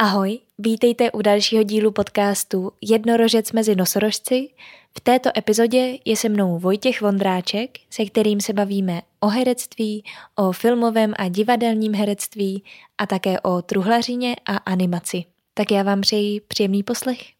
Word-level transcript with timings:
Ahoj, 0.00 0.38
vítejte 0.58 1.10
u 1.10 1.22
dalšího 1.22 1.62
dílu 1.62 1.90
podcastu 1.90 2.72
Jednorožec 2.80 3.52
mezi 3.52 3.76
nosorožci. 3.76 4.48
V 4.96 5.00
této 5.00 5.30
epizodě 5.36 5.98
je 6.04 6.16
se 6.16 6.28
mnou 6.28 6.58
Vojtěch 6.58 7.00
Vondráček, 7.00 7.78
se 7.90 8.04
kterým 8.04 8.40
se 8.40 8.52
bavíme 8.52 9.02
o 9.20 9.26
herectví, 9.26 10.04
o 10.34 10.52
filmovém 10.52 11.14
a 11.18 11.28
divadelním 11.28 11.94
herectví 11.94 12.64
a 12.98 13.06
také 13.06 13.40
o 13.40 13.62
truhlařině 13.62 14.36
a 14.46 14.56
animaci. 14.56 15.24
Tak 15.54 15.70
já 15.70 15.82
vám 15.82 16.00
přeji 16.00 16.40
příjemný 16.40 16.82
poslech. 16.82 17.37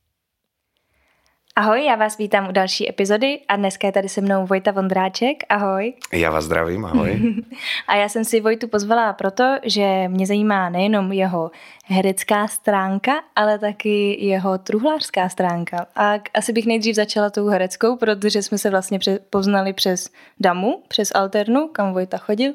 Ahoj, 1.59 1.85
já 1.85 1.97
vás 1.97 2.19
vítám 2.19 2.49
u 2.49 2.53
další 2.53 2.89
epizody 2.89 3.41
a 3.49 3.57
dneska 3.57 3.87
je 3.87 3.93
tady 3.93 4.09
se 4.09 4.21
mnou 4.21 4.47
Vojta 4.47 4.71
Vondráček. 4.71 5.45
Ahoj. 5.49 5.93
Já 6.13 6.31
vás 6.31 6.45
zdravím, 6.45 6.85
ahoj. 6.85 7.35
a 7.89 7.97
já 7.97 8.09
jsem 8.09 8.25
si 8.25 8.41
Vojtu 8.41 8.69
pozvala 8.69 9.13
proto, 9.13 9.45
že 9.63 10.09
mě 10.09 10.27
zajímá 10.27 10.69
nejenom 10.69 11.13
jeho 11.13 11.51
herecká 11.85 12.49
stránka, 12.49 13.13
ale 13.37 13.59
taky 13.59 14.27
jeho 14.27 14.59
truhlářská 14.59 15.29
stránka. 15.29 15.87
A 15.97 16.15
asi 16.35 16.53
bych 16.53 16.67
nejdřív 16.67 16.97
začala 16.97 17.31
tou 17.31 17.47
hereckou, 17.47 17.97
protože 17.97 18.43
jsme 18.43 18.59
se 18.59 18.71
vlastně 18.71 18.99
poznali 19.31 19.73
přes 19.73 20.11
Damu, 20.41 20.83
přes 20.89 21.13
Alternu, 21.15 21.69
kam 21.69 21.93
Vojta 21.93 22.19
chodil. 22.19 22.53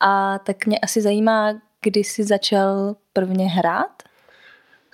A 0.00 0.38
tak 0.38 0.66
mě 0.66 0.78
asi 0.78 1.00
zajímá, 1.00 1.54
kdy 1.82 2.04
jsi 2.04 2.24
začal 2.24 2.96
prvně 3.12 3.48
hrát? 3.48 4.07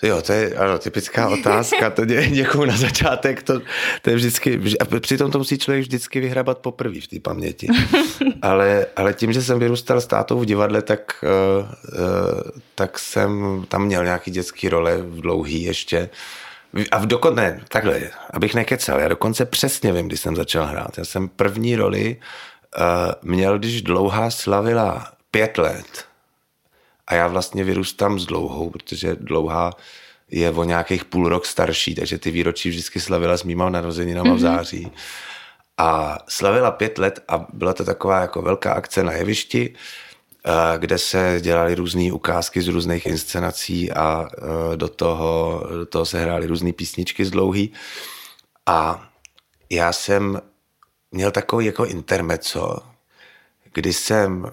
Jo, 0.04 0.22
to 0.22 0.32
je 0.32 0.54
ano, 0.54 0.78
typická 0.78 1.28
otázka, 1.40 1.90
to 1.90 2.04
ně, 2.04 2.26
někomu 2.28 2.64
na 2.64 2.76
začátek, 2.76 3.42
to, 3.42 3.60
to 4.02 4.10
je 4.10 4.16
vždycky, 4.16 4.60
a 4.80 5.00
přitom 5.00 5.30
to 5.30 5.38
musí 5.38 5.58
člověk 5.58 5.82
vždycky 5.82 6.20
vyhrabat 6.20 6.58
poprvé 6.58 7.00
v 7.00 7.08
té 7.08 7.20
paměti. 7.20 7.68
Ale, 8.42 8.86
ale 8.96 9.14
tím, 9.14 9.32
že 9.32 9.42
jsem 9.42 9.58
vyrůstal 9.58 10.00
s 10.00 10.06
tátou 10.06 10.40
v 10.40 10.44
divadle, 10.44 10.82
tak, 10.82 11.24
uh, 11.24 11.68
uh, 11.68 12.40
tak 12.74 12.98
jsem 12.98 13.64
tam 13.68 13.84
měl 13.84 14.04
nějaký 14.04 14.30
dětský 14.30 14.68
role 14.68 14.96
v 14.96 15.20
dlouhý 15.20 15.62
ještě. 15.62 16.10
A 16.90 16.98
v 16.98 17.06
dokonce, 17.06 17.40
ne, 17.40 17.60
takhle, 17.68 18.00
abych 18.30 18.54
nekecal, 18.54 19.00
já 19.00 19.08
dokonce 19.08 19.44
přesně 19.44 19.92
vím, 19.92 20.06
kdy 20.06 20.16
jsem 20.16 20.36
začal 20.36 20.66
hrát. 20.66 20.98
Já 20.98 21.04
jsem 21.04 21.28
první 21.28 21.76
roli 21.76 22.16
uh, 22.78 23.30
měl, 23.30 23.58
když 23.58 23.82
dlouhá 23.82 24.30
slavila 24.30 25.12
pět 25.30 25.58
let 25.58 26.04
a 27.06 27.14
já 27.14 27.26
vlastně 27.26 27.64
vyrůstám 27.64 28.20
s 28.20 28.26
dlouhou, 28.26 28.70
protože 28.70 29.16
dlouhá 29.16 29.72
je 30.30 30.50
o 30.50 30.64
nějakých 30.64 31.04
půl 31.04 31.28
rok 31.28 31.46
starší, 31.46 31.94
takže 31.94 32.18
ty 32.18 32.30
výročí 32.30 32.68
vždycky 32.68 33.00
slavila 33.00 33.36
s 33.36 33.44
mýma 33.44 33.70
narozeninama 33.70 34.30
mm-hmm. 34.30 34.38
v 34.38 34.42
mhm. 34.42 34.56
září. 34.56 34.92
A 35.78 36.18
slavila 36.28 36.70
pět 36.70 36.98
let 36.98 37.20
a 37.28 37.46
byla 37.52 37.74
to 37.74 37.84
taková 37.84 38.20
jako 38.20 38.42
velká 38.42 38.72
akce 38.72 39.02
na 39.02 39.12
jevišti, 39.12 39.74
eh, 39.74 40.78
kde 40.78 40.98
se 40.98 41.38
dělaly 41.40 41.74
různé 41.74 42.12
ukázky 42.12 42.62
z 42.62 42.68
různých 42.68 43.06
inscenací 43.06 43.92
a 43.92 44.28
eh, 44.32 44.76
do 44.76 44.88
toho, 44.88 45.62
do 45.78 45.86
toho 45.86 46.06
se 46.06 46.20
hrály 46.20 46.46
různé 46.46 46.72
písničky 46.72 47.24
z 47.24 47.30
dlouhý. 47.30 47.72
A 48.66 49.08
já 49.70 49.92
jsem 49.92 50.40
měl 51.12 51.30
takový 51.30 51.66
jako 51.66 51.84
intermeco, 51.84 52.78
kdy 53.72 53.92
jsem 53.92 54.52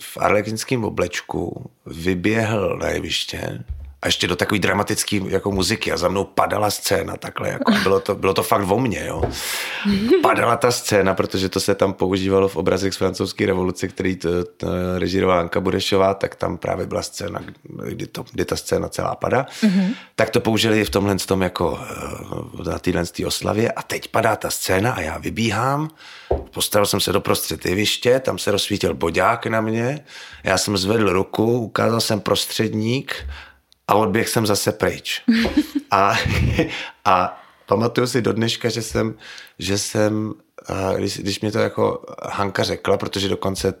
v 0.00 0.16
arlekinském 0.16 0.84
oblečku 0.84 1.70
vyběhl 1.86 2.76
na 2.76 2.88
jeviště 2.88 3.64
a 4.06 4.08
ještě 4.08 4.26
do 4.26 4.36
takový 4.36 4.60
dramatický 4.60 5.22
jako 5.28 5.52
muziky 5.52 5.92
a 5.92 5.96
za 5.96 6.08
mnou 6.08 6.24
padala 6.24 6.70
scéna 6.70 7.16
takhle, 7.16 7.48
jako 7.48 7.72
bylo 7.82 8.00
to, 8.00 8.14
bylo 8.14 8.34
to 8.34 8.42
fakt 8.42 8.70
o 8.70 8.78
mně, 8.78 9.04
jo. 9.06 9.22
Padala 10.22 10.56
ta 10.56 10.70
scéna, 10.70 11.14
protože 11.14 11.48
to 11.48 11.60
se 11.60 11.74
tam 11.74 11.92
používalo 11.92 12.48
v 12.48 12.56
obrazech 12.56 12.94
z 12.94 12.96
francouzské 12.96 13.46
revoluce, 13.46 13.88
který 13.88 14.16
to, 14.16 14.28
to 14.44 14.66
režírovala 14.98 15.40
Anka 15.40 15.60
Burešová, 15.60 16.14
tak 16.14 16.34
tam 16.34 16.58
právě 16.58 16.86
byla 16.86 17.02
scéna, 17.02 17.40
kdy, 17.88 18.06
to, 18.06 18.24
kdy 18.32 18.44
ta 18.44 18.56
scéna 18.56 18.88
celá 18.88 19.14
padá. 19.14 19.46
Mm-hmm. 19.62 19.94
Tak 20.14 20.30
to 20.30 20.40
použili 20.40 20.84
v 20.84 20.90
tomhle 20.90 21.16
tom 21.16 21.42
jako 21.42 21.80
eh, 22.66 22.70
na 22.70 22.78
téhle 22.78 23.04
oslavě 23.26 23.72
a 23.72 23.82
teď 23.82 24.08
padá 24.08 24.36
ta 24.36 24.50
scéna 24.50 24.92
a 24.92 25.00
já 25.00 25.18
vybíhám, 25.18 25.90
postavil 26.50 26.86
jsem 26.86 27.00
se 27.00 27.12
do 27.12 27.20
prostřed 27.20 27.66
jeviště, 27.66 28.20
tam 28.20 28.38
se 28.38 28.50
rozsvítil 28.50 28.94
bodák 28.94 29.46
na 29.46 29.60
mě, 29.60 30.04
já 30.44 30.58
jsem 30.58 30.76
zvedl 30.76 31.12
ruku, 31.12 31.58
ukázal 31.58 32.00
jsem 32.00 32.20
prostředník 32.20 33.26
a 33.88 33.94
odběh 33.94 34.28
jsem 34.28 34.46
zase 34.46 34.72
pryč. 34.72 35.22
a, 35.90 36.14
a 37.04 37.42
pamatuju 37.66 38.06
si 38.06 38.22
do 38.22 38.32
dneška, 38.32 38.68
že 38.68 38.82
jsem, 38.82 39.14
že 39.58 39.78
jsem 39.78 40.34
když, 40.96 41.18
když 41.18 41.40
mě 41.40 41.52
to 41.52 41.58
jako 41.58 42.04
Hanka 42.22 42.62
řekla, 42.62 42.96
protože 42.96 43.28
dokonce 43.28 43.74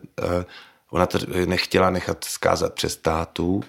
ona 0.90 1.06
to 1.06 1.18
nechtěla 1.46 1.90
nechat 1.90 2.24
zkázat 2.24 2.74
přes 2.74 2.96
tátu 2.96 3.62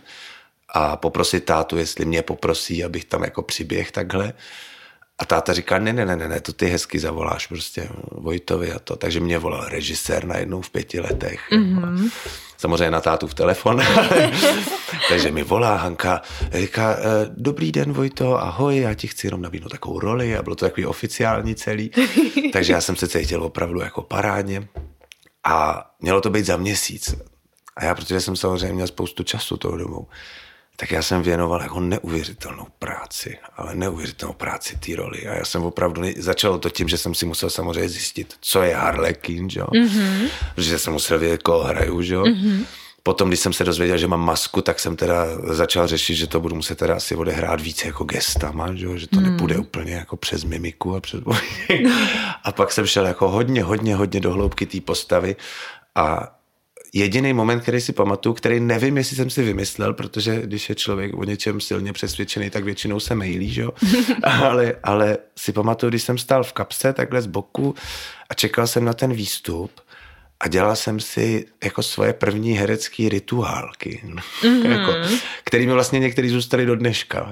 a 0.69 0.97
poprosit 0.97 1.45
tátu, 1.45 1.77
jestli 1.77 2.05
mě 2.05 2.21
poprosí, 2.21 2.83
abych 2.83 3.05
tam 3.05 3.23
jako 3.23 3.41
přiběh 3.41 3.91
takhle, 3.91 4.33
a 5.19 5.25
táta 5.25 5.53
říká, 5.53 5.79
ne, 5.79 5.93
ne, 5.93 6.05
ne, 6.05 6.15
ne, 6.15 6.41
to 6.41 6.53
ty 6.53 6.65
hezky 6.65 6.99
zavoláš 6.99 7.47
prostě 7.47 7.89
Vojtovi 8.11 8.71
a 8.71 8.79
to. 8.79 8.95
Takže 8.95 9.19
mě 9.19 9.39
volal 9.39 9.65
režisér 9.65 10.25
najednou 10.25 10.61
v 10.61 10.69
pěti 10.69 10.99
letech. 10.99 11.39
Mm-hmm. 11.51 12.11
Samozřejmě 12.57 12.91
na 12.91 13.01
tátu 13.01 13.27
v 13.27 13.33
telefon. 13.33 13.81
Takže 15.09 15.31
mi 15.31 15.43
volá 15.43 15.75
Hanka, 15.75 16.21
říká, 16.53 16.91
e, 16.91 16.99
dobrý 17.37 17.71
den 17.71 17.93
Vojto, 17.93 18.41
ahoj, 18.41 18.77
já 18.77 18.93
ti 18.93 19.07
chci 19.07 19.27
jenom 19.27 19.41
nabídnout 19.41 19.69
takovou 19.69 19.99
roli 19.99 20.37
a 20.37 20.43
bylo 20.43 20.55
to 20.55 20.65
takový 20.65 20.85
oficiální 20.85 21.55
celý. 21.55 21.91
Takže 22.53 22.73
já 22.73 22.81
jsem 22.81 22.95
se 22.95 23.07
cítil 23.07 23.43
opravdu 23.43 23.79
jako 23.79 24.01
parádně 24.01 24.67
a 25.43 25.85
mělo 26.01 26.21
to 26.21 26.29
být 26.29 26.45
za 26.45 26.57
měsíc. 26.57 27.15
A 27.75 27.85
já, 27.85 27.95
protože 27.95 28.21
jsem 28.21 28.35
samozřejmě 28.35 28.73
měl 28.73 28.87
spoustu 28.87 29.23
času 29.23 29.57
tou 29.57 29.77
dobou, 29.77 30.07
tak 30.79 30.91
já 30.91 31.01
jsem 31.01 31.21
věnoval 31.21 31.61
jako 31.61 31.79
neuvěřitelnou 31.79 32.67
práci, 32.79 33.37
ale 33.55 33.75
neuvěřitelnou 33.75 34.33
práci 34.33 34.77
té 34.77 34.95
roli. 34.95 35.27
A 35.27 35.33
já 35.33 35.45
jsem 35.45 35.63
opravdu, 35.63 36.01
začalo 36.17 36.57
to 36.57 36.69
tím, 36.69 36.87
že 36.87 36.97
jsem 36.97 37.15
si 37.15 37.25
musel 37.25 37.49
samozřejmě 37.49 37.89
zjistit, 37.89 38.33
co 38.41 38.63
je 38.63 38.75
Harlequin, 38.75 39.47
jo? 39.51 39.65
Mm-hmm. 39.65 40.29
Protože 40.55 40.79
jsem 40.79 40.93
musel 40.93 41.19
vědět, 41.19 41.43
koho 41.43 41.63
hraju, 41.63 42.01
jo? 42.01 42.23
Mm-hmm. 42.23 42.65
Potom, 43.07 43.27
když 43.27 43.39
jsem 43.39 43.53
se 43.53 43.63
dozvěděl, 43.63 43.97
že 43.97 44.07
mám 44.07 44.25
masku, 44.25 44.61
tak 44.61 44.79
jsem 44.79 44.95
teda 44.95 45.25
začal 45.43 45.87
řešit, 45.87 46.15
že 46.15 46.27
to 46.27 46.39
budu 46.39 46.55
muset 46.55 46.77
teda 46.77 46.95
asi 46.95 47.15
odehrát 47.15 47.61
více 47.61 47.87
jako 47.87 48.03
gestama, 48.03 48.75
že, 48.75 48.97
že 48.99 49.07
to 49.07 49.19
mm. 49.19 49.23
nepůjde 49.23 49.57
úplně 49.57 49.93
jako 49.93 50.17
přes 50.17 50.43
mimiku 50.43 50.95
a 50.95 51.01
přes 51.01 51.21
A 52.43 52.51
pak 52.51 52.71
jsem 52.71 52.85
šel 52.85 53.05
jako 53.05 53.29
hodně, 53.29 53.63
hodně, 53.63 53.95
hodně 53.95 54.19
do 54.19 54.33
hloubky 54.33 54.65
té 54.65 54.81
postavy 54.81 55.35
a 55.95 56.36
jediný 56.93 57.33
moment, 57.33 57.59
který 57.59 57.81
si 57.81 57.93
pamatuju, 57.93 58.33
který 58.33 58.59
nevím, 58.59 58.97
jestli 58.97 59.15
jsem 59.15 59.29
si 59.29 59.43
vymyslel, 59.43 59.93
protože 59.93 60.41
když 60.41 60.69
je 60.69 60.75
člověk 60.75 61.13
o 61.13 61.23
něčem 61.23 61.61
silně 61.61 61.93
přesvědčený, 61.93 62.49
tak 62.49 62.63
většinou 62.63 62.99
se 62.99 63.15
mailí, 63.15 63.49
že 63.53 63.61
jo? 63.61 63.71
ale, 64.23 64.73
ale 64.83 65.17
si 65.37 65.51
pamatuju, 65.51 65.89
když 65.89 66.03
jsem 66.03 66.17
stál 66.17 66.43
v 66.43 66.53
kapse 66.53 66.93
takhle 66.93 67.21
z 67.21 67.27
boku 67.27 67.75
a 68.29 68.33
čekal 68.33 68.67
jsem 68.67 68.85
na 68.85 68.93
ten 68.93 69.13
výstup, 69.13 69.71
a 70.39 70.47
dělal 70.47 70.75
jsem 70.75 70.99
si 70.99 71.45
jako 71.63 71.83
svoje 71.83 72.13
první 72.13 72.53
herecké 72.53 73.09
rituálky, 73.09 74.03
mm-hmm. 74.05 74.69
jako, 74.79 74.93
který 75.43 75.67
mi 75.67 75.73
vlastně 75.73 75.99
některý 75.99 76.29
zůstali 76.29 76.65
do 76.65 76.75
dneška. 76.75 77.31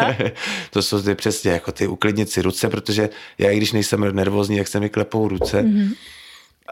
to 0.70 0.82
jsou 0.82 1.02
ty 1.02 1.14
přesně 1.14 1.50
jako 1.50 1.72
ty 1.72 1.86
uklidnit 1.86 2.30
si 2.30 2.42
ruce, 2.42 2.68
protože 2.68 3.08
já, 3.38 3.50
i 3.50 3.56
když 3.56 3.72
nejsem 3.72 4.14
nervózní, 4.14 4.56
jak 4.56 4.68
se 4.68 4.80
mi 4.80 4.88
klepou 4.88 5.28
ruce. 5.28 5.62
Mm-hmm. 5.62 5.94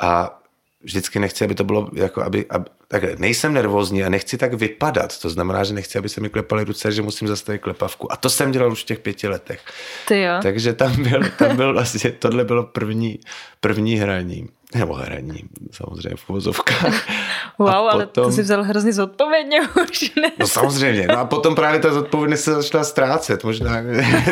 A 0.01 0.41
vždycky 0.85 1.19
nechci, 1.19 1.45
aby 1.45 1.55
to 1.55 1.65
bylo, 1.65 1.91
jako 1.95 2.23
aby, 2.23 2.47
aby 2.51 2.65
tak 2.89 3.19
nejsem 3.19 3.55
nervózní 3.55 4.05
a 4.05 4.09
nechci 4.09 4.39
tak 4.39 4.55
vypadat. 4.55 5.19
To 5.19 5.31
znamená, 5.31 5.65
že 5.65 5.75
nechci, 5.75 5.99
aby 5.99 6.09
se 6.09 6.21
mi 6.21 6.29
klepaly 6.29 6.65
ruce, 6.65 6.93
že 6.93 7.03
musím 7.03 7.29
zastavit 7.29 7.59
klepavku. 7.59 8.13
A 8.13 8.17
to 8.17 8.31
jsem 8.31 8.53
dělal 8.53 8.73
už 8.73 8.83
v 8.83 8.87
těch 8.87 8.99
pěti 8.99 9.29
letech. 9.29 9.61
Ty 10.09 10.23
jo. 10.23 10.35
Takže 10.43 10.73
tam 10.73 11.03
byl, 11.03 11.23
tam 11.39 11.57
byl 11.57 11.73
vlastně, 11.73 12.13
tohle 12.13 12.45
bylo 12.45 12.63
první, 12.63 13.21
první 13.61 13.97
hraní. 13.97 14.49
Nebo 14.75 14.95
hraní, 14.95 15.41
samozřejmě 15.71 16.17
v 16.17 16.31
uvozovkách. 16.31 17.09
Wow, 17.59 17.69
potom, 17.69 17.89
ale 17.91 18.07
to 18.07 18.33
si 18.33 18.43
vzal 18.43 18.63
hrozně 18.63 18.93
zodpovědně 18.93 19.61
už, 19.91 20.15
ne? 20.23 20.33
No 20.39 20.47
samozřejmě, 20.47 21.07
no 21.07 21.19
a 21.19 21.25
potom 21.25 21.55
právě 21.55 21.81
ta 21.81 21.93
zodpovědnost 21.93 22.41
se 22.41 22.55
začala 22.55 22.85
ztrácet, 22.85 23.45
možná, 23.45 23.77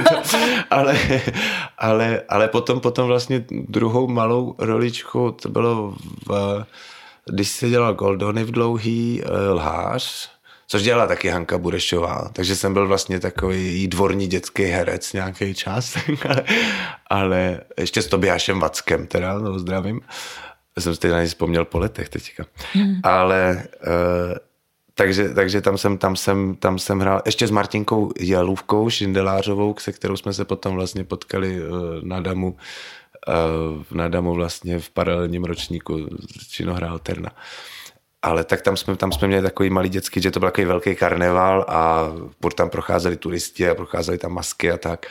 ale, 0.70 0.98
ale, 1.78 2.22
ale 2.28 2.48
potom, 2.48 2.80
potom 2.80 3.06
vlastně 3.06 3.44
druhou 3.48 4.08
malou 4.08 4.54
roličku, 4.58 5.36
to 5.42 5.48
bylo 5.48 5.94
v, 6.28 6.64
když 7.26 7.48
se 7.48 7.68
dělal 7.68 7.94
Goldony 7.94 8.44
v 8.44 8.50
dlouhý 8.50 9.22
eh, 9.24 9.50
lhář, 9.50 10.31
což 10.72 10.82
dělala 10.82 11.06
taky 11.06 11.28
Hanka 11.28 11.58
Burešová, 11.58 12.30
takže 12.32 12.56
jsem 12.56 12.72
byl 12.72 12.88
vlastně 12.88 13.20
takový 13.20 13.88
dvorní 13.88 14.26
dětský 14.26 14.62
herec 14.64 15.12
nějaký 15.12 15.54
čas, 15.54 15.96
ale, 16.28 16.44
ale 17.10 17.60
ještě 17.78 18.02
s 18.02 18.06
Tobiášem 18.06 18.60
Vackem 18.60 19.06
teda, 19.06 19.38
no 19.38 19.58
zdravím. 19.58 20.00
Jsem 20.78 20.94
si 20.94 21.08
na 21.08 21.18
něj 21.18 21.26
vzpomněl 21.26 21.64
po 21.64 21.78
letech 21.78 22.08
teďka. 22.08 22.44
Hmm. 22.72 23.00
Ale 23.02 23.64
uh, 23.86 24.36
takže, 24.94 25.28
takže 25.28 25.60
tam 25.60 25.78
jsem, 25.78 25.98
tam 25.98 26.16
jsem, 26.16 26.54
tam 26.54 26.78
jsem 26.78 27.00
hrál 27.00 27.22
ještě 27.26 27.46
s 27.46 27.50
Martinkou 27.50 28.12
Jalůvkou 28.20 28.90
Šindelářovou, 28.90 29.74
se 29.78 29.92
kterou 29.92 30.16
jsme 30.16 30.32
se 30.32 30.44
potom 30.44 30.74
vlastně 30.74 31.04
potkali 31.04 31.60
uh, 31.60 31.76
na 32.02 32.20
Damu, 32.20 32.56
uh, 33.28 33.96
na 33.96 34.08
Damu 34.08 34.34
vlastně 34.34 34.78
v 34.78 34.90
paralelním 34.90 35.44
ročníku 35.44 36.08
činohra 36.50 36.90
Alterna. 36.90 37.30
Ale 38.22 38.44
tak 38.44 38.62
tam 38.62 38.76
jsme, 38.76 38.96
tam 38.96 39.12
jsme 39.12 39.28
měli 39.28 39.42
takový 39.42 39.70
malý 39.70 39.88
dětský, 39.88 40.22
že 40.22 40.30
to 40.30 40.40
byl 40.40 40.48
takový 40.48 40.64
velký 40.64 40.94
karneval 40.94 41.64
a 41.68 42.08
furt 42.42 42.54
tam 42.54 42.70
procházeli 42.70 43.16
turisti 43.16 43.70
a 43.70 43.74
procházeli 43.74 44.18
tam 44.18 44.32
masky 44.32 44.72
a 44.72 44.76
tak. 44.76 45.06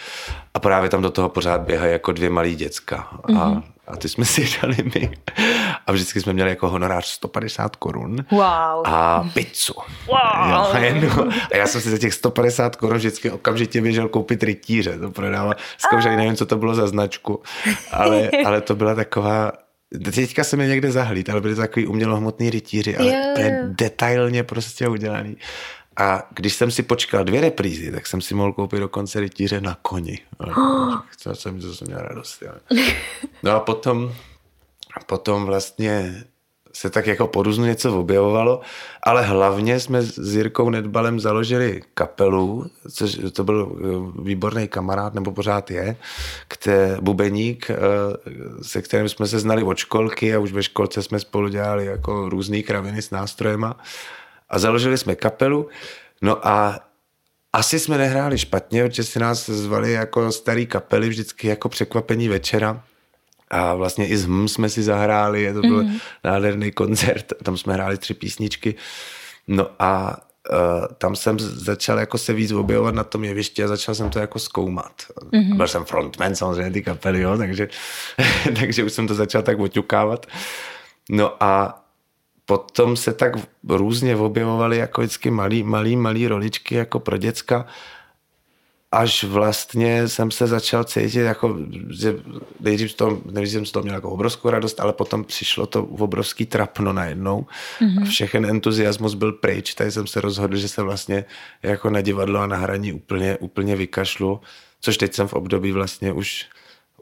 A 0.54 0.60
právě 0.60 0.90
tam 0.90 1.02
do 1.02 1.12
toho 1.12 1.30
pořád 1.30 1.62
běhají 1.62 1.92
jako 1.92 2.12
dvě 2.12 2.30
malý 2.30 2.56
děcka. 2.56 3.08
Mm-hmm. 3.12 3.42
A, 3.42 3.50
mhm. 3.50 3.64
a 3.88 3.98
ty 3.98 4.10
jsme 4.10 4.26
si 4.36 4.50
dali 4.62 4.78
my. 4.96 5.12
A 5.88 5.92
vždycky 5.92 6.22
jsme 6.22 6.34
měli 6.34 6.50
jako 6.50 6.70
honorář 6.70 7.06
150 7.06 7.76
korun. 7.76 8.26
Wow. 8.32 8.42
A 8.86 9.30
pizzu. 9.34 9.74
Wow. 10.08 10.50
Jo, 10.50 11.30
a 11.54 11.58
já 11.58 11.68
jsem 11.68 11.82
si 11.82 11.90
za 11.90 11.98
těch 11.98 12.14
150 12.14 12.76
korun 12.76 12.98
vždycky 12.98 13.32
okamžitě 13.32 13.82
běžel 13.82 14.08
koupit 14.10 14.44
rytíře. 14.44 15.00
To 15.00 15.12
prodával. 15.12 15.56
Zkoušeli, 15.78 16.16
nevím, 16.16 16.36
co 16.36 16.46
to 16.46 16.58
bylo 16.58 16.76
za 16.76 16.88
značku, 16.88 17.42
ale, 17.92 18.30
ale 18.46 18.62
to 18.62 18.76
byla 18.76 18.96
taková 18.96 19.52
Teďka 20.16 20.44
jsem 20.44 20.62
je 20.62 20.68
někde 20.68 20.92
zahlít, 20.92 21.30
ale 21.30 21.42
byly 21.42 21.56
to 21.56 21.62
takový 21.62 21.88
umělohmotný 21.88 22.50
rytíři, 22.50 22.98
ale 22.98 23.08
yeah. 23.08 23.40
je 23.40 23.70
detailně 23.70 24.44
prostě 24.44 24.88
udělaný. 24.88 25.38
A 25.98 26.28
když 26.30 26.54
jsem 26.54 26.72
si 26.72 26.84
počkal 26.84 27.24
dvě 27.24 27.42
reprízy, 27.42 27.92
tak 27.92 28.08
jsem 28.08 28.22
si 28.22 28.34
mohl 28.34 28.54
koupit 28.54 28.80
dokonce 28.80 29.20
rytíře 29.20 29.62
na 29.62 29.78
koni. 29.82 30.20
To 31.24 31.36
jsem, 31.36 31.62
to 31.62 31.76
jsem 31.76 31.88
měl 31.88 32.00
radost. 32.00 32.42
Jo. 32.42 32.52
No 33.44 33.52
a 33.52 33.60
potom, 33.60 34.14
potom 35.06 35.46
vlastně 35.46 36.24
se 36.82 36.90
tak 36.90 37.08
jako 37.08 37.28
po 37.28 37.44
různu 37.44 37.66
něco 37.66 38.00
objevovalo, 38.00 38.62
ale 39.04 39.22
hlavně 39.22 39.80
jsme 39.80 40.02
s 40.02 40.36
Jirkou 40.36 40.70
Nedbalem 40.70 41.20
založili 41.20 41.82
kapelu, 41.94 42.66
což 42.92 43.18
to 43.34 43.44
byl 43.44 43.72
eh, 43.72 44.22
výborný 44.24 44.68
kamarád, 44.68 45.14
nebo 45.14 45.32
pořád 45.32 45.72
je, 45.72 45.96
které, 46.48 46.98
bubeník, 47.02 47.70
eh, 47.70 47.76
se 48.62 48.82
kterým 48.82 49.10
jsme 49.10 49.28
se 49.28 49.40
znali 49.40 49.64
od 49.64 49.78
školky 49.78 50.36
a 50.36 50.40
už 50.40 50.52
ve 50.52 50.64
školce 50.64 51.04
jsme 51.04 51.20
spolu 51.20 51.48
dělali 51.48 51.86
jako 51.86 52.30
různý 52.30 52.64
kraviny 52.64 53.02
s 53.02 53.12
nástrojema. 53.12 53.78
A 54.50 54.60
založili 54.60 54.98
jsme 54.98 55.16
kapelu, 55.16 55.70
no 56.22 56.48
a 56.48 56.80
asi 57.54 57.80
jsme 57.80 57.98
nehráli 57.98 58.38
špatně, 58.38 58.84
protože 58.84 59.04
si 59.04 59.20
nás 59.20 59.50
zvali 59.50 59.92
jako 59.92 60.32
starý 60.32 60.66
kapely 60.66 61.10
vždycky 61.10 61.48
jako 61.48 61.70
překvapení 61.70 62.30
večera 62.30 62.84
a 63.52 63.74
vlastně 63.74 64.08
i 64.08 64.18
s 64.18 64.26
HM 64.26 64.48
jsme 64.48 64.70
si 64.70 64.84
zahráli, 64.84 65.54
to 65.54 65.62
byl 65.62 65.84
mm. 65.84 65.98
nádherný 66.24 66.72
koncert, 66.72 67.34
tam 67.44 67.58
jsme 67.58 67.74
hráli 67.74 67.98
tři 67.98 68.14
písničky. 68.14 68.76
No 69.48 69.68
a 69.80 70.18
uh, 70.52 70.86
tam 70.98 71.16
jsem 71.16 71.40
začal 71.40 72.00
jako 72.00 72.18
se 72.18 72.34
víc 72.34 72.52
objevovat 72.52 72.96
na 72.96 73.04
tom 73.04 73.24
jevišti 73.24 73.64
a 73.64 73.68
začal 73.68 73.96
jsem 73.96 74.10
to 74.10 74.20
jako 74.20 74.40
zkoumat. 74.40 74.94
Mm-hmm. 75.32 75.58
Byl 75.58 75.68
jsem 75.68 75.86
frontman 75.86 76.36
samozřejmě 76.36 76.72
ty 76.72 76.82
kapely, 76.82 77.22
jo, 77.22 77.38
takže, 77.38 77.68
takže 78.60 78.84
už 78.84 78.94
jsem 78.94 79.08
to 79.08 79.16
začal 79.16 79.42
tak 79.42 79.60
oťukávat. 79.60 80.26
No 81.10 81.44
a 81.44 81.82
potom 82.46 82.98
se 82.98 83.14
tak 83.14 83.34
různě 83.70 84.16
objevovaly 84.16 84.78
jako 84.78 85.02
vždycky 85.02 85.32
malý, 85.32 85.64
malý, 85.64 85.96
malý 85.96 86.28
roličky 86.28 86.76
jako 86.76 87.00
pro 87.00 87.18
děcka 87.18 87.66
až 88.92 89.24
vlastně 89.24 90.08
jsem 90.08 90.32
se 90.32 90.48
začal 90.48 90.84
cítit 90.84 91.20
jako, 91.20 91.58
že 91.90 92.16
nejdřív, 92.60 92.94
to, 92.94 93.22
nejdřív 93.32 93.54
jsem 93.54 93.66
z 93.66 93.72
toho 93.72 93.84
měl 93.84 93.96
jako 93.96 94.10
obrovskou 94.10 94.50
radost, 94.50 94.80
ale 94.80 94.94
potom 94.94 95.24
přišlo 95.24 95.66
to 95.66 95.84
obrovský 95.84 96.46
trapno 96.46 96.94
najednou 96.94 97.46
mm-hmm. 97.82 98.02
a 98.02 98.06
všechen 98.06 98.46
entuziasmus 98.46 99.14
byl 99.14 99.32
pryč, 99.32 99.74
tady 99.74 99.92
jsem 99.92 100.08
se 100.08 100.22
rozhodl, 100.22 100.56
že 100.56 100.68
se 100.68 100.82
vlastně 100.82 101.26
jako 101.64 101.90
na 101.90 102.02
divadlo 102.02 102.40
a 102.40 102.48
na 102.48 102.58
hraní 102.58 102.94
úplně, 102.94 103.38
úplně 103.38 103.76
vykašlu, 103.76 104.42
což 104.82 104.98
teď 104.98 105.14
jsem 105.14 105.28
v 105.28 105.34
období 105.34 105.72
vlastně 105.72 106.14
už 106.14 106.46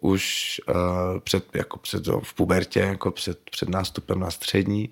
už 0.01 0.61
uh, 0.69 1.19
před, 1.19 1.55
jako 1.55 1.77
před, 1.77 2.07
v 2.07 2.33
pubertě, 2.33 2.79
jako 2.79 3.11
před, 3.11 3.39
před 3.51 3.69
nástupem 3.69 4.19
na 4.19 4.31
střední. 4.31 4.89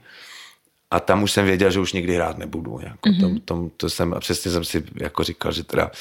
A 0.91 0.99
tam 0.99 1.23
už 1.23 1.31
jsem 1.31 1.45
věděl, 1.45 1.71
že 1.71 1.79
už 1.79 1.93
nikdy 1.93 2.15
hrát 2.15 2.37
nebudu. 2.37 2.79
Jako 2.83 3.09
mm-hmm. 3.09 3.19
tom, 3.19 3.39
tom, 3.39 3.69
to 3.77 3.89
jsem, 3.89 4.13
a 4.13 4.19
přesně 4.19 4.51
jsem 4.51 4.63
si 4.63 4.83
jako 4.95 5.23
říkal, 5.23 5.51
že 5.51 5.63
teda 5.63 5.91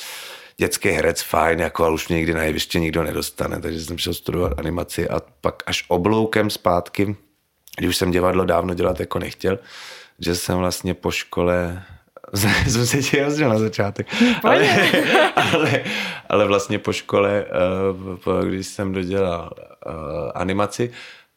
dětský 0.56 0.88
herec, 0.88 1.22
fajn, 1.22 1.60
jako, 1.60 1.84
ale 1.84 1.94
už 1.94 2.08
mě 2.08 2.16
nikdy 2.16 2.34
na 2.34 2.42
jeviště 2.42 2.80
nikdo 2.80 3.02
nedostane, 3.02 3.60
takže 3.60 3.80
jsem 3.80 3.98
šel 3.98 4.14
studovat 4.14 4.58
animaci 4.58 5.08
a 5.08 5.20
pak 5.40 5.62
až 5.66 5.84
obloukem 5.88 6.50
zpátky, 6.50 7.16
když 7.78 7.88
už 7.88 7.96
jsem 7.96 8.10
divadlo 8.10 8.44
dávno 8.44 8.74
dělat 8.74 9.00
jako 9.00 9.18
nechtěl, 9.18 9.58
že 10.18 10.34
jsem 10.34 10.58
vlastně 10.58 10.94
po 10.94 11.10
škole 11.10 11.82
jsem 12.68 12.86
se 12.86 13.02
tě 13.02 13.26
na 13.48 13.58
začátek. 13.58 14.06
Ale, 14.44 14.90
ale, 15.52 15.84
ale 16.28 16.46
vlastně 16.46 16.78
po 16.78 16.92
škole, 16.92 17.44
eh, 18.42 18.46
když 18.46 18.66
jsem 18.66 18.92
dodělal 18.92 19.50
eh, 19.58 19.90
animaci, 20.34 20.90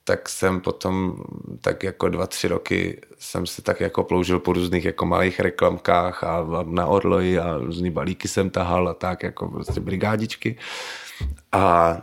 tak 0.09 0.29
jsem 0.29 0.61
potom 0.61 1.15
tak 1.61 1.83
jako 1.83 2.09
dva, 2.09 2.27
tři 2.27 2.47
roky 2.47 3.01
jsem 3.19 3.45
se 3.45 3.61
tak 3.61 3.79
jako 3.79 4.03
ploužil 4.03 4.39
po 4.39 4.53
různých 4.53 4.85
jako 4.85 5.05
malých 5.05 5.39
reklamkách 5.39 6.23
a 6.23 6.45
na 6.63 6.85
Orloji 6.85 7.39
a 7.39 7.57
různý 7.57 7.91
balíky 7.91 8.27
jsem 8.27 8.49
tahal 8.49 8.89
a 8.89 8.93
tak 8.93 9.23
jako 9.23 9.47
prostě 9.47 9.79
brigádičky. 9.79 10.57
A, 11.51 11.97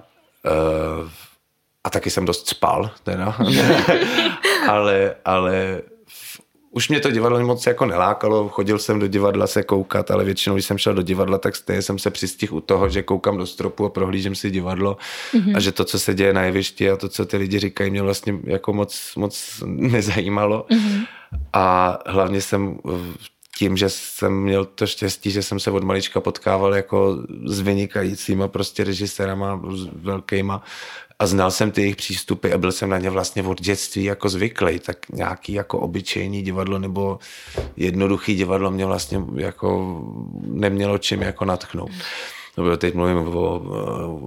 uh, 0.47 1.09
a 1.85 1.91
taky 1.91 2.11
jsem 2.11 2.25
dost 2.25 2.49
spal 2.49 2.91
teda. 3.03 3.37
ale, 4.69 5.15
ale 5.25 5.83
už 6.77 6.89
mě 6.89 7.01
to 7.01 7.11
divadlo 7.11 7.47
moc 7.47 7.67
jako 7.67 7.87
nelákalo, 7.87 8.49
chodil 8.49 8.79
jsem 8.79 8.99
do 8.99 9.07
divadla 9.07 9.47
se 9.47 9.63
koukat, 9.63 10.11
ale 10.11 10.25
většinou, 10.25 10.57
když 10.57 10.67
jsem 10.67 10.79
šel 10.79 10.95
do 10.95 11.03
divadla, 11.03 11.39
tak 11.39 11.57
stejně 11.57 11.83
jsem 11.83 11.99
se 11.99 12.11
přistihl 12.11 12.57
u 12.57 12.61
toho, 12.61 12.89
že 12.89 13.03
koukám 13.03 13.39
do 13.39 13.47
stropu 13.47 13.85
a 13.85 13.91
prohlížím 13.91 14.35
si 14.35 14.51
divadlo 14.51 14.97
mm-hmm. 15.33 15.57
a 15.57 15.61
že 15.61 15.73
to, 15.73 15.85
co 15.85 15.99
se 15.99 16.15
děje 16.15 16.33
na 16.33 16.43
jevišti 16.43 16.91
a 16.91 16.97
to, 16.97 17.09
co 17.09 17.27
ty 17.27 17.37
lidi 17.37 17.59
říkají, 17.59 17.91
mě 17.91 18.03
vlastně 18.03 18.39
jako 18.45 18.73
moc, 18.73 19.13
moc 19.17 19.63
nezajímalo. 19.67 20.67
Mm-hmm. 20.71 21.07
A 21.53 21.99
hlavně 22.07 22.41
jsem 22.41 22.79
tím, 23.59 23.77
že 23.77 23.89
jsem 23.89 24.43
měl 24.43 24.65
to 24.65 24.87
štěstí, 24.87 25.31
že 25.31 25.43
jsem 25.43 25.61
se 25.61 25.71
od 25.71 25.85
malička 25.85 26.21
potkával 26.21 26.75
jako 26.75 27.17
s 27.45 27.61
vynikajícíma 27.61 28.49
prostě 28.49 28.85
režisérama 28.85 29.61
velkýma, 29.93 30.63
a 31.19 31.27
znal 31.27 31.51
jsem 31.51 31.71
ty 31.71 31.81
jejich 31.81 31.97
přístupy 31.97 32.53
a 32.53 32.59
byl 32.59 32.73
jsem 32.73 32.91
na 32.91 32.99
ně 32.99 33.11
vlastně 33.11 33.43
od 33.43 33.61
dětství 33.61 34.05
jako 34.05 34.29
zvyklý, 34.29 34.79
tak 34.79 34.97
nějaký 35.09 35.53
jako 35.53 35.79
obyčejný 35.79 36.43
divadlo 36.43 36.79
nebo 36.79 37.19
jednoduchý 37.77 38.35
divadlo 38.35 38.71
mě 38.71 38.87
vlastně 38.87 39.23
jako 39.35 40.01
nemělo 40.43 40.99
čím 40.99 41.23
jako 41.23 41.45
natchnout. 41.45 41.91
No, 42.57 42.77
teď 42.77 42.95
mluvím 42.95 43.17
o, 43.17 43.55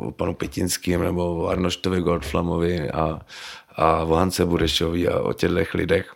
o 0.07 0.12
panu 0.12 0.33
Petinském 0.33 1.03
nebo 1.03 1.36
o 1.36 1.47
Arnoštovi 1.47 2.01
Goldflamovi 2.01 2.91
a, 2.91 3.19
a 3.75 4.03
o 4.03 4.13
Hance 4.15 4.45
Burešovi 4.45 5.07
a 5.07 5.19
o 5.19 5.33
těchto 5.33 5.77
lidech. 5.77 6.13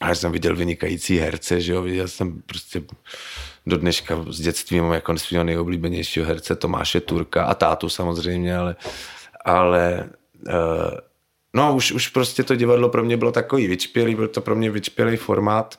A 0.00 0.14
jsem 0.14 0.32
viděl 0.32 0.56
vynikající 0.56 1.18
herce, 1.18 1.60
že 1.60 1.72
jo, 1.72 1.82
viděl 1.82 2.08
jsem 2.08 2.42
prostě 2.42 2.82
do 3.66 3.76
dneška 3.76 4.24
s 4.28 4.40
dětstvím 4.40 4.92
jako 4.92 5.18
svého 5.18 5.44
nejoblíbenějšího 5.44 6.26
herce 6.26 6.56
Tomáše 6.56 7.00
Turka 7.00 7.44
a 7.44 7.54
tátu 7.54 7.88
samozřejmě, 7.88 8.56
ale 8.56 8.76
ale 9.44 10.10
uh, 10.48 10.90
no 11.54 11.74
už, 11.74 11.92
už 11.92 12.08
prostě 12.08 12.42
to 12.42 12.56
divadlo 12.56 12.88
pro 12.88 13.04
mě 13.04 13.16
bylo 13.16 13.32
takový 13.32 13.66
vyčpělý, 13.66 14.14
byl 14.14 14.28
to 14.28 14.40
pro 14.40 14.56
mě 14.56 14.70
vyčpělý 14.70 15.16
formát 15.16 15.78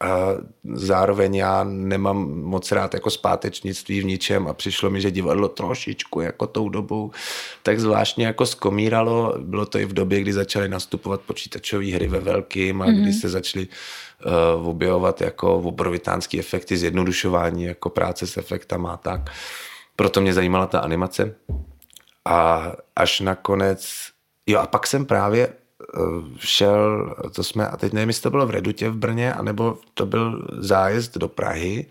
a 0.00 0.28
zároveň 0.74 1.34
já 1.34 1.64
nemám 1.64 2.16
moc 2.42 2.72
rád 2.72 2.94
jako 2.94 3.10
zpátečnictví 3.10 4.00
v 4.00 4.04
ničem 4.04 4.48
a 4.48 4.54
přišlo 4.54 4.90
mi, 4.90 5.00
že 5.00 5.10
divadlo 5.10 5.48
trošičku 5.48 6.20
jako 6.20 6.46
tou 6.46 6.68
dobou 6.68 7.10
tak 7.62 7.80
zvláštně 7.80 8.26
jako 8.26 8.46
skomíralo. 8.46 9.34
Bylo 9.38 9.66
to 9.66 9.78
i 9.78 9.84
v 9.84 9.92
době, 9.92 10.20
kdy 10.20 10.32
začaly 10.32 10.68
nastupovat 10.68 11.20
počítačové 11.20 11.94
hry 11.94 12.08
ve 12.08 12.20
velkým 12.20 12.82
a 12.82 12.86
mm-hmm. 12.86 12.92
kdy 12.92 13.10
mhm. 13.10 13.12
se 13.12 13.28
začaly 13.28 13.68
uh, 14.58 14.68
objevovat 14.68 15.20
jako 15.20 15.54
obrovitánský 15.54 16.38
efekty, 16.38 16.76
zjednodušování 16.76 17.64
jako 17.64 17.90
práce 17.90 18.26
s 18.26 18.36
efektama 18.36 18.92
a 18.92 18.96
tak. 18.96 19.30
Proto 19.96 20.20
mě 20.20 20.34
zajímala 20.34 20.66
ta 20.66 20.78
animace. 20.78 21.34
A 22.24 22.72
až 22.96 23.20
nakonec, 23.20 23.92
jo 24.46 24.60
a 24.60 24.66
pak 24.66 24.86
jsem 24.86 25.06
právě 25.06 25.48
eh, 25.48 25.98
šel, 26.38 27.14
to 27.32 27.44
jsme, 27.44 27.68
a 27.68 27.76
teď 27.76 27.92
nevím, 27.92 28.08
jestli 28.08 28.22
to 28.22 28.30
bylo 28.30 28.46
v 28.46 28.50
Redutě 28.50 28.90
v 28.90 28.96
Brně, 28.96 29.32
anebo 29.32 29.78
to 29.94 30.06
byl 30.06 30.48
zájezd 30.52 31.18
do 31.18 31.28
Prahy, 31.28 31.86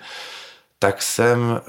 tak 0.79 1.01
jsem 1.01 1.39
uh, 1.39 1.59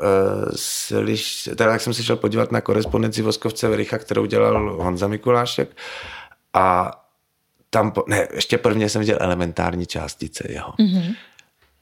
slyš, 0.57 1.49
teda 1.57 1.71
tak 1.71 1.81
jsem 1.81 1.95
se 1.95 2.03
šel 2.03 2.17
podívat 2.17 2.53
na 2.53 2.61
korespondenci 2.61 3.23
Voskovce 3.23 3.69
Vericha, 3.69 3.99
kterou 3.99 4.27
dělal 4.27 4.77
Honza 4.83 5.07
Mikulášek 5.07 5.77
a 6.55 6.91
tam, 7.71 7.93
ne, 8.07 8.29
ještě 8.35 8.59
prvně 8.59 8.89
jsem 8.89 9.01
viděl 9.01 9.19
elementární 9.21 9.87
částice 9.87 10.45
jeho. 10.49 10.73
Mm-hmm. 10.73 11.15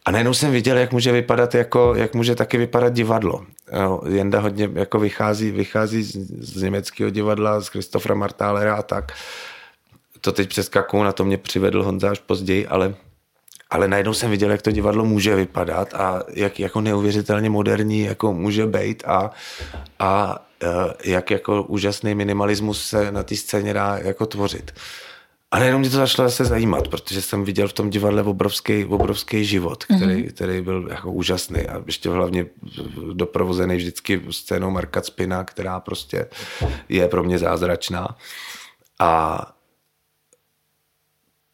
A 0.04 0.10
najednou 0.10 0.34
jsem 0.34 0.52
viděl, 0.52 0.78
jak 0.78 0.92
může 0.92 1.12
vypadat 1.12 1.54
jako, 1.54 1.94
jak 1.94 2.14
může 2.14 2.34
taky 2.34 2.58
vypadat 2.58 2.92
divadlo. 2.92 3.44
Jenda 4.08 4.40
hodně 4.40 4.70
jako 4.74 4.98
vychází, 4.98 5.50
vychází 5.50 6.02
z, 6.02 6.16
z 6.38 6.62
německého 6.62 7.10
divadla, 7.10 7.60
z 7.60 7.68
Kristofra 7.68 8.14
Martálera 8.14 8.74
a 8.74 8.82
tak. 8.82 9.12
To 10.20 10.32
teď 10.32 10.48
přeskakuju, 10.48 11.02
na 11.02 11.12
to 11.12 11.24
mě 11.24 11.38
přivedl 11.38 11.82
Honza 11.82 12.10
až 12.10 12.18
později, 12.18 12.66
ale, 12.66 12.94
ale 13.70 13.88
najednou 13.88 14.14
jsem 14.14 14.30
viděl, 14.30 14.50
jak 14.50 14.62
to 14.62 14.70
divadlo 14.70 15.04
může 15.04 15.36
vypadat 15.36 15.94
a 15.94 16.22
jak 16.34 16.60
jako 16.60 16.80
neuvěřitelně 16.80 17.50
moderní 17.50 18.00
jako 18.00 18.32
může 18.32 18.66
být 18.66 19.02
a, 19.06 19.30
a 19.98 20.38
e, 20.62 21.10
jak 21.10 21.30
jako 21.30 21.62
úžasný 21.62 22.14
minimalismus 22.14 22.86
se 22.86 23.12
na 23.12 23.22
té 23.22 23.36
scéně 23.36 23.74
dá 23.74 23.98
jako 24.02 24.26
tvořit. 24.26 24.72
A 25.52 25.58
najednou 25.58 25.78
mě 25.78 25.90
to 25.90 25.96
začalo 25.96 26.28
zase 26.28 26.44
zajímat, 26.44 26.88
protože 26.88 27.22
jsem 27.22 27.44
viděl 27.44 27.68
v 27.68 27.72
tom 27.72 27.90
divadle 27.90 28.22
obrovský, 28.22 28.84
obrovský 28.84 29.44
život, 29.44 29.84
který, 29.84 30.00
mm-hmm. 30.00 30.32
který 30.32 30.62
byl 30.62 30.88
jako 30.90 31.12
úžasný 31.12 31.60
a 31.60 31.82
ještě 31.86 32.08
hlavně 32.08 32.46
doprovozený 33.12 33.76
vždycky 33.76 34.22
scénou 34.30 34.70
Marka 34.70 35.02
Spina, 35.02 35.44
která 35.44 35.80
prostě 35.80 36.26
je 36.88 37.08
pro 37.08 37.24
mě 37.24 37.38
zázračná. 37.38 38.16
A 38.98 39.42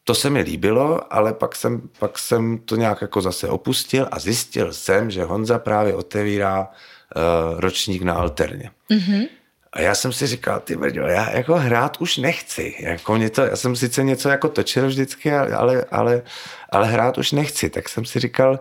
to 0.05 0.14
se 0.14 0.31
mi 0.31 0.40
líbilo, 0.40 1.12
ale 1.14 1.33
pak 1.33 1.57
jsem, 1.57 1.88
pak 1.99 2.19
jsem 2.19 2.59
to 2.59 2.76
nějak 2.76 3.02
jako 3.02 3.21
zase 3.21 3.49
opustil 3.49 4.09
a 4.11 4.19
zjistil 4.19 4.73
jsem, 4.73 5.11
že 5.11 5.25
Honza 5.25 5.59
právě 5.59 5.95
otevírá 5.95 6.61
uh, 6.61 7.61
ročník 7.61 8.02
na 8.02 8.14
alterně. 8.14 8.71
Mm-hmm. 8.90 9.28
A 9.73 9.81
já 9.81 9.95
jsem 9.95 10.13
si 10.13 10.27
říkal, 10.27 10.61
ty 10.61 10.77
brďo, 10.77 11.03
já 11.03 11.31
jako 11.31 11.55
hrát 11.55 12.01
už 12.01 12.17
nechci. 12.17 12.75
Jako 12.81 13.15
mě 13.15 13.31
to, 13.31 13.43
já 13.43 13.57
jsem 13.57 13.77
sice 13.77 14.03
něco 14.03 14.29
jako 14.29 14.49
točil 14.49 14.87
vždycky, 14.87 15.33
ale, 15.33 15.85
ale, 15.91 16.23
ale 16.71 16.87
hrát 16.87 17.19
už 17.19 17.33
nechci. 17.33 17.71
Tak 17.71 17.89
jsem 17.89 18.05
si 18.05 18.21
říkal, 18.21 18.59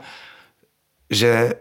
že 1.09 1.53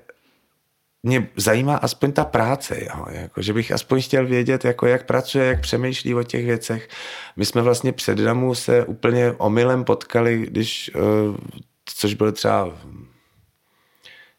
mě 1.03 1.29
zajímá 1.37 1.76
aspoň 1.76 2.12
ta 2.12 2.25
práce, 2.25 2.85
jo? 2.85 3.07
Jako, 3.11 3.43
že 3.43 3.53
bych 3.53 3.73
aspoň 3.73 4.03
chtěl 4.03 4.26
vědět, 4.26 4.65
jako 4.65 4.87
jak 4.87 5.07
pracuje, 5.07 5.47
jak 5.47 5.61
přemýšlí 5.61 6.15
o 6.15 6.23
těch 6.23 6.47
věcech. 6.47 6.88
My 7.37 7.45
jsme 7.45 7.62
vlastně 7.62 7.93
před 7.93 8.19
Damu 8.19 8.55
se 8.55 8.85
úplně 8.85 9.33
omylem 9.33 9.85
potkali, 9.85 10.38
když, 10.38 10.91
uh, 10.95 11.37
což 11.85 12.15
bylo 12.15 12.33
třeba, 12.33 12.71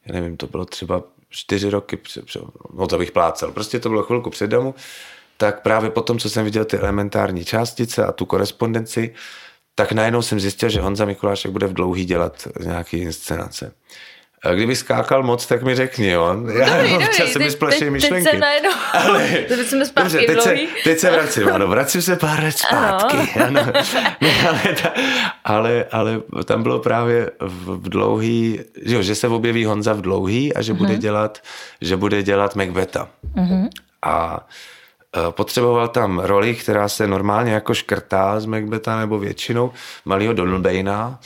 já 0.06 0.14
nevím, 0.14 0.38
to 0.38 0.48
bylo 0.48 0.66
třeba 0.66 1.04
čtyři 1.30 1.70
roky, 1.70 2.00
no 2.74 2.88
to 2.88 2.98
bych 2.98 3.12
plácel, 3.12 3.52
prostě 3.52 3.80
to 3.80 3.90
bylo 3.90 4.04
chvilku 4.04 4.30
před 4.30 4.48
Damu, 4.48 4.76
tak 5.38 5.62
právě 5.62 5.90
potom, 5.90 6.20
co 6.20 6.30
jsem 6.30 6.46
viděl 6.46 6.66
ty 6.66 6.78
elementární 6.78 7.46
částice 7.46 8.06
a 8.06 8.12
tu 8.12 8.26
korespondenci, 8.26 9.14
tak 9.76 9.92
najednou 9.92 10.22
jsem 10.22 10.40
zjistil, 10.40 10.70
že 10.70 10.82
Honza 10.82 11.06
Mikulášek 11.06 11.52
bude 11.52 11.68
v 11.68 11.74
dlouhý 11.74 12.06
dělat 12.06 12.48
nějaký 12.64 12.98
inscenace. 12.98 13.74
A 14.44 14.54
kdyby 14.54 14.76
skákal 14.76 15.24
moc, 15.24 15.46
tak 15.46 15.64
mi 15.64 15.76
řekni, 15.76 16.10
jo. 16.10 16.36
Já 16.60 16.78
dobrý, 16.78 16.92
dobrý, 16.92 17.32
se 17.32 17.40
mi 17.40 17.52
splaší 17.52 17.90
myšlenky. 17.90 18.24
Teď 18.24 18.34
se 18.34 18.40
najednou, 18.40 18.70
ale, 18.94 19.28
teď 19.48 19.68
jsme 19.68 19.86
dobře, 19.96 20.20
teď 20.20 20.42
se, 20.42 20.56
teď 20.84 21.00
se 21.00 21.12
vracím, 21.12 21.50
ano, 21.54 21.68
vracím 21.68 22.02
se 22.02 22.16
pár 22.16 22.44
let 22.44 22.58
zpátky. 22.58 23.18
Ano. 23.18 23.62
ano. 23.66 23.72
Ne, 24.22 24.50
ale, 24.50 24.76
ta, 24.82 24.92
ale, 25.44 25.86
ale, 25.92 26.22
tam 26.46 26.64
bylo 26.64 26.80
právě 26.80 27.32
v, 27.40 27.78
v 27.78 27.90
dlouhý, 27.90 28.60
že, 28.86 28.96
jo, 28.96 29.02
že 29.02 29.16
se 29.16 29.28
objeví 29.28 29.66
Honza 29.66 29.94
v 29.94 30.02
dlouhý 30.02 30.54
a 30.54 30.62
že 30.62 30.74
uh-huh. 30.74 30.78
bude 30.78 30.94
mhm. 30.94 31.02
dělat, 31.02 31.42
že 31.82 31.98
bude 31.98 32.24
dělat 32.24 32.56
Macbeta. 32.56 33.08
Uh-huh. 33.36 33.70
A 34.02 34.48
e, 35.28 35.32
potřeboval 35.32 35.88
tam 35.88 36.20
roli, 36.20 36.56
která 36.56 36.90
se 36.90 37.08
normálně 37.08 37.52
jako 37.52 37.74
škrtá 37.74 38.40
z 38.40 38.46
Macbeta 38.46 39.00
nebo 39.00 39.20
většinou 39.20 39.72
malého 40.06 40.34
Donalbaina 40.34 41.20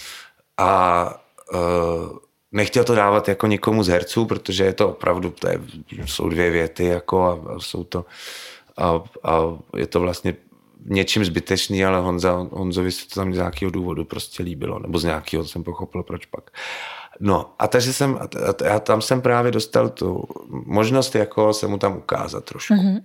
a 0.58 1.14
uh, 1.54 2.21
nechtěl 2.52 2.84
to 2.84 2.96
dávat 2.96 3.28
jako 3.28 3.48
nikomu 3.48 3.84
z 3.84 3.88
herců, 3.88 4.26
protože 4.26 4.64
je 4.64 4.74
to 4.74 4.90
opravdu, 4.90 5.30
to 5.32 5.48
je, 5.50 5.62
jsou 6.06 6.30
dvě 6.30 6.50
věty 6.50 6.86
jako 6.86 7.24
a, 7.24 7.54
a 7.54 7.60
jsou 7.60 7.84
to 7.84 8.06
a, 8.78 9.04
a, 9.24 9.40
je 9.78 9.88
to 9.88 10.00
vlastně 10.00 10.36
něčím 10.86 11.26
zbytečný, 11.26 11.86
ale 11.86 12.00
Honza, 12.00 12.48
Honzovi 12.52 12.92
se 12.92 13.08
to 13.08 13.16
tam 13.16 13.34
z 13.34 13.38
nějakého 13.38 13.72
důvodu 13.72 14.06
prostě 14.06 14.44
líbilo, 14.44 14.80
nebo 14.80 15.00
z 15.00 15.04
nějakého 15.04 15.46
jsem 15.46 15.64
pochopil, 15.64 16.04
proč 16.04 16.26
pak. 16.26 16.52
No 17.20 17.54
a 17.60 17.68
takže 17.68 17.94
jsem, 17.94 18.20
a 18.22 18.28
já 18.66 18.80
tam 18.80 19.02
jsem 19.02 19.22
právě 19.22 19.52
dostal 19.52 19.90
tu 19.90 20.24
možnost 20.50 21.16
jako 21.16 21.54
se 21.54 21.68
mu 21.68 21.78
tam 21.78 21.98
ukázat 21.98 22.46
trošku. 22.46 22.74
Mm-hmm. 22.74 23.02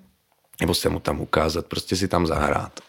Nebo 0.60 0.74
se 0.74 0.88
mu 0.88 1.00
tam 1.00 1.20
ukázat, 1.20 1.66
prostě 1.66 1.96
si 1.96 2.08
tam 2.08 2.26
zahrát. 2.26 2.80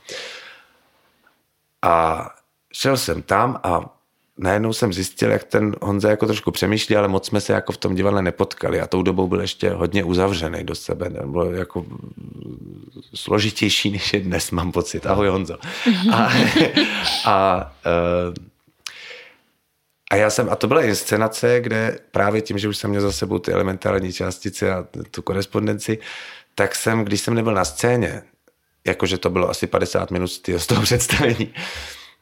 A 1.82 2.26
šel 2.74 2.98
jsem 2.98 3.22
tam 3.22 3.60
a 3.64 3.97
najednou 4.38 4.74
jsem 4.74 4.94
zjistil, 4.94 5.32
jak 5.32 5.44
ten 5.44 5.76
Honza 5.82 6.10
jako 6.10 6.26
trošku 6.26 6.52
přemýšlí, 6.52 6.96
ale 6.96 7.08
moc 7.08 7.28
jsme 7.28 7.42
se 7.42 7.54
jako 7.54 7.72
v 7.72 7.78
tom 7.78 7.96
divadle 7.96 8.22
nepotkali 8.22 8.82
a 8.82 8.88
tou 8.88 9.02
dobou 9.02 9.28
byl 9.28 9.42
ještě 9.42 9.70
hodně 9.70 10.04
uzavřený 10.04 10.64
do 10.64 10.76
sebe. 10.76 11.10
Bylo 11.26 11.52
jako 11.52 11.86
složitější, 13.16 13.92
než 13.92 14.14
je 14.14 14.20
dnes, 14.20 14.52
mám 14.52 14.72
pocit. 14.72 15.06
Ahoj 15.06 15.28
Honzo. 15.28 15.58
A, 16.14 16.32
a, 17.26 17.72
eh, 17.86 18.34
a 20.12 20.16
já 20.16 20.30
jsem, 20.30 20.50
a 20.50 20.56
to 20.56 20.68
byla 20.68 20.82
inscenace, 20.82 21.60
kde 21.62 22.00
právě 22.12 22.42
tím, 22.42 22.58
že 22.58 22.68
už 22.68 22.78
jsem 22.78 22.90
měl 22.90 23.02
za 23.02 23.12
sebou 23.12 23.40
ty 23.40 23.52
elementární 23.52 24.14
částice 24.14 24.74
a 24.74 24.86
tu 25.12 25.22
korespondenci, 25.22 25.98
tak 26.56 26.76
jsem, 26.76 27.04
když 27.04 27.22
jsem 27.22 27.34
nebyl 27.34 27.54
na 27.54 27.66
scéně, 27.66 28.24
jakože 28.88 29.18
to 29.18 29.30
bylo 29.30 29.50
asi 29.50 29.68
50 29.68 30.12
minut 30.12 30.28
z 30.58 30.68
toho 30.68 30.82
představení, 30.82 31.54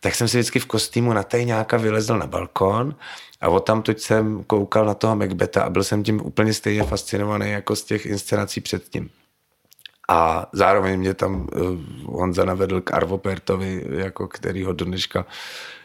tak 0.06 0.16
jsem 0.16 0.28
si 0.28 0.38
vždycky 0.38 0.60
v 0.60 0.66
kostýmu 0.66 1.14
na 1.14 1.26
nějaká 1.44 1.78
vylezl 1.78 2.18
na 2.18 2.28
balkon 2.28 2.96
a 3.42 3.50
o 3.50 3.60
tam 3.60 3.82
teď 3.82 4.00
jsem 4.00 4.44
koukal 4.44 4.86
na 4.86 4.94
toho 4.94 5.16
Macbeta 5.16 5.64
a 5.64 5.70
byl 5.70 5.84
jsem 5.84 6.04
tím 6.04 6.22
úplně 6.26 6.54
stejně 6.54 6.84
fascinovaný 6.84 7.52
jako 7.52 7.76
z 7.76 7.84
těch 7.84 8.06
inscenací 8.06 8.62
předtím. 8.62 9.10
A 10.10 10.50
zároveň 10.54 11.00
mě 11.00 11.14
tam 11.14 11.36
uh, 11.36 12.20
Honza 12.20 12.46
navedl 12.46 12.82
k 12.82 12.94
Arvo 12.94 13.18
Pertovi, 13.18 13.86
jako 13.90 14.28
který 14.28 14.64
ho 14.64 14.74
do 14.74 14.86
dneška 14.86 15.26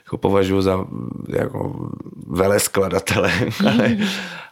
jako 0.05 0.19
považuji 0.19 0.63
za 0.63 0.87
jako 1.29 1.91
vele 2.27 2.61
skladatele, 2.61 3.33
ale, 3.67 3.97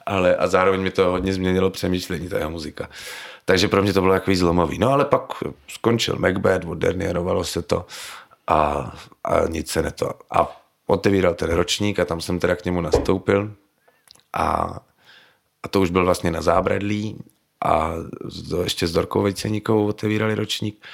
ale, 0.06 0.36
a 0.36 0.46
zároveň 0.46 0.80
mi 0.80 0.90
to 0.90 1.10
hodně 1.10 1.34
změnilo 1.34 1.70
přemýšlení, 1.70 2.28
ta 2.28 2.38
jeho 2.38 2.50
muzika. 2.50 2.88
Takže 3.44 3.68
pro 3.68 3.82
mě 3.82 3.92
to 3.92 4.00
bylo 4.00 4.12
takový 4.12 4.36
zlomový. 4.36 4.78
No 4.78 4.88
ale 4.92 5.04
pak 5.04 5.22
skončil 5.68 6.16
Macbeth, 6.18 6.64
modernierovalo 6.64 7.44
se 7.44 7.62
to 7.62 7.86
a, 8.48 8.92
a 9.24 9.46
nic 9.48 9.70
se 9.70 9.82
neto. 9.82 10.10
A 10.30 10.62
otevíral 10.86 11.34
ten 11.34 11.50
ročník 11.50 11.98
a 11.98 12.04
tam 12.04 12.20
jsem 12.20 12.40
teda 12.40 12.56
k 12.56 12.64
němu 12.64 12.80
nastoupil 12.80 13.54
a, 14.32 14.78
a 15.62 15.68
to 15.68 15.80
už 15.80 15.90
byl 15.90 16.04
vlastně 16.04 16.30
na 16.30 16.42
zábradlí 16.42 17.18
a 17.64 17.92
to 18.50 18.62
ještě 18.62 18.86
s 18.86 18.92
Dorkou 18.92 19.22
Vejceníkovou 19.22 19.86
otevírali 19.86 20.34
ročník. 20.34 20.86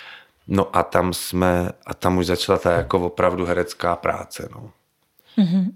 No 0.49 0.77
a 0.77 0.83
tam 0.83 1.15
jsme, 1.15 1.71
a 1.87 1.95
tam 1.95 2.19
už 2.19 2.27
začala 2.27 2.59
ta 2.59 2.73
jako 2.73 3.01
opravdu 3.01 3.45
herecká 3.45 3.97
práce, 3.97 4.49
no. 4.53 4.71
Mm-hmm. 5.39 5.73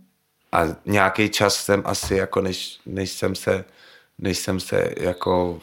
A 0.53 0.63
nějaký 0.87 1.29
čas 1.29 1.57
jsem 1.57 1.83
asi 1.85 2.15
jako, 2.15 2.41
než, 2.41 2.81
než 2.87 3.11
jsem 3.11 3.35
se, 3.35 3.65
než 4.19 4.39
jsem 4.39 4.61
se 4.61 4.95
jako 4.97 5.61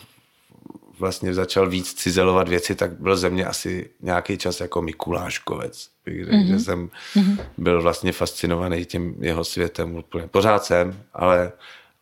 vlastně 1.00 1.34
začal 1.34 1.70
víc 1.70 1.94
cizelovat 1.94 2.50
věci, 2.50 2.76
tak 2.76 2.92
byl 2.92 3.18
ze 3.18 3.30
mě 3.30 3.46
asi 3.46 3.90
nějaký 4.02 4.38
čas 4.38 4.60
jako 4.60 4.82
Mikuláškovec. 4.82 5.90
Takže 6.04 6.26
mm-hmm. 6.26 6.58
jsem 6.58 6.90
mm-hmm. 7.16 7.40
byl 7.58 7.82
vlastně 7.82 8.12
fascinovaný 8.12 8.86
tím 8.86 9.16
jeho 9.20 9.44
světem 9.44 9.96
úplně. 9.96 10.28
Pořád 10.28 10.66
jsem, 10.66 11.00
ale, 11.14 11.52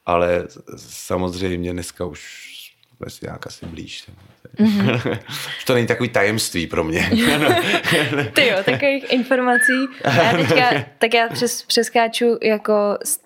ale 0.05 0.47
samozřejmě 0.77 1.73
dneska 1.73 2.05
už 2.05 2.53
vlastně 2.99 3.25
nějak 3.25 3.47
asi 3.47 3.65
blíž. 3.65 4.05
Mm-hmm. 4.59 5.19
to 5.65 5.73
není 5.73 5.87
takový 5.87 6.09
tajemství 6.09 6.67
pro 6.67 6.83
mě. 6.83 7.09
Ty 8.33 8.47
jo, 8.47 8.57
takových 8.65 9.11
informací. 9.11 9.87
Já 10.05 10.31
teďka, 10.31 10.85
tak 10.97 11.13
já 11.13 11.29
přes, 11.29 11.63
přeskáču 11.63 12.37
jako 12.41 12.97
z 13.05 13.19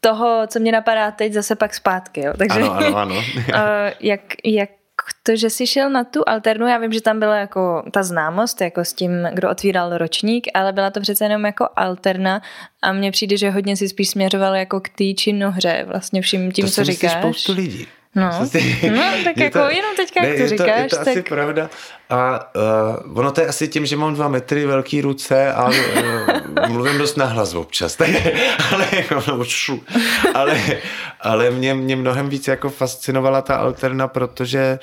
toho, 0.00 0.46
co 0.46 0.58
mě 0.60 0.72
napadá 0.72 1.10
teď, 1.10 1.32
zase 1.32 1.56
pak 1.56 1.74
zpátky. 1.74 2.20
Jo. 2.20 2.32
Takže, 2.38 2.60
ano, 2.60 2.72
ano, 2.72 2.96
ano. 2.96 3.22
jak, 4.00 4.20
jak 4.44 4.70
to, 5.22 5.36
že 5.36 5.50
jsi 5.50 5.66
šel 5.66 5.90
na 5.90 6.04
tu 6.04 6.28
alternu, 6.28 6.66
já 6.66 6.78
vím, 6.78 6.92
že 6.92 7.00
tam 7.00 7.18
byla 7.18 7.36
jako 7.36 7.82
ta 7.90 8.02
známost, 8.02 8.60
jako 8.60 8.84
s 8.84 8.92
tím, 8.92 9.10
kdo 9.32 9.50
otvíral 9.50 9.98
ročník, 9.98 10.46
ale 10.54 10.72
byla 10.72 10.90
to 10.90 11.00
přece 11.00 11.24
jenom 11.24 11.44
jako 11.44 11.68
alterna 11.76 12.42
a 12.82 12.92
mně 12.92 13.10
přijde, 13.10 13.36
že 13.36 13.50
hodně 13.50 13.76
si 13.76 13.88
spíš 13.88 14.08
směřoval 14.08 14.54
jako 14.54 14.80
k 14.80 14.88
té 14.88 15.14
činohře, 15.16 15.84
vlastně 15.88 16.22
vším 16.22 16.52
tím, 16.52 16.64
to 16.64 16.70
co 16.70 16.84
říkáš. 16.84 17.14
To 17.14 17.20
spoustu 17.20 17.52
lidí. 17.52 17.86
No, 18.14 18.30
no 18.40 18.48
tak 19.24 19.36
jako 19.36 19.58
to, 19.58 19.70
jenom 19.70 19.96
teďka, 19.96 20.24
jak 20.24 20.38
ne, 20.38 20.42
to 20.44 20.48
říkáš. 20.48 20.68
Je 20.68 20.74
to, 20.74 20.80
je 20.82 20.88
to 20.88 20.96
tak... 20.96 21.08
asi 21.08 21.22
pravda. 21.22 21.70
A 22.10 22.50
uh, 23.06 23.18
ono 23.18 23.30
to 23.32 23.40
je 23.40 23.46
asi 23.46 23.68
tím, 23.68 23.86
že 23.86 23.96
mám 23.96 24.14
dva 24.14 24.28
metry, 24.28 24.66
velký 24.66 25.00
ruce 25.00 25.52
a 25.52 25.68
uh, 25.68 25.74
mluvím 26.68 26.98
dost 26.98 27.16
nahlas 27.16 27.54
občas. 27.54 27.96
Tak, 28.04 28.10
ale, 28.72 28.86
jako, 28.92 29.44
ale, 30.34 30.60
ale 31.20 31.50
mě, 31.50 31.74
mě 31.74 31.96
mnohem 31.96 32.28
víc 32.28 32.48
jako 32.48 32.70
fascinovala 32.70 33.42
ta 33.42 33.56
alterna, 33.56 34.08
protože 34.08 34.78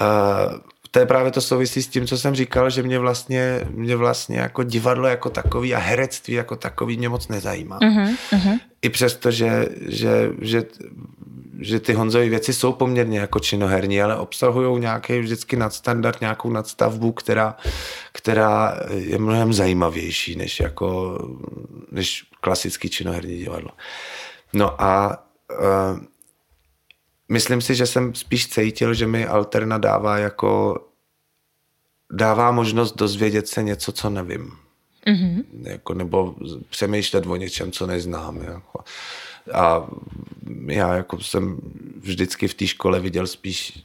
uh, 0.00 0.58
to 0.90 0.98
je 0.98 1.06
právě 1.06 1.30
to 1.30 1.40
souvisí 1.40 1.82
s 1.82 1.88
tím, 1.88 2.06
co 2.06 2.18
jsem 2.18 2.34
říkal, 2.34 2.70
že 2.70 2.82
mě 2.82 2.98
vlastně, 2.98 3.60
mě 3.70 3.96
vlastně 3.96 4.38
jako 4.38 4.62
divadlo 4.62 5.08
jako 5.08 5.30
takový 5.30 5.74
a 5.74 5.78
herectví 5.78 6.34
jako 6.34 6.56
takový 6.56 6.96
mě 6.96 7.08
moc 7.08 7.28
nezajímá. 7.28 7.78
Uh-huh, 7.78 8.16
uh-huh. 8.32 8.60
I 8.82 8.88
přesto, 8.88 9.30
že, 9.30 9.68
že, 9.88 10.30
že 10.40 10.62
že 11.60 11.80
ty 11.80 11.92
Honzové 11.92 12.28
věci 12.28 12.54
jsou 12.54 12.72
poměrně 12.72 13.18
jako 13.18 13.40
činoherní, 13.40 14.02
ale 14.02 14.16
obsahují 14.16 14.80
nějaký 14.80 15.18
vždycky 15.18 15.56
nadstandard, 15.56 16.20
nějakou 16.20 16.50
nadstavbu, 16.50 17.12
která, 17.12 17.56
která 18.12 18.76
je 18.94 19.18
mnohem 19.18 19.52
zajímavější 19.52 20.36
než, 20.36 20.60
jako, 20.60 21.18
než 21.90 22.24
klasický 22.40 22.90
činoherní 22.90 23.38
divadlo. 23.38 23.70
No 24.52 24.82
a 24.82 25.24
uh, 25.50 26.00
myslím 27.28 27.60
si, 27.60 27.74
že 27.74 27.86
jsem 27.86 28.14
spíš 28.14 28.48
cítil, 28.48 28.94
že 28.94 29.06
mi 29.06 29.26
Alterna 29.26 29.78
dává 29.78 30.18
jako 30.18 30.80
dává 32.12 32.50
možnost 32.50 32.96
dozvědět 32.96 33.48
se 33.48 33.62
něco, 33.62 33.92
co 33.92 34.10
nevím. 34.10 34.52
Mm-hmm. 35.06 35.44
Jako, 35.62 35.94
nebo 35.94 36.34
přemýšlet 36.70 37.26
o 37.26 37.36
něčem, 37.36 37.72
co 37.72 37.86
neznám. 37.86 38.36
Jako. 38.36 38.84
A 39.52 39.86
já 40.66 40.94
jako 40.94 41.20
jsem 41.20 41.58
vždycky 42.00 42.48
v 42.48 42.54
té 42.54 42.66
škole 42.66 43.00
viděl 43.00 43.26
spíš 43.26 43.84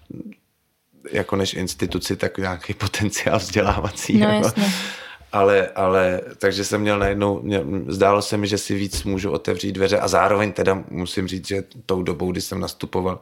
jako 1.12 1.36
než 1.36 1.54
instituci, 1.54 2.16
tak 2.16 2.38
nějaký 2.38 2.74
potenciál 2.74 3.40
vzdělávací. 3.40 4.18
No, 4.18 4.28
jako. 4.28 4.62
Ale, 5.32 5.68
ale, 5.68 6.22
takže 6.38 6.64
jsem 6.64 6.82
měl 6.82 7.00
najednou, 7.00 7.42
mě, 7.42 7.62
zdálo 7.88 8.22
se 8.22 8.38
mi, 8.38 8.48
že 8.48 8.58
si 8.58 8.76
víc 8.76 9.04
můžu 9.04 9.32
otevřít 9.32 9.72
dveře 9.72 10.00
a 10.00 10.08
zároveň 10.08 10.52
teda 10.52 10.84
musím 10.90 11.28
říct, 11.28 11.48
že 11.48 11.64
tou 11.86 12.04
dobou, 12.04 12.32
kdy 12.32 12.42
jsem 12.42 12.60
nastupoval, 12.60 13.20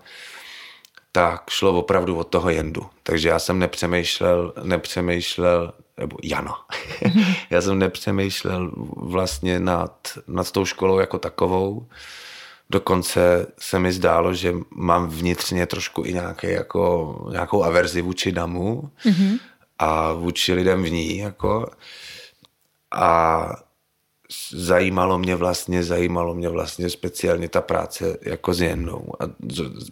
tak 1.12 1.50
šlo 1.50 1.74
opravdu 1.80 2.18
od 2.18 2.24
toho 2.24 2.50
jendu. 2.50 2.86
Takže 3.04 3.30
já 3.30 3.39
jsem 3.39 3.60
nepřemýšlel, 3.60 4.54
nepřemýšlel, 4.63 5.74
nebo 5.98 6.18
Jano, 6.24 6.56
já 7.50 7.62
jsem 7.62 7.80
nepřemýšlel 7.80 8.72
vlastně 8.96 9.60
nad, 9.60 10.08
nad 10.27 10.51
tou 10.51 10.65
školou 10.65 11.00
jako 11.00 11.18
takovou. 11.18 11.88
Dokonce 12.69 13.48
se 13.60 13.79
mi 13.79 13.91
zdálo, 13.91 14.34
že 14.34 14.53
mám 14.69 15.07
vnitřně 15.10 15.65
trošku 15.65 16.03
i 16.05 16.13
nějaké, 16.13 16.51
jako, 16.51 17.27
nějakou 17.31 17.63
averzi 17.63 18.01
vůči 18.01 18.31
damu 18.31 18.89
mm-hmm. 19.05 19.39
a 19.79 20.13
vůči 20.13 20.53
lidem 20.53 20.84
v 20.84 20.91
ní. 20.91 21.17
Jako. 21.17 21.67
A 22.91 23.48
zajímalo 24.51 25.19
mě 25.19 25.36
vlastně, 25.36 25.84
zajímalo 25.84 26.34
mě 26.34 26.50
vlastně 26.50 26.89
speciálně 26.89 27.50
ta 27.50 27.62
práce 27.62 28.17
jako 28.22 28.53
s 28.53 28.62
jednou. 28.62 29.13
A 29.19 29.24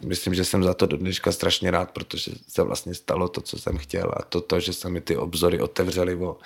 myslím, 0.05 0.33
že 0.33 0.45
jsem 0.45 0.63
za 0.63 0.73
to 0.73 0.85
do 0.85 0.97
dneška 0.97 1.31
strašně 1.31 1.71
rád, 1.71 1.91
protože 1.91 2.31
se 2.47 2.63
vlastně 2.63 2.93
stalo 2.93 3.27
to, 3.27 3.41
co 3.41 3.57
jsem 3.57 3.77
chtěl 3.77 4.11
a 4.17 4.23
to, 4.23 4.41
to 4.41 4.59
že 4.59 4.73
se 4.73 4.89
mi 4.89 5.01
ty 5.01 5.17
obzory 5.17 5.61
otevřely 5.61 6.15
o 6.15 6.37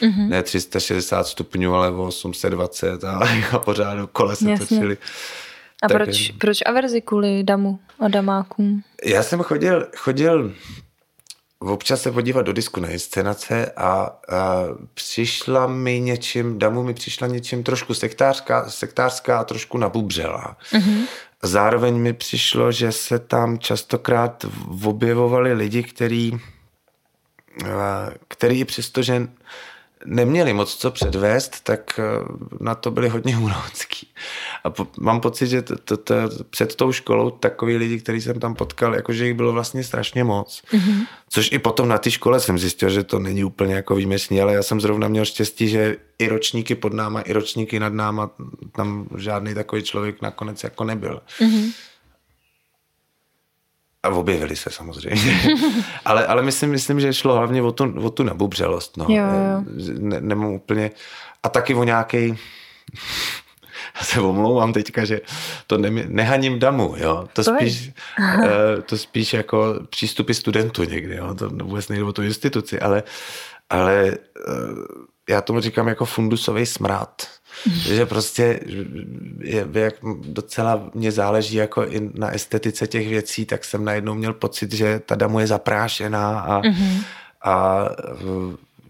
mm-hmm. 0.00 0.28
ne 0.28 0.42
360 0.42 1.26
stupňů, 1.26 1.74
ale 1.74 1.90
o 1.90 2.06
820 2.06 3.04
a, 3.04 3.20
a 3.52 3.58
pořád 3.64 4.10
kole 4.12 4.36
se 4.36 4.50
Jasně. 4.50 4.66
točily. 4.66 4.98
A 5.82 5.88
tak, 5.88 5.96
proč, 5.96 6.30
proč 6.30 6.58
averzi 6.66 7.00
kvůli 7.00 7.42
damu 7.44 7.78
a 8.00 8.08
damákům? 8.08 8.82
Já 9.04 9.22
jsem 9.22 9.40
chodil, 9.40 9.88
chodil 9.96 10.54
občas 11.60 12.02
se 12.02 12.12
podívat 12.12 12.42
do 12.42 12.52
disku 12.52 12.80
na 12.80 12.88
inscenace 12.88 13.72
a, 13.76 13.84
a 13.84 14.64
přišla 14.94 15.66
mi 15.66 16.00
něčím, 16.00 16.58
Damu 16.58 16.82
mi 16.82 16.94
přišla 16.94 17.26
něčím 17.26 17.62
trošku 17.62 17.94
sektářská, 17.94 18.70
sektářská 18.70 19.38
a 19.38 19.44
trošku 19.44 19.78
nabubřela. 19.78 20.56
Mm-hmm. 20.72 21.04
Zároveň 21.42 21.96
mi 21.96 22.12
přišlo, 22.12 22.72
že 22.72 22.92
se 22.92 23.18
tam 23.18 23.58
častokrát 23.58 24.46
objevovali 24.84 25.52
lidi, 25.52 25.82
který, 25.82 26.32
který 28.28 28.64
přestože 28.64 29.28
neměli 30.04 30.52
moc 30.52 30.76
co 30.76 30.90
předvést, 30.90 31.60
tak 31.64 31.98
eh, 31.98 32.02
na 32.60 32.74
to 32.74 32.90
byli 32.90 33.08
hodně 33.08 33.38
urocký. 33.38 34.06
A 34.64 34.70
po, 34.70 34.86
mám 35.00 35.20
pocit, 35.20 35.46
že 35.46 35.62
to, 35.62 35.76
to, 35.76 35.96
to, 35.96 36.14
před 36.50 36.74
tou 36.74 36.92
školou 36.92 37.30
takový 37.30 37.76
lidi, 37.76 38.00
který 38.00 38.20
jsem 38.20 38.40
tam 38.40 38.54
potkal, 38.54 38.94
jakože 38.94 39.26
jich 39.26 39.34
bylo 39.34 39.52
vlastně 39.52 39.84
strašně 39.84 40.24
moc. 40.24 40.62
Mm-hmm. 40.72 41.06
Což 41.28 41.52
i 41.52 41.58
potom 41.58 41.88
na 41.88 41.98
té 41.98 42.10
škole 42.10 42.40
jsem 42.40 42.58
zjistil, 42.58 42.90
že 42.90 43.04
to 43.04 43.18
není 43.18 43.44
úplně 43.44 43.74
jako 43.74 43.94
výjimečný, 43.94 44.40
ale 44.40 44.54
já 44.54 44.62
jsem 44.62 44.80
zrovna 44.80 45.08
měl 45.08 45.24
štěstí, 45.24 45.68
že 45.68 45.96
i 46.18 46.28
ročníky 46.28 46.74
pod 46.74 46.92
náma, 46.92 47.20
i 47.20 47.32
ročníky 47.32 47.80
nad 47.80 47.92
náma, 47.92 48.30
tam 48.72 49.08
žádný 49.16 49.54
takový 49.54 49.82
člověk 49.82 50.22
nakonec 50.22 50.64
jako 50.64 50.84
nebyl. 50.84 51.20
Mm-hmm. 51.40 51.72
A 54.02 54.08
objevili 54.08 54.56
se 54.56 54.70
samozřejmě. 54.70 55.40
ale, 56.04 56.26
ale 56.26 56.42
myslím, 56.42 56.70
myslím, 56.70 57.00
že 57.00 57.12
šlo 57.12 57.34
hlavně 57.34 57.62
o 57.62 57.72
tu, 57.72 57.94
o 58.06 58.10
tu 58.10 58.22
nabubřelost. 58.22 58.96
No. 58.96 59.06
Jo, 59.08 59.24
jo. 59.24 59.64
Ne, 59.98 60.20
nemám 60.20 60.52
úplně... 60.52 60.90
A 61.42 61.48
taky 61.48 61.74
o 61.74 61.84
nějaký. 61.84 62.26
Já 63.96 64.02
se 64.02 64.20
omlouvám 64.20 64.72
teďka, 64.72 65.04
že 65.04 65.20
to 65.66 65.78
ne, 65.78 65.90
nehaním 65.90 66.58
damu, 66.58 66.94
jo. 66.96 67.28
To, 67.32 67.44
to 67.44 67.54
spíš, 67.54 67.90
uh, 68.18 68.46
to 68.86 68.98
spíš 68.98 69.32
jako 69.32 69.74
přístupy 69.90 70.32
studentů 70.32 70.84
někdy, 70.84 71.16
jo. 71.16 71.34
To 71.34 71.48
vůbec 71.48 71.88
nejde 71.88 72.04
o 72.04 72.12
tu 72.12 72.22
instituci, 72.22 72.80
ale, 72.80 73.02
ale 73.70 74.18
uh, 74.48 74.84
já 75.28 75.40
tomu 75.40 75.60
říkám 75.60 75.88
jako 75.88 76.04
fundusový 76.04 76.66
smrad 76.66 77.22
že 77.66 78.06
prostě 78.06 78.60
je, 79.40 79.68
jak 79.72 79.94
docela 80.22 80.90
mě 80.94 81.12
záleží 81.12 81.56
jako 81.56 81.86
i 81.86 82.10
na 82.14 82.34
estetice 82.34 82.86
těch 82.86 83.08
věcí, 83.08 83.46
tak 83.46 83.64
jsem 83.64 83.84
najednou 83.84 84.14
měl 84.14 84.32
pocit, 84.32 84.72
že 84.72 85.00
ta 85.06 85.14
damu 85.14 85.40
je 85.40 85.46
zaprášená 85.46 86.40
a, 86.40 86.62
mm-hmm. 86.62 87.02
a 87.44 87.84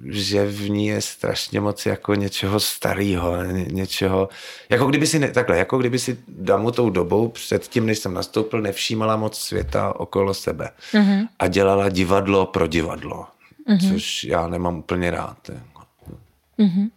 že 0.05 0.47
v 0.47 0.71
ní 0.71 0.87
je 0.87 1.01
strašně 1.01 1.61
moc 1.61 1.87
jako 1.87 2.15
něčeho 2.15 2.61
starého, 2.61 3.45
ně, 3.45 3.65
něčeho, 3.71 4.29
jako 4.69 4.87
kdyby 4.87 5.07
si, 5.07 5.19
ne, 5.19 5.29
takhle, 5.29 5.59
jako 5.59 5.79
kdyby 5.79 5.99
si 5.99 6.19
damu 6.29 6.71
tou 6.71 6.91
dobou 6.91 7.29
předtím, 7.29 7.87
než 7.87 7.99
jsem 7.99 8.15
nastoupil, 8.15 8.63
nevšímala 8.63 9.17
moc 9.17 9.39
světa 9.39 10.01
okolo 10.01 10.35
sebe 10.35 10.71
mm-hmm. 10.93 11.29
a 11.39 11.49
dělala 11.49 11.89
divadlo 11.89 12.47
pro 12.47 12.67
divadlo, 12.67 13.27
mm-hmm. 13.69 13.93
což 13.93 14.25
já 14.25 14.49
nemám 14.49 14.79
úplně 14.79 15.11
rád. 15.11 15.39
Jako. 15.49 15.83
Mm-hmm. 16.59 16.91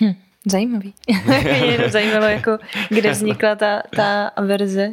Hm. 0.00 0.14
Zajímavý. 0.46 0.94
Mě 1.26 1.48
jenom 1.72 1.90
zajímalo, 1.90 2.24
jako, 2.24 2.58
kde 2.88 3.10
vznikla 3.10 3.54
ta, 3.54 3.82
ta 3.96 4.30
verze 4.42 4.92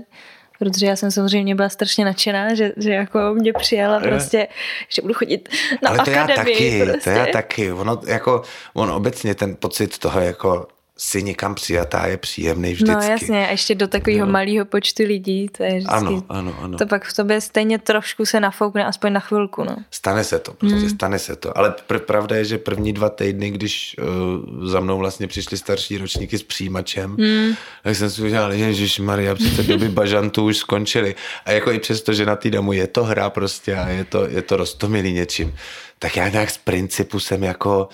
protože 0.61 0.85
já 0.85 0.95
jsem 0.95 1.11
samozřejmě 1.11 1.55
byla 1.55 1.69
strašně 1.69 2.05
nadšená, 2.05 2.53
že, 2.53 2.71
že 2.77 2.93
jako 2.93 3.19
mě 3.33 3.53
přijala 3.53 3.99
prostě, 3.99 4.47
že 4.89 5.01
budu 5.01 5.13
chodit 5.13 5.49
na 5.83 5.89
Ale 5.89 5.97
to 5.97 6.01
akademii. 6.01 6.79
Já 6.79 6.85
taky, 6.85 6.91
prostě. 6.91 7.13
to 7.13 7.19
já 7.19 7.25
taky. 7.25 7.71
Ono, 7.71 8.01
jako, 8.07 8.41
on 8.73 8.91
obecně 8.91 9.35
ten 9.35 9.55
pocit 9.55 9.97
toho 9.97 10.19
jako 10.19 10.67
si 11.03 11.23
někam 11.23 11.55
přijatá 11.55 12.07
je 12.07 12.17
příjemný 12.17 12.73
vždycky. 12.73 12.93
No 12.93 13.01
jasně, 13.01 13.47
a 13.47 13.51
ještě 13.51 13.75
do 13.75 13.87
takového 13.87 14.25
no. 14.25 14.31
malého 14.31 14.65
počtu 14.65 15.03
lidí, 15.03 15.49
to 15.49 15.63
je 15.63 15.69
vždycky, 15.69 15.95
ano, 15.95 16.23
ano, 16.29 16.55
ano. 16.61 16.77
to 16.77 16.85
pak 16.85 17.05
v 17.05 17.13
tobě 17.13 17.41
stejně 17.41 17.79
trošku 17.79 18.25
se 18.25 18.39
nafoukne, 18.39 18.85
aspoň 18.85 19.13
na 19.13 19.19
chvilku. 19.19 19.63
No. 19.63 19.75
Stane 19.91 20.23
se 20.23 20.39
to, 20.39 20.53
prostě 20.53 20.77
hmm. 20.77 20.89
stane 20.89 21.19
se 21.19 21.35
to. 21.35 21.57
Ale 21.57 21.73
pr- 21.89 21.99
pravda 21.99 22.35
je, 22.35 22.45
že 22.45 22.57
první 22.57 22.93
dva 22.93 23.09
týdny, 23.09 23.51
když 23.51 23.95
uh, 23.99 24.67
za 24.67 24.79
mnou 24.79 24.97
vlastně 24.97 25.27
přišli 25.27 25.57
starší 25.57 25.97
ročníky 25.97 26.37
s 26.37 26.43
přijímačem, 26.43 27.15
hmm. 27.19 27.53
tak 27.83 27.95
jsem 27.95 28.09
si 28.09 28.21
udělal, 28.21 28.51
že 28.71 29.03
Maria, 29.03 29.35
přece 29.35 29.63
doby 29.63 29.89
bažantů 29.89 30.45
už 30.45 30.57
skončily. 30.57 31.15
A 31.45 31.51
jako 31.51 31.71
i 31.71 31.79
přesto, 31.79 32.13
že 32.13 32.25
na 32.25 32.35
té 32.35 32.49
domu 32.49 32.73
je 32.73 32.87
to 32.87 33.03
hra 33.03 33.29
prostě 33.29 33.75
a 33.75 33.89
je 33.89 34.05
to, 34.05 34.27
je 34.27 34.41
to 34.41 34.57
roztomilý 34.57 35.13
něčím, 35.13 35.55
tak 35.99 36.17
já 36.17 36.29
nějak 36.29 36.49
z 36.49 36.57
principu 36.57 37.19
jsem 37.19 37.43
jako 37.43 37.89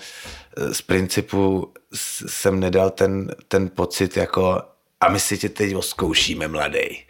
z 0.72 0.82
principu 0.82 1.72
jsem 2.26 2.60
nedal 2.60 2.90
ten, 2.90 3.34
ten 3.48 3.68
pocit 3.68 4.16
jako 4.16 4.62
a 5.00 5.08
my 5.08 5.20
si 5.20 5.38
tě 5.38 5.48
teď 5.48 5.74
oskoušíme, 5.74 6.48
mladý. 6.48 7.04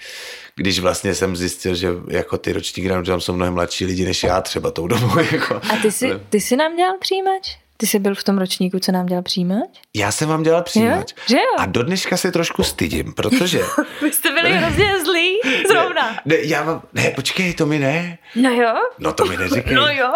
Když 0.55 0.79
vlastně 0.79 1.15
jsem 1.15 1.37
zjistil, 1.37 1.75
že 1.75 1.89
jako 2.09 2.39
ty 2.39 2.53
ročníky 2.53 2.89
tam 2.89 3.21
jsou 3.21 3.33
mnohem 3.33 3.55
mladší 3.55 3.87
lidi 3.87 4.05
než 4.05 4.23
já 4.23 4.41
třeba 4.41 4.71
tou 4.71 4.87
dobou. 4.87 5.19
Jako. 5.33 5.57
A 5.57 5.77
ty 5.83 5.93
jsi, 5.93 6.11
ty 6.29 6.41
jsi 6.41 6.57
nám 6.57 6.77
dělal 6.77 6.99
přijímač? 7.01 7.57
Ty 7.77 7.87
jsi 7.87 7.99
byl 7.99 8.15
v 8.15 8.25
tom 8.25 8.39
ročníku, 8.39 8.79
co 8.79 8.93
nám 8.93 9.07
dělal 9.07 9.23
přijímač? 9.23 9.69
Já 9.97 10.13
jsem 10.13 10.29
vám 10.29 10.43
dělal 10.43 10.63
přijímač. 10.63 11.13
Jo? 11.17 11.23
Že 11.29 11.37
jo? 11.37 11.57
A 11.59 11.67
do 11.67 11.83
dneška 11.83 12.17
se 12.17 12.33
trošku 12.33 12.63
stydím, 12.63 13.13
protože... 13.13 13.61
Vy 14.03 14.13
jste 14.13 14.31
byli 14.31 14.53
hrozně 14.53 15.05
zlí, 15.05 15.39
zrovna. 15.69 16.11
Ne, 16.11 16.21
ne, 16.25 16.37
já 16.43 16.63
vám... 16.63 16.83
Ne, 16.93 17.11
počkej, 17.11 17.55
to 17.55 17.67
mi 17.67 17.79
ne. 17.79 18.19
No 18.35 18.51
jo. 18.51 18.75
No 18.99 19.13
to 19.13 19.25
mi 19.25 19.37
neříkej. 19.37 19.75
No 19.75 19.89
jo. 19.89 20.13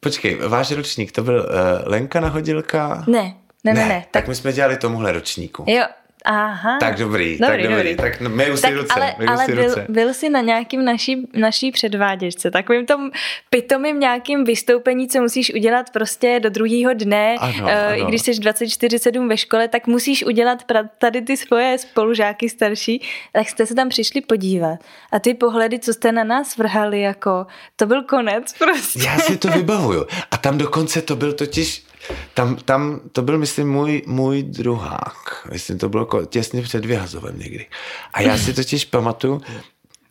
Počkej, 0.00 0.38
váš 0.48 0.70
ročník, 0.70 1.12
to 1.12 1.22
byl 1.22 1.36
uh, 1.36 1.88
Lenka 1.88 2.20
Nahodilka? 2.20 3.04
Ne, 3.06 3.34
ne, 3.64 3.74
ne, 3.74 3.88
ne. 3.88 4.00
Tak, 4.00 4.10
tak 4.10 4.28
my 4.28 4.34
jsme 4.34 4.52
dělali 4.52 4.76
tomuhle 4.76 5.12
ročníku. 5.12 5.64
Jo, 5.68 5.84
Aha. 6.24 6.78
Tak 6.80 6.98
dobrý, 6.98 7.38
dobrý 7.38 7.38
tak 7.38 7.62
dobrý. 7.62 7.76
dobrý. 7.76 7.96
Tak 7.96 8.20
no, 8.20 8.30
myju 8.30 8.56
si 8.56 8.62
tak, 8.62 8.74
ruce. 8.74 8.94
Ale, 8.94 9.14
ale 9.26 9.44
si 9.44 9.52
byl, 9.52 9.64
ruce. 9.64 9.86
byl 9.88 10.14
jsi 10.14 10.28
na 10.28 10.40
nějakým 10.40 10.84
naší, 10.84 11.28
naší 11.34 11.72
předváděčce, 11.72 12.50
takovým 12.50 12.86
tom 12.86 13.10
pitomým 13.50 14.00
nějakým 14.00 14.44
vystoupení, 14.44 15.08
co 15.08 15.20
musíš 15.20 15.54
udělat 15.54 15.90
prostě 15.90 16.40
do 16.40 16.50
druhého 16.50 16.94
dne, 16.94 17.36
ano, 17.38 17.64
uh, 17.64 17.70
ano. 17.70 17.96
i 17.96 18.04
když 18.04 18.22
jsi 18.22 18.30
24-7 18.30 19.28
ve 19.28 19.36
škole, 19.36 19.68
tak 19.68 19.86
musíš 19.86 20.24
udělat 20.24 20.58
tady 20.98 21.22
ty 21.22 21.36
svoje 21.36 21.78
spolužáky 21.78 22.48
starší, 22.48 23.02
tak 23.32 23.48
jste 23.48 23.66
se 23.66 23.74
tam 23.74 23.88
přišli 23.88 24.20
podívat. 24.20 24.78
A 25.12 25.18
ty 25.18 25.34
pohledy, 25.34 25.78
co 25.78 25.94
jste 25.94 26.12
na 26.12 26.24
nás 26.24 26.56
vrhali, 26.56 27.00
jako 27.00 27.46
to 27.76 27.86
byl 27.86 28.02
konec 28.02 28.52
prostě. 28.58 29.00
Já 29.04 29.18
si 29.18 29.36
to 29.36 29.48
vybavuju. 29.48 30.06
A 30.30 30.36
tam 30.36 30.58
dokonce 30.58 31.02
to 31.02 31.16
byl 31.16 31.32
totiž 31.32 31.89
tam, 32.34 32.56
tam 32.56 33.00
to 33.12 33.22
byl, 33.22 33.38
myslím, 33.38 33.72
můj, 33.72 34.02
můj 34.06 34.42
druhák. 34.42 35.48
Myslím, 35.52 35.78
to 35.78 35.88
bylo 35.88 36.08
těsně 36.26 36.62
před 36.62 36.84
vyhazovem 36.84 37.38
někdy. 37.38 37.66
A 38.12 38.22
já 38.22 38.38
si 38.38 38.54
totiž 38.54 38.84
pamatuju, 38.84 39.42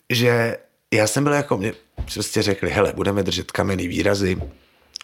že 0.10 0.58
já 0.94 1.08
jsem 1.08 1.24
byl 1.24 1.34
jako, 1.34 1.58
mě 1.58 1.74
prostě 2.14 2.42
řekli, 2.42 2.70
hele, 2.70 2.94
budeme 2.96 3.24
držet 3.24 3.52
kamenný 3.52 3.88
výrazy, 3.88 4.38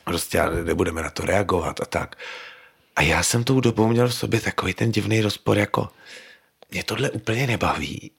prostě 0.03 0.41
nebudeme 0.63 1.01
na 1.01 1.09
to 1.09 1.25
reagovat 1.25 1.81
a 1.81 1.85
tak. 1.85 2.15
A 2.95 3.01
já 3.01 3.23
jsem 3.23 3.43
tou 3.43 3.59
dobou 3.59 3.87
měl 3.87 4.07
v 4.07 4.15
sobě 4.15 4.41
takový 4.41 4.73
ten 4.73 4.91
divný 4.91 5.21
rozpor, 5.21 5.57
jako 5.57 5.89
mě 6.71 6.83
tohle 6.83 7.09
úplně 7.09 7.47
nebaví, 7.47 8.11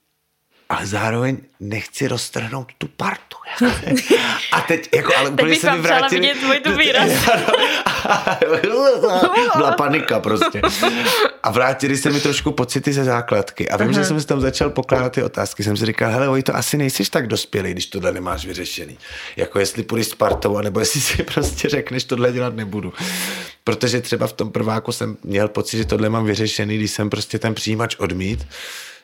ale 0.69 0.87
zároveň 0.87 1.39
nechci 1.61 2.09
roztrhnout 2.09 2.73
tu 2.79 2.89
partu. 2.89 3.37
A 4.53 4.61
teď, 4.61 4.89
jako, 4.95 5.17
ale 5.17 5.31
úplně 5.31 5.57
se 5.57 5.73
mi 5.73 5.79
vrátili... 5.79 6.21
vidět 6.21 6.41
tvůj 6.41 6.61
tu 6.61 6.73
výraz. 6.77 7.11
Byla 9.57 9.73
panika 9.73 10.21
prostě. 10.21 10.61
A 11.43 11.51
vrátili 11.51 11.97
se 11.97 12.11
mi 12.11 12.21
trošku 12.21 12.53
pocity 12.53 12.93
ze 12.93 13.05
základky. 13.05 13.69
A 13.69 13.77
vím, 13.77 13.89
uh-huh. 13.89 13.95
že 13.95 14.05
jsem 14.05 14.21
si 14.21 14.27
tam 14.27 14.41
začal 14.41 14.71
pokládat 14.71 15.13
ty 15.13 15.23
otázky. 15.23 15.65
Jsem 15.65 15.77
si 15.77 15.87
říkal, 15.87 16.11
hele, 16.11 16.29
oj, 16.29 16.43
to 16.43 16.57
asi 16.57 16.77
nejsiš 16.77 17.09
tak 17.09 17.27
dospělý, 17.27 17.73
když 17.73 17.87
tohle 17.87 18.13
nemáš 18.13 18.47
vyřešený. 18.47 18.99
Jako 19.37 19.59
jestli 19.59 19.83
půjdeš 19.83 20.07
s 20.07 20.15
partou, 20.15 20.61
nebo 20.61 20.81
jestli 20.81 21.01
si 21.01 21.23
prostě 21.35 21.69
řekneš, 21.69 22.05
tohle 22.05 22.33
dělat 22.33 22.55
nebudu. 22.55 22.93
Protože 23.65 24.01
třeba 24.01 24.27
v 24.27 24.33
tom 24.33 24.53
prváku 24.53 24.93
jsem 24.93 25.17
měl 25.25 25.49
pocit, 25.49 25.77
že 25.77 25.85
tohle 25.85 26.09
mám 26.09 26.25
vyřešený, 26.25 26.77
když 26.77 26.91
jsem 26.91 27.11
prostě 27.11 27.39
ten 27.39 27.55
přijímač 27.55 27.97
odmít 27.97 28.47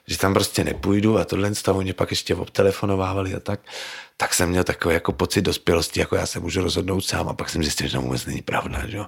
že 0.09 0.19
tam 0.19 0.35
prostě 0.35 0.65
nepůjdu 0.65 1.19
a 1.19 1.25
tohle 1.25 1.55
stavu 1.55 1.83
mě 1.83 1.95
pak 1.95 2.11
ještě 2.11 2.35
obtelefonovávali 2.35 3.35
a 3.35 3.41
tak, 3.41 3.61
tak 4.17 4.35
jsem 4.35 4.49
měl 4.49 4.65
takový 4.65 4.95
jako 4.95 5.13
pocit 5.13 5.43
dospělosti, 5.43 6.01
jako 6.01 6.17
já 6.17 6.27
se 6.27 6.41
můžu 6.41 6.63
rozhodnout 6.63 7.01
sám 7.01 7.29
a 7.29 7.35
pak 7.35 7.49
jsem 7.49 7.63
zjistil, 7.63 7.87
že 7.87 7.93
to 7.93 8.01
vůbec 8.01 8.27
není 8.27 8.43
pravda, 8.43 8.83
že, 8.87 8.99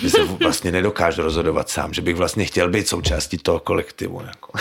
že 0.00 0.10
se 0.10 0.24
vlastně 0.24 0.72
nedokážu 0.72 1.22
rozhodovat 1.22 1.68
sám, 1.68 1.94
že 1.94 2.02
bych 2.02 2.16
vlastně 2.16 2.44
chtěl 2.44 2.70
být 2.70 2.88
součástí 2.88 3.38
toho 3.38 3.60
kolektivu. 3.60 4.22
Jako. 4.26 4.58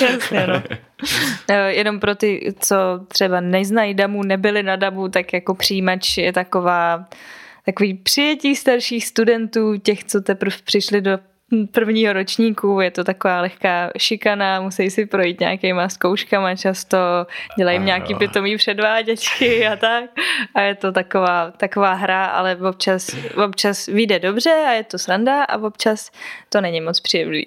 Jasně, 0.02 0.46
no. 0.46 0.62
Jenom 1.68 2.00
pro 2.00 2.14
ty, 2.14 2.54
co 2.60 2.76
třeba 3.08 3.40
neznají 3.40 3.94
damu, 3.94 4.22
nebyli 4.22 4.62
na 4.62 4.76
damu, 4.76 5.08
tak 5.08 5.32
jako 5.32 5.54
přijímač 5.54 6.16
je 6.18 6.32
taková 6.32 7.04
takový 7.66 7.94
přijetí 7.94 8.56
starších 8.56 9.06
studentů, 9.06 9.76
těch, 9.76 10.04
co 10.04 10.20
teprve 10.20 10.56
přišli 10.64 11.00
do 11.00 11.18
prvního 11.70 12.12
ročníku, 12.12 12.80
je 12.80 12.90
to 12.90 13.04
taková 13.04 13.40
lehká 13.40 13.90
šikana, 13.98 14.60
musí 14.60 14.90
si 14.90 15.06
projít 15.06 15.40
nějakýma 15.40 15.88
zkouškama, 15.88 16.56
často 16.56 16.98
dělají 17.58 17.76
Aha. 17.76 17.86
nějaký 17.86 18.14
pitomý 18.14 18.56
předváděčky 18.56 19.66
a 19.66 19.76
tak. 19.76 20.04
A 20.54 20.60
je 20.60 20.74
to 20.74 20.92
taková, 20.92 21.50
taková 21.50 21.92
hra, 21.92 22.26
ale 22.26 22.56
občas, 22.56 23.16
občas 23.44 23.86
vyjde 23.86 24.18
dobře 24.18 24.50
a 24.50 24.72
je 24.72 24.84
to 24.84 24.98
sranda 24.98 25.44
a 25.44 25.58
občas 25.58 26.10
to 26.48 26.60
není 26.60 26.80
moc 26.80 27.00
příjemný. 27.00 27.46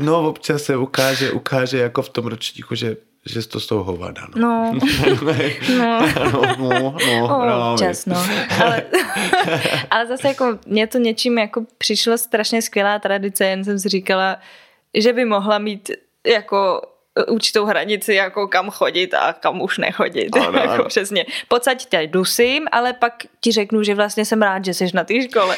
No 0.00 0.28
občas 0.28 0.62
se 0.62 0.76
ukáže, 0.76 1.32
ukáže 1.32 1.78
jako 1.78 2.02
v 2.02 2.08
tom 2.08 2.26
ročníku, 2.26 2.74
že 2.74 2.96
že 3.26 3.48
to 3.48 3.60
z 3.60 3.66
toho 3.66 3.84
hovada. 3.84 4.26
No. 4.36 4.72
No. 4.72 4.80
no. 5.78 6.00
no, 6.58 6.96
no, 7.08 7.46
no 7.46 7.72
občas, 7.72 8.06
no. 8.06 8.16
Ale, 8.62 8.82
ale 9.90 10.06
zase 10.06 10.28
jako 10.28 10.58
mě 10.66 10.86
to 10.86 10.98
něčím 10.98 11.38
jako 11.38 11.64
přišlo 11.78 12.18
strašně 12.18 12.62
skvělá 12.62 12.98
tradice, 12.98 13.44
jen 13.44 13.64
jsem 13.64 13.78
si 13.78 13.88
říkala, 13.88 14.36
že 14.94 15.12
by 15.12 15.24
mohla 15.24 15.58
mít 15.58 15.90
jako 16.26 16.82
určitou 17.28 17.64
hranici, 17.64 18.14
jako 18.14 18.48
kam 18.48 18.70
chodit 18.70 19.14
a 19.14 19.32
kam 19.32 19.62
už 19.62 19.78
nechodit. 19.78 20.36
Ano, 20.36 20.58
jako 20.60 20.72
ano. 20.72 20.84
přesně. 20.84 21.26
Pocať 21.48 21.86
tě 21.86 22.06
dusím, 22.06 22.66
ale 22.72 22.92
pak 22.92 23.12
ti 23.40 23.52
řeknu, 23.52 23.82
že 23.82 23.94
vlastně 23.94 24.24
jsem 24.24 24.42
rád, 24.42 24.64
že 24.64 24.74
jsi 24.74 24.86
na 24.94 25.04
té 25.04 25.22
škole. 25.22 25.56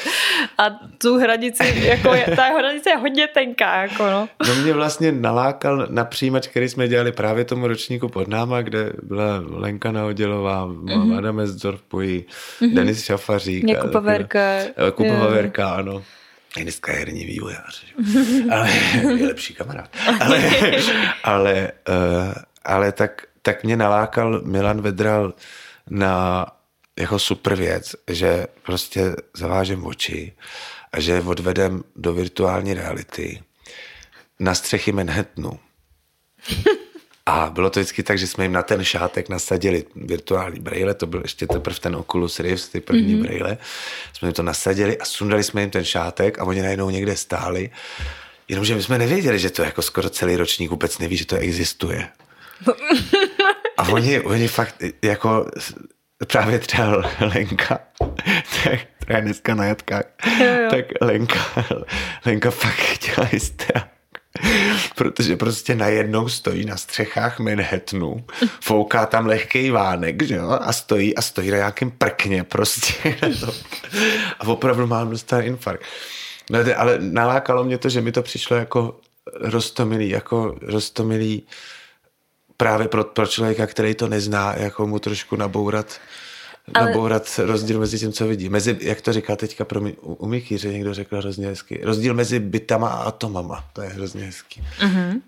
A 0.59 0.71
tu 0.99 1.19
hranici, 1.19 1.83
jako 1.85 2.15
je, 2.15 2.27
ta 2.37 2.45
hranice 2.45 2.91
je 2.91 2.97
hodně 2.97 3.29
tenká. 3.29 3.83
Jako 3.83 4.11
no. 4.11 4.29
no 4.49 4.55
mě 4.55 4.73
vlastně 4.73 5.13
nalákal 5.13 5.87
na 5.91 6.05
přijímač, 6.05 6.47
který 6.47 6.69
jsme 6.69 6.89
dělali 6.89 7.13
právě 7.13 7.45
tomu 7.45 7.67
ročníku 7.67 8.09
pod 8.09 8.29
náma, 8.29 8.63
kde 8.63 8.93
byla 9.03 9.43
Lenka 9.51 9.93
Naodělová, 9.93 10.67
mm-hmm. 10.67 11.19
Adam 11.19 11.41
Esdorf 11.41 11.83
pojí, 11.83 12.25
mm-hmm. 12.61 12.75
Denis 12.75 13.05
Šafařík. 13.05 13.69
Jakuba 13.69 14.01
Verka. 14.01 14.41
Verka, 15.29 15.71
ano 15.71 16.03
dneska 16.63 16.93
je 16.93 16.99
herní 16.99 17.25
vývojář, 17.25 17.85
ale 18.53 18.71
je 19.19 19.27
lepší 19.27 19.55
kamarád. 19.55 19.91
Ale, 20.21 20.51
ale, 21.23 21.73
uh, 21.89 22.35
ale 22.65 22.93
tak, 22.93 23.27
tak 23.43 23.65
mě 23.65 23.77
nalákal 23.77 24.43
Milan 24.45 24.81
Vedral 24.81 25.35
na 25.91 26.47
jako 26.99 27.19
super 27.19 27.57
věc, 27.57 27.97
že 28.11 28.47
prostě 28.63 29.17
zavážem 29.37 29.87
oči 29.87 30.33
a 30.93 31.01
že 31.01 31.21
odvedem 31.21 31.83
do 31.97 32.15
virtuální 32.15 32.75
reality 32.75 33.43
na 34.41 34.55
střechy 34.55 34.93
Manhattanu. 34.93 35.59
A 37.29 37.51
bylo 37.51 37.71
to 37.71 37.81
vždycky 37.81 38.03
tak, 38.03 38.19
že 38.19 38.27
jsme 38.27 38.45
jim 38.45 38.53
na 38.53 38.63
ten 38.63 38.85
šátek 38.85 39.29
nasadili 39.29 39.85
virtuální 39.97 40.61
brejle, 40.61 40.95
to 40.95 41.07
byl 41.07 41.21
ještě 41.21 41.47
teprve 41.47 41.79
ten 41.81 41.97
Oculus 41.97 42.41
Rift, 42.41 42.73
ty 42.73 42.81
první 42.81 43.15
mm-hmm. 43.15 43.23
brejle. 43.23 43.59
Jsme 44.13 44.29
jim 44.29 44.33
to 44.33 44.43
nasadili 44.43 44.99
a 44.99 45.05
sundali 45.05 45.45
jsme 45.45 45.61
jim 45.61 45.71
ten 45.71 45.85
šátek 45.85 46.39
a 46.39 46.45
oni 46.45 46.63
najednou 46.63 46.91
někde 46.91 47.17
stáli. 47.17 47.71
Jenomže 48.49 48.75
my 48.75 48.83
jsme 48.83 48.99
nevěděli, 48.99 49.39
že 49.39 49.51
to 49.51 49.63
jako 49.63 49.83
skoro 49.83 50.11
celý 50.11 50.37
ročník 50.37 50.71
vůbec 50.71 50.99
neví, 50.99 51.17
že 51.17 51.27
to 51.27 51.37
existuje. 51.37 52.09
A 53.77 53.89
oni, 53.89 54.21
oni 54.21 54.49
fakt 54.49 54.83
jako 55.03 55.47
právě 56.27 56.59
třeba 56.59 57.13
Lenka, 57.21 57.79
tak, 58.65 58.81
která 58.99 59.19
je 59.19 59.25
dneska 59.25 59.55
na 59.55 59.65
jatkách, 59.65 60.05
tak 60.71 60.85
Lenka, 61.01 61.65
Lenka 62.27 62.51
fakt 62.51 62.75
chtěla 62.75 63.29
jistě 63.33 63.73
protože 64.95 65.37
prostě 65.37 65.75
najednou 65.75 66.29
stojí 66.29 66.65
na 66.65 66.77
střechách 66.77 67.39
Manhattanu, 67.39 68.25
fouká 68.61 69.07
tam 69.07 69.27
lehký 69.27 69.71
vánek, 69.71 70.23
že 70.23 70.35
jo, 70.35 70.59
a 70.61 70.73
stojí 70.73 71.17
a 71.17 71.23
stojí 71.23 71.51
na 71.51 71.57
nějakém 71.57 71.91
prkně 71.91 72.45
prostě. 72.45 73.17
a 74.39 74.47
opravdu 74.47 74.87
mám 74.87 75.11
dostat 75.11 75.41
infarkt. 75.41 75.85
No, 76.51 76.59
ale 76.77 76.99
nalákalo 77.01 77.65
mě 77.65 77.79
to, 77.79 77.89
že 77.89 78.01
mi 78.01 78.13
to 78.13 78.23
přišlo 78.23 78.57
jako 78.57 79.01
rostomilý, 79.41 80.09
jako 80.09 80.57
rostomilý 80.63 81.43
právě 82.57 82.89
pro, 82.89 83.05
pro 83.05 83.27
člověka, 83.27 83.67
který 83.67 83.95
to 83.95 84.09
nezná, 84.09 84.55
jako 84.57 84.87
mu 84.87 84.99
trošku 84.99 85.37
nabourat 85.37 86.01
ale... 86.75 86.87
nabourat 86.87 87.41
rozdíl 87.45 87.81
mezi 87.81 87.99
tím, 87.99 88.13
co 88.13 88.27
vidí. 88.27 88.49
Mezi, 88.49 88.79
jak 88.81 89.01
to 89.01 89.13
říká 89.13 89.37
teďka 89.37 89.65
pro 89.65 89.81
mě, 89.81 89.93
u 90.03 90.27
Mikýře 90.27 90.73
někdo 90.73 90.95
řekl 90.95 91.17
hrozně 91.17 91.47
hezky. 91.47 91.81
Rozdíl 91.83 92.15
mezi 92.15 92.41
bytama 92.41 92.89
a 92.89 93.03
atomama. 93.03 93.65
To 93.73 93.83
je 93.83 93.89
hrozně 93.89 94.25
hezký. 94.25 94.63
Mm-hmm. 94.81 95.21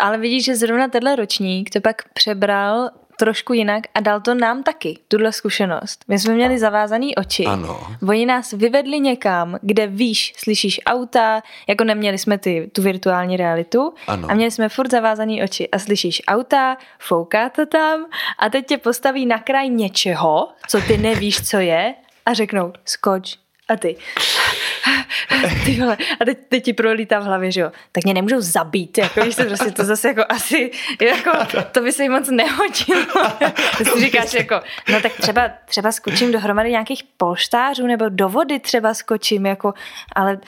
Ale 0.00 0.18
vidíš, 0.18 0.44
že 0.44 0.56
zrovna 0.56 0.88
tenhle 0.88 1.16
ročník 1.16 1.70
to 1.70 1.80
pak 1.80 2.12
přebral 2.12 2.90
trošku 3.18 3.52
jinak 3.52 3.84
a 3.94 4.00
dal 4.00 4.20
to 4.20 4.34
nám 4.34 4.62
taky, 4.62 4.98
tuhle 5.08 5.32
zkušenost. 5.32 6.04
My 6.08 6.18
jsme 6.18 6.34
měli 6.34 6.58
zavázaný 6.58 7.14
oči. 7.14 7.44
Ano. 7.44 7.80
Oni 8.08 8.26
nás 8.26 8.52
vyvedli 8.52 9.00
někam, 9.00 9.58
kde 9.62 9.86
víš, 9.86 10.34
slyšíš 10.36 10.80
auta, 10.86 11.42
jako 11.68 11.84
neměli 11.84 12.18
jsme 12.18 12.38
ty, 12.38 12.70
tu 12.72 12.82
virtuální 12.82 13.36
realitu 13.36 13.94
ano. 14.06 14.30
a 14.30 14.34
měli 14.34 14.50
jsme 14.50 14.68
furt 14.68 14.90
zavázaný 14.90 15.42
oči 15.42 15.68
a 15.68 15.78
slyšíš 15.78 16.22
auta, 16.28 16.76
fouká 16.98 17.48
to 17.48 17.66
tam 17.66 18.06
a 18.38 18.48
teď 18.48 18.66
tě 18.66 18.78
postaví 18.78 19.26
na 19.26 19.38
kraj 19.38 19.68
něčeho, 19.68 20.48
co 20.68 20.80
ty 20.80 20.98
nevíš, 20.98 21.48
co 21.48 21.56
je 21.56 21.94
a 22.26 22.32
řeknou 22.32 22.72
skoč 22.84 23.38
a 23.68 23.76
ty. 23.76 23.96
Ty 25.64 25.80
vole, 25.80 25.96
a 26.20 26.24
teď, 26.24 26.38
teď 26.48 26.64
ti 26.64 26.72
prolítá 26.72 27.18
v 27.18 27.24
hlavě, 27.24 27.52
že 27.52 27.60
jo, 27.60 27.72
tak 27.92 28.04
mě 28.04 28.14
nemůžou 28.14 28.40
zabít, 28.40 28.98
jako 28.98 29.24
víš, 29.24 29.36
to 29.36 29.44
prostě 29.44 29.70
to 29.70 29.84
zase 29.84 30.08
jako 30.08 30.24
asi, 30.28 30.70
jako, 31.00 31.30
to 31.72 31.80
by 31.80 31.92
se 31.92 32.02
jim 32.02 32.12
moc 32.12 32.28
nehodilo. 32.30 33.06
Ty 33.78 33.84
si 33.84 34.00
říkáš 34.00 34.34
jako, 34.34 34.60
no 34.92 35.00
tak 35.00 35.12
třeba, 35.12 35.50
třeba 35.64 35.92
skočím 35.92 36.32
dohromady 36.32 36.70
nějakých 36.70 37.04
polštářů, 37.16 37.86
nebo 37.86 38.04
do 38.08 38.28
vody 38.28 38.60
třeba 38.60 38.94
skočím, 38.94 39.46
jako, 39.46 39.74
ale 40.16 40.38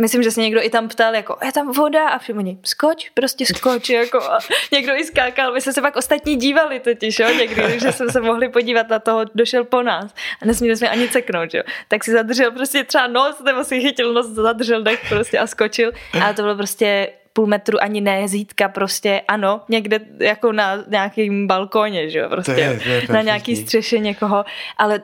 myslím, 0.00 0.22
že 0.22 0.30
se 0.30 0.40
někdo 0.40 0.64
i 0.64 0.70
tam 0.70 0.88
ptal, 0.88 1.14
jako, 1.14 1.36
je 1.44 1.52
tam 1.52 1.72
voda? 1.72 2.08
A 2.08 2.20
oni, 2.36 2.58
skoč, 2.64 3.10
prostě 3.14 3.46
skoč, 3.46 3.88
jako, 3.90 4.22
a 4.22 4.38
někdo 4.72 4.94
i 4.94 5.04
skákal, 5.04 5.52
my 5.52 5.60
jsme 5.60 5.72
se 5.72 5.80
pak 5.80 5.96
ostatní 5.96 6.36
dívali 6.36 6.80
totiž, 6.80 7.18
jo, 7.18 7.28
někdy, 7.28 7.80
že 7.80 7.92
jsme 7.92 8.12
se 8.12 8.20
mohli 8.20 8.48
podívat 8.48 8.88
na 8.88 8.98
toho, 8.98 9.24
došel 9.34 9.64
po 9.64 9.82
nás. 9.82 10.14
A 10.42 10.46
nesměli 10.46 10.76
jsme 10.76 10.88
ani 10.88 11.08
ceknout, 11.08 11.54
jo, 11.54 11.62
tak 11.88 12.04
si 12.04 12.12
zadržel 12.12 12.50
prostě 12.50 12.84
třeba 12.84 13.06
nos, 13.06 13.40
nebo 13.40 13.64
si 13.64 13.80
chytil 13.80 14.14
nos, 14.14 14.26
zadržel 14.26 14.82
dech 14.82 15.08
prostě 15.08 15.38
a 15.38 15.46
skočil, 15.46 15.92
a 16.22 16.32
to 16.32 16.42
bylo 16.42 16.56
prostě 16.56 17.08
půl 17.32 17.46
metru 17.46 17.82
ani 17.82 18.00
ne 18.00 18.28
zítka, 18.28 18.68
prostě 18.68 19.22
ano, 19.28 19.60
někde 19.68 20.00
jako 20.18 20.52
na 20.52 20.84
nějakým 20.88 21.46
balkóně, 21.46 22.10
že 22.10 22.18
jo, 22.18 22.28
prostě, 22.28 22.54
to 22.54 22.88
je, 22.88 23.00
to 23.06 23.12
je 23.12 23.16
na 23.16 23.22
nějaký 23.22 23.56
střeše 23.56 23.98
někoho, 23.98 24.44
ale 24.78 25.02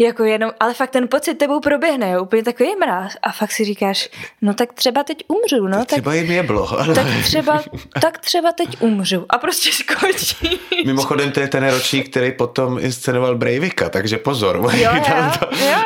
jako 0.00 0.24
jenom, 0.24 0.50
ale 0.60 0.74
fakt 0.74 0.90
ten 0.90 1.08
pocit 1.08 1.34
tebou 1.34 1.60
proběhne, 1.60 2.10
jo, 2.10 2.22
úplně 2.22 2.42
takový 2.42 2.70
mráz 2.76 3.16
a 3.22 3.32
fakt 3.32 3.52
si 3.52 3.64
říkáš, 3.64 4.08
no 4.42 4.54
tak 4.54 4.72
třeba 4.72 5.04
teď 5.04 5.24
umřu, 5.28 5.66
no. 5.66 5.78
Tak 5.78 5.86
třeba 5.86 6.14
jim 6.14 6.30
je 6.30 6.42
bylo. 6.42 6.80
Ale... 6.80 6.94
Tak 6.94 7.06
třeba, 7.22 7.62
tak 8.00 8.18
třeba 8.18 8.52
teď 8.52 8.76
umřu 8.80 9.26
a 9.28 9.38
prostě 9.38 9.72
skočí. 9.72 10.60
Mimochodem 10.86 11.32
to 11.32 11.40
je 11.40 11.48
ten 11.48 11.70
ročník, 11.70 12.10
který 12.10 12.32
potom 12.32 12.78
inscenoval 12.78 13.36
Breivika, 13.36 13.88
takže 13.88 14.18
pozor. 14.18 14.56
Jo, 14.56 14.90
jo, 14.94 15.04
to... 15.38 15.64
jo. 15.64 15.80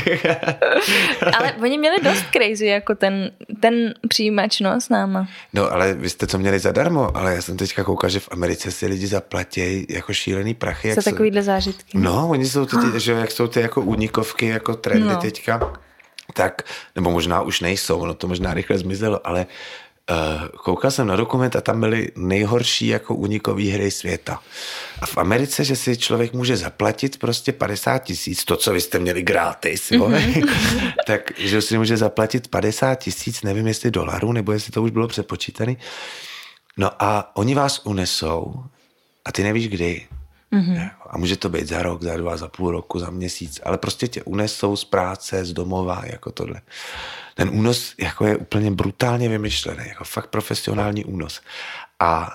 ale 1.38 1.52
oni 1.62 1.78
měli 1.78 1.96
dost 2.02 2.24
crazy, 2.32 2.66
jako 2.66 2.94
ten, 2.94 3.30
ten 3.60 3.94
přijímač, 4.08 4.60
no, 4.60 4.80
s 4.80 4.88
náma. 4.88 5.28
No, 5.52 5.72
ale 5.72 5.94
vy 5.94 6.10
jste 6.10 6.26
to 6.26 6.38
měli 6.38 6.58
zadarmo, 6.58 7.16
ale 7.16 7.34
já 7.34 7.42
jsem 7.42 7.56
teďka 7.56 7.84
koukal, 7.84 8.10
že 8.10 8.20
v 8.20 8.28
Americe 8.32 8.70
si 8.70 8.86
lidi 8.86 9.06
zaplatí 9.06 9.86
jako 9.88 10.12
šílený 10.12 10.54
prachy. 10.54 10.88
Jak 10.88 11.02
Za 11.02 11.10
takovýhle 11.10 11.42
zážitky. 11.42 11.98
No, 11.98 12.28
oni 12.28 12.46
jsou 12.46 12.66
ty, 12.66 12.76
že 13.00 13.12
jak 13.12 13.30
jsou 13.30 13.46
ty 13.46 13.59
jako 13.60 13.80
únikovky, 13.80 14.46
jako 14.46 14.74
trendy 14.74 15.08
no. 15.08 15.16
teďka, 15.16 15.72
tak, 16.34 16.62
nebo 16.96 17.10
možná 17.10 17.42
už 17.42 17.60
nejsou, 17.60 18.06
no 18.06 18.14
to 18.14 18.28
možná 18.28 18.54
rychle 18.54 18.78
zmizelo, 18.78 19.26
ale 19.26 19.46
uh, 20.10 20.48
koukal 20.48 20.90
jsem 20.90 21.06
na 21.06 21.16
dokument 21.16 21.56
a 21.56 21.60
tam 21.60 21.80
byly 21.80 22.12
nejhorší 22.16 22.86
jako 22.86 23.14
unikové 23.14 23.62
hry 23.62 23.90
světa. 23.90 24.40
A 25.00 25.06
v 25.06 25.18
Americe, 25.18 25.64
že 25.64 25.76
si 25.76 25.96
člověk 25.96 26.32
může 26.32 26.56
zaplatit 26.56 27.18
prostě 27.18 27.52
50 27.52 27.98
tisíc, 27.98 28.44
to, 28.44 28.56
co 28.56 28.72
vy 28.72 28.80
jste 28.80 28.98
měli 28.98 29.22
gratis, 29.22 29.90
jo, 29.90 30.08
mm-hmm. 30.08 30.92
tak 31.06 31.32
že 31.38 31.62
si 31.62 31.78
může 31.78 31.96
zaplatit 31.96 32.48
50 32.48 32.94
tisíc, 32.94 33.42
nevím 33.42 33.66
jestli 33.66 33.90
dolarů, 33.90 34.32
nebo 34.32 34.52
jestli 34.52 34.72
to 34.72 34.82
už 34.82 34.90
bylo 34.90 35.08
přepočítané. 35.08 35.76
No 36.76 36.90
a 36.98 37.36
oni 37.36 37.54
vás 37.54 37.80
unesou 37.84 38.64
a 39.24 39.32
ty 39.32 39.42
nevíš 39.42 39.68
kdy. 39.68 40.06
Mm-hmm. 40.52 40.90
A 41.10 41.18
může 41.18 41.36
to 41.36 41.48
být 41.48 41.68
za 41.68 41.82
rok, 41.82 42.02
za 42.02 42.16
dva, 42.16 42.36
za 42.36 42.48
půl 42.48 42.70
roku, 42.70 42.98
za 42.98 43.10
měsíc, 43.10 43.60
ale 43.64 43.78
prostě 43.78 44.08
tě 44.08 44.22
unesou 44.22 44.76
z 44.76 44.84
práce, 44.84 45.44
z 45.44 45.52
domova, 45.52 46.02
jako 46.06 46.32
tohle. 46.32 46.60
Ten 47.34 47.48
únos 47.48 47.94
jako 47.98 48.26
je 48.26 48.36
úplně 48.36 48.70
brutálně 48.70 49.28
vymyšlený, 49.28 49.88
jako 49.88 50.04
fakt 50.04 50.26
profesionální 50.26 51.04
únos. 51.04 51.40
A 52.00 52.30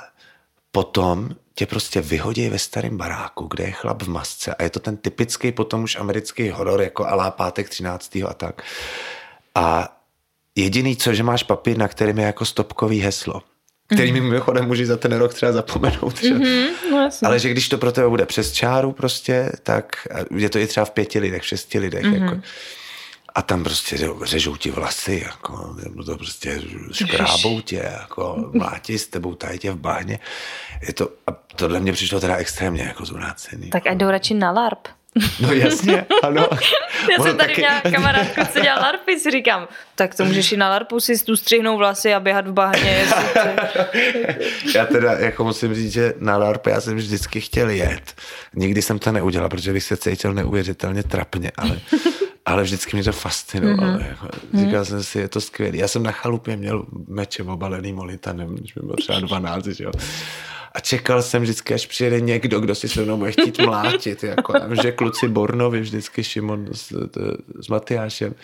potom 0.72 1.30
tě 1.56 1.66
prostě 1.66 2.02
vyhodí 2.02 2.50
ve 2.50 2.60
starém 2.60 2.98
baráku, 2.98 3.48
kde 3.48 3.64
je 3.64 3.72
chlap 3.72 4.02
v 4.02 4.10
masce 4.10 4.56
a 4.56 4.64
je 4.64 4.70
to 4.70 4.80
ten 4.80 4.98
typický 4.98 5.52
potom 5.52 5.84
už 5.84 5.96
americký 5.96 6.50
horor, 6.50 6.82
jako 6.82 7.08
alá 7.08 7.32
pátek 7.32 7.70
13. 7.70 8.16
a 8.16 8.34
tak. 8.34 8.62
A 9.56 9.98
jediný, 10.56 10.96
co, 10.96 11.14
že 11.14 11.24
máš 11.24 11.44
papír, 11.44 11.78
na 11.78 11.88
kterém 11.88 12.18
je 12.18 12.26
jako 12.26 12.46
stopkový 12.46 13.00
heslo 13.00 13.42
který 13.88 14.12
mi 14.12 14.22
mimochodem 14.22 14.66
může 14.66 14.86
za 14.86 14.98
ten 14.98 15.12
rok 15.12 15.34
třeba 15.34 15.52
zapomenout. 15.52 16.16
Mm-hmm, 16.16 16.68
no 16.92 17.10
Ale 17.24 17.40
že 17.40 17.50
když 17.50 17.70
to 17.70 17.78
pro 17.78 17.92
tebe 17.92 18.10
bude 18.10 18.26
přes 18.26 18.52
čáru 18.52 18.92
prostě, 18.92 19.52
tak 19.64 20.08
je 20.36 20.50
to 20.50 20.60
i 20.60 20.68
třeba 20.68 20.86
v 20.86 20.92
pěti 20.92 21.20
lidech, 21.20 21.42
v 21.42 21.46
šesti 21.46 21.80
lidech. 21.80 22.06
Mm-hmm. 22.06 22.24
Jako, 22.24 22.42
a 23.36 23.42
tam 23.42 23.64
prostě 23.64 23.98
řežou 24.24 24.56
ti 24.56 24.72
vlasy, 24.72 25.24
jako, 25.26 25.76
to 26.06 26.18
prostě 26.18 26.62
škrábou 26.92 27.62
tě, 27.62 27.92
jako, 28.00 28.50
mlátí 28.54 29.00
s 29.00 29.08
tebou, 29.08 29.36
tají 29.36 29.60
tě 29.60 29.72
v 29.72 29.76
báně. 29.76 30.20
Je 30.88 30.94
to, 30.94 31.10
a 31.28 31.32
tohle 31.56 31.80
mě 31.80 31.94
přišlo 31.94 32.20
teda 32.20 32.36
extrémně 32.36 32.84
jako 32.84 33.06
zvrácený. 33.06 33.70
Tak 33.70 33.88
ať 33.88 33.98
jdou 33.98 34.10
radši 34.10 34.34
na 34.34 34.52
LARP. 34.52 34.88
No 35.40 35.54
jasně, 35.54 36.06
ano. 36.24 36.48
Já 37.12 37.24
jsem 37.24 37.38
tady 37.38 37.50
taky... 37.50 37.62
měla 37.62 37.82
kamarádku, 37.82 38.42
co 38.54 38.60
dělá 38.60 38.76
LARPy, 38.76 39.20
si 39.20 39.32
říkám, 39.32 39.68
tak 39.96 40.16
to 40.16 40.26
můžeš 40.26 40.52
i 40.52 40.58
na 40.58 40.70
LARPu 40.70 41.00
si 41.00 41.26
tu 41.26 41.36
střihnout 41.36 41.78
vlasy 41.78 42.14
a 42.14 42.20
běhat 42.20 42.48
v 42.48 42.54
bahně. 42.54 43.06
já 44.76 44.86
teda 44.86 45.12
jako 45.12 45.44
musím 45.44 45.76
říct, 45.76 45.92
že 45.94 46.14
na 46.20 46.38
LARP 46.38 46.68
já 46.68 46.82
jsem 46.82 46.96
vždycky 46.96 47.42
chtěl 47.42 47.70
jet. 47.70 48.14
Nikdy 48.56 48.82
jsem 48.82 49.00
to 49.00 49.12
neudělal, 49.12 49.50
protože 49.50 49.74
bych 49.74 49.84
se 49.84 49.98
cítil 49.98 50.34
neuvěřitelně 50.34 51.04
trapně, 51.04 51.52
ale 51.58 51.80
ale 52.46 52.64
vždycky 52.64 52.98
mě 52.98 53.04
to 53.04 53.12
fascinovalo. 53.12 53.98
Mm-hmm. 53.98 54.08
Jako, 54.08 54.28
říkal 54.54 54.82
mm-hmm. 54.82 54.86
jsem 54.86 55.04
si, 55.04 55.20
je 55.20 55.28
to 55.28 55.42
skvělé. 55.42 55.78
Já 55.78 55.88
jsem 55.88 56.04
na 56.04 56.12
chalupě 56.12 56.58
měl 56.58 56.86
meče 57.08 57.44
obalený 57.44 57.94
molitanem, 57.94 58.56
když 58.56 58.76
mi 58.76 58.82
bylo 58.82 58.96
třeba 58.96 59.20
12, 59.20 59.68
jo 59.80 59.92
a 60.76 60.80
čekal 60.80 61.22
jsem 61.22 61.42
vždycky, 61.42 61.74
až 61.74 61.86
přijede 61.86 62.22
někdo, 62.22 62.60
kdo 62.60 62.76
si 62.76 62.90
se 62.90 63.02
mnou 63.02 63.18
bude 63.18 63.32
chtít 63.32 63.60
mlátit. 63.60 64.24
Jako, 64.24 64.54
že 64.82 64.92
kluci 64.92 65.28
Bornovi, 65.28 65.80
vždycky 65.80 66.24
Šimon 66.24 66.68
s, 66.72 67.10
s 67.60 67.68
Matyášem, 67.68 68.36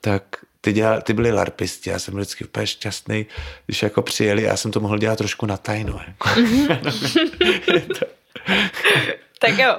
tak 0.00 0.22
ty, 0.60 0.72
dělal, 0.72 1.02
ty 1.02 1.12
byli 1.12 1.32
larpisti, 1.32 1.90
já 1.90 1.98
jsem 1.98 2.14
vždycky 2.14 2.44
úplně 2.44 2.66
šťastný, 2.66 3.26
když 3.66 3.82
jako 3.82 4.02
přijeli, 4.02 4.42
já 4.42 4.56
jsem 4.56 4.70
to 4.70 4.80
mohl 4.80 4.98
dělat 4.98 5.18
trošku 5.18 5.46
na 5.46 5.56
tajno. 5.56 6.00
Jako. 6.06 6.28
tak 9.38 9.58
jo, 9.58 9.76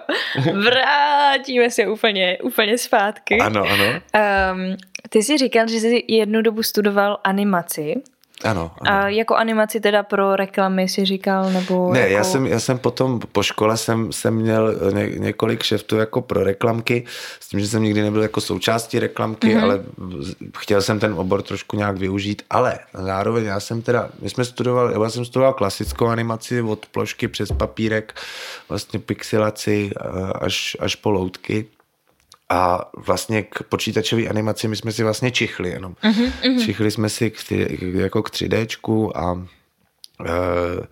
vrátíme 0.53 1.71
se 1.71 1.87
úplně, 1.87 2.37
úplně 2.43 2.77
zpátky. 2.77 3.37
Ano, 3.37 3.63
ano. 3.63 3.85
Um, 3.85 4.75
ty 5.09 5.23
jsi 5.23 5.37
říkal, 5.37 5.67
že 5.67 5.77
jsi 5.77 6.03
jednu 6.07 6.41
dobu 6.41 6.63
studoval 6.63 7.19
animaci. 7.23 7.95
Ano, 8.43 8.71
ano. 8.81 8.97
A 8.97 9.09
jako 9.09 9.35
animaci 9.35 9.79
teda 9.79 10.03
pro 10.03 10.35
reklamy 10.35 10.89
si 10.89 11.05
říkal, 11.05 11.51
nebo 11.51 11.93
Ne, 11.93 11.99
jako... 11.99 12.13
já, 12.13 12.23
jsem, 12.23 12.47
já 12.47 12.59
jsem 12.59 12.77
potom 12.77 13.19
po 13.31 13.43
škole 13.43 13.77
jsem, 13.77 14.11
jsem 14.11 14.35
měl 14.35 14.75
ně, 14.93 15.09
několik 15.17 15.63
šeftů 15.63 15.97
jako 15.97 16.21
pro 16.21 16.43
reklamky, 16.43 17.03
s 17.39 17.49
tím, 17.49 17.59
že 17.59 17.67
jsem 17.67 17.83
nikdy 17.83 18.01
nebyl 18.01 18.21
jako 18.21 18.41
součástí 18.41 18.99
reklamky, 18.99 19.47
mm-hmm. 19.47 19.63
ale 19.63 19.83
chtěl 20.57 20.81
jsem 20.81 20.99
ten 20.99 21.13
obor 21.13 21.41
trošku 21.41 21.77
nějak 21.77 21.97
využít, 21.97 22.41
ale 22.49 22.79
zároveň 22.93 23.43
já 23.43 23.59
jsem 23.59 23.81
teda, 23.81 24.09
my 24.21 24.29
jsme 24.29 24.45
studovali, 24.45 24.93
já 25.03 25.09
jsem 25.09 25.25
studoval 25.25 25.53
klasickou 25.53 26.05
animaci 26.07 26.61
od 26.61 26.85
plošky 26.85 27.27
přes 27.27 27.51
papírek, 27.51 28.13
vlastně 28.69 28.99
pixilaci 28.99 29.91
až, 30.41 30.77
až 30.79 30.95
po 30.95 31.11
loutky 31.11 31.65
a 32.49 32.91
vlastně 32.97 33.43
k 33.43 33.63
počítačové 33.63 34.27
animaci 34.27 34.67
my 34.67 34.75
jsme 34.75 34.91
si 34.91 35.03
vlastně 35.03 35.31
čichli 35.31 35.69
jenom. 35.69 35.95
Uh-huh, 36.03 36.65
Čichli 36.65 36.91
jsme 36.91 37.09
si 37.09 37.31
k, 37.31 37.51
jako 37.79 38.23
k 38.23 38.29
3Dčku 38.29 39.11
a 39.15 39.45
e, 40.25 40.87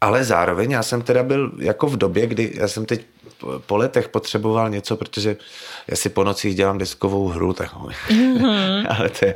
ale 0.00 0.24
zároveň 0.24 0.70
já 0.70 0.82
jsem 0.82 1.02
teda 1.02 1.22
byl 1.22 1.52
jako 1.58 1.86
v 1.86 1.96
době, 1.96 2.26
kdy 2.26 2.52
já 2.54 2.68
jsem 2.68 2.86
teď 2.86 3.06
po 3.66 3.76
letech 3.76 4.08
potřeboval 4.08 4.70
něco, 4.70 4.96
protože 4.96 5.36
já 5.88 5.96
si 5.96 6.08
po 6.08 6.24
nocích 6.24 6.54
dělám 6.54 6.78
deskovou 6.78 7.28
hru, 7.28 7.52
tak, 7.52 7.74
mm-hmm. 7.74 8.86
ale 8.98 9.08
to 9.08 9.24
je, 9.24 9.34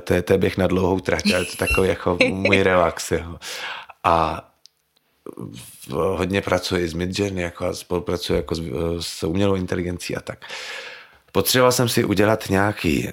to, 0.00 0.14
je, 0.14 0.22
to 0.22 0.32
je 0.32 0.38
běh 0.38 0.56
na 0.56 0.66
dlouhou 0.66 1.00
trať, 1.00 1.32
ale 1.34 1.44
to 1.44 1.50
je 1.50 1.56
takový 1.56 1.88
jako 1.88 2.18
můj 2.28 2.62
relax. 2.62 3.12
Jo. 3.12 3.36
A 4.04 4.44
hodně 5.90 6.40
pracuji 6.42 6.88
s 6.88 6.94
Midjourney 6.94 7.44
jako 7.44 7.66
a 7.66 7.74
spolupracuji 7.74 8.34
jako 8.34 8.54
s, 8.54 8.62
s 9.00 9.22
umělou 9.22 9.54
inteligencí 9.54 10.16
a 10.16 10.20
tak. 10.20 10.44
Potřeboval 11.32 11.72
jsem 11.72 11.88
si 11.88 12.04
udělat 12.04 12.50
nějaký, 12.50 13.08
eh, 13.08 13.12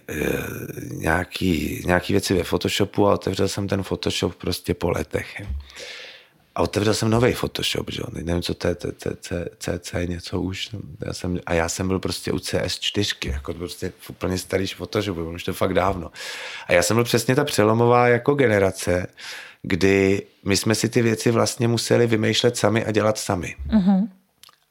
nějaký, 0.91 1.81
nějaký 1.85 2.13
věci 2.13 2.33
ve 2.33 2.43
Photoshopu 2.43 3.07
a 3.07 3.13
otevřel 3.13 3.47
jsem 3.47 3.67
ten 3.67 3.83
Photoshop 3.83 4.35
prostě 4.35 4.73
po 4.73 4.89
letech. 4.89 5.41
A 6.55 6.61
otevřel 6.61 6.93
jsem 6.93 7.09
nový 7.09 7.33
Photoshop, 7.33 7.91
že 7.91 8.01
jo? 8.01 8.07
nevím, 8.23 8.41
co 8.41 8.53
to 8.53 8.67
je, 8.67 8.75
CC 9.59 9.93
něco 10.05 10.41
už. 10.41 10.69
Já 11.05 11.13
jsem, 11.13 11.39
a 11.45 11.53
já 11.53 11.69
jsem 11.69 11.87
byl 11.87 11.99
prostě 11.99 12.31
u 12.31 12.37
CS4, 12.37 13.31
jako 13.31 13.53
prostě 13.53 13.93
úplně 14.09 14.37
starý 14.37 14.67
Photoshop, 14.67 15.17
už 15.17 15.43
to 15.43 15.53
fakt 15.53 15.73
dávno. 15.73 16.11
A 16.67 16.73
já 16.73 16.83
jsem 16.83 16.97
byl 16.97 17.03
přesně 17.03 17.35
ta 17.35 17.43
přelomová 17.43 18.07
jako 18.07 18.33
generace, 18.33 19.07
kdy 19.67 20.21
my 20.45 20.57
jsme 20.57 20.75
si 20.75 20.89
ty 20.89 21.01
věci 21.01 21.31
vlastně 21.31 21.67
museli 21.67 22.07
vymýšlet 22.07 22.57
sami 22.57 22.85
a 22.85 22.91
dělat 22.91 23.17
sami. 23.17 23.55
Uh-huh. 23.69 24.07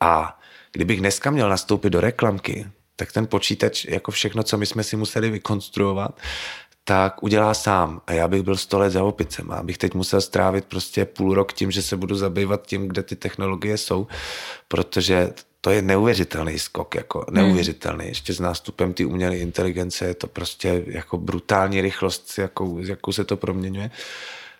A 0.00 0.40
kdybych 0.72 1.00
dneska 1.00 1.30
měl 1.30 1.48
nastoupit 1.48 1.90
do 1.90 2.00
reklamky, 2.00 2.66
tak 2.96 3.12
ten 3.12 3.26
počítač, 3.26 3.84
jako 3.84 4.10
všechno, 4.10 4.42
co 4.42 4.58
my 4.58 4.66
jsme 4.66 4.84
si 4.84 4.96
museli 4.96 5.30
vykonstruovat, 5.30 6.18
tak 6.84 7.22
udělá 7.22 7.54
sám. 7.54 8.00
A 8.06 8.12
já 8.12 8.28
bych 8.28 8.42
byl 8.42 8.56
sto 8.56 8.78
let 8.78 8.90
za 8.90 9.02
opicem. 9.02 9.50
A 9.50 9.62
bych 9.62 9.78
teď 9.78 9.94
musel 9.94 10.20
strávit 10.20 10.64
prostě 10.64 11.04
půl 11.04 11.34
rok 11.34 11.52
tím, 11.52 11.70
že 11.70 11.82
se 11.82 11.96
budu 11.96 12.14
zabývat 12.14 12.66
tím, 12.66 12.88
kde 12.88 13.02
ty 13.02 13.16
technologie 13.16 13.78
jsou, 13.78 14.06
protože 14.68 15.32
to 15.60 15.70
je 15.70 15.82
neuvěřitelný 15.82 16.58
skok, 16.58 16.94
jako 16.94 17.18
hmm. 17.18 17.36
neuvěřitelný. 17.36 18.06
Ještě 18.06 18.32
s 18.32 18.40
nástupem 18.40 18.92
ty 18.92 19.04
umělé 19.04 19.36
inteligence 19.36 20.04
je 20.04 20.14
to 20.14 20.26
prostě 20.26 20.84
jako 20.86 21.18
brutální 21.18 21.80
rychlost, 21.80 22.38
jakou, 22.38 22.78
jakou 22.78 23.12
se 23.12 23.24
to 23.24 23.36
proměňuje. 23.36 23.90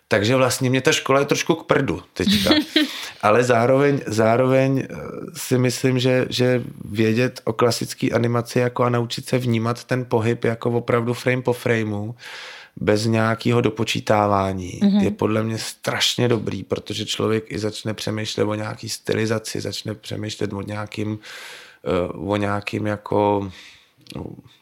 Takže 0.07 0.35
vlastně 0.35 0.69
mě 0.69 0.81
ta 0.81 0.91
škola 0.91 1.19
je 1.19 1.25
trošku 1.25 1.55
k 1.55 1.63
prdu 1.63 2.01
teďka. 2.13 2.49
Ale 3.21 3.43
zároveň, 3.43 4.01
zároveň 4.07 4.79
eh, 4.79 4.95
si 5.35 5.57
myslím, 5.57 5.99
že, 5.99 6.25
že 6.29 6.63
vědět 6.85 7.41
o 7.43 7.53
klasické 7.53 8.09
animaci 8.09 8.59
jako 8.59 8.83
a 8.83 8.89
naučit 8.89 9.29
se 9.29 9.37
vnímat 9.37 9.83
ten 9.83 10.05
pohyb 10.05 10.43
jako 10.43 10.71
opravdu 10.71 11.13
frame 11.13 11.41
po 11.41 11.53
frameu, 11.53 12.15
bez 12.75 13.05
nějakého 13.05 13.61
dopočítávání 13.61 14.79
mm-hmm. 14.83 15.03
je 15.03 15.11
podle 15.11 15.43
mě 15.43 15.57
strašně 15.57 16.27
dobrý, 16.27 16.63
protože 16.63 17.05
člověk 17.05 17.51
i 17.51 17.59
začne 17.59 17.93
přemýšlet 17.93 18.43
o 18.43 18.53
nějaký 18.53 18.89
stylizaci, 18.89 19.61
začne 19.61 19.95
přemýšlet 19.95 20.53
o 20.53 20.61
nějakým, 20.61 21.19
eh, 21.85 22.11
o 22.13 22.35
nějakým 22.35 22.87
jako 22.87 23.51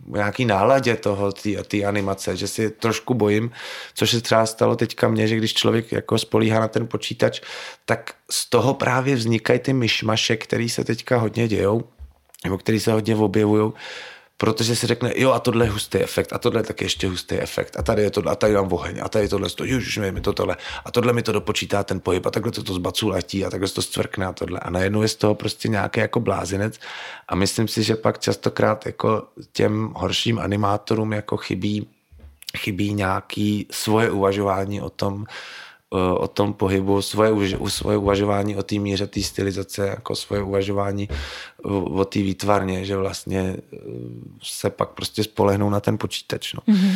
nějaký 0.07 0.45
náladě 0.45 0.95
toho, 0.95 1.31
té 1.67 1.83
animace, 1.83 2.37
že 2.37 2.47
si 2.47 2.69
trošku 2.69 3.13
bojím, 3.13 3.51
což 3.93 4.11
se 4.11 4.21
třeba 4.21 4.45
stalo 4.45 4.75
teďka 4.75 5.07
mně, 5.07 5.27
že 5.27 5.35
když 5.35 5.53
člověk 5.53 5.91
jako 5.91 6.17
spolíhá 6.17 6.59
na 6.59 6.67
ten 6.67 6.87
počítač, 6.87 7.41
tak 7.85 8.13
z 8.31 8.49
toho 8.49 8.73
právě 8.73 9.15
vznikají 9.15 9.59
ty 9.59 9.73
myšmaše, 9.73 10.37
které 10.37 10.69
se 10.69 10.83
teďka 10.83 11.17
hodně 11.17 11.47
dějou, 11.47 11.83
nebo 12.43 12.57
který 12.57 12.79
se 12.79 12.91
hodně 12.91 13.15
objevují, 13.15 13.71
protože 14.43 14.75
si 14.75 14.87
řekne, 14.87 15.13
jo 15.15 15.31
a 15.31 15.39
tohle 15.39 15.65
je 15.65 15.69
hustý 15.69 15.97
efekt 15.97 16.33
a 16.33 16.37
tohle 16.37 16.59
je 16.59 16.63
taky 16.63 16.85
ještě 16.85 17.07
hustý 17.07 17.35
efekt 17.35 17.79
a 17.79 17.83
tady 17.83 18.01
je 18.01 18.11
to, 18.11 18.29
a 18.29 18.35
tady 18.35 18.53
mám 18.53 18.73
oheň 18.73 18.99
a 19.03 19.09
tady 19.09 19.25
je 19.25 19.29
tohle, 19.29 19.49
to, 19.49 19.63
už 19.63 19.97
mi 20.11 20.21
to 20.21 20.33
tohle. 20.33 20.57
A 20.85 20.91
tohle 20.91 21.13
mi 21.13 21.21
to 21.21 21.31
dopočítá 21.31 21.83
ten 21.83 21.99
pohyb 21.99 22.25
a 22.25 22.31
takhle 22.31 22.51
to, 22.51 22.63
to 22.63 22.73
z 22.73 23.01
letí 23.01 23.45
a 23.45 23.49
takhle 23.49 23.69
to 23.69 23.81
stvrkne 23.81 24.25
a 24.25 24.33
tohle. 24.33 24.59
A 24.59 24.69
najednou 24.69 25.01
je 25.01 25.07
z 25.07 25.15
toho 25.15 25.35
prostě 25.35 25.67
nějaký 25.67 25.99
jako 25.99 26.19
blázinec. 26.19 26.79
A 27.27 27.35
myslím 27.35 27.67
si, 27.67 27.83
že 27.83 27.95
pak 27.95 28.19
častokrát 28.19 28.85
jako 28.85 29.23
těm 29.53 29.93
horším 29.95 30.39
animátorům 30.39 31.13
jako 31.13 31.37
chybí 31.37 31.87
chybí 32.57 32.93
nějaký 32.93 33.67
svoje 33.71 34.11
uvažování 34.11 34.81
o 34.81 34.89
tom, 34.89 35.25
o 36.17 36.27
tom 36.27 36.53
pohybu, 36.53 37.01
svoje, 37.01 37.57
svoje 37.67 37.97
uvažování 37.97 38.55
o 38.55 38.63
té 38.63 38.75
míře 38.75 39.07
té 39.07 39.21
stylizace, 39.21 39.87
jako 39.87 40.15
svoje 40.15 40.43
uvažování 40.43 41.09
o 41.83 42.05
té 42.05 42.19
výtvarně, 42.19 42.85
že 42.85 42.97
vlastně 42.97 43.39
e, 43.39 43.57
se 44.43 44.69
pak 44.69 44.89
prostě 44.89 45.23
spolehnou 45.23 45.69
na 45.69 45.79
ten 45.79 45.97
počítač. 45.97 46.53
No. 46.53 46.73
Mm-hmm. 46.73 46.95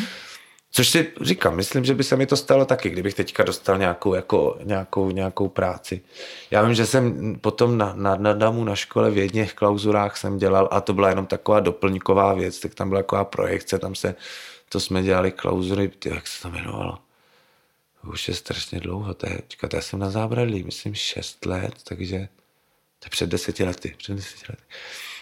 Což 0.72 0.90
si 0.90 1.08
říkám, 1.22 1.56
myslím, 1.56 1.86
že 1.86 1.94
by 1.94 2.04
se 2.04 2.16
mi 2.16 2.26
to 2.26 2.38
stalo 2.38 2.66
taky, 2.66 2.90
kdybych 2.90 3.14
teďka 3.14 3.44
dostal 3.44 3.78
nějakou, 3.78 4.14
jako, 4.14 4.58
nějakou, 4.64 5.12
nějakou 5.12 5.50
práci. 5.50 6.02
Já 6.52 6.62
vím, 6.62 6.74
že 6.74 6.86
jsem 6.86 7.36
potom 7.36 7.78
na, 7.78 7.94
na, 7.96 8.16
na 8.16 8.34
damu 8.34 8.64
na 8.64 8.76
škole 8.76 9.12
v 9.12 9.18
jedných 9.18 9.54
klauzurách 9.54 10.18
jsem 10.18 10.38
dělal 10.38 10.68
a 10.72 10.82
to 10.82 10.94
byla 10.94 11.10
jenom 11.10 11.26
taková 11.26 11.60
doplňková 11.60 12.34
věc, 12.34 12.60
tak 12.60 12.76
tam 12.76 12.90
byla 12.90 13.02
taková 13.02 13.24
projekce, 13.24 13.80
tam 13.80 13.96
se, 13.96 14.16
to 14.70 14.80
jsme 14.80 15.04
dělali 15.04 15.32
klauzury, 15.32 15.92
jak 16.06 16.28
se 16.28 16.42
to 16.42 16.48
jmenovalo? 16.48 16.98
Už 18.04 18.28
je 18.28 18.34
strašně 18.34 18.80
dlouho, 18.80 19.14
to 19.14 19.30
je, 19.30 19.42
čekat, 19.48 19.74
já 19.74 19.82
jsem 19.82 20.00
na 20.00 20.10
zábradlí, 20.10 20.64
myslím, 20.64 20.96
šest 20.96 21.46
let, 21.46 21.74
takže 21.84 22.18
to 23.00 23.06
je 23.06 23.10
před 23.10 23.30
deseti 23.30 23.64
lety, 23.64 23.96
před 23.98 24.16
deseti 24.16 24.46
lety. 24.50 24.64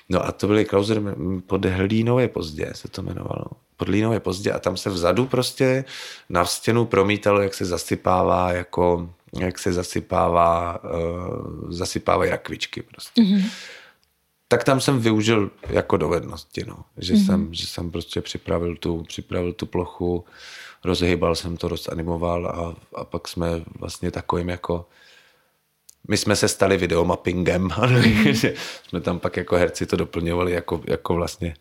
No 0.10 0.26
a 0.26 0.32
to 0.32 0.48
byly 0.48 0.66
klauzury 0.66 1.02
pod 1.48 1.66
Hlínově 1.66 2.28
pozdě, 2.28 2.72
se 2.74 2.88
to 2.88 3.02
jmenovalo 3.02 3.46
pod 3.78 3.90
Línově 3.90 4.20
pozdě 4.20 4.52
a 4.52 4.60
tam 4.60 4.78
se 4.78 4.90
vzadu 4.90 5.28
prostě 5.28 5.86
na 6.30 6.46
stěnu 6.46 6.86
promítalo, 6.86 7.42
jak 7.42 7.54
se 7.54 7.66
zasypává 7.66 8.52
jako, 8.52 9.10
jak 9.40 9.60
se 9.60 9.74
zasypává, 9.74 10.84
uh, 10.84 11.72
zasypávají 11.72 12.32
rakvičky 12.32 12.82
prostě. 12.82 13.22
Mm-hmm. 13.22 13.50
Tak 14.48 14.64
tam 14.64 14.82
jsem 14.82 15.00
využil 15.00 15.52
jako 15.70 15.98
dovednosti, 15.98 16.64
no. 16.68 16.86
že, 16.98 17.14
mm-hmm. 17.14 17.26
jsem, 17.26 17.54
že 17.54 17.68
jsem 17.68 17.92
prostě 17.92 18.22
připravil 18.22 18.76
tu, 18.76 19.04
připravil 19.04 19.54
tu 19.54 19.66
plochu, 19.66 20.26
rozhýbal 20.86 21.36
jsem 21.36 21.58
to, 21.58 21.68
rozanimoval 21.68 22.48
a, 22.48 22.76
a 22.96 23.04
pak 23.04 23.28
jsme 23.28 23.48
vlastně 23.80 24.12
takovým 24.12 24.50
jako 24.50 24.86
my 26.08 26.18
jsme 26.18 26.36
se 26.36 26.48
stali 26.48 26.78
videomappingem, 26.78 27.68
mm-hmm. 27.68 28.54
jsme 28.88 29.02
tam 29.02 29.20
pak 29.20 29.38
jako 29.38 29.56
herci 29.56 29.86
to 29.86 29.96
doplňovali 29.96 30.52
jako, 30.52 30.82
jako 30.88 31.14
vlastně 31.14 31.54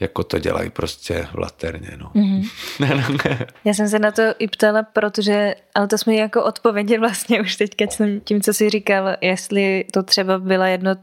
jako 0.00 0.24
to 0.24 0.38
dělají 0.38 0.70
prostě 0.70 1.28
v 1.32 1.38
laterně. 1.38 1.90
No. 1.96 2.10
Mm-hmm. 2.14 3.46
Já 3.64 3.74
jsem 3.74 3.88
se 3.88 3.98
na 3.98 4.10
to 4.10 4.22
i 4.38 4.48
ptala, 4.48 4.82
protože, 4.82 5.54
ale 5.74 5.88
to 5.88 5.98
jsme 5.98 6.14
jako 6.14 6.44
odpověděli 6.44 6.98
vlastně 6.98 7.40
už 7.40 7.56
teďka 7.56 7.86
tím, 8.24 8.40
co 8.40 8.54
jsi 8.54 8.70
říkal, 8.70 9.16
jestli 9.20 9.84
to 9.92 10.02
třeba 10.02 10.38
byla 10.38 10.66
jedno, 10.66 10.94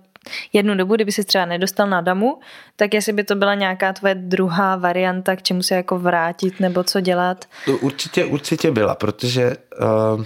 jednu 0.53 0.75
dobu, 0.75 0.95
kdyby 0.95 1.11
se 1.11 1.23
třeba 1.23 1.45
nedostal 1.45 1.89
na 1.89 2.01
damu, 2.01 2.39
tak 2.75 2.93
jestli 2.93 3.13
by 3.13 3.23
to 3.23 3.35
byla 3.35 3.55
nějaká 3.55 3.93
tvoje 3.93 4.15
druhá 4.15 4.75
varianta, 4.75 5.35
k 5.35 5.41
čemu 5.41 5.63
se 5.63 5.75
jako 5.75 5.99
vrátit 5.99 6.59
nebo 6.59 6.83
co 6.83 7.01
dělat? 7.01 7.45
To 7.65 7.77
určitě, 7.77 8.25
určitě 8.25 8.71
byla, 8.71 8.95
protože 8.95 9.57
uh, 10.15 10.23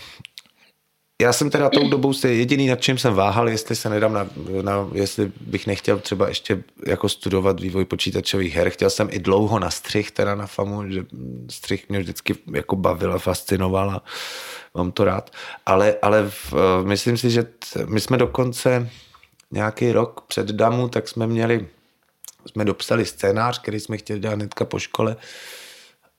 já 1.21 1.33
jsem 1.33 1.49
teda 1.49 1.69
tou 1.69 1.89
dobou 1.89 2.13
se 2.13 2.33
jediný, 2.33 2.67
nad 2.67 2.81
čím 2.81 2.97
jsem 2.97 3.13
váhal, 3.13 3.49
jestli 3.49 3.75
se 3.75 3.89
nedám 3.89 4.13
na, 4.13 4.27
na, 4.61 4.87
jestli 4.93 5.31
bych 5.41 5.67
nechtěl 5.67 5.99
třeba 5.99 6.27
ještě 6.27 6.63
jako 6.85 7.09
studovat 7.09 7.59
vývoj 7.59 7.85
počítačových 7.85 8.55
her. 8.55 8.69
Chtěl 8.69 8.89
jsem 8.89 9.07
i 9.11 9.19
dlouho 9.19 9.59
na 9.59 9.69
střih, 9.69 10.11
teda 10.11 10.35
na 10.35 10.47
FAMu, 10.47 10.91
že 10.91 11.03
střih 11.49 11.89
mě 11.89 11.99
vždycky 11.99 12.35
jako 12.53 12.75
bavil 12.75 13.13
a 13.13 13.17
fascinoval 13.17 13.91
a 13.91 14.03
mám 14.77 14.91
to 14.91 15.03
rád. 15.03 15.31
Ale, 15.65 15.95
ale 16.01 16.29
v, 16.29 16.53
myslím 16.83 17.17
si, 17.17 17.29
že 17.29 17.43
t, 17.43 17.85
my 17.85 17.99
jsme 17.99 18.17
dokonce 18.17 18.89
nějaký 19.53 19.91
rok 19.91 20.21
před 20.27 20.47
DAMu, 20.47 20.89
tak 20.89 21.07
jsme 21.07 21.27
měli, 21.27 21.67
jsme 22.45 22.65
dopsali 22.65 23.05
scénář, 23.05 23.61
který 23.61 23.79
jsme 23.79 23.97
chtěli 23.97 24.19
dát 24.19 24.33
hnedka 24.33 24.65
po 24.65 24.79
škole. 24.79 25.15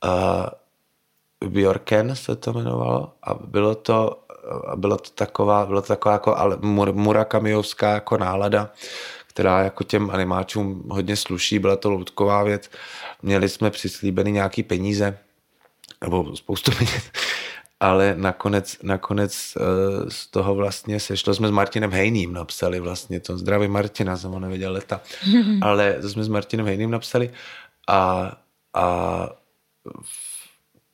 Uh, 0.05 1.51
Bjorken 1.51 2.17
se 2.17 2.37
to 2.37 2.51
jmenovalo 2.51 3.13
a 3.23 3.35
bylo 3.35 3.75
to 3.75 4.25
a 4.67 4.77
byla 4.77 4.97
to 4.97 5.11
taková, 5.11 5.67
byla 5.67 5.81
to 5.81 5.87
taková 5.87 6.13
jako 6.13 6.37
murakamiovská 6.93 7.93
jako 7.93 8.19
nálada, 8.19 8.71
která 9.27 9.63
jako 9.63 9.85
těm 9.85 10.11
animáčům 10.11 10.85
hodně 10.91 11.17
sluší, 11.17 11.59
byla 11.59 11.77
to 11.77 11.91
loutková 11.91 12.43
věc. 12.43 12.71
Měli 13.23 13.49
jsme 13.49 13.71
přislíbeny 13.71 14.33
nějaký 14.33 14.63
peníze, 14.63 15.19
nebo 16.01 16.37
spoustu 16.37 16.71
peněz, 16.79 17.11
ale 17.81 18.15
nakonec, 18.17 18.77
nakonec 18.83 19.57
eh, 19.57 19.61
z 20.11 20.27
toho 20.27 20.55
vlastně 20.55 21.01
sešlo, 21.01 21.35
jsme 21.35 21.49
s 21.49 21.51
Martinem 21.51 21.91
Hejným 21.91 22.33
napsali 22.33 22.81
vlastně 22.81 23.21
to, 23.21 23.39
zdraví 23.39 23.69
Martina, 23.69 24.17
jsem 24.17 24.31
ho 24.31 24.41
nevěděl 24.41 24.73
leta, 24.73 25.01
ale 25.63 25.99
to 26.01 26.09
jsme 26.09 26.25
s 26.25 26.29
Martinem 26.29 26.67
Hejným 26.67 26.91
napsali 26.91 27.31
a, 27.89 28.33
a 28.75 29.29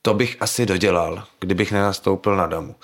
to 0.03 0.15
bych 0.15 0.37
asi 0.41 0.67
dodělal, 0.67 1.25
kdybych 1.41 1.73
nenastoupil 1.73 2.37
na 2.37 2.47
damu. 2.47 2.75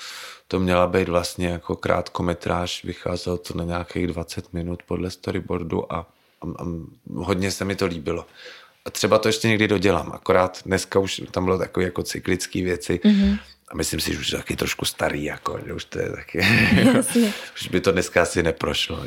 To 0.48 0.60
měla 0.60 0.86
být 0.86 1.08
vlastně 1.08 1.48
jako 1.48 1.76
krátkometráž, 1.76 2.84
vycházelo 2.84 3.36
to 3.36 3.54
na 3.54 3.64
nějakých 3.64 4.06
20 4.06 4.52
minut 4.52 4.82
podle 4.86 5.10
storyboardu 5.10 5.92
a, 5.92 5.96
a, 5.96 6.46
a 6.58 6.64
hodně 7.14 7.50
se 7.50 7.64
mi 7.64 7.76
to 7.76 7.86
líbilo. 7.86 8.26
A 8.84 8.90
třeba 8.90 9.18
to 9.18 9.28
ještě 9.28 9.48
někdy 9.48 9.68
dodělám, 9.68 10.12
akorát 10.12 10.62
dneska 10.66 10.98
už 10.98 11.22
tam 11.30 11.44
bylo 11.44 11.58
takové 11.58 11.86
jako 11.86 12.02
cyklické 12.02 12.62
věci. 12.62 13.00
Mm-hmm. 13.04 13.38
A 13.68 13.76
myslím 13.76 14.00
si, 14.00 14.12
že 14.12 14.18
už 14.18 14.32
je 14.32 14.38
taky 14.38 14.56
trošku 14.56 14.84
starý, 14.84 15.24
jako, 15.24 15.60
že 15.66 15.72
už 15.72 15.84
to 15.84 15.98
je 15.98 16.10
taky, 16.10 16.38
už 17.54 17.68
by 17.68 17.80
to 17.80 17.92
dneska 17.92 18.22
asi 18.22 18.42
neprošlo. 18.42 19.00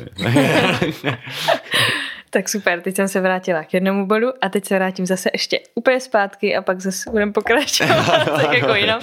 Tak 2.32 2.48
super, 2.48 2.80
teď 2.80 2.96
jsem 2.96 3.08
se 3.08 3.20
vrátila 3.20 3.64
k 3.64 3.74
jednomu 3.74 4.06
bodu 4.06 4.28
a 4.40 4.48
teď 4.48 4.64
se 4.64 4.74
vrátím 4.74 5.06
zase 5.06 5.30
ještě 5.32 5.60
úplně 5.74 6.00
zpátky 6.00 6.56
a 6.56 6.62
pak 6.62 6.80
zase 6.80 7.10
budeme 7.10 7.32
pokračovat 7.32 8.24
tak 8.36 8.52
jako 8.52 8.74
jinam. 8.74 9.00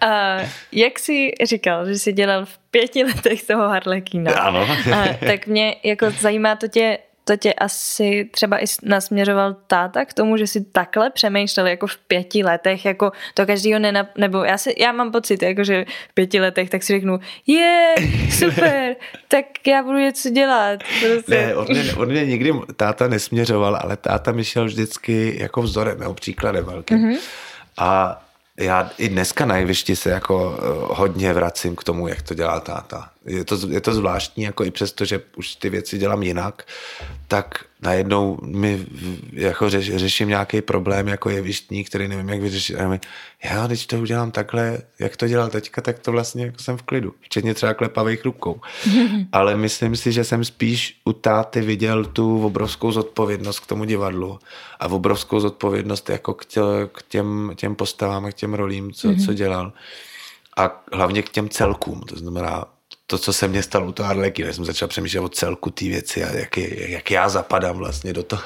A 0.00 0.38
jak 0.72 0.98
jsi 0.98 1.30
říkal, 1.44 1.86
že 1.86 1.98
jsi 1.98 2.12
dělal 2.12 2.46
v 2.46 2.58
pěti 2.70 3.04
letech 3.04 3.42
toho 3.42 3.68
Harlekína, 3.68 4.32
ano. 4.32 4.68
a, 4.94 5.14
tak 5.26 5.46
mě 5.46 5.76
jako 5.84 6.10
zajímá 6.10 6.56
to 6.56 6.68
tě 6.68 6.98
to 7.28 7.36
tě 7.36 7.52
asi 7.52 8.28
třeba 8.30 8.58
i 8.58 8.64
nasměřoval 8.82 9.56
táta 9.66 10.04
k 10.04 10.14
tomu, 10.14 10.36
že 10.36 10.46
si 10.46 10.64
takhle 10.64 11.10
přemýšlel 11.10 11.66
jako 11.66 11.86
v 11.86 11.96
pěti 11.96 12.44
letech, 12.44 12.84
jako 12.84 13.12
to 13.34 13.46
každýho 13.46 13.78
nenap... 13.78 14.06
nebo 14.18 14.44
já, 14.44 14.58
si, 14.58 14.74
já 14.78 14.92
mám 14.92 15.12
pocit, 15.12 15.42
jako 15.42 15.64
že 15.64 15.84
v 16.10 16.14
pěti 16.14 16.40
letech, 16.40 16.70
tak 16.70 16.82
si 16.82 16.92
řeknu, 16.92 17.18
je, 17.46 17.94
super, 18.38 18.96
tak 19.28 19.44
já 19.66 19.82
budu 19.82 19.98
něco 19.98 20.30
dělat. 20.30 20.80
Prostě. 21.00 21.34
Ne, 21.34 21.56
on 21.56 21.66
mě, 21.68 21.94
on 21.94 22.08
mě 22.08 22.26
nikdy 22.26 22.52
táta 22.76 23.08
nesměřoval, 23.08 23.78
ale 23.82 23.96
táta 23.96 24.32
mi 24.32 24.44
šel 24.44 24.64
vždycky 24.64 25.36
jako 25.40 25.62
vzorem, 25.62 26.00
jeho 26.00 26.14
příkladem 26.14 26.64
velkým. 26.64 26.98
Mm-hmm. 26.98 27.18
A 27.78 28.22
já 28.60 28.90
i 28.98 29.08
dneska 29.08 29.46
na 29.46 29.56
jevišti 29.56 29.96
se 29.96 30.10
jako 30.10 30.58
eh, 30.58 30.62
hodně 30.94 31.32
vracím 31.32 31.76
k 31.76 31.84
tomu, 31.84 32.08
jak 32.08 32.22
to 32.22 32.34
dělá 32.34 32.60
táta. 32.60 33.10
Je 33.26 33.44
to, 33.44 33.58
je 33.68 33.80
to 33.80 33.94
zvláštní, 33.94 34.44
jako 34.44 34.64
i 34.64 34.70
přesto, 34.70 35.04
že 35.04 35.20
už 35.36 35.54
ty 35.54 35.70
věci 35.70 35.98
dělám 35.98 36.22
jinak, 36.22 36.66
tak 37.28 37.64
najednou 37.82 38.38
mi 38.42 38.86
jako 39.32 39.70
řeš, 39.70 39.96
řeším 39.96 40.28
nějaký 40.28 40.62
problém 40.62 41.08
jako 41.08 41.30
jevištní, 41.30 41.84
který 41.84 42.08
nevím, 42.08 42.28
jak 42.28 42.40
vyřešit. 42.40 42.76
A 42.76 42.88
mi, 42.88 43.00
já, 43.44 43.66
když 43.66 43.86
to 43.86 44.00
udělám 44.00 44.30
takhle, 44.30 44.78
jak 44.98 45.16
to 45.16 45.28
dělal 45.28 45.48
teďka, 45.48 45.80
tak 45.80 45.98
to 45.98 46.12
vlastně 46.12 46.44
jako 46.44 46.58
jsem 46.58 46.76
v 46.76 46.82
klidu. 46.82 47.14
Včetně 47.20 47.54
třeba 47.54 47.74
klepavých 47.74 48.24
rukou. 48.24 48.60
Ale 49.32 49.56
myslím 49.56 49.96
si, 49.96 50.12
že 50.12 50.24
jsem 50.24 50.44
spíš 50.44 51.00
u 51.04 51.12
táty 51.12 51.60
viděl 51.60 52.04
tu 52.04 52.46
obrovskou 52.46 52.92
zodpovědnost 52.92 53.60
k 53.60 53.66
tomu 53.66 53.84
divadlu 53.84 54.38
a 54.80 54.86
obrovskou 54.86 55.40
zodpovědnost 55.40 56.10
jako 56.10 56.34
k, 56.34 56.44
tě, 56.44 56.60
k 56.92 57.02
těm, 57.02 57.52
těm 57.54 57.74
postavám 57.74 58.24
a 58.24 58.30
k 58.30 58.34
těm 58.34 58.54
rolím, 58.54 58.92
co, 58.92 59.14
co 59.24 59.32
dělal. 59.32 59.72
A 60.56 60.84
hlavně 60.92 61.22
k 61.22 61.28
těm 61.28 61.48
celkům, 61.48 62.00
to 62.00 62.16
znamená 62.16 62.75
to, 63.06 63.18
co 63.18 63.32
se 63.32 63.48
mně 63.48 63.62
stalo 63.62 63.86
u 63.86 63.92
toho 63.92 64.08
Arleky, 64.08 64.52
jsem 64.52 64.64
začal 64.64 64.88
přemýšlet 64.88 65.20
o 65.20 65.28
celku 65.28 65.70
té 65.70 65.84
věci 65.84 66.24
a 66.24 66.36
jak, 66.36 66.56
je, 66.56 66.90
jak 66.90 67.10
já 67.10 67.28
zapadám 67.28 67.76
vlastně 67.76 68.12
do 68.12 68.22
toho. 68.22 68.42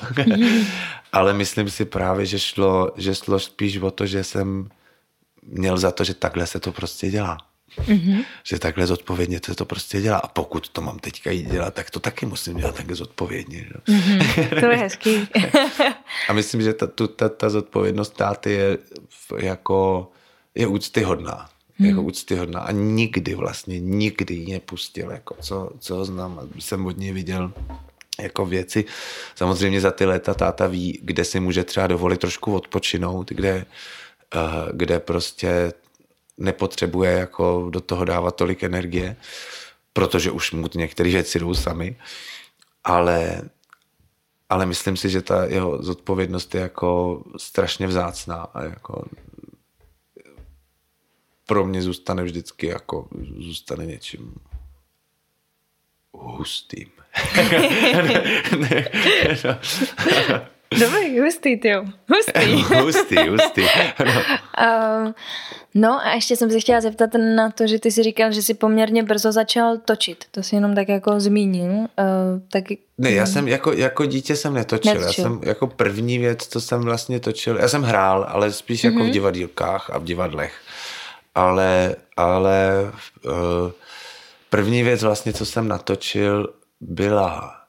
Ale 1.12 1.32
myslím 1.32 1.70
si 1.70 1.84
právě, 1.84 2.26
že 2.26 2.38
šlo, 2.38 2.92
že 2.96 3.14
šlo 3.14 3.38
spíš 3.38 3.76
o 3.76 3.90
to, 3.90 4.06
že 4.06 4.24
jsem 4.24 4.68
měl 5.42 5.78
za 5.78 5.90
to, 5.90 6.04
že 6.04 6.14
takhle 6.14 6.46
se 6.46 6.60
to 6.60 6.72
prostě 6.72 7.10
dělá. 7.10 7.38
Mm-hmm. 7.78 8.24
Že 8.44 8.58
takhle 8.58 8.86
zodpovědně 8.86 9.40
se 9.46 9.54
to 9.54 9.64
prostě 9.64 10.00
dělá. 10.00 10.18
A 10.18 10.28
pokud 10.28 10.68
to 10.68 10.80
mám 10.80 10.98
teďka 10.98 11.30
jít 11.30 11.50
dělat, 11.50 11.74
tak 11.74 11.90
to 11.90 12.00
taky 12.00 12.26
musím 12.26 12.56
dělat 12.56 12.74
takhle 12.74 12.96
zodpovědně. 12.96 13.58
Že? 13.58 13.94
Mm-hmm. 13.94 14.60
To 14.60 14.66
je 14.66 14.76
hezký. 14.76 15.28
a 16.28 16.32
myslím, 16.32 16.62
že 16.62 16.72
ta, 16.72 16.86
ta, 17.16 17.28
ta 17.28 17.50
zodpovědnost 17.50 18.16
táty 18.16 18.52
je 18.52 18.78
jako 19.38 20.10
je 20.54 20.66
úctyhodná 20.66 21.48
hmm. 21.80 21.88
jako 21.88 22.02
úctyhodná 22.02 22.60
a 22.60 22.72
nikdy 22.72 23.34
vlastně, 23.34 23.80
nikdy 23.80 24.34
ji 24.34 24.52
nepustil, 24.52 25.10
jako 25.10 25.36
co, 25.40 25.70
co 25.78 25.94
ho 25.94 26.04
znám, 26.04 26.40
jsem 26.58 26.86
od 26.86 26.98
něj 26.98 27.12
viděl 27.12 27.52
jako 28.20 28.46
věci. 28.46 28.84
Samozřejmě 29.34 29.80
za 29.80 29.90
ty 29.90 30.04
léta 30.04 30.34
táta 30.34 30.66
ví, 30.66 30.98
kde 31.02 31.24
si 31.24 31.40
může 31.40 31.64
třeba 31.64 31.86
dovolit 31.86 32.20
trošku 32.20 32.54
odpočinout, 32.54 33.30
kde, 33.30 33.66
uh, 34.34 34.68
kde 34.72 35.00
prostě 35.00 35.72
nepotřebuje 36.38 37.12
jako 37.12 37.68
do 37.70 37.80
toho 37.80 38.04
dávat 38.04 38.36
tolik 38.36 38.62
energie, 38.62 39.16
protože 39.92 40.30
už 40.30 40.52
mu 40.52 40.68
některé 40.74 41.10
věci 41.10 41.38
jdou 41.38 41.54
sami, 41.54 41.96
ale, 42.84 43.42
ale 44.48 44.66
myslím 44.66 44.96
si, 44.96 45.10
že 45.10 45.22
ta 45.22 45.44
jeho 45.44 45.82
zodpovědnost 45.82 46.54
je 46.54 46.60
jako 46.60 47.22
strašně 47.36 47.86
vzácná 47.86 48.36
a 48.36 48.62
jako 48.62 49.04
pro 51.50 51.66
mě 51.66 51.82
zůstane 51.82 52.22
vždycky 52.22 52.66
jako, 52.66 53.08
zůstane 53.38 53.86
něčím 53.86 54.34
hustým. 56.12 56.88
Dobrý, 60.78 61.20
hustý, 61.20 61.56
ty 61.56 61.72
Hustý. 62.08 62.62
hustý, 62.74 63.16
hustý. 63.28 63.62
No. 64.04 64.12
Uh, 64.60 65.12
no 65.74 66.06
a 66.06 66.12
ještě 66.14 66.36
jsem 66.36 66.50
se 66.50 66.60
chtěla 66.60 66.80
zeptat 66.80 67.10
na 67.36 67.50
to, 67.50 67.66
že 67.66 67.78
ty 67.78 67.90
si 67.90 68.02
říkal, 68.02 68.32
že 68.32 68.42
jsi 68.42 68.54
poměrně 68.54 69.02
brzo 69.02 69.32
začal 69.32 69.78
točit. 69.78 70.24
To 70.30 70.42
si 70.42 70.54
jenom 70.54 70.74
tak 70.74 70.88
jako 70.88 71.20
zmínil. 71.20 71.70
Uh, 71.70 71.86
tak... 72.52 72.64
Ne, 72.98 73.10
já 73.10 73.26
jsem 73.26 73.48
jako, 73.48 73.72
jako 73.72 74.06
dítě 74.06 74.36
jsem 74.36 74.54
netočil. 74.54 74.94
netočil. 74.94 75.24
Já 75.24 75.30
jsem 75.30 75.40
jako 75.42 75.66
první 75.66 76.18
věc, 76.18 76.46
co 76.46 76.60
jsem 76.60 76.80
vlastně 76.80 77.20
točil, 77.20 77.56
já 77.56 77.68
jsem 77.68 77.82
hrál, 77.82 78.26
ale 78.28 78.52
spíš 78.52 78.84
jako 78.84 78.96
mm-hmm. 78.96 79.00
v 79.00 79.04
mhm. 79.04 79.12
divadílkách 79.12 79.90
a 79.90 79.98
v 79.98 80.04
divadlech. 80.04 80.52
Ale, 81.34 81.96
ale 82.16 82.92
uh, 83.24 83.32
první 84.50 84.82
věc 84.82 85.02
vlastně, 85.02 85.32
co 85.32 85.46
jsem 85.46 85.68
natočil, 85.68 86.54
byla 86.80 87.60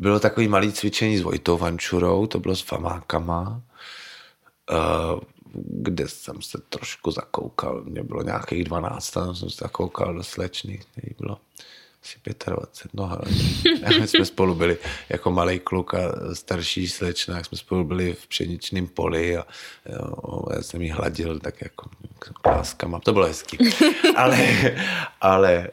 bylo 0.00 0.20
takový 0.20 0.48
malý 0.48 0.72
cvičení 0.72 1.18
s 1.18 1.22
Vojtou 1.22 1.58
Vančurou, 1.58 2.26
to 2.26 2.40
bylo 2.40 2.56
s 2.56 2.60
famákama, 2.60 3.62
eh, 4.70 4.74
kde 5.54 6.08
jsem 6.08 6.42
se 6.42 6.58
trošku 6.68 7.10
zakoukal. 7.10 7.82
Mě 7.84 8.02
bylo 8.02 8.22
nějakých 8.22 8.64
12, 8.64 9.10
tam 9.10 9.34
jsem 9.34 9.50
se 9.50 9.56
zakoukal 9.60 10.14
do 10.14 10.22
slečny, 10.22 10.80
bylo 11.18 11.38
asi 12.02 12.18
25, 12.46 12.94
no 12.94 13.10
ale 13.10 13.20
my 14.00 14.08
jsme 14.08 14.24
spolu 14.24 14.54
byli 14.54 14.78
jako 15.08 15.30
malý 15.30 15.58
kluk 15.58 15.94
a 15.94 16.00
starší 16.32 16.88
slečna, 16.88 17.36
jak 17.36 17.46
jsme 17.46 17.58
spolu 17.58 17.84
byli 17.84 18.14
v 18.14 18.26
pšeničném 18.26 18.86
poli 18.86 19.36
a 19.36 19.46
jo, 19.86 20.42
já 20.54 20.62
jsem 20.62 20.82
jí 20.82 20.90
hladil 20.90 21.40
tak 21.40 21.60
jako 21.60 21.90
láskama, 22.46 23.00
to 23.00 23.12
bylo 23.12 23.26
hezký. 23.26 23.58
Ale, 24.16 24.48
ale, 25.20 25.68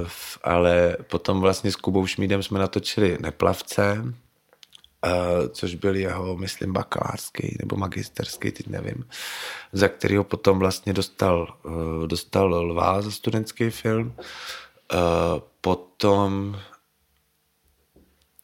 uh, 0.00 0.08
ale 0.44 0.96
potom 1.02 1.40
vlastně 1.40 1.72
s 1.72 1.76
Kubou 1.76 2.06
Šmídem 2.06 2.42
jsme 2.42 2.58
natočili 2.58 3.18
Neplavce, 3.20 4.04
Uh, 5.06 5.48
což 5.48 5.74
byl 5.74 5.96
jeho, 5.96 6.36
myslím, 6.36 6.72
bakalářský 6.72 7.56
nebo 7.60 7.76
magisterský, 7.76 8.50
teď 8.50 8.66
nevím, 8.66 9.04
za 9.72 9.88
kterého 9.88 10.24
potom 10.24 10.58
vlastně 10.58 10.92
dostal, 10.92 11.56
uh, 11.62 12.06
dostal 12.06 12.54
lvá 12.54 13.02
za 13.02 13.10
studentský 13.10 13.70
film. 13.70 14.14
Uh, 14.94 15.40
potom 15.68 16.56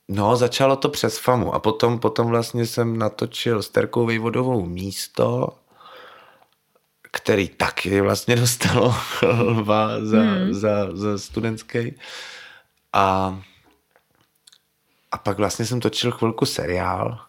No, 0.08 0.36
začalo 0.36 0.76
to 0.76 0.88
přes 0.88 1.18
FAMu 1.18 1.54
a 1.54 1.58
potom, 1.58 1.98
potom 1.98 2.26
vlastně 2.26 2.66
jsem 2.66 2.98
natočil 2.98 3.62
s 3.62 3.68
Terkou 3.68 4.06
Vejvodovou 4.06 4.66
místo, 4.66 5.48
který 7.10 7.48
taky 7.48 8.00
vlastně 8.00 8.36
dostalo 8.44 8.94
lva 9.22 10.04
za, 10.04 10.20
hmm. 10.20 10.54
za, 10.54 10.96
za 10.96 11.18
studentský. 11.18 11.98
A, 12.92 13.38
a 15.12 15.18
pak 15.18 15.38
vlastně 15.38 15.66
jsem 15.66 15.80
točil 15.80 16.12
chvilku 16.12 16.46
seriál, 16.46 17.20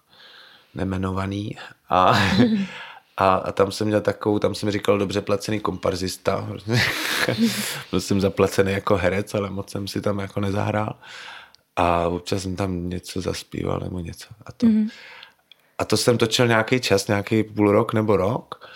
nemenovaný, 0.73 1.57
a, 1.89 2.13
A, 3.17 3.35
a 3.35 3.51
tam 3.51 3.71
jsem 3.71 3.87
měl 3.87 4.01
takovou, 4.01 4.39
tam 4.39 4.55
jsem 4.55 4.71
říkal 4.71 4.97
dobře 4.97 5.21
placený 5.21 5.59
komparzista. 5.59 6.47
Byl 7.91 8.01
jsem 8.01 8.21
zaplacený 8.21 8.71
jako 8.71 8.95
herec, 8.97 9.33
ale 9.33 9.49
moc 9.49 9.69
jsem 9.69 9.87
si 9.87 10.01
tam 10.01 10.19
jako 10.19 10.39
nezahrál. 10.39 10.95
A 11.75 12.07
občas 12.07 12.41
jsem 12.41 12.55
tam 12.55 12.89
něco 12.89 13.21
zaspíval 13.21 13.79
nebo 13.79 13.99
něco. 13.99 14.27
A 14.45 14.51
to, 14.51 14.65
mm-hmm. 14.65 14.89
a 15.77 15.85
to 15.85 15.97
jsem 15.97 16.17
točil 16.17 16.47
nějaký 16.47 16.79
čas, 16.79 17.07
nějaký 17.07 17.43
půl 17.43 17.71
rok 17.71 17.93
nebo 17.93 18.17
rok. 18.17 18.69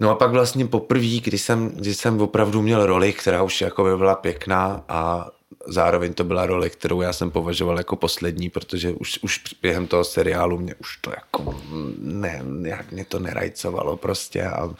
No 0.00 0.10
a 0.10 0.14
pak 0.14 0.30
vlastně 0.30 0.66
poprvé, 0.66 1.20
když 1.24 1.42
jsem, 1.42 1.68
když 1.68 1.96
jsem 1.96 2.20
opravdu 2.20 2.62
měl 2.62 2.86
roli, 2.86 3.12
která 3.12 3.42
už 3.42 3.60
jako 3.60 3.84
by 3.84 3.96
byla 3.96 4.14
pěkná 4.14 4.84
a 4.88 5.30
zároveň 5.66 6.14
to 6.14 6.24
byla 6.24 6.46
role, 6.46 6.70
kterou 6.70 7.00
já 7.00 7.12
jsem 7.12 7.30
považoval 7.30 7.78
jako 7.78 7.96
poslední, 7.96 8.50
protože 8.50 8.92
už, 8.92 9.18
už 9.22 9.40
během 9.62 9.86
toho 9.86 10.04
seriálu 10.04 10.58
mě 10.58 10.74
už 10.74 10.96
to 10.96 11.10
jako 11.10 11.60
ne, 11.98 12.42
nějak 12.44 12.92
mě 12.92 13.04
to 13.04 13.18
nerajcovalo 13.18 13.96
prostě 13.96 14.42
a, 14.42 14.74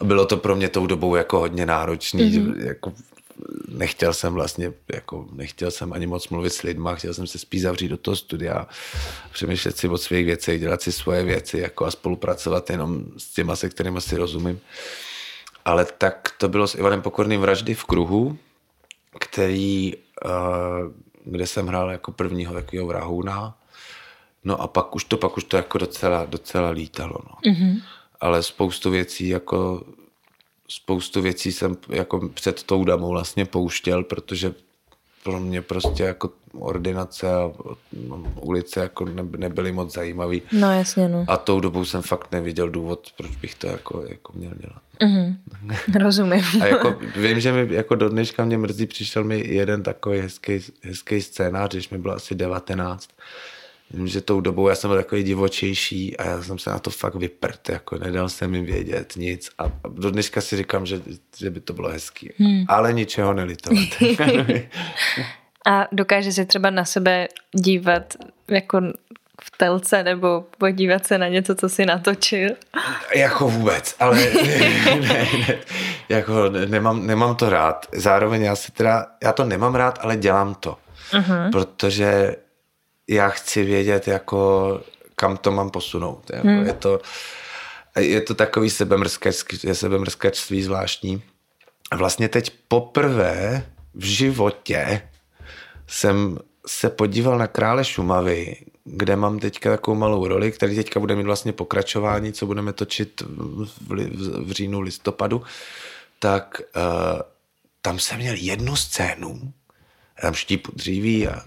a 0.00 0.04
bylo 0.04 0.26
to 0.26 0.36
pro 0.36 0.56
mě 0.56 0.68
tou 0.68 0.86
dobou 0.86 1.16
jako 1.16 1.38
hodně 1.38 1.66
náročný, 1.66 2.22
mm-hmm. 2.22 2.66
jako 2.66 2.92
nechtěl 3.68 4.12
jsem 4.12 4.34
vlastně, 4.34 4.72
jako 4.92 5.26
nechtěl 5.32 5.70
jsem 5.70 5.92
ani 5.92 6.06
moc 6.06 6.28
mluvit 6.28 6.52
s 6.52 6.62
lidma, 6.62 6.94
chtěl 6.94 7.14
jsem 7.14 7.26
se 7.26 7.38
spíš 7.38 7.62
zavřít 7.62 7.88
do 7.88 7.96
toho 7.96 8.16
studia, 8.16 8.66
přemýšlet 9.32 9.76
si 9.76 9.88
o 9.88 9.98
svých 9.98 10.26
věcech, 10.26 10.60
dělat 10.60 10.82
si 10.82 10.92
svoje 10.92 11.24
věci 11.24 11.58
jako 11.58 11.84
a 11.86 11.90
spolupracovat 11.90 12.70
jenom 12.70 13.04
s 13.18 13.32
těma, 13.32 13.56
se 13.56 13.68
kterými 13.68 14.00
si 14.00 14.16
rozumím. 14.16 14.60
Ale 15.64 15.84
tak 15.98 16.28
to 16.38 16.48
bylo 16.48 16.66
s 16.66 16.74
Ivanem 16.74 17.02
Pokorným 17.02 17.40
vraždy 17.40 17.74
v 17.74 17.84
kruhu, 17.84 18.38
který 19.20 19.94
kde 21.24 21.46
jsem 21.46 21.66
hrál 21.66 21.90
jako 21.90 22.12
prvního 22.12 22.54
takového 22.54 22.86
vrahouna. 22.86 23.58
No 24.44 24.60
a 24.60 24.66
pak 24.66 24.94
už 24.94 25.04
to, 25.04 25.16
pak 25.16 25.36
už 25.36 25.44
to 25.44 25.56
jako 25.56 25.78
docela, 25.78 26.24
docela 26.24 26.70
lítalo. 26.70 27.18
No. 27.24 27.52
Mm-hmm. 27.52 27.82
Ale 28.20 28.42
spoustu 28.42 28.90
věcí 28.90 29.28
jako 29.28 29.84
spoustu 30.68 31.22
věcí 31.22 31.52
jsem 31.52 31.76
jako 31.88 32.28
před 32.28 32.62
tou 32.62 32.84
damou 32.84 33.10
vlastně 33.10 33.44
pouštěl, 33.44 34.04
protože 34.04 34.54
pro 35.22 35.40
mě 35.40 35.62
prostě 35.62 36.02
jako 36.02 36.30
ordinace 36.58 37.34
a 37.34 37.52
no, 38.08 38.32
ulice 38.40 38.80
jako 38.80 39.04
nebyly 39.36 39.72
moc 39.72 39.94
zajímavý. 39.94 40.42
No 40.52 40.72
jasně, 40.72 41.08
no. 41.08 41.24
A 41.28 41.36
tou 41.36 41.60
dobou 41.60 41.84
jsem 41.84 42.02
fakt 42.02 42.32
neviděl 42.32 42.70
důvod, 42.70 43.08
proč 43.16 43.36
bych 43.36 43.54
to 43.54 43.66
jako, 43.66 44.04
jako 44.08 44.32
měl 44.34 44.52
dělat. 44.54 44.82
Mm-hmm. 45.00 45.36
Rozumím. 46.02 46.44
a 46.60 46.66
jako 46.66 46.98
vím, 47.16 47.40
že 47.40 47.52
mi 47.52 47.74
jako 47.74 47.94
do 47.94 48.08
dneška 48.08 48.44
mě 48.44 48.58
mrzí, 48.58 48.86
přišel 48.86 49.24
mi 49.24 49.48
jeden 49.48 49.82
takový 49.82 50.18
hezký, 50.18 50.60
hezký 50.82 51.22
scénář, 51.22 51.70
když 51.70 51.90
mi 51.90 51.98
bylo 51.98 52.14
asi 52.14 52.34
19. 52.34 53.08
Vím, 53.94 54.08
že 54.08 54.20
tou 54.20 54.40
dobou 54.40 54.68
já 54.68 54.74
jsem 54.74 54.90
byl 54.90 54.96
takový 54.96 55.22
divočejší 55.22 56.16
a 56.16 56.26
já 56.26 56.42
jsem 56.42 56.58
se 56.58 56.70
na 56.70 56.78
to 56.78 56.90
fakt 56.90 57.14
vyprt, 57.14 57.68
jako 57.68 57.98
nedal 57.98 58.28
jsem 58.28 58.54
jim 58.54 58.64
vědět 58.64 59.12
nic 59.16 59.50
a 59.58 59.64
do 59.88 60.10
dneška 60.10 60.40
si 60.40 60.56
říkám, 60.56 60.86
že, 60.86 61.00
že 61.36 61.50
by 61.50 61.60
to 61.60 61.72
bylo 61.72 61.88
hezký, 61.88 62.30
hmm. 62.38 62.64
ale 62.68 62.92
ničeho 62.92 63.32
nelitovat. 63.32 63.88
a 65.66 65.88
dokáže 65.92 66.32
se 66.32 66.44
třeba 66.44 66.70
na 66.70 66.84
sebe 66.84 67.28
dívat 67.54 68.14
jako 68.48 68.80
v 69.42 69.50
telce 69.56 70.02
nebo 70.02 70.44
podívat 70.58 71.06
se 71.06 71.18
na 71.18 71.28
něco, 71.28 71.54
co 71.54 71.68
si 71.68 71.86
natočil? 71.86 72.50
Jako 73.14 73.48
vůbec, 73.48 73.96
ale 74.00 74.16
ne, 74.34 74.60
ne, 74.84 75.00
ne, 75.00 75.28
jako 76.08 76.48
nemám, 76.48 77.06
nemám 77.06 77.36
to 77.36 77.50
rád. 77.50 77.86
Zároveň 77.92 78.42
já 78.42 78.56
si 78.56 78.72
teda, 78.72 79.06
já 79.22 79.32
to 79.32 79.44
nemám 79.44 79.74
rád, 79.74 79.98
ale 80.02 80.16
dělám 80.16 80.54
to. 80.54 80.78
Uh-huh. 81.12 81.50
Protože 81.50 82.36
já 83.12 83.28
chci 83.28 83.64
vědět, 83.64 84.08
jako 84.08 84.80
kam 85.16 85.36
to 85.36 85.50
mám 85.50 85.70
posunout. 85.70 86.30
Jako 86.32 86.48
hmm. 86.48 86.66
Je 86.66 86.72
to, 86.72 87.00
je 87.98 88.20
to 88.20 88.34
takový 88.34 88.70
sebemrskačství, 88.70 89.74
sebemrskačství 89.74 90.62
zvláštní. 90.62 91.22
A 91.90 91.96
vlastně 91.96 92.28
teď 92.28 92.52
poprvé 92.68 93.66
v 93.94 94.04
životě 94.04 95.02
jsem 95.86 96.38
se 96.66 96.90
podíval 96.90 97.38
na 97.38 97.46
Krále 97.46 97.84
Šumavy, 97.84 98.56
kde 98.84 99.16
mám 99.16 99.38
teďka 99.38 99.70
takovou 99.70 99.96
malou 99.96 100.26
roli, 100.26 100.52
který 100.52 100.76
teďka 100.76 101.00
bude 101.00 101.16
mít 101.16 101.22
vlastně 101.22 101.52
pokračování, 101.52 102.32
co 102.32 102.46
budeme 102.46 102.72
točit 102.72 103.20
v, 103.20 103.64
v, 103.64 104.46
v 104.46 104.50
říjnu, 104.50 104.80
listopadu, 104.80 105.42
tak 106.18 106.62
uh, 106.76 106.82
tam 107.82 107.98
jsem 107.98 108.18
měl 108.18 108.34
jednu 108.38 108.76
scénu, 108.76 109.52
tam 110.22 110.34
štípu 110.34 110.72
dříví 110.74 111.28
a 111.28 111.42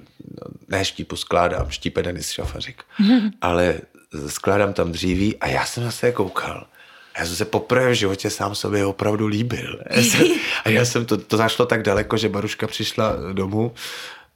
ne 0.67 0.86
štípu 0.86 1.15
skládám, 1.15 1.69
štípe 1.69 2.03
Denis 2.03 2.32
Šafařik, 2.32 2.84
ale 3.41 3.80
skládám 4.28 4.73
tam 4.73 4.91
dříví 4.91 5.38
a 5.38 5.47
já 5.47 5.65
jsem 5.65 5.84
zase 5.84 6.11
koukal. 6.11 6.67
A 7.15 7.19
já 7.19 7.26
jsem 7.26 7.36
se 7.36 7.45
poprvé 7.45 7.91
v 7.91 7.93
životě 7.93 8.30
sám 8.30 8.55
sobě 8.55 8.86
opravdu 8.86 9.28
líbil. 9.28 9.80
a 10.65 10.69
já 10.69 10.86
jsem 10.86 11.05
to, 11.05 11.17
to 11.17 11.38
zašlo 11.38 11.65
tak 11.65 11.84
daleko, 11.84 12.17
že 12.17 12.30
Baruška 12.30 12.67
přišla 12.67 13.15
domů 13.34 13.71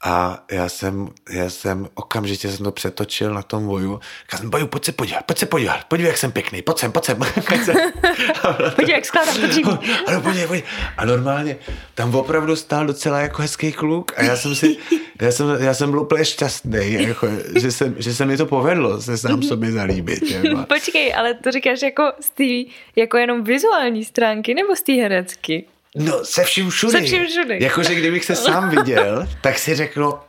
a 0.04 0.43
já 0.52 0.70
jsem, 0.70 1.10
já 1.30 1.50
jsem 1.50 1.89
okamžitě 1.93 2.52
jsem 2.52 2.64
to 2.64 2.72
přetočil 2.72 3.34
na 3.34 3.41
tom 3.41 3.66
voju. 3.66 4.00
Já 4.32 4.38
jsem, 4.38 4.50
Boju, 4.50 4.68
pojď 4.68 4.86
se 4.86 4.91
podívat, 4.91 5.24
pojď 5.26 5.38
se 5.38 5.45
podívat, 5.45 5.84
podívej, 5.84 6.10
jak 6.10 6.18
jsem 6.18 6.32
pěkný, 6.32 6.62
pojď 6.62 6.78
sem, 6.80 6.91
pojď 6.91 7.06
sem. 7.06 7.18
podívej, 8.76 8.95
jak 8.95 9.06
skládám 9.06 9.36
to 9.36 9.47
dříví. 9.47 9.70
Ano, 10.08 10.22
podívej, 10.22 10.47
podívej. 10.47 10.64
A 10.97 11.06
normálně 11.06 11.58
tam 11.93 12.16
opravdu 12.16 12.56
stál 12.56 12.86
docela 12.86 13.20
jako 13.20 13.41
hezký 13.41 13.72
kluk 13.72 14.12
a 14.18 14.24
já 14.24 14.36
jsem 14.36 14.56
si, 14.56 14.78
já 15.22 15.32
jsem, 15.32 15.47
já 15.60 15.74
jsem 15.74 15.91
byl 15.91 16.00
úplně 16.00 16.26
šťastný, 16.26 16.93
jako, 16.93 17.28
že, 17.56 17.72
se, 17.72 17.93
že 17.97 18.14
se 18.14 18.26
mi 18.26 18.38
to 18.38 18.45
povedlo 18.45 19.02
se 19.02 19.18
sám 19.18 19.43
sobě 19.43 19.72
zalíbit. 19.72 20.32
Jako. 20.32 20.66
Počkej, 20.68 21.16
ale 21.16 21.34
to 21.34 21.52
říkáš 21.52 21.82
jako 21.82 22.04
z 22.20 22.30
té 22.30 22.72
jako 22.95 23.18
jenom 23.18 23.43
vizuální 23.43 24.06
stránky 24.06 24.54
nebo 24.54 24.76
z 24.76 24.82
té 24.82 24.93
herecky? 24.93 25.66
No, 25.95 26.25
se 26.25 26.43
vším 26.43 26.69
všude. 26.69 26.91
Se 26.91 27.01
vším 27.01 27.27
všude. 27.27 27.57
Jakože 27.61 27.95
kdybych 27.95 28.25
se 28.25 28.35
sám 28.35 28.69
viděl, 28.75 29.27
tak 29.41 29.59
si 29.59 29.75
řekl, 29.75 30.19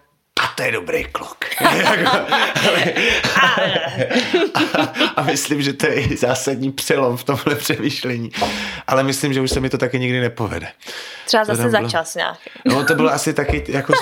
a 0.40 0.46
to 0.46 0.62
je 0.62 0.72
dobrý 0.72 1.04
kluk. 1.04 1.44
Jako, 1.60 2.16
a, 3.34 4.92
a 5.16 5.22
myslím, 5.22 5.62
že 5.62 5.72
to 5.72 5.86
je 5.86 6.16
zásadní 6.16 6.72
přelom 6.72 7.16
v 7.16 7.24
tomhle 7.24 7.54
přemýšlení. 7.54 8.30
Ale 8.86 9.02
myslím, 9.02 9.32
že 9.32 9.40
už 9.40 9.50
se 9.50 9.60
mi 9.60 9.70
to 9.70 9.78
taky 9.78 9.98
nikdy 9.98 10.20
nepovede. 10.20 10.68
Třeba 11.26 11.44
zase 11.44 11.68
bylo, 11.68 11.70
za 11.70 11.88
čas 11.88 12.16
No 12.64 12.84
to 12.84 12.94
bylo 12.94 13.12
asi 13.12 13.34
taky, 13.34 13.64
jako, 13.68 13.92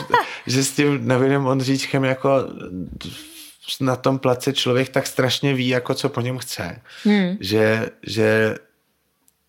že 0.47 0.65
s 0.65 0.71
tím 0.71 1.09
Nevinem 1.09 1.47
Ondříčkem 1.47 2.05
jako 2.05 2.31
na 3.81 3.97
tom 3.97 4.19
place 4.19 4.53
člověk 4.53 4.89
tak 4.89 5.07
strašně 5.07 5.55
ví, 5.55 5.69
jako 5.69 5.95
co 5.95 6.09
po 6.09 6.21
něm 6.21 6.39
chce, 6.39 6.81
hmm. 7.05 7.37
že, 7.41 7.91
že 8.07 8.55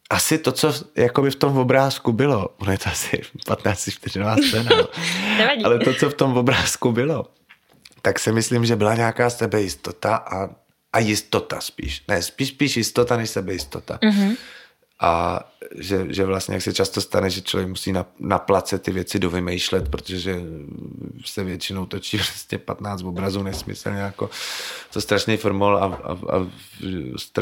asi 0.10 0.38
to, 0.38 0.52
co 0.52 0.74
jakoby 0.96 1.32
v 1.32 1.36
tom 1.36 1.58
obrázku 1.58 2.12
bylo, 2.12 2.50
ono 2.58 2.72
je 2.72 2.78
to 2.78 2.90
asi 2.90 3.22
15 3.46 3.90
vteřinová 3.92 4.36
scéna, 4.48 4.70
no. 4.78 4.88
ale 5.64 5.80
to, 5.80 5.94
co 5.94 6.10
v 6.10 6.14
tom 6.14 6.38
obrázku 6.38 6.92
bylo, 6.92 7.26
tak 8.02 8.20
si 8.20 8.32
myslím, 8.32 8.66
že 8.66 8.76
byla 8.76 8.96
nějaká 8.96 9.30
sebejistota 9.30 10.16
a, 10.16 10.50
a 10.94 11.00
jistota 11.00 11.62
spíš. 11.62 12.04
Ne, 12.08 12.22
spíš, 12.22 12.50
spíš 12.50 12.78
jistota 12.78 13.18
než 13.18 13.30
sebejistota. 13.30 14.00
Mm-hmm 14.04 14.36
a 15.00 15.40
že, 15.76 16.06
že 16.10 16.26
vlastně 16.26 16.54
jak 16.54 16.64
se 16.64 16.74
často 16.74 17.02
stane, 17.02 17.30
že 17.30 17.42
člověk 17.42 17.70
musí 17.70 17.92
na, 17.92 18.06
na 18.20 18.40
place 18.40 18.80
ty 18.80 18.92
věci 18.92 19.20
dovymýšlet, 19.20 19.90
protože 19.90 20.42
se 21.26 21.44
většinou 21.44 21.86
točí 21.86 22.18
vlastně 22.18 22.58
15 22.58 23.04
obrazů 23.04 23.44
nesmyslně 23.44 23.98
jako 23.98 24.30
to 24.94 25.02
strašný 25.02 25.38
formol 25.38 25.78
a, 25.78 25.86
a, 25.86 26.14
a 26.14 26.48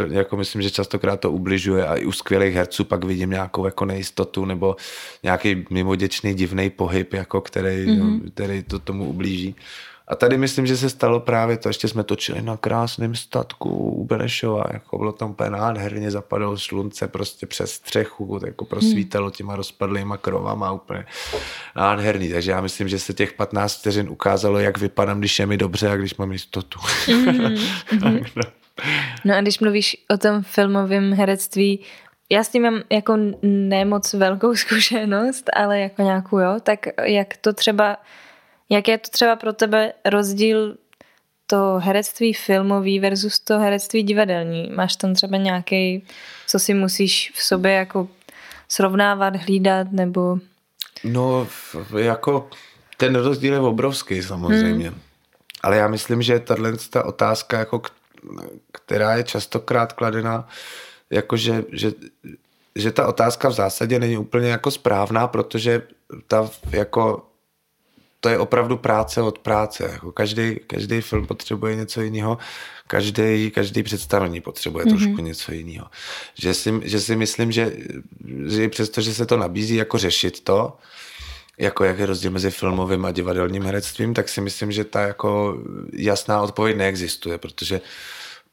jako 0.10 0.38
myslím, 0.38 0.62
že 0.62 0.72
častokrát 0.72 1.20
to 1.20 1.32
ubližuje 1.32 1.88
a 1.88 1.96
i 1.96 2.06
u 2.06 2.12
skvělých 2.12 2.56
herců 2.56 2.84
pak 2.84 3.04
vidím 3.04 3.30
nějakou 3.30 3.66
jako 3.66 3.86
nejistotu 3.86 4.46
nebo 4.46 4.76
nějaký 5.24 5.66
mimoděčný 5.70 6.34
divný 6.34 6.70
pohyb, 6.70 7.14
jako 7.14 7.42
který, 7.42 7.88
mm-hmm. 7.88 8.32
který 8.34 8.64
to 8.64 8.80
tomu 8.80 9.10
ublíží. 9.10 9.56
A 10.08 10.16
tady 10.16 10.38
myslím, 10.38 10.68
že 10.68 10.78
se 10.78 10.90
stalo 10.90 11.20
právě 11.20 11.58
to, 11.58 11.70
ještě 11.70 11.88
jsme 11.88 12.04
točili 12.04 12.42
na 12.42 12.58
krásném 12.58 13.16
statku 13.16 13.70
u 13.70 14.04
Benešova, 14.06 14.64
jako 14.74 14.98
bylo 14.98 15.12
tam 15.12 15.30
úplně 15.30 15.50
nádherně, 15.50 16.12
zapadalo 16.12 16.58
slunce 16.58 17.08
prostě 17.08 17.46
přes 17.46 17.72
střechu, 17.72 18.40
jako 18.46 18.66
prosvítalo 18.66 19.32
těma 19.32 19.56
rozpadlýma 19.56 20.18
krovama 20.18 20.72
úplně 20.72 21.06
nádherný. 21.76 22.30
Takže 22.30 22.52
já 22.52 22.62
myslím, 22.62 22.88
že 22.88 23.00
se 23.00 23.14
těch 23.14 23.34
15 23.34 23.80
vteřin 23.80 24.10
ukázalo, 24.10 24.60
jak 24.60 24.78
vypadám, 24.78 25.20
když 25.20 25.40
je 25.40 25.46
mi 25.46 25.58
dobře 25.58 25.90
a 25.90 25.96
když 25.96 26.16
mám 26.16 26.32
jistotu. 26.32 26.80
Mm-hmm. 26.80 27.68
no. 28.36 28.44
no 29.26 29.36
a 29.36 29.42
když 29.42 29.60
mluvíš 29.60 29.98
o 30.14 30.18
tom 30.18 30.44
filmovém 30.44 31.14
herectví, 31.14 31.80
já 32.30 32.44
s 32.44 32.50
tím 32.50 32.64
mám 32.64 32.82
jako 32.92 33.18
nemoc 33.42 34.14
velkou 34.14 34.56
zkušenost, 34.66 35.50
ale 35.54 35.80
jako 35.80 36.02
nějakou, 36.02 36.40
jo, 36.40 36.60
tak 36.64 36.80
jak 37.06 37.38
to 37.38 37.54
třeba 37.54 37.98
jak 38.70 38.88
je 38.88 38.98
to 38.98 39.10
třeba 39.10 39.36
pro 39.36 39.54
tebe 39.54 39.94
rozdíl 40.06 40.78
to 41.48 41.80
herectví 41.80 42.34
filmový 42.34 43.00
versus 43.00 43.40
to 43.40 43.60
herectví 43.60 44.04
divadelní? 44.04 44.72
Máš 44.76 44.96
tam 44.96 45.14
třeba 45.14 45.38
nějaký, 45.38 46.06
co 46.48 46.60
si 46.60 46.74
musíš 46.74 47.32
v 47.36 47.44
sobě 47.44 47.72
jako 47.72 48.08
srovnávat, 48.68 49.36
hlídat 49.36 49.88
nebo... 49.92 50.38
No, 51.04 51.48
jako 51.98 52.50
ten 52.98 53.16
rozdíl 53.16 53.54
je 53.54 53.60
obrovský 53.60 54.24
samozřejmě. 54.24 54.90
Hmm. 54.90 55.00
Ale 55.64 55.78
já 55.78 55.88
myslím, 55.88 56.22
že 56.22 56.40
tahle 56.40 56.74
ta 56.90 57.06
otázka, 57.06 57.60
jako, 57.60 57.82
která 58.72 59.16
je 59.16 59.24
častokrát 59.24 59.94
kladena, 59.94 60.48
jako 61.10 61.38
že, 61.38 61.64
že, 61.72 61.92
že 62.76 62.92
ta 62.92 63.08
otázka 63.08 63.50
v 63.50 63.54
zásadě 63.54 64.00
není 64.00 64.18
úplně 64.18 64.50
jako 64.50 64.72
správná, 64.72 65.28
protože 65.28 65.82
ta 66.28 66.50
jako 66.72 67.27
to 68.20 68.30
je 68.30 68.40
opravdu 68.40 68.78
práce 68.78 69.22
od 69.22 69.40
práce. 69.40 69.90
Jako 69.94 70.12
každý, 70.12 70.60
každý 70.68 71.02
film 71.02 71.28
potřebuje 71.28 71.76
něco 71.76 72.02
jiného, 72.02 72.38
každý, 72.88 73.52
každý 73.52 73.84
představení 73.84 74.42
potřebuje 74.42 74.86
mm-hmm. 74.86 74.90
trošku 74.90 75.22
něco 75.22 75.52
jiného. 75.52 75.88
Že 76.36 76.54
si, 76.54 76.74
že 76.84 77.00
si 77.00 77.16
myslím, 77.16 77.52
že, 77.52 77.78
že 78.48 78.70
přesto, 78.70 79.02
že 79.02 79.14
se 79.14 79.26
to 79.26 79.38
nabízí 79.38 79.76
jako 79.76 79.98
řešit 79.98 80.44
to, 80.44 80.78
jako 81.58 81.84
jak 81.84 82.00
je 82.00 82.06
rozdíl 82.06 82.32
mezi 82.32 82.52
filmovým 82.52 83.06
a 83.06 83.12
divadelním 83.12 83.64
herectvím, 83.64 84.14
tak 84.14 84.30
si 84.30 84.42
myslím, 84.42 84.72
že 84.72 84.84
ta 84.84 85.02
jako 85.02 85.58
jasná 85.94 86.42
odpověď 86.42 86.78
neexistuje, 86.78 87.38
protože 87.38 87.82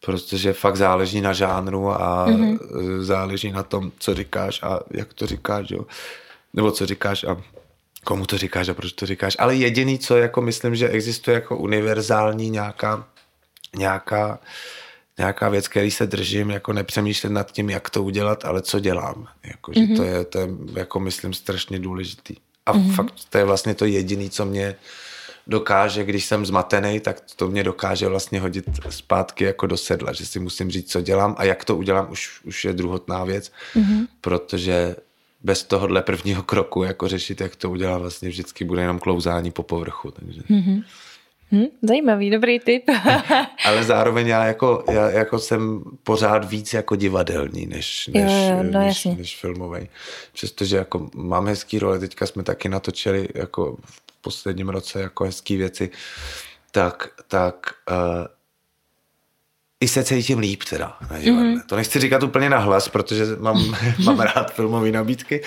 protože 0.04 0.52
fakt 0.52 0.76
záleží 0.76 1.20
na 1.20 1.32
žánru 1.32 1.90
a 1.90 2.26
mm-hmm. 2.28 2.58
záleží 3.00 3.52
na 3.52 3.62
tom, 3.62 3.92
co 3.98 4.14
říkáš 4.14 4.62
a 4.62 4.80
jak 4.90 5.14
to 5.14 5.26
říkáš, 5.26 5.70
jo. 5.70 5.86
Nebo 6.54 6.70
co 6.70 6.86
říkáš 6.86 7.24
a 7.24 7.36
komu 8.05 8.26
to 8.26 8.38
říkáš 8.38 8.68
a 8.68 8.74
proč 8.74 8.92
to 8.92 9.07
říkáš. 9.07 9.36
Ale 9.38 9.55
jediný, 9.55 9.98
co 9.98 10.16
jako 10.16 10.42
myslím, 10.42 10.76
že 10.76 10.88
existuje 10.88 11.34
jako 11.34 11.57
univerzální 11.57 12.50
nějaká, 12.50 13.09
nějaká, 13.76 14.38
nějaká 15.18 15.48
věc, 15.48 15.68
který 15.68 15.90
se 15.90 16.07
držím, 16.07 16.50
jako 16.50 16.72
nepřemýšlet 16.72 17.30
nad 17.30 17.52
tím, 17.52 17.70
jak 17.70 17.90
to 17.90 18.02
udělat, 18.02 18.44
ale 18.44 18.62
co 18.62 18.80
dělám. 18.80 19.28
Jako, 19.44 19.70
mm-hmm. 19.70 19.86
že 19.86 19.92
mhm. 19.92 19.96
to 19.96 20.02
je, 20.02 20.24
to 20.24 20.38
je, 20.38 20.48
jako 20.74 21.00
myslím, 21.00 21.34
strašně 21.34 21.78
důležitý. 21.78 22.34
A 22.66 22.74
mm-hmm. 22.74 22.94
fakt 22.94 23.14
to 23.30 23.38
je 23.38 23.44
vlastně 23.44 23.74
to 23.74 23.84
jediný, 23.84 24.30
co 24.30 24.44
mě 24.44 24.76
dokáže, 25.46 26.05
když 26.05 26.24
jsem 26.24 26.46
zmatený, 26.46 27.00
tak 27.00 27.20
to 27.36 27.48
mě 27.48 27.64
dokáže 27.64 28.09
vlastně 28.09 28.40
hodit 28.40 28.64
zpátky 28.90 29.44
jako 29.44 29.66
do 29.66 29.76
sedla, 29.76 30.12
že 30.12 30.26
si 30.26 30.38
musím 30.38 30.70
říct, 30.70 30.90
co 30.90 31.00
dělám 31.00 31.34
a 31.38 31.44
jak 31.44 31.64
to 31.64 31.76
udělám, 31.76 32.07
už, 32.11 32.40
už 32.44 32.64
je 32.64 32.72
druhotná 32.72 33.24
věc, 33.24 33.52
mm-hmm. 33.76 34.07
protože 34.20 34.96
bez 35.45 35.64
tohohle 35.64 36.03
prvního 36.03 36.42
kroku 36.42 36.82
jako 36.82 37.09
řešit, 37.09 37.40
jak 37.40 37.57
to 37.57 37.70
udělá, 37.70 37.99
vlastně 37.99 38.28
vždycky 38.28 38.64
bude 38.64 38.82
jenom 38.82 38.99
klouzání 38.99 39.51
po 39.51 39.62
povrchu. 39.62 40.11
Takže. 40.11 40.40
Mm-hmm. 40.40 40.84
Hmm, 41.51 41.66
zajímavý, 41.82 42.30
dobrý 42.30 42.59
tip. 42.59 42.84
Ale 43.64 43.84
zároveň 43.84 44.26
já 44.26 44.45
jako, 44.45 44.84
já 44.92 45.11
jako 45.11 45.38
jsem 45.38 45.82
pořád 46.03 46.51
víc 46.51 46.72
jako 46.72 46.97
divadelní, 46.97 47.66
než, 47.66 48.11
než, 48.14 48.32
jo, 48.32 48.57
jo, 48.57 48.62
no 48.62 48.80
než, 48.80 49.05
než 49.05 49.36
filmový. 49.36 49.88
Přestože 50.32 50.76
jako 50.76 51.11
mám 51.14 51.47
hezký 51.47 51.78
role, 51.78 51.99
teďka 51.99 52.26
jsme 52.26 52.42
taky 52.42 52.68
natočili 52.68 53.28
jako 53.34 53.76
v 53.84 54.22
posledním 54.22 54.68
roce 54.68 55.01
jako 55.01 55.24
hezký 55.24 55.57
věci, 55.57 55.90
tak, 56.70 57.09
tak 57.28 57.74
uh, 57.90 58.26
i 59.81 59.89
se 59.89 60.05
cítím 60.05 60.39
líp 60.39 60.62
teda 60.70 60.97
na 61.11 61.18
Mm-hmm. 61.18 61.61
To 61.66 61.77
nechci 61.77 62.01
říkat 62.01 62.22
úplně 62.22 62.51
nahlas, 62.51 62.89
protože 62.89 63.25
mám, 63.39 63.77
mám 64.05 64.20
rád 64.20 64.55
filmové 64.55 64.91
nabídky, 64.91 65.41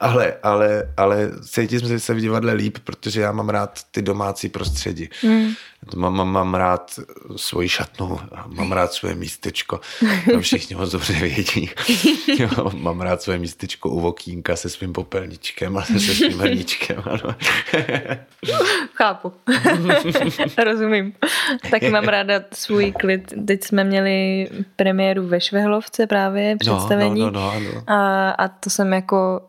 ale, 0.00 0.34
ale, 0.42 0.88
ale 0.96 1.30
cítím 1.42 1.98
se 1.98 2.14
v 2.14 2.20
divadle 2.20 2.52
líp, 2.52 2.78
protože 2.84 3.20
já 3.20 3.32
mám 3.32 3.48
rád 3.48 3.80
ty 3.90 4.02
domácí 4.02 4.48
prostředí. 4.48 5.08
Mm. 5.22 5.48
Mám, 5.96 6.16
mám, 6.16 6.32
mám 6.32 6.54
rád 6.54 7.00
svoji 7.36 7.68
šatnu, 7.68 8.20
mám 8.46 8.72
rád 8.72 8.92
svoje 8.92 9.14
místečko, 9.14 9.80
tam 10.30 10.40
všichni 10.40 10.76
moc 10.76 10.90
dobře 10.90 11.12
vědí. 11.12 11.70
Jo, 12.38 12.70
mám 12.74 13.00
rád 13.00 13.22
svoje 13.22 13.38
místečko 13.38 13.88
u 13.88 14.00
vokínka 14.00 14.56
se 14.56 14.68
svým 14.68 14.92
popelničkem 14.92 15.76
a 15.76 15.84
se 15.84 16.00
svým 16.14 16.38
hrníčkem. 16.38 17.02
Ano. 17.04 17.34
Chápu. 18.94 19.32
Rozumím. 20.64 21.12
Taky 21.70 21.90
mám 21.90 22.04
ráda 22.04 22.44
svůj 22.52 22.92
klid. 22.92 23.34
Teď 23.46 23.61
jsme 23.64 23.84
měli 23.84 24.48
premiéru 24.76 25.26
ve 25.26 25.40
Švehlovce 25.40 26.06
právě, 26.06 26.56
představení. 26.56 27.20
No, 27.20 27.30
no, 27.30 27.52
no, 27.54 27.60
no, 27.60 27.82
a, 27.86 28.30
a 28.30 28.48
to 28.48 28.70
jsem 28.70 28.92
jako 28.92 29.40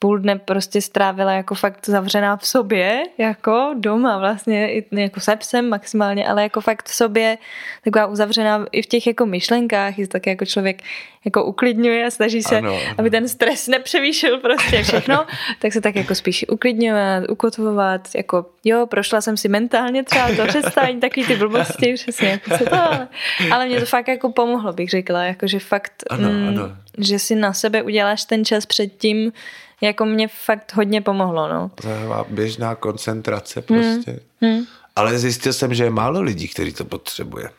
půl 0.00 0.18
dne 0.18 0.38
prostě 0.38 0.82
strávila 0.82 1.32
jako 1.32 1.54
fakt 1.54 1.86
zavřená 1.86 2.36
v 2.36 2.46
sobě, 2.46 3.02
jako 3.18 3.74
doma 3.78 4.18
vlastně, 4.18 4.82
jako 4.90 5.20
se 5.20 5.36
psem 5.36 5.68
maximálně, 5.68 6.28
ale 6.28 6.42
jako 6.42 6.60
fakt 6.60 6.88
v 6.88 6.94
sobě, 6.94 7.38
taková 7.84 8.06
uzavřená 8.06 8.66
i 8.72 8.82
v 8.82 8.86
těch 8.86 9.06
jako 9.06 9.26
myšlenkách, 9.26 9.98
je 9.98 10.08
tak 10.08 10.26
jako 10.26 10.44
člověk 10.44 10.82
jako 11.24 11.44
uklidňuje 11.44 12.06
a 12.06 12.10
snaží 12.10 12.42
se, 12.42 12.58
ano, 12.58 12.68
ano. 12.68 12.94
aby 12.98 13.10
ten 13.10 13.28
stres 13.28 13.68
nepřevýšil 13.68 14.38
prostě 14.38 14.82
všechno, 14.82 15.26
tak 15.58 15.72
se 15.72 15.80
tak 15.80 15.96
jako 15.96 16.14
spíš 16.14 16.44
uklidňovat, 16.48 17.30
ukotvovat, 17.30 18.08
jako 18.14 18.46
jo, 18.64 18.86
prošla 18.86 19.20
jsem 19.20 19.36
si 19.36 19.48
mentálně 19.48 20.04
třeba 20.04 20.28
to 20.36 20.46
představení, 20.46 21.00
takový 21.00 21.26
ty 21.26 21.36
blbosti, 21.36 21.94
přesně, 21.94 22.28
jako 22.28 22.56
se 22.56 22.64
to, 22.64 22.82
ale, 22.82 23.08
ale 23.52 23.66
mě 23.66 23.80
to 23.80 23.86
fakt 23.86 24.08
jako 24.08 24.32
pomohlo, 24.32 24.72
bych 24.72 24.90
řekla, 24.90 25.24
jako 25.24 25.46
že 25.46 25.58
fakt, 25.58 25.92
ano, 26.10 26.28
mm, 26.30 26.48
ano. 26.48 26.76
že 26.98 27.18
si 27.18 27.34
na 27.34 27.52
sebe 27.52 27.82
uděláš 27.82 28.24
ten 28.24 28.44
čas 28.44 28.66
před 28.66 28.86
tím, 28.86 29.32
jako 29.80 30.04
mě 30.04 30.28
fakt 30.28 30.72
hodně 30.74 31.00
pomohlo, 31.00 31.48
no. 31.48 31.70
Taková 31.74 32.24
běžná 32.28 32.74
koncentrace 32.74 33.62
prostě. 33.62 34.20
Hmm. 34.40 34.52
Hmm. 34.54 34.64
Ale 34.96 35.18
zjistil 35.18 35.52
jsem, 35.52 35.74
že 35.74 35.84
je 35.84 35.90
málo 35.90 36.20
lidí, 36.20 36.48
kteří 36.48 36.72
to 36.72 36.84
potřebuje. 36.84 37.50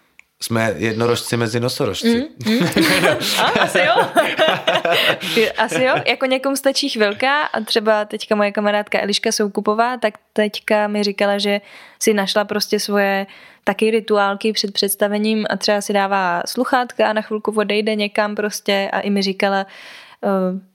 Jsme 0.41 0.73
jednorožci 0.77 1.37
mezi 1.37 1.59
nosorožci. 1.59 2.29
Mm, 2.45 2.53
mm. 2.53 2.67
a, 3.39 3.43
asi 3.43 3.79
jo. 3.79 4.07
asi 5.57 5.83
jo. 5.83 5.95
Jako 6.05 6.25
někomu 6.25 6.55
stačí 6.55 6.89
chvilka 6.89 7.43
a 7.43 7.61
třeba 7.61 8.05
teďka 8.05 8.35
moje 8.35 8.51
kamarádka 8.51 9.01
Eliška 9.01 9.31
Soukupová, 9.31 9.97
tak 9.97 10.13
teďka 10.33 10.87
mi 10.87 11.03
říkala, 11.03 11.37
že 11.37 11.61
si 11.99 12.13
našla 12.13 12.45
prostě 12.45 12.79
svoje 12.79 13.27
taky 13.63 13.91
rituálky 13.91 14.53
před 14.53 14.73
představením 14.73 15.45
a 15.49 15.57
třeba 15.57 15.81
si 15.81 15.93
dává 15.93 16.43
sluchátka 16.45 17.09
a 17.09 17.13
na 17.13 17.21
chvilku 17.21 17.51
odejde 17.51 17.95
někam 17.95 18.35
prostě 18.35 18.89
a 18.93 18.99
i 18.99 19.09
mi 19.09 19.21
říkala, 19.21 19.65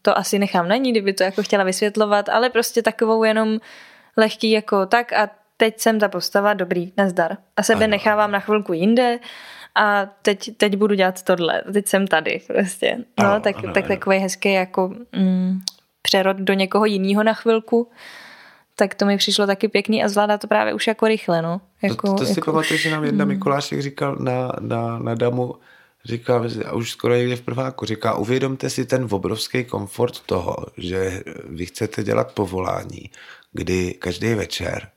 to 0.03 0.19
asi 0.19 0.39
nechám 0.39 0.69
na 0.69 0.77
ní, 0.77 0.91
kdyby 0.91 1.13
to 1.13 1.23
jako 1.23 1.43
chtěla 1.43 1.65
vysvětlovat, 1.65 2.29
ale 2.29 2.51
prostě 2.51 2.83
takovou 2.83 3.25
jenom 3.25 3.59
lehký 4.17 4.51
jako 4.51 4.87
tak 4.87 5.13
a 5.13 5.31
teď 5.57 5.81
jsem 5.81 6.01
ta 6.01 6.09
postava, 6.09 6.55
dobrý, 6.55 6.93
nezdar. 6.97 7.37
A 7.57 7.63
sebe 7.63 7.85
ano. 7.85 7.91
nechávám 7.91 8.31
na 8.31 8.41
chvilku 8.41 8.73
jinde 8.73 9.19
a 9.75 10.07
teď, 10.23 10.57
teď 10.57 10.77
budu 10.77 10.95
dělat 10.95 11.23
tohle, 11.23 11.63
teď 11.73 11.89
jsem 11.89 12.07
tady 12.07 12.41
prostě. 12.47 12.99
No, 13.21 13.27
ano, 13.27 13.41
tak, 13.41 13.57
ano, 13.57 13.73
tak 13.73 13.85
ano. 13.85 13.95
takový 13.95 14.19
hezký 14.19 14.53
jako 14.53 14.95
mm, 15.17 15.61
přerod 16.03 16.37
do 16.37 16.53
někoho 16.53 16.85
jiného 16.85 17.23
na 17.23 17.33
chvilku. 17.33 17.91
tak 18.77 18.95
to 18.95 19.07
mi 19.07 19.17
přišlo 19.17 19.47
taky 19.47 19.69
pěkný 19.69 20.05
a 20.05 20.09
zvládá 20.09 20.39
to 20.39 20.47
právě 20.47 20.75
už 20.75 20.87
jako 20.87 21.07
rychle, 21.07 21.43
no. 21.43 21.61
Jako, 21.83 22.07
to, 22.07 22.15
to 22.15 22.25
si 22.25 22.33
jako 22.33 22.53
pamatuju, 22.53 22.79
že 22.79 22.91
nám 22.91 23.05
jedna 23.05 23.25
mm. 23.25 23.29
Mikulášek 23.29 23.83
říkal 23.83 24.17
na, 24.17 24.53
na, 24.61 24.99
na 24.99 25.15
damu, 25.15 25.55
říká, 26.07 26.43
a 26.67 26.73
už 26.73 26.91
skoro 26.91 27.15
někde 27.15 27.37
v 27.37 27.41
prváku, 27.43 27.87
říká, 27.87 28.15
uvědomte 28.15 28.71
si 28.71 28.87
ten 28.87 29.09
obrovský 29.11 29.65
komfort 29.65 30.21
toho, 30.21 30.57
že 30.77 31.23
vy 31.45 31.67
chcete 31.67 32.03
dělat 32.03 32.33
povolání, 32.33 33.11
kdy 33.53 33.95
každý 33.95 34.35
večer 34.35 34.89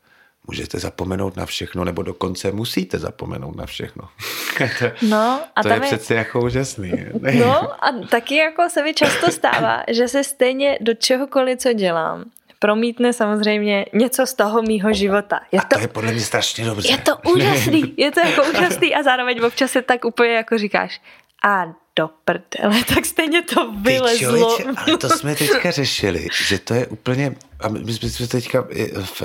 můžete 0.47 0.79
zapomenout 0.79 1.35
na 1.35 1.45
všechno, 1.45 1.85
nebo 1.85 2.03
dokonce 2.03 2.51
musíte 2.51 2.99
zapomenout 2.99 3.55
na 3.55 3.65
všechno. 3.65 4.09
to, 4.79 4.85
no, 5.07 5.41
a 5.55 5.63
to 5.63 5.67
je, 5.67 5.73
je 5.73 5.79
přece 5.79 6.15
jako 6.15 6.41
úžasný. 6.41 6.91
no 7.39 7.85
a 7.85 7.91
taky 8.09 8.35
jako 8.35 8.69
se 8.69 8.83
mi 8.83 8.93
často 8.93 9.31
stává, 9.31 9.83
že 9.87 10.07
se 10.07 10.23
stejně 10.23 10.77
do 10.81 10.93
čehokoliv, 10.93 11.59
co 11.59 11.73
dělám, 11.73 12.25
promítne 12.59 13.13
samozřejmě 13.13 13.85
něco 13.93 14.25
z 14.25 14.33
toho 14.33 14.61
mýho 14.61 14.93
života. 14.93 15.39
Je 15.51 15.59
a 15.59 15.63
to, 15.63 15.75
to 15.75 15.81
je 15.81 15.87
podle 15.87 16.11
mě 16.11 16.21
strašně 16.21 16.65
dobře. 16.65 16.91
Je 16.91 16.97
to 16.97 17.17
úžasný, 17.35 17.93
je 17.97 18.11
to 18.11 18.19
jako 18.19 18.43
úžasný 18.43 18.95
a 18.95 19.03
zároveň 19.03 19.45
občas 19.45 19.71
se 19.71 19.81
tak 19.81 20.05
úplně 20.05 20.33
jako 20.33 20.57
říkáš 20.57 21.01
a 21.43 21.65
do 21.95 22.09
prdele, 22.25 22.83
tak 22.95 23.05
stejně 23.05 23.41
to 23.41 23.71
vylezlo. 23.71 24.57
Ty 24.57 24.63
ale 24.63 24.97
to 24.97 25.09
jsme 25.09 25.35
teďka 25.35 25.71
řešili, 25.71 26.27
že 26.47 26.59
to 26.59 26.73
je 26.73 26.87
úplně, 26.87 27.35
a 27.59 27.69
my 27.69 27.93
jsme 27.93 28.27
teďka, 28.27 28.67
v, 29.03 29.21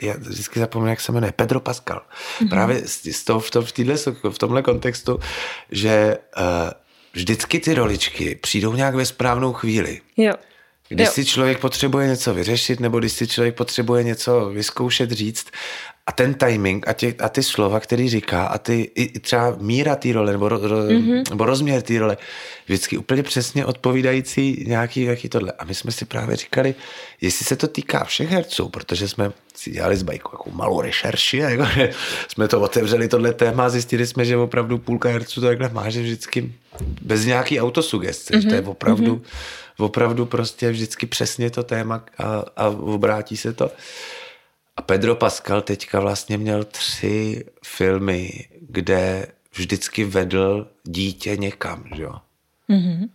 já 0.00 0.14
vždycky 0.18 0.60
zapomínám, 0.60 0.90
jak 0.90 1.00
se 1.00 1.12
jmenuje, 1.12 1.32
Pedro 1.32 1.60
Pascal. 1.60 2.02
Mm-hmm. 2.02 2.48
Právě 2.48 2.82
z 2.86 3.24
toho, 3.24 3.40
v, 3.40 3.50
tom, 3.50 3.64
v, 3.64 3.72
týhle, 3.72 3.96
v 4.30 4.38
tomhle 4.38 4.62
kontextu, 4.62 5.18
že 5.70 6.18
uh, 6.38 6.44
vždycky 7.12 7.60
ty 7.60 7.74
roličky 7.74 8.34
přijdou 8.34 8.74
nějak 8.74 8.94
ve 8.94 9.06
správnou 9.06 9.52
chvíli. 9.52 10.00
Jo. 10.16 10.34
Když 10.88 11.08
si 11.08 11.24
člověk 11.24 11.58
potřebuje 11.58 12.08
něco 12.08 12.34
vyřešit, 12.34 12.80
nebo 12.80 12.98
když 12.98 13.12
si 13.12 13.26
člověk 13.26 13.54
potřebuje 13.54 14.04
něco 14.04 14.50
vyzkoušet 14.50 15.10
říct, 15.10 15.46
a 16.08 16.12
ten 16.12 16.34
timing 16.34 16.88
a, 16.88 16.92
tě, 16.92 17.14
a 17.20 17.28
ty 17.28 17.42
slova, 17.42 17.80
který 17.80 18.08
říká 18.08 18.46
a 18.46 18.58
ty, 18.58 18.90
i 18.94 19.20
třeba 19.20 19.56
míra 19.60 19.96
té 19.96 20.12
role 20.12 20.32
nebo, 20.32 20.48
ro, 20.48 20.58
mm-hmm. 20.58 21.30
nebo 21.30 21.44
rozměr 21.44 21.82
té 21.82 21.98
role, 21.98 22.16
vždycky 22.66 22.98
úplně 22.98 23.22
přesně 23.22 23.66
odpovídající 23.66 24.64
nějaký, 24.66 25.00
nějaký 25.00 25.28
tohle. 25.28 25.52
A 25.58 25.64
my 25.64 25.74
jsme 25.74 25.92
si 25.92 26.04
právě 26.04 26.36
říkali, 26.36 26.74
jestli 27.20 27.44
se 27.44 27.56
to 27.56 27.68
týká 27.68 28.04
všech 28.04 28.30
herců, 28.30 28.68
protože 28.68 29.08
jsme 29.08 29.32
si 29.54 29.70
dělali 29.70 29.96
z 29.96 30.02
bajku 30.02 30.30
jako 30.32 30.50
malou 30.50 30.80
rešerši 30.80 31.44
a 31.44 31.50
jako, 31.50 31.66
jsme 32.28 32.48
to 32.48 32.60
otevřeli 32.60 33.08
tohle 33.08 33.32
téma 33.32 33.66
a 33.66 33.68
zjistili 33.68 34.06
jsme, 34.06 34.24
že 34.24 34.36
opravdu 34.36 34.78
půlka 34.78 35.08
herců 35.08 35.40
to 35.40 35.46
takhle 35.46 35.68
má, 35.68 35.90
že 35.90 36.02
vždycky 36.02 36.52
bez 37.02 37.24
nějaký 37.24 37.60
autosugestce, 37.60 38.34
mm-hmm. 38.34 38.40
že 38.40 38.48
to 38.48 38.54
je 38.54 38.60
mhm. 38.60 38.70
opravdu, 38.70 39.16
mm-hmm. 39.16 39.65
Opravdu 39.78 40.26
prostě 40.26 40.70
vždycky 40.70 41.06
přesně 41.06 41.50
to 41.50 41.62
téma 41.62 42.04
a, 42.18 42.44
a 42.56 42.68
obrátí 42.68 43.36
se 43.36 43.52
to. 43.52 43.70
A 44.76 44.82
Pedro 44.82 45.14
Pascal 45.14 45.62
teďka 45.62 46.00
vlastně 46.00 46.38
měl 46.38 46.64
tři 46.64 47.44
filmy, 47.64 48.48
kde 48.60 49.26
vždycky 49.54 50.04
vedl 50.04 50.68
dítě 50.84 51.36
někam, 51.36 51.84
že 51.94 52.02
jo. 52.02 52.14
Mm-hmm. 52.70 53.08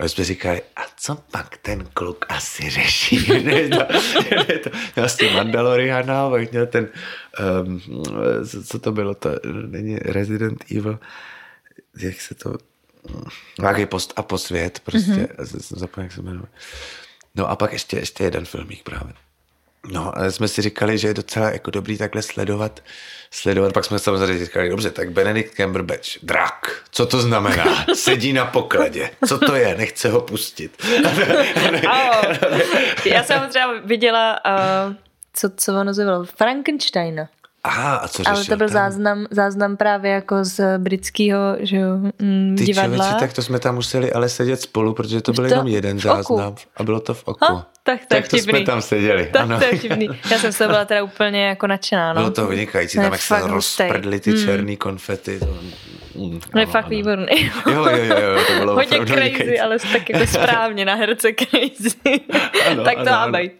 A 0.00 0.08
jsme 0.08 0.24
říkali, 0.24 0.62
a 0.76 0.80
co 0.96 1.16
pak 1.30 1.56
ten 1.56 1.88
kluk 1.94 2.24
asi 2.28 2.70
řeší? 2.70 3.42
ne, 3.44 3.68
to, 3.68 3.78
ne, 4.30 4.58
to, 4.58 4.70
vlastně 4.96 5.30
Mandaloriana, 5.30 6.28
měl 6.28 6.66
ten, 6.66 6.88
um, 7.62 7.80
co 8.66 8.78
to 8.78 8.92
bylo, 8.92 9.14
to 9.14 9.30
není 9.66 9.96
Resident 9.96 10.64
Evil, 10.76 10.98
jak 11.98 12.20
se 12.20 12.34
to, 12.34 12.58
nějaký 13.60 13.86
post 13.86 14.12
a 14.16 14.22
posvět, 14.22 14.80
prostě, 14.80 15.10
mm-hmm. 15.10 15.76
zapomněl, 15.76 16.04
jak 16.04 16.12
se 16.12 16.22
jmenuje. 16.22 16.46
No 17.34 17.50
a 17.50 17.56
pak 17.56 17.72
ještě, 17.72 17.96
ještě 17.96 18.24
jeden 18.24 18.44
filmík 18.44 18.82
právě. 18.82 19.12
No, 19.92 20.18
ale 20.18 20.32
jsme 20.32 20.48
si 20.48 20.62
říkali, 20.62 20.98
že 20.98 21.08
je 21.08 21.14
docela 21.14 21.50
jako 21.50 21.70
dobrý 21.70 21.98
takhle 21.98 22.22
sledovat, 22.22 22.80
sledovat. 23.30 23.72
Pak 23.72 23.84
jsme 23.84 23.98
samozřejmě 23.98 24.44
říkali, 24.44 24.68
dobře, 24.68 24.90
tak 24.90 25.12
Benedict 25.12 25.54
Cumberbatch, 25.54 26.08
drak, 26.22 26.82
co 26.90 27.06
to 27.06 27.20
znamená? 27.20 27.84
Sedí 27.94 28.32
na 28.32 28.44
pokladě, 28.44 29.10
co 29.28 29.38
to 29.38 29.54
je? 29.54 29.74
Nechce 29.74 30.10
ho 30.10 30.20
pustit. 30.20 30.82
Já 33.04 33.24
jsem 33.24 33.48
třeba 33.48 33.80
viděla, 33.84 34.40
uh, 34.86 34.94
co, 35.32 35.50
co 35.56 35.72
ono 35.72 35.84
nazývalo, 35.84 36.24
Frankensteina. 36.24 37.28
Aha, 37.64 37.96
a 37.96 38.08
co 38.08 38.22
řešil 38.22 38.34
Ale 38.34 38.44
to 38.44 38.56
byl 38.56 38.68
tam? 38.68 38.72
záznam, 38.72 39.26
záznam 39.30 39.76
právě 39.76 40.10
jako 40.10 40.44
z 40.44 40.78
britského 40.78 41.56
že 41.60 41.76
jo, 41.76 41.96
mm, 42.18 42.54
Ty 42.58 42.64
divadla. 42.64 42.96
Člověci, 42.96 43.20
tak 43.20 43.32
to 43.32 43.42
jsme 43.42 43.58
tam 43.58 43.74
museli 43.74 44.12
ale 44.12 44.28
sedět 44.28 44.60
spolu, 44.60 44.94
protože 44.94 45.20
to 45.20 45.32
byl 45.32 45.44
to 45.48 45.54
jenom 45.54 45.68
jeden 45.68 46.00
záznam 46.00 46.54
a 46.76 46.82
bylo 46.82 47.00
to 47.00 47.14
v 47.14 47.22
oku. 47.24 47.44
Ha, 47.44 47.66
tak 47.82 48.00
to, 48.00 48.06
tak 48.08 48.28
to 48.28 48.36
jsme 48.36 48.60
tam 48.60 48.82
seděli. 48.82 49.26
Tak 49.32 49.42
ano. 49.42 49.58
to 49.58 49.64
je 49.64 49.78
vtipný. 49.78 50.08
Já 50.30 50.38
jsem 50.38 50.52
se 50.52 50.66
byla 50.66 50.84
teda 50.84 51.02
úplně 51.02 51.46
jako 51.46 51.66
nadšená. 51.66 52.12
No. 52.12 52.20
Bylo 52.20 52.30
to 52.30 52.46
vynikající, 52.46 52.98
tam 52.98 53.12
jak 53.12 53.22
se 53.22 53.40
rozprdly 53.46 54.20
ty 54.20 54.30
mm. 54.30 54.44
černý 54.44 54.76
konfety. 54.76 55.38
To, 55.38 55.58
mm, 56.14 56.40
no 56.54 56.60
je 56.60 56.66
fakt 56.66 56.84
ano. 56.84 56.90
výborný. 56.90 57.50
Jo, 57.66 57.84
jo, 57.88 58.04
jo, 58.04 58.20
jo, 58.20 58.44
to 58.46 58.52
bylo 58.58 58.74
Hodně 58.74 58.98
crazy, 58.98 59.14
vynikající. 59.14 59.60
ale 59.60 59.78
tak 59.92 60.10
jako 60.10 60.26
správně 60.26 60.84
na 60.84 60.94
herce 60.94 61.28
crazy. 61.32 62.20
Ano, 62.70 62.84
tak 62.84 62.98
to 62.98 63.04
má 63.04 63.28
být. 63.28 63.52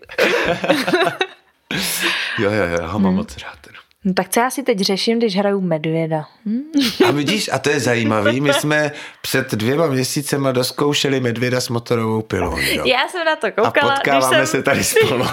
jo, 2.39 2.51
jo, 2.51 2.65
jo, 2.65 2.89
ho 2.89 2.99
mám 2.99 3.15
moc 3.15 3.37
rád. 3.37 3.60
No 4.05 4.15
tak 4.15 4.29
co 4.29 4.41
já 4.41 4.51
si 4.51 4.63
teď 4.63 4.81
řeším, 4.81 5.19
když 5.19 5.37
hraju 5.37 5.61
medvěda? 5.61 6.27
Hm? 6.47 6.63
A 7.09 7.11
vidíš, 7.11 7.51
a 7.53 7.59
to 7.59 7.71
je 7.71 7.81
zajímavý, 7.81 8.41
my 8.41 8.53
jsme 8.53 8.93
před 9.23 9.55
dvěma 9.55 9.87
měsícema 9.87 10.53
doskoušeli 10.53 11.21
medvěda 11.21 11.61
s 11.61 11.69
motorovou 11.69 12.23
pilou. 12.23 12.59
Jo? 12.59 12.85
Já 12.87 13.09
jsem 13.09 13.25
na 13.25 13.37
to 13.37 13.53
koukala. 13.53 13.93
A 13.93 13.97
potkáváme 13.97 14.37
jsem 14.37 14.47
se 14.47 14.63
tady 14.63 14.85
spolu. 14.85 15.25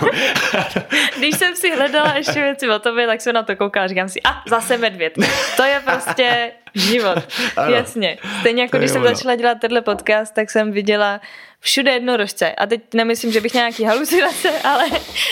když 1.18 1.38
jsem 1.38 1.56
si 1.56 1.76
hledala 1.76 2.14
ještě 2.18 2.42
věci 2.42 2.70
o 2.70 2.80
tobě, 2.80 3.08
tak 3.08 3.22
jsem 3.22 3.34
na 3.34 3.44
to 3.44 3.56
koukala. 3.56 3.88
Říkám 3.88 4.10
si, 4.10 4.20
a 4.24 4.44
zase 4.48 4.78
medvěd. 4.78 5.14
To 5.58 5.64
je 5.64 5.82
prostě 5.86 6.52
život. 6.76 7.18
Ano. 7.58 7.76
Jasně. 7.76 8.18
Stejně 8.40 8.62
jako 8.62 8.78
když 8.78 8.92
jsem 8.92 9.04
začala 9.04 9.36
dělat 9.36 9.58
tenhle 9.62 9.82
podcast, 9.82 10.34
tak 10.34 10.52
jsem 10.52 10.72
viděla 10.72 11.22
všude 11.68 11.92
jednorožce. 11.92 12.52
A 12.52 12.66
teď 12.66 12.82
nemyslím, 12.94 13.32
že 13.32 13.42
bych 13.42 13.54
nějaký 13.54 13.84
halucinace, 13.84 14.50
ale 14.64 14.84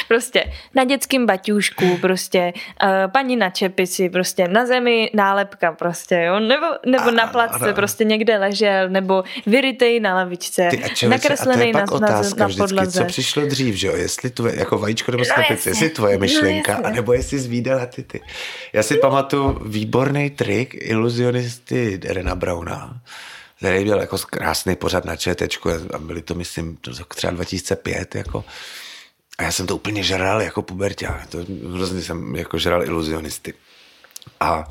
prostě 0.07 0.43
na 0.75 0.83
dětském 0.83 1.25
baťůšku, 1.25 1.97
prostě 2.01 2.53
uh, 2.83 3.11
paní 3.11 3.35
na 3.35 3.49
čepici, 3.49 4.09
prostě 4.09 4.47
na 4.47 4.65
zemi 4.65 5.11
nálepka 5.13 5.71
prostě, 5.71 6.15
jo? 6.15 6.39
Nebo, 6.39 6.65
nebo 6.85 7.11
na 7.11 7.27
placce 7.27 7.73
prostě 7.73 8.03
někde 8.03 8.37
ležel, 8.37 8.89
nebo 8.89 9.23
vyrytej 9.45 9.99
na 9.99 10.15
lavičce, 10.15 10.67
Ty, 10.71 10.77
člověče, 10.77 11.09
nakreslený 11.09 11.71
na, 11.71 11.85
na, 11.99 12.21
na 12.37 12.49
podlaze. 12.57 12.99
co 12.99 13.05
přišlo 13.05 13.45
dřív, 13.45 13.75
že 13.75 13.87
jo? 13.87 13.95
Jestli 13.95 14.29
tvoje, 14.29 14.59
jako 14.59 14.77
vajíčko 14.77 15.11
nebo 15.11 15.25
slepice, 15.25 15.69
no, 15.69 15.71
jestli 15.71 15.89
tvoje 15.89 16.13
no, 16.13 16.19
myšlenka, 16.19 16.77
no, 16.77 16.85
anebo 16.85 17.13
jestli 17.13 17.39
zvídala 17.39 17.85
ty 17.85 18.03
ty. 18.03 18.21
Já 18.73 18.83
si 18.83 18.97
pamatuju 18.97 19.59
výborný 19.65 20.29
trik 20.29 20.75
iluzionisty 20.79 21.97
Derena 21.97 22.35
Browna, 22.35 22.99
který 23.65 23.83
byl 23.83 23.99
jako 23.99 24.17
krásný 24.17 24.75
pořad 24.75 25.05
na 25.05 25.15
ČTčku 25.15 25.69
a 25.93 25.97
byli 25.97 26.21
to, 26.21 26.35
myslím, 26.35 26.77
třeba 27.07 27.33
2005, 27.33 28.15
jako 28.15 28.45
a 29.37 29.43
já 29.43 29.51
jsem 29.51 29.67
to 29.67 29.75
úplně 29.75 30.03
žral 30.03 30.41
jako 30.41 30.61
puberťák. 30.61 31.27
To 31.27 31.37
hrozně 31.73 32.01
jsem 32.01 32.35
jako 32.35 32.57
žral 32.57 32.83
iluzionisty. 32.83 33.53
A 34.39 34.67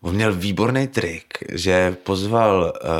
on 0.00 0.14
měl 0.14 0.34
výborný 0.34 0.88
trik, 0.88 1.38
že 1.52 1.96
pozval, 2.02 2.72
uh, 2.84 2.90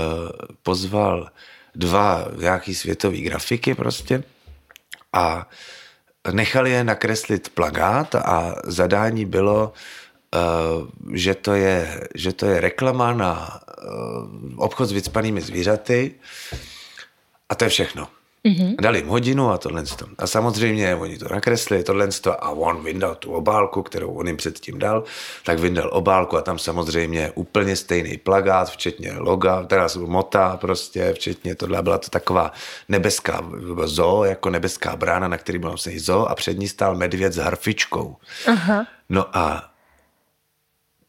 pozval 0.63 1.31
dva 1.75 2.29
nějaký 2.37 2.75
světový 2.75 3.21
grafiky 3.21 3.75
prostě 3.75 4.23
a 5.13 5.49
nechali 6.33 6.71
je 6.71 6.85
nakreslit 6.85 7.49
plagát 7.49 8.15
a 8.15 8.55
zadání 8.65 9.25
bylo, 9.25 9.73
že, 11.13 11.35
to 11.35 11.55
je, 11.55 12.09
že 12.15 12.33
to 12.33 12.47
je 12.47 12.61
reklama 12.61 13.13
na 13.13 13.33
uh, 13.35 14.63
obchod 14.63 14.89
s 14.89 14.93
vycpanými 14.93 15.41
zvířaty 15.41 16.15
a 17.49 17.55
to 17.55 17.65
je 17.65 17.71
všechno. 17.71 18.09
Mm-hmm. 18.45 18.75
Dali 18.81 18.99
jim 18.99 19.09
hodinu 19.09 19.51
a 19.51 19.59
tohle. 19.59 19.85
A 20.19 20.27
samozřejmě 20.27 20.97
oni 20.97 21.19
to 21.19 21.29
nakreslili, 21.29 21.85
tohle 21.85 22.09
a 22.39 22.51
on 22.51 22.85
vyndal 22.85 23.15
tu 23.15 23.33
obálku, 23.33 23.83
kterou 23.83 24.13
on 24.13 24.27
jim 24.27 24.37
předtím 24.37 24.79
dal, 24.79 25.05
tak 25.45 25.59
vyndal 25.59 25.91
obálku 25.93 26.37
a 26.37 26.43
tam 26.43 26.59
samozřejmě 26.59 27.33
úplně 27.35 27.77
stejný 27.77 28.17
plagát, 28.17 28.71
včetně 28.71 29.13
loga, 29.19 29.63
teda 29.63 29.89
mota 30.07 30.57
prostě, 30.57 31.13
včetně 31.13 31.55
tohle. 31.55 31.83
Byla 31.83 31.99
to 31.99 32.11
taková 32.11 32.53
nebeská 32.89 33.45
zoo, 33.85 34.25
jako 34.25 34.51
nebeská 34.51 34.97
brána, 34.97 35.29
na 35.29 35.39
který 35.39 35.59
byl 35.59 35.71
napsaný 35.71 35.99
zoo 35.99 36.27
a 36.27 36.35
před 36.35 36.59
ní 36.59 36.69
stál 36.69 36.95
medvěd 36.95 37.33
s 37.33 37.37
harfičkou. 37.37 38.17
Aha. 38.47 38.87
No 39.09 39.37
a 39.37 39.71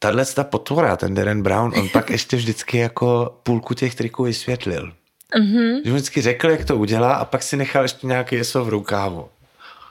tahle 0.02 0.24
ta 0.26 0.44
potvora, 0.44 0.96
ten 0.96 1.14
Darren 1.14 1.42
Brown, 1.42 1.72
on 1.78 1.88
pak 1.88 2.10
ještě 2.16 2.36
vždycky 2.36 2.78
jako 2.78 3.38
půlku 3.42 3.74
těch 3.74 3.94
triků 3.94 4.24
vysvětlil. 4.24 4.92
Mm-hmm. 5.38 5.80
Že 5.84 5.92
vždycky 5.92 6.22
řekl, 6.22 6.50
jak 6.50 6.64
to 6.64 6.76
udělá 6.76 7.14
a 7.14 7.24
pak 7.24 7.42
si 7.42 7.56
nechal 7.56 7.82
ještě 7.82 8.06
nějaký 8.06 8.36
jeso 8.36 8.64
v 8.64 8.68
rukávu. 8.68 9.28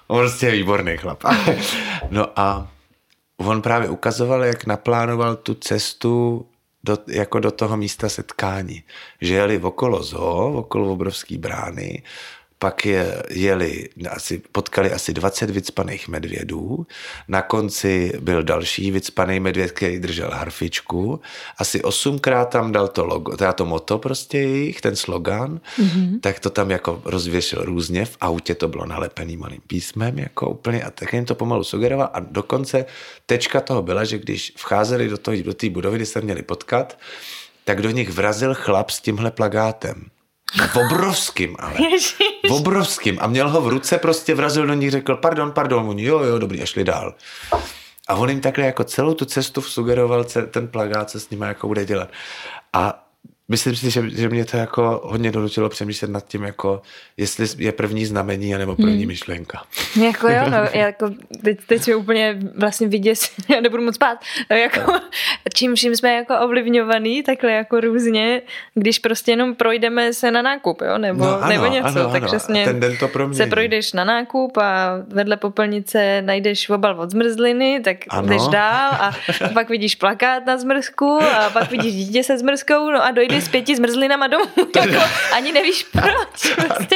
On 0.08 0.20
prostě 0.20 0.46
je 0.46 0.52
výborný 0.52 0.98
chlap. 0.98 1.24
no 2.10 2.40
a 2.40 2.72
on 3.38 3.62
právě 3.62 3.90
ukazoval, 3.90 4.44
jak 4.44 4.66
naplánoval 4.66 5.36
tu 5.36 5.54
cestu 5.54 6.46
do, 6.84 6.98
jako 7.08 7.40
do 7.40 7.52
toho 7.52 7.78
místa 7.78 8.10
setkání. 8.10 8.84
Že 9.22 9.34
jeli 9.34 9.60
okolo 9.60 10.04
zoo, 10.04 10.54
okolo 10.54 10.92
obrovský 10.92 11.38
brány, 11.38 12.04
pak 12.62 12.86
je, 12.86 13.24
jeli, 13.30 13.90
asi, 14.10 14.42
potkali 14.52 14.92
asi 14.92 15.14
20 15.14 15.50
vycpaných 15.50 16.08
medvědů, 16.08 16.88
na 17.28 17.42
konci 17.42 18.12
byl 18.20 18.44
další 18.44 18.92
vycpaný 18.92 19.40
medvěd, 19.40 19.72
který 19.72 20.00
držel 20.00 20.30
harfičku, 20.34 21.22
asi 21.58 21.82
osmkrát 21.82 22.50
tam 22.50 22.72
dal 22.72 22.88
to 22.88 23.06
logo, 23.06 23.38
teda 23.38 23.54
to 23.54 23.66
moto 23.66 23.98
prostě 23.98 24.38
jejich, 24.38 24.82
ten 24.82 24.96
slogan, 24.96 25.60
mm-hmm. 25.80 26.20
tak 26.20 26.40
to 26.40 26.50
tam 26.50 26.72
jako 26.72 27.02
rozvěšil 27.06 27.66
různě, 27.66 28.06
v 28.06 28.18
autě 28.22 28.56
to 28.56 28.68
bylo 28.68 28.86
nalepený 28.86 29.38
malým 29.38 29.62
písmem, 29.68 30.20
jako 30.20 30.50
úplně, 30.50 30.84
a 30.84 30.92
tak 30.92 31.14
jim 31.14 31.26
to 31.26 31.36
pomalu 31.36 31.64
sugeroval. 31.64 32.10
A 32.14 32.20
dokonce 32.20 32.86
tečka 33.26 33.62
toho 33.62 33.82
byla, 33.82 34.04
že 34.04 34.18
když 34.18 34.54
vcházeli 34.58 35.10
do 35.10 35.18
té 35.18 35.38
do 35.38 35.54
budovy, 35.70 35.96
kdy 35.96 36.06
se 36.06 36.22
měli 36.22 36.42
potkat, 36.42 36.98
tak 37.66 37.82
do 37.82 37.90
nich 37.90 38.10
vrazil 38.10 38.54
chlap 38.54 38.90
s 38.90 39.02
tímhle 39.02 39.32
plagátem. 39.32 40.11
V 40.58 40.76
obrovským, 40.76 41.56
ale. 41.60 41.74
V 42.48 42.52
obrovským. 42.52 43.18
A 43.22 43.28
měl 43.28 43.50
ho 43.50 43.62
v 43.62 43.68
ruce, 43.68 43.98
prostě 43.98 44.36
vrazil 44.36 44.68
do 44.68 44.74
nich, 44.74 44.92
řekl, 44.92 45.16
pardon, 45.16 45.52
pardon, 45.52 45.90
oni, 45.90 46.04
jo, 46.04 46.20
jo, 46.20 46.40
dobrý, 46.40 46.62
a 46.62 46.66
šli 46.66 46.84
dál. 46.84 47.16
A 48.08 48.16
on 48.16 48.30
jim 48.30 48.42
takhle 48.42 48.66
jako 48.66 48.84
celou 48.84 49.14
tu 49.14 49.26
cestu 49.26 49.62
sugeroval 49.62 50.24
ten 50.52 50.68
plagát, 50.68 51.10
co 51.10 51.20
s 51.20 51.30
nimi 51.30 51.46
jako 51.46 51.68
bude 51.68 51.86
dělat. 51.86 52.10
A 52.74 53.08
myslím 53.52 53.76
si, 53.76 53.92
že, 53.92 54.10
že 54.10 54.30
mě 54.30 54.46
to 54.46 54.58
jako 54.58 55.02
hodně 55.04 55.32
donutilo 55.32 55.70
přemýšlet 55.70 56.12
nad 56.12 56.28
tím, 56.28 56.44
jako 56.44 56.82
jestli 57.18 57.46
je 57.58 57.72
první 57.72 58.06
znamení 58.06 58.54
nebo 58.54 58.76
první 58.76 58.98
hmm. 58.98 59.08
myšlenka. 59.08 59.64
Jako 60.04 60.30
jo, 60.30 60.50
no, 60.50 60.80
jako 60.80 61.10
teď, 61.44 61.60
teď 61.68 61.88
je 61.88 61.96
úplně 61.96 62.40
vlastně 62.58 62.88
vidět, 62.88 63.20
já 63.50 63.62
nebudu 63.62 63.84
moc 63.84 63.96
spát, 63.96 64.18
jako, 64.50 64.94
čím 65.54 65.76
vším 65.76 65.96
jsme 65.96 66.14
jako 66.14 66.40
ovlivňovaný, 66.40 67.24
takhle 67.24 67.52
jako 67.52 67.80
různě, 67.80 68.42
když 68.76 69.00
prostě 69.00 69.32
jenom 69.32 69.56
projdeme 69.56 70.14
se 70.14 70.32
na 70.32 70.42
nákup, 70.42 70.82
jo, 70.82 70.98
nebo, 70.98 71.26
no, 71.26 71.42
ano, 71.42 71.54
nebo 71.54 71.66
něco, 71.66 71.88
ano, 71.88 72.12
tak 72.12 72.24
ano. 72.24 72.28
přesně 72.28 72.66
ten 72.66 72.80
den 72.80 72.98
to 72.98 73.08
promění. 73.08 73.38
se 73.38 73.46
projdeš 73.46 73.94
na 73.94 74.04
nákup 74.04 74.58
a 74.58 74.98
vedle 75.08 75.38
popelnice 75.38 76.22
najdeš 76.22 76.70
obal 76.70 77.00
od 77.00 77.12
zmrzliny, 77.12 77.82
tak 77.84 77.98
ano. 78.10 78.28
jdeš 78.28 78.42
dál 78.48 78.92
a 78.92 79.12
pak 79.54 79.70
vidíš 79.70 79.96
plakát 79.96 80.46
na 80.46 80.58
zmrzku 80.58 81.20
a 81.22 81.50
pak 81.50 81.72
vidíš 81.72 81.96
dítě 81.96 82.24
se 82.24 82.38
zmrzkou, 82.38 82.92
no 82.92 83.04
a 83.04 83.12
dojdeš 83.12 83.41
s 83.42 83.50
pěti 83.50 83.76
zmrzlinama 83.76 84.28
domů. 84.28 84.46
jako, 84.76 85.06
ani 85.34 85.52
nevíš 85.52 85.84
proč. 85.84 86.56
Prostě, 86.56 86.96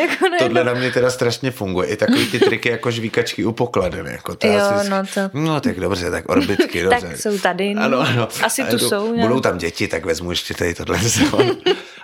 jako 0.00 0.24
Tohle 0.38 0.64
na 0.64 0.74
mě 0.74 0.90
teda 0.90 1.10
strašně 1.10 1.50
funguje. 1.50 1.88
I 1.88 1.96
takový 1.96 2.30
ty 2.30 2.38
triky 2.38 2.68
jako 2.68 2.90
žvíkačky 2.90 3.44
u 3.44 3.52
pokladen. 3.52 4.06
Jako 4.06 4.34
to 4.34 4.46
jo, 4.46 4.60
asi, 4.60 4.90
no, 4.90 5.02
to... 5.14 5.20
no 5.32 5.60
tak 5.60 5.80
dobře, 5.80 6.10
tak 6.10 6.28
orbitky. 6.28 6.82
Dobře. 6.84 7.08
tak 7.08 7.16
jsou 7.16 7.38
tady. 7.38 7.74
No. 7.74 7.82
Ano, 7.82 8.00
ano. 8.00 8.28
Asi 8.42 8.64
tu 8.64 8.78
jsou. 8.78 9.20
Budou 9.20 9.40
tam 9.40 9.58
děti, 9.58 9.88
tak 9.88 10.04
vezmu 10.04 10.30
ještě 10.30 10.54
tady 10.54 10.74
tohle. 10.74 10.98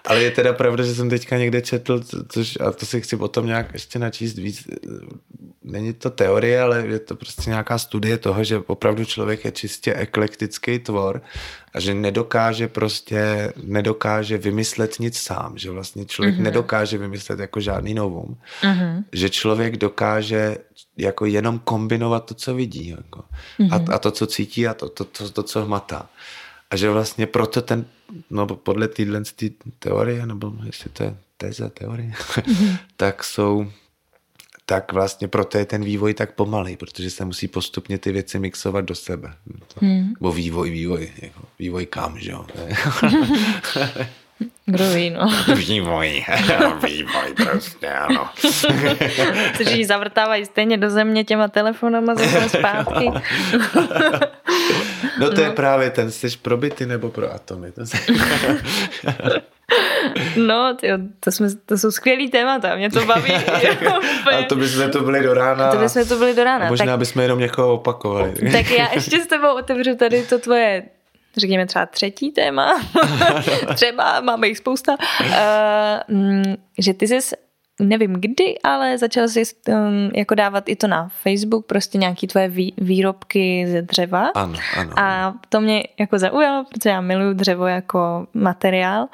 Ale 0.07 0.23
je 0.23 0.31
teda 0.31 0.53
pravda, 0.53 0.85
že 0.85 0.95
jsem 0.95 1.11
teďka 1.11 1.39
někde 1.39 1.61
četl, 1.61 2.01
což, 2.29 2.59
a 2.61 2.71
to 2.71 2.87
si 2.87 3.01
chci 3.01 3.17
potom 3.17 3.47
nějak 3.47 3.73
ještě 3.73 3.99
načíst 3.99 4.35
víc, 4.39 4.69
není 5.63 5.93
to 5.93 6.11
teorie, 6.11 6.61
ale 6.61 6.87
je 6.87 6.99
to 6.99 7.17
prostě 7.17 7.51
nějaká 7.51 7.79
studie 7.79 8.19
toho, 8.19 8.45
že 8.45 8.59
opravdu 8.67 9.05
člověk 9.05 9.45
je 9.45 9.53
čistě 9.53 9.95
eklektický 9.95 10.79
tvor 10.79 11.23
a 11.75 11.81
že 11.81 11.95
nedokáže 11.95 12.69
prostě, 12.69 13.53
nedokáže 13.63 14.39
vymyslet 14.39 15.01
nic 15.01 15.19
sám, 15.19 15.59
že 15.59 15.71
vlastně 15.71 16.05
člověk 16.05 16.35
mm-hmm. 16.35 16.43
nedokáže 16.43 16.99
vymyslet 16.99 17.41
jako 17.41 17.61
žádný 17.61 17.95
novum, 17.95 18.37
mm-hmm. 18.63 19.05
že 19.13 19.31
člověk 19.31 19.77
dokáže 19.77 20.57
jako 20.97 21.27
jenom 21.27 21.59
kombinovat 21.59 22.25
to, 22.25 22.35
co 22.35 22.55
vidí 22.55 22.89
jako. 22.89 23.25
mm-hmm. 23.59 23.91
a, 23.91 23.95
a 23.95 23.99
to, 23.99 24.11
co 24.11 24.27
cítí 24.27 24.67
a 24.67 24.75
to, 24.75 24.89
to, 24.89 25.05
to, 25.05 25.31
to, 25.31 25.43
co 25.43 25.65
hmatá. 25.65 26.09
A 26.71 26.77
že 26.77 26.91
vlastně 26.91 27.27
proto 27.27 27.63
ten, 27.63 27.87
no 28.31 28.47
podle 28.47 28.89
téhle 28.89 29.23
teorie, 29.79 30.27
nebo 30.27 30.53
jestli 30.67 30.91
to 30.91 31.03
je 31.03 31.17
teze, 31.37 31.71
teorie, 31.71 32.11
mm-hmm. 32.11 32.79
tak 32.97 33.25
jsou 33.25 33.67
tak 34.71 34.93
vlastně 34.93 35.29
proto 35.29 35.59
je 35.59 35.65
ten 35.65 35.85
vývoj 35.85 36.15
tak 36.15 36.35
pomalý, 36.35 36.77
protože 36.77 37.11
se 37.11 37.25
musí 37.25 37.49
postupně 37.49 37.99
ty 37.99 38.13
věci 38.13 38.39
mixovat 38.39 38.85
do 38.85 38.95
sebe. 38.95 39.35
To, 39.75 39.87
hmm. 39.87 40.15
Bo 40.21 40.33
vývoj, 40.33 40.71
vývoj, 40.71 41.13
jako 41.23 41.43
vývoj 41.59 41.87
kam, 41.87 42.19
že 42.19 42.31
jo? 42.31 42.47
Kdo 44.67 44.91
ví, 44.91 45.11
no. 45.11 45.31
Vývoj, 45.55 46.25
vývoj 46.87 47.35
prostě, 47.37 47.89
ano. 47.89 48.29
Kteří 49.55 49.85
zavrtávají 49.85 50.45
stejně 50.45 50.77
do 50.77 50.91
země 50.91 51.25
těma 51.25 51.49
telefonama 51.49 52.15
zase 52.15 52.49
zpátky. 52.59 53.11
no 55.21 55.31
to 55.31 55.37
no. 55.37 55.43
je 55.43 55.51
právě 55.51 55.91
ten, 55.91 56.11
jsi 56.11 56.29
pro 56.43 56.57
byty 56.57 56.87
nebo 56.87 57.09
pro 57.09 57.35
atomy. 57.35 57.73
To 57.73 57.87
se... 57.87 57.97
No, 60.37 60.77
tyjo, 60.81 60.99
to, 61.21 61.33
jsme, 61.33 61.49
to 61.67 61.79
jsou 61.79 61.91
skvělý 61.91 62.31
témata, 62.31 62.77
mě 62.77 62.91
to 62.91 63.05
baví. 63.05 63.33
A 64.39 64.43
to 64.49 64.57
bychom 64.57 64.91
to 64.91 65.01
byli 65.03 65.23
do 65.23 65.35
rána. 65.35 65.71
To 65.71 65.79
bychom 65.79 66.07
to 66.07 66.17
byli 66.17 66.35
do 66.35 66.45
rána. 66.45 66.69
možná 66.69 66.87
tak, 66.87 66.99
bychom 66.99 67.23
jenom 67.23 67.39
někoho 67.39 67.75
opakovali. 67.75 68.35
Tak 68.53 68.71
já 68.71 68.89
ještě 68.95 69.21
s 69.21 69.27
tebou 69.27 69.59
otevřu 69.59 69.97
tady 69.97 70.23
to 70.23 70.39
tvoje 70.39 70.83
řekněme 71.37 71.67
třeba 71.67 71.87
třetí 71.87 72.33
téma, 72.33 72.81
třeba 73.75 74.21
máme 74.21 74.49
jich 74.49 74.59
spousta, 74.59 74.97
uh, 75.21 76.55
že 76.79 76.95
ty 76.95 77.09
jsi 77.09 77.37
nevím 77.81 78.13
kdy, 78.13 78.59
ale 78.65 78.99
začal 78.99 79.29
jsi 79.29 79.43
um, 79.69 80.11
jako 80.15 80.35
dávat 80.35 80.69
i 80.69 80.77
to 80.77 80.87
na 80.87 81.09
Facebook, 81.09 81.67
prostě 81.67 81.99
nějaký 81.99 82.27
tvoje 82.27 82.49
vý, 82.49 82.75
výrobky 82.79 83.67
ze 83.69 83.83
dřeva. 83.83 84.29
Ano, 84.35 84.59
ano. 84.79 84.93
A 84.97 85.35
to 85.49 85.61
mě 85.61 85.83
jako 86.01 86.19
zaujalo, 86.19 86.65
protože 86.65 86.91
já 86.91 87.01
miluju 87.01 87.33
dřevo 87.33 87.67
jako 87.67 88.27
materiál. 88.35 89.07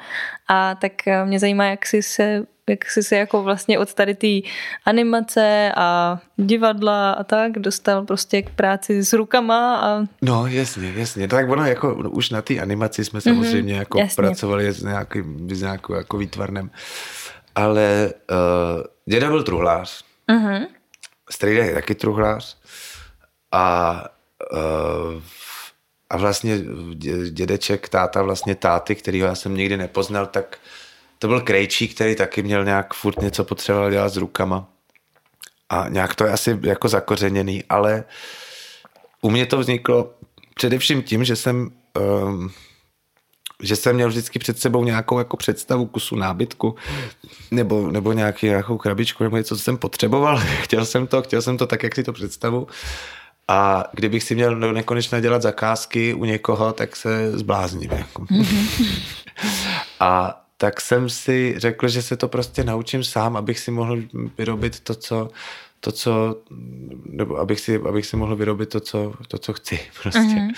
A 0.49 0.75
tak 0.75 1.07
eh, 1.07 1.25
mě 1.25 1.39
zajímá, 1.39 1.65
jak 1.65 1.85
jsi 1.85 2.03
se 2.03 2.43
jak 2.69 2.85
jsi 2.85 3.03
se 3.03 3.15
jako 3.15 3.43
vlastně 3.43 3.79
od 3.79 3.93
tady 3.93 4.15
té 4.15 4.49
animace 4.85 5.71
a 5.75 6.19
divadla 6.37 7.11
a 7.11 7.23
tak 7.23 7.51
dostal 7.51 8.05
prostě 8.05 8.41
k 8.41 8.49
práci 8.49 9.03
s 9.03 9.13
rukama 9.13 9.77
a... 9.77 10.05
No 10.21 10.47
jasně, 10.47 10.93
jasně. 10.95 11.27
Tak 11.27 11.49
ono 11.49 11.65
jako 11.65 11.95
už 11.95 12.29
na 12.29 12.41
té 12.41 12.59
animaci 12.59 13.05
jsme 13.05 13.19
mhm, 13.25 13.35
samozřejmě 13.35 13.73
mm-hmm, 13.73 13.79
jako 13.79 13.99
jasně. 13.99 14.15
pracovali 14.15 14.73
s 14.73 14.83
nějakým, 14.83 15.55
s 15.55 15.61
nějakou 15.61 15.93
jako 15.93 16.17
výtvarnem 16.17 16.69
ale 17.57 18.13
uh, 18.31 18.83
děda 19.05 19.29
byl 19.29 19.43
truhlář. 19.43 20.03
Uh-huh. 20.29 20.67
Strejda 21.29 21.63
je 21.63 21.73
taky 21.73 21.95
truhlář. 21.95 22.57
A, 23.51 24.03
uh, 24.53 25.21
a 26.09 26.17
vlastně 26.17 26.59
dědeček, 27.29 27.89
táta, 27.89 28.21
vlastně 28.21 28.55
táty, 28.55 28.95
kterýho 28.95 29.27
já 29.27 29.35
jsem 29.35 29.57
nikdy 29.57 29.77
nepoznal, 29.77 30.25
tak 30.25 30.57
to 31.19 31.27
byl 31.27 31.41
Krejčí, 31.41 31.87
který 31.87 32.15
taky 32.15 32.43
měl 32.43 32.65
nějak 32.65 32.93
furt 32.93 33.21
něco 33.21 33.43
potřeboval 33.43 33.91
dělat 33.91 34.09
s 34.09 34.17
rukama. 34.17 34.69
A 35.69 35.85
nějak 35.89 36.15
to 36.15 36.23
je 36.23 36.31
asi 36.31 36.59
jako 36.63 36.87
zakořeněný, 36.87 37.63
ale 37.69 38.03
u 39.21 39.29
mě 39.29 39.45
to 39.45 39.57
vzniklo 39.57 40.13
především 40.55 41.03
tím, 41.03 41.23
že 41.23 41.35
jsem 41.35 41.71
um, 42.23 42.51
že 43.63 43.75
jsem 43.75 43.95
měl 43.95 44.09
vždycky 44.09 44.39
před 44.39 44.59
sebou 44.59 44.83
nějakou 44.83 45.19
jako 45.19 45.37
představu 45.37 45.85
kusu 45.85 46.15
nábytku 46.15 46.75
nebo, 47.51 47.91
nebo 47.91 48.13
nějaký, 48.13 48.45
nějakou 48.45 48.77
krabičku 48.77 49.23
nebo 49.23 49.37
něco, 49.37 49.57
co 49.57 49.63
jsem 49.63 49.77
potřeboval. 49.77 50.37
chtěl 50.61 50.85
jsem 50.85 51.07
to, 51.07 51.21
chtěl 51.21 51.41
jsem 51.41 51.57
to 51.57 51.67
tak, 51.67 51.83
jak 51.83 51.95
si 51.95 52.03
to 52.03 52.13
představu. 52.13 52.67
A 53.47 53.83
kdybych 53.93 54.23
si 54.23 54.35
měl 54.35 54.55
do 54.55 54.71
nekonečna 54.71 55.19
dělat 55.19 55.41
zakázky 55.41 56.13
u 56.13 56.25
někoho, 56.25 56.73
tak 56.73 56.95
se 56.95 57.37
zblázním. 57.37 57.91
Jako. 57.91 58.25
a 59.99 60.41
tak 60.57 60.81
jsem 60.81 61.09
si 61.09 61.53
řekl, 61.57 61.87
že 61.87 62.01
se 62.01 62.17
to 62.17 62.27
prostě 62.27 62.63
naučím 62.63 63.03
sám, 63.03 63.37
abych 63.37 63.59
si 63.59 63.71
mohl 63.71 64.01
vyrobit 64.37 64.79
to, 64.79 64.95
co, 64.95 65.29
to, 65.79 65.91
co 65.91 66.41
nebo 67.05 67.37
abych 67.37 67.59
si, 67.59 67.75
abych 67.75 68.05
si 68.05 68.17
mohl 68.17 68.35
vyrobit 68.35 68.69
to, 68.69 68.79
co, 68.79 69.13
to, 69.27 69.37
co 69.37 69.53
chci. 69.53 69.79
Prostě. 70.01 70.19
Uh-huh. 70.19 70.53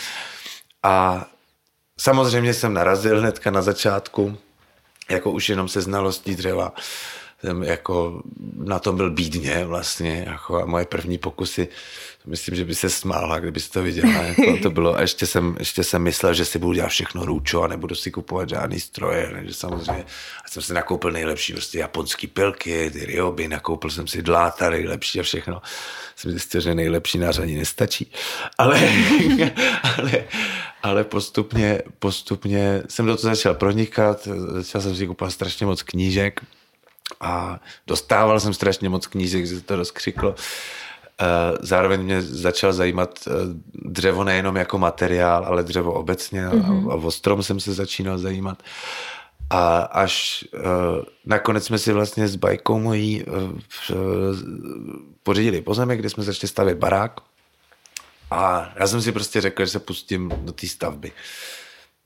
A 0.83 1.25
Samozřejmě 1.99 2.53
jsem 2.53 2.73
narazil 2.73 3.19
hnedka 3.19 3.51
na 3.51 3.61
začátku, 3.61 4.37
jako 5.09 5.31
už 5.31 5.49
jenom 5.49 5.67
se 5.67 5.81
znalostí 5.81 6.35
dřeva, 6.35 6.73
jsem 7.41 7.63
jako 7.63 8.21
na 8.55 8.79
tom 8.79 8.97
byl 8.97 9.11
bídně 9.11 9.65
vlastně, 9.65 10.23
jako 10.27 10.63
a 10.63 10.65
moje 10.65 10.85
první 10.85 11.17
pokusy, 11.17 11.67
myslím, 12.25 12.55
že 12.55 12.65
by 12.65 12.75
se 12.75 12.89
smála, 12.89 13.39
kdyby 13.39 13.59
to 13.59 13.83
viděla, 13.83 14.23
jako 14.23 14.57
to 14.57 14.69
bylo, 14.69 14.95
a 14.95 15.01
ještě 15.01 15.25
jsem, 15.25 15.55
ještě 15.59 15.83
jsem 15.83 16.01
myslel, 16.01 16.33
že 16.33 16.45
si 16.45 16.59
budu 16.59 16.73
dělat 16.73 16.89
všechno 16.89 17.25
růčo 17.25 17.61
a 17.61 17.67
nebudu 17.67 17.95
si 17.95 18.11
kupovat 18.11 18.49
žádný 18.49 18.79
stroje, 18.79 19.29
takže 19.33 19.53
samozřejmě, 19.53 20.05
a 20.45 20.49
jsem 20.49 20.63
si 20.63 20.73
nakoupil 20.73 21.11
nejlepší 21.11 21.53
prostě 21.53 21.79
japonský 21.79 22.27
pilky, 22.27 22.91
ty 22.91 23.05
ryoby, 23.05 23.47
nakoupil 23.47 23.89
jsem 23.89 24.07
si 24.07 24.21
dláta 24.21 24.69
nejlepší 24.69 25.19
a 25.19 25.23
všechno, 25.23 25.61
jsem 26.15 26.31
zjistil, 26.31 26.61
že 26.61 26.75
nejlepší 26.75 27.17
nářadí 27.17 27.55
nestačí, 27.55 28.11
ale, 28.57 28.81
ale, 29.97 30.23
ale 30.83 31.03
postupně, 31.03 31.81
postupně 31.99 32.83
jsem 32.89 33.05
do 33.05 33.17
toho 33.17 33.35
začal 33.35 33.53
pronikat, 33.53 34.27
začal 34.51 34.81
jsem 34.81 34.95
si 34.95 35.07
kupovat 35.07 35.33
strašně 35.33 35.65
moc 35.65 35.83
knížek 35.83 36.41
a 37.21 37.59
dostával 37.87 38.39
jsem 38.39 38.53
strašně 38.53 38.89
moc 38.89 39.07
knížek, 39.07 39.45
že 39.45 39.55
se 39.55 39.61
to 39.61 39.75
rozkřiklo. 39.75 40.35
Eh, 41.21 41.57
zároveň 41.59 42.03
mě 42.03 42.21
začal 42.21 42.73
zajímat 42.73 43.19
eh, 43.27 43.31
dřevo 43.73 44.23
nejenom 44.23 44.55
jako 44.55 44.77
materiál, 44.77 45.45
ale 45.45 45.63
dřevo 45.63 45.93
obecně 45.93 46.47
mm-hmm. 46.47 46.91
a, 46.91 46.95
o 46.95 47.11
strom 47.11 47.43
jsem 47.43 47.59
se 47.59 47.73
začínal 47.73 48.17
zajímat. 48.17 48.63
A 49.51 49.77
až 49.79 50.45
uh, 50.53 50.61
nakonec 51.25 51.65
jsme 51.65 51.77
si 51.77 51.93
vlastně 51.93 52.27
s 52.27 52.35
bajkou 52.35 52.79
mojí 52.79 53.23
uh, 53.23 53.35
uh, 53.35 53.57
pořídili 55.23 55.61
pozemek, 55.61 55.99
kde 55.99 56.09
jsme 56.09 56.23
začali 56.23 56.47
stavět 56.47 56.77
barák. 56.77 57.19
A 58.31 58.73
já 58.75 58.87
jsem 58.87 59.01
si 59.01 59.11
prostě 59.11 59.41
řekl, 59.41 59.65
že 59.65 59.71
se 59.71 59.79
pustím 59.79 60.31
do 60.41 60.51
té 60.51 60.67
stavby. 60.67 61.11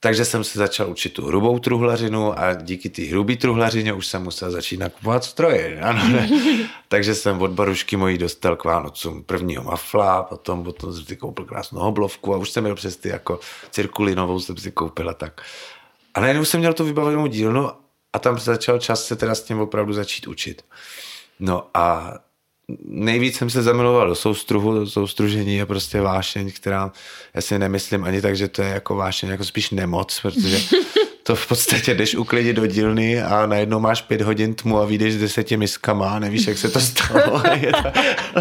Takže 0.04 0.26
jsem 0.26 0.44
se 0.44 0.60
začal 0.60 0.90
učit 0.90 1.14
tu 1.14 1.26
hrubou 1.26 1.60
truhlařinu 1.60 2.40
a 2.40 2.54
díky 2.54 2.90
té 2.90 3.02
hrubé 3.02 3.36
truhlařině 3.36 3.94
už 3.94 4.08
jsem 4.08 4.24
musel 4.24 4.52
začít 4.52 4.78
nakupovat 4.78 5.24
stroje. 5.24 5.80
Ano, 5.82 6.08
ne? 6.08 6.30
Takže 6.88 7.16
jsem 7.16 7.42
od 7.42 7.52
barušky 7.52 7.98
mojí 7.98 8.18
dostal 8.18 8.56
k 8.56 8.64
Vánocům 8.64 9.24
prvního 9.24 9.64
mafla, 9.64 10.24
potom, 10.24 10.64
potom 10.64 10.94
jsem 10.94 11.06
si 11.06 11.16
koupil 11.16 11.46
krásnou 11.46 11.80
hoblovku 11.80 12.34
a 12.34 12.38
už 12.38 12.50
jsem 12.50 12.64
měl 12.64 12.76
přes 12.76 12.98
ty 12.98 13.10
jako 13.10 13.40
cirkulinovou 13.72 14.40
jsem 14.40 14.58
si 14.58 14.72
koupil 14.72 15.10
a 15.10 15.14
tak. 15.14 15.42
A 16.14 16.20
najednou 16.20 16.46
jsem 16.46 16.60
měl 16.60 16.74
tu 16.74 16.86
vybavenou 16.86 17.28
dílnu 17.28 17.72
a 18.14 18.20
tam 18.20 18.40
začal 18.40 18.80
čas 18.80 19.06
se 19.06 19.16
teda 19.16 19.36
s 19.36 19.44
tím 19.44 19.60
opravdu 19.60 19.94
začít 19.94 20.28
učit. 20.28 20.66
No 21.40 21.68
a 21.74 22.14
nejvíc 22.86 23.38
jsem 23.38 23.50
se 23.50 23.62
zamiloval 23.62 24.08
do 24.08 24.16
soustruhu, 24.16 24.74
do 24.74 24.88
soustružení 24.88 25.56
je 25.56 25.66
prostě 25.66 26.02
vášeň, 26.02 26.52
která 26.52 26.92
já 27.34 27.42
si 27.42 27.60
nemyslím 27.60 28.04
ani 28.04 28.22
tak, 28.22 28.36
že 28.36 28.48
to 28.48 28.62
je 28.62 28.70
jako 28.70 28.96
vášeň, 28.96 29.30
jako 29.30 29.44
spíš 29.44 29.70
nemoc, 29.70 30.20
protože 30.22 30.60
to 31.24 31.36
v 31.36 31.48
podstatě 31.48 31.94
jdeš 31.94 32.16
uklidit 32.16 32.56
do 32.56 32.68
dílny 32.68 33.22
a 33.22 33.46
najednou 33.46 33.80
máš 33.80 34.02
pět 34.02 34.22
hodin 34.22 34.54
tmu 34.54 34.80
a 34.80 34.86
vyjdeš 34.86 35.14
s 35.14 35.18
deseti 35.18 35.58
miskama 35.58 36.10
a 36.10 36.20
nevíš, 36.20 36.48
jak 36.48 36.58
se 36.58 36.70
to 36.70 36.80
stalo. 36.80 37.44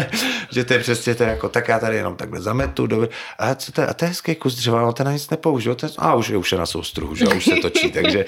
že 0.51 0.63
to 0.63 0.73
je 0.73 0.79
přesně 0.79 1.15
to 1.15 1.23
jako, 1.23 1.49
tak 1.49 1.67
já 1.67 1.79
tady 1.79 1.95
jenom 1.95 2.15
takhle 2.15 2.41
zametu, 2.41 2.87
dobře. 2.87 3.09
A 3.39 3.55
co 3.55 3.71
to 3.71 3.81
je, 3.81 3.87
a 3.87 3.93
to 3.93 4.05
je 4.05 4.09
hezký 4.09 4.35
kus 4.35 4.55
dřeva, 4.55 4.81
no 4.81 4.93
ten 4.93 5.05
na 5.05 5.13
nic 5.13 5.29
nepoužil, 5.29 5.75
ten, 5.75 5.89
a 5.97 6.15
už 6.15 6.29
je, 6.29 6.37
už 6.37 6.51
je 6.51 6.57
na 6.57 6.65
soustruhu, 6.65 7.15
že 7.15 7.27
už 7.27 7.45
se 7.45 7.55
točí, 7.55 7.91
takže 7.91 8.25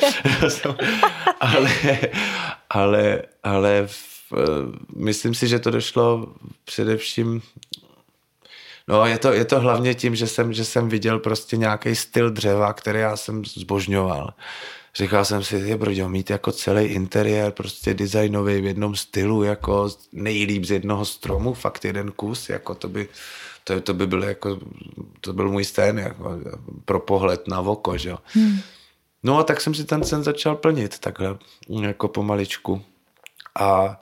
ale, 1.39 1.71
ale, 2.69 3.21
ale 3.43 3.87
myslím 4.95 5.33
si, 5.33 5.47
že 5.47 5.59
to 5.59 5.71
došlo 5.71 6.33
především 6.65 7.41
No, 8.87 9.05
je 9.05 9.17
to, 9.17 9.33
je 9.33 9.45
to 9.45 9.59
hlavně 9.59 9.93
tím, 9.93 10.15
že 10.15 10.27
jsem, 10.27 10.53
že 10.53 10.65
jsem 10.65 10.89
viděl 10.89 11.19
prostě 11.19 11.57
nějaký 11.57 11.95
styl 11.95 12.31
dřeva, 12.31 12.73
který 12.73 12.99
já 12.99 13.17
jsem 13.17 13.45
zbožňoval. 13.45 14.33
Říkal 14.95 15.25
jsem 15.25 15.43
si, 15.43 15.55
je 15.55 15.77
brodě, 15.77 16.07
mít 16.07 16.29
jako 16.29 16.51
celý 16.51 16.85
interiér, 16.85 17.51
prostě 17.51 17.93
designový 17.93 18.61
v 18.61 18.65
jednom 18.65 18.95
stylu, 18.95 19.43
jako 19.43 19.89
nejlíp 20.11 20.63
z 20.63 20.71
jednoho 20.71 21.05
stromu, 21.05 21.53
fakt 21.53 21.85
jeden 21.85 22.11
kus, 22.11 22.49
jako 22.49 22.75
to 22.75 22.87
by, 22.87 23.07
to, 23.63 23.81
to 23.81 23.93
by 23.93 24.07
byl 24.07 24.23
jako, 24.23 24.59
to 25.21 25.33
byl 25.33 25.51
můj 25.51 25.65
stén, 25.65 25.99
jako 25.99 26.39
pro 26.85 26.99
pohled 26.99 27.47
na 27.47 27.61
oko, 27.61 27.97
že 27.97 28.09
jo. 28.09 28.17
Hmm. 28.25 28.59
No 29.23 29.37
a 29.37 29.43
tak 29.43 29.61
jsem 29.61 29.73
si 29.73 29.83
ten 29.83 30.03
sen 30.03 30.23
začal 30.23 30.55
plnit 30.55 30.99
takhle, 30.99 31.37
jako 31.81 32.07
pomaličku. 32.07 32.81
A 33.59 34.01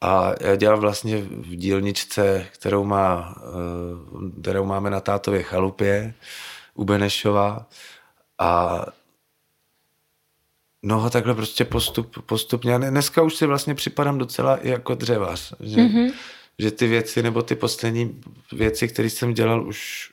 a 0.00 0.32
já 0.40 0.56
dělám 0.56 0.80
vlastně 0.80 1.22
v 1.22 1.56
dílničce, 1.56 2.46
kterou, 2.52 2.84
má, 2.84 3.34
eh, 3.38 4.40
kterou 4.40 4.64
máme 4.64 4.90
na 4.90 5.00
tátově 5.00 5.42
chalupě 5.42 6.14
u 6.74 6.84
Benešova. 6.84 7.66
A 8.38 8.82
no 10.82 11.04
a 11.04 11.10
takhle 11.10 11.34
prostě 11.34 11.64
postup, 11.64 12.26
postupně. 12.26 12.74
A 12.74 12.78
dneska 12.78 13.22
už 13.22 13.34
si 13.34 13.46
vlastně 13.46 13.74
připadám 13.74 14.18
docela 14.18 14.56
i 14.56 14.68
jako 14.68 14.94
dřevař. 14.94 15.54
Že, 15.60 15.76
mm-hmm. 15.76 16.12
že 16.58 16.70
ty 16.70 16.86
věci, 16.86 17.22
nebo 17.22 17.42
ty 17.42 17.54
poslední 17.54 18.20
věci, 18.52 18.88
které 18.88 19.10
jsem 19.10 19.34
dělal 19.34 19.66
už 19.68 20.10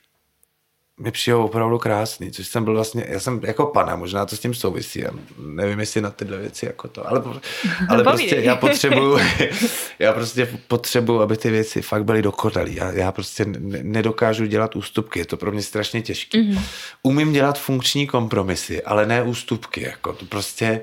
mi 1.00 1.10
přijel 1.10 1.42
opravdu 1.42 1.78
krásný, 1.78 2.30
což 2.30 2.46
jsem 2.46 2.64
byl 2.64 2.74
vlastně, 2.74 3.04
já 3.08 3.20
jsem 3.20 3.40
jako 3.42 3.66
pana, 3.66 3.96
možná 3.96 4.26
to 4.26 4.36
s 4.36 4.40
tím 4.40 4.54
souvisí, 4.54 4.98
já 4.98 5.10
nevím, 5.38 5.80
jestli 5.80 6.00
na 6.00 6.10
tyhle 6.10 6.38
věci 6.38 6.66
jako 6.66 6.88
to, 6.88 7.08
ale, 7.08 7.22
ale 7.88 8.04
prostě 8.04 8.36
já 8.36 8.56
potřebuju, 8.56 9.18
já 9.98 10.12
prostě 10.12 10.58
potřebuju, 10.68 11.20
aby 11.20 11.36
ty 11.36 11.50
věci 11.50 11.82
fakt 11.82 12.04
byly 12.04 12.22
dokonalý. 12.22 12.74
Já, 12.74 12.92
já 12.92 13.12
prostě 13.12 13.44
nedokážu 13.82 14.46
dělat 14.46 14.76
ústupky, 14.76 15.18
je 15.18 15.26
to 15.26 15.36
pro 15.36 15.52
mě 15.52 15.62
strašně 15.62 16.02
těžké. 16.02 16.38
Mm-hmm. 16.38 16.60
Umím 17.02 17.32
dělat 17.32 17.58
funkční 17.58 18.06
kompromisy, 18.06 18.82
ale 18.82 19.06
ne 19.06 19.22
ústupky, 19.22 19.82
jako 19.82 20.12
to 20.12 20.24
prostě 20.24 20.80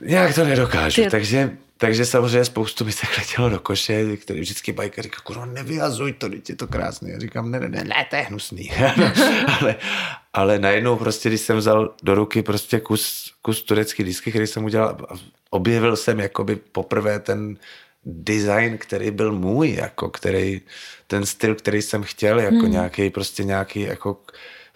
nějak 0.00 0.34
to 0.34 0.44
nedokážu, 0.44 1.02
Ty... 1.02 1.10
takže 1.10 1.50
takže 1.80 2.06
samozřejmě 2.06 2.44
spoustu 2.44 2.84
mi 2.84 2.92
se 2.92 3.06
letělo 3.18 3.48
do 3.48 3.60
koše, 3.60 4.16
který 4.16 4.40
vždycky 4.40 4.72
bajka 4.72 5.02
říká, 5.02 5.20
kurva, 5.24 5.44
nevyhazuj 5.44 6.12
to, 6.12 6.28
teď 6.28 6.48
je 6.48 6.56
to 6.56 6.66
krásný. 6.66 7.10
Já 7.10 7.18
říkám, 7.18 7.50
ne, 7.50 7.60
ne, 7.60 7.68
ne, 7.68 7.84
ne 7.84 8.06
to 8.10 8.16
je 8.16 8.22
hnusný. 8.22 8.70
ale, 9.60 9.76
ale 10.32 10.58
najednou 10.58 10.96
prostě, 10.96 11.28
když 11.28 11.40
jsem 11.40 11.56
vzal 11.56 11.94
do 12.02 12.14
ruky 12.14 12.42
prostě 12.42 12.80
kus, 12.80 13.32
kus 13.42 13.62
turecký 13.62 14.04
disky, 14.04 14.30
který 14.30 14.46
jsem 14.46 14.64
udělal, 14.64 14.96
objevil 15.50 15.96
jsem 15.96 16.20
jakoby 16.20 16.56
poprvé 16.56 17.18
ten 17.18 17.56
design, 18.04 18.78
který 18.78 19.10
byl 19.10 19.32
můj, 19.32 19.74
jako 19.74 20.08
který, 20.08 20.60
ten 21.06 21.26
styl, 21.26 21.54
který 21.54 21.82
jsem 21.82 22.02
chtěl, 22.02 22.40
jako 22.40 22.56
hmm. 22.56 22.70
nějaký 22.70 23.10
prostě 23.10 23.44
nějaký 23.44 23.80
jako 23.80 24.20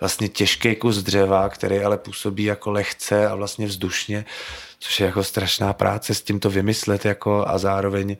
vlastně 0.00 0.28
těžký 0.28 0.76
kus 0.76 1.02
dřeva, 1.02 1.48
který 1.48 1.78
ale 1.78 1.98
působí 1.98 2.44
jako 2.44 2.70
lehce 2.70 3.28
a 3.28 3.34
vlastně 3.34 3.66
vzdušně 3.66 4.24
což 4.78 5.00
je 5.00 5.06
jako 5.06 5.24
strašná 5.24 5.72
práce 5.72 6.14
s 6.14 6.22
tím 6.22 6.40
to 6.40 6.50
vymyslet 6.50 7.04
jako 7.04 7.44
a 7.48 7.58
zároveň, 7.58 8.16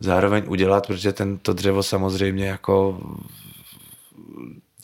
zároveň 0.00 0.44
udělat, 0.46 0.86
protože 0.86 1.12
tento 1.12 1.52
dřevo 1.52 1.82
samozřejmě 1.82 2.46
jako 2.46 3.00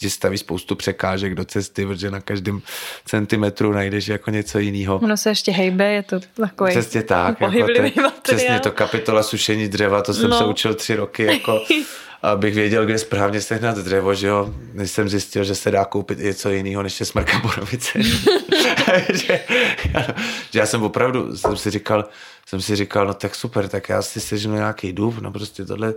ti 0.03 0.11
staví 0.11 0.39
spoustu 0.39 0.77
překážek 0.77 1.35
do 1.35 1.45
cesty, 1.45 1.87
protože 1.87 2.11
na 2.11 2.21
každém 2.21 2.63
centimetru 3.05 3.73
najdeš 3.73 4.09
jako 4.09 4.31
něco 4.31 4.59
jiného. 4.59 4.99
Ono 4.99 5.17
se 5.17 5.31
ještě 5.31 5.53
hejbe, 5.53 5.93
je 5.93 6.03
to 6.03 6.21
takový 6.21 6.71
Přesně 6.71 7.03
tak. 7.03 7.41
Jako 7.41 7.67
ten, 7.77 7.93
přesně 8.23 8.61
to 8.61 8.71
kapitola 8.71 9.23
sušení 9.23 9.69
dřeva, 9.69 10.03
to 10.03 10.15
jsem 10.15 10.31
no. 10.31 10.39
se 10.39 10.45
učil 10.45 10.75
tři 10.75 10.95
roky, 10.95 11.25
jako 11.25 11.61
abych 12.23 12.55
věděl, 12.55 12.87
kde 12.87 12.99
správně 12.99 13.41
sehnat 13.41 13.79
dřevo, 13.79 14.15
že 14.15 14.27
jo. 14.27 14.55
Než 14.73 14.91
jsem 14.91 15.09
zjistil, 15.09 15.45
že 15.45 15.55
se 15.55 15.71
dá 15.71 15.85
koupit 15.85 16.21
i 16.21 16.25
něco 16.25 16.51
jiného, 16.51 16.83
než 16.83 17.01
je 17.01 17.07
smrka 17.07 17.39
borovice. 17.39 17.99
že, 19.13 19.41
já, 19.95 20.07
že 20.51 20.59
já 20.59 20.67
jsem 20.67 20.83
opravdu, 20.83 21.37
jsem 21.37 21.57
si 21.57 21.71
říkal, 21.71 22.05
jsem 22.47 22.61
si 22.61 22.77
říkal, 22.77 23.07
no 23.07 23.15
tak 23.15 23.35
super, 23.35 23.69
tak 23.69 23.89
já 23.89 24.03
si 24.03 24.21
sežnu 24.21 24.55
nějaký 24.55 24.93
dub, 24.93 25.19
no 25.19 25.33
prostě 25.33 25.65
tohle. 25.65 25.95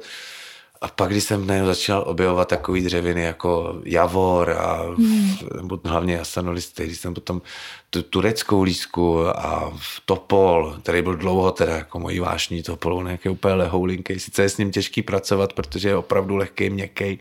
A 0.82 0.88
pak, 0.88 1.10
když 1.10 1.24
jsem 1.24 1.48
najednou 1.48 1.68
začal 1.68 2.04
objevovat 2.08 2.48
takové 2.48 2.82
dřeviny 2.82 3.24
jako 3.24 3.82
javor 3.86 4.50
a 4.50 4.82
hmm. 4.98 5.36
nebo 5.56 5.80
hlavně 5.86 6.14
jasanolisty, 6.14 6.86
když 6.86 7.00
jsem 7.00 7.14
potom 7.14 7.42
tu 7.90 8.04
tureckou 8.04 8.64
lísku 8.64 9.28
a 9.28 9.74
topol, 10.06 10.76
který 10.84 11.02
byl 11.02 11.16
dlouho 11.16 11.52
teda 11.52 11.76
jako 11.76 12.00
mojí 12.00 12.20
vášní 12.20 12.64
topol, 12.64 13.04
nějaký 13.04 13.30
úplně 13.30 13.54
lehoulinký. 13.54 14.20
Sice 14.20 14.42
je 14.42 14.50
s 14.50 14.58
ním 14.58 14.72
těžký 14.72 15.02
pracovat, 15.02 15.54
protože 15.54 15.90
je 15.90 15.96
opravdu 15.96 16.36
lehký, 16.36 16.70
měkký 16.70 17.20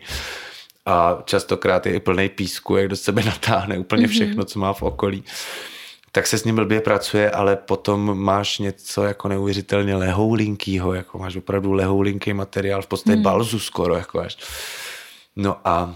a 0.87 1.23
častokrát 1.25 1.87
je 1.87 1.95
i 1.95 2.01
plný 2.01 2.29
písku, 2.29 2.77
jak 2.77 2.89
do 2.89 2.97
sebe 2.97 3.23
natáhne 3.23 3.79
úplně 3.79 4.03
mhm. 4.03 4.11
všechno, 4.11 4.45
co 4.45 4.59
má 4.59 4.73
v 4.73 4.83
okolí 4.83 5.25
tak 6.15 6.27
se 6.27 6.39
s 6.39 6.45
ním 6.45 6.55
blbě 6.55 6.81
pracuje, 6.81 7.31
ale 7.31 7.57
potom 7.57 8.19
máš 8.19 8.59
něco 8.59 9.05
jako 9.05 9.29
neuvěřitelně 9.29 9.97
lehoulinkýho, 9.97 10.95
jako 10.95 11.19
máš 11.19 11.37
opravdu 11.37 11.73
lehoulinký 11.73 12.33
materiál, 12.33 12.83
v 12.83 12.87
podstatě 12.87 13.15
hmm. 13.15 13.23
balzu 13.23 13.59
skoro, 13.59 13.95
jako 13.95 14.21
až. 14.21 14.37
No 15.37 15.57
a, 15.65 15.95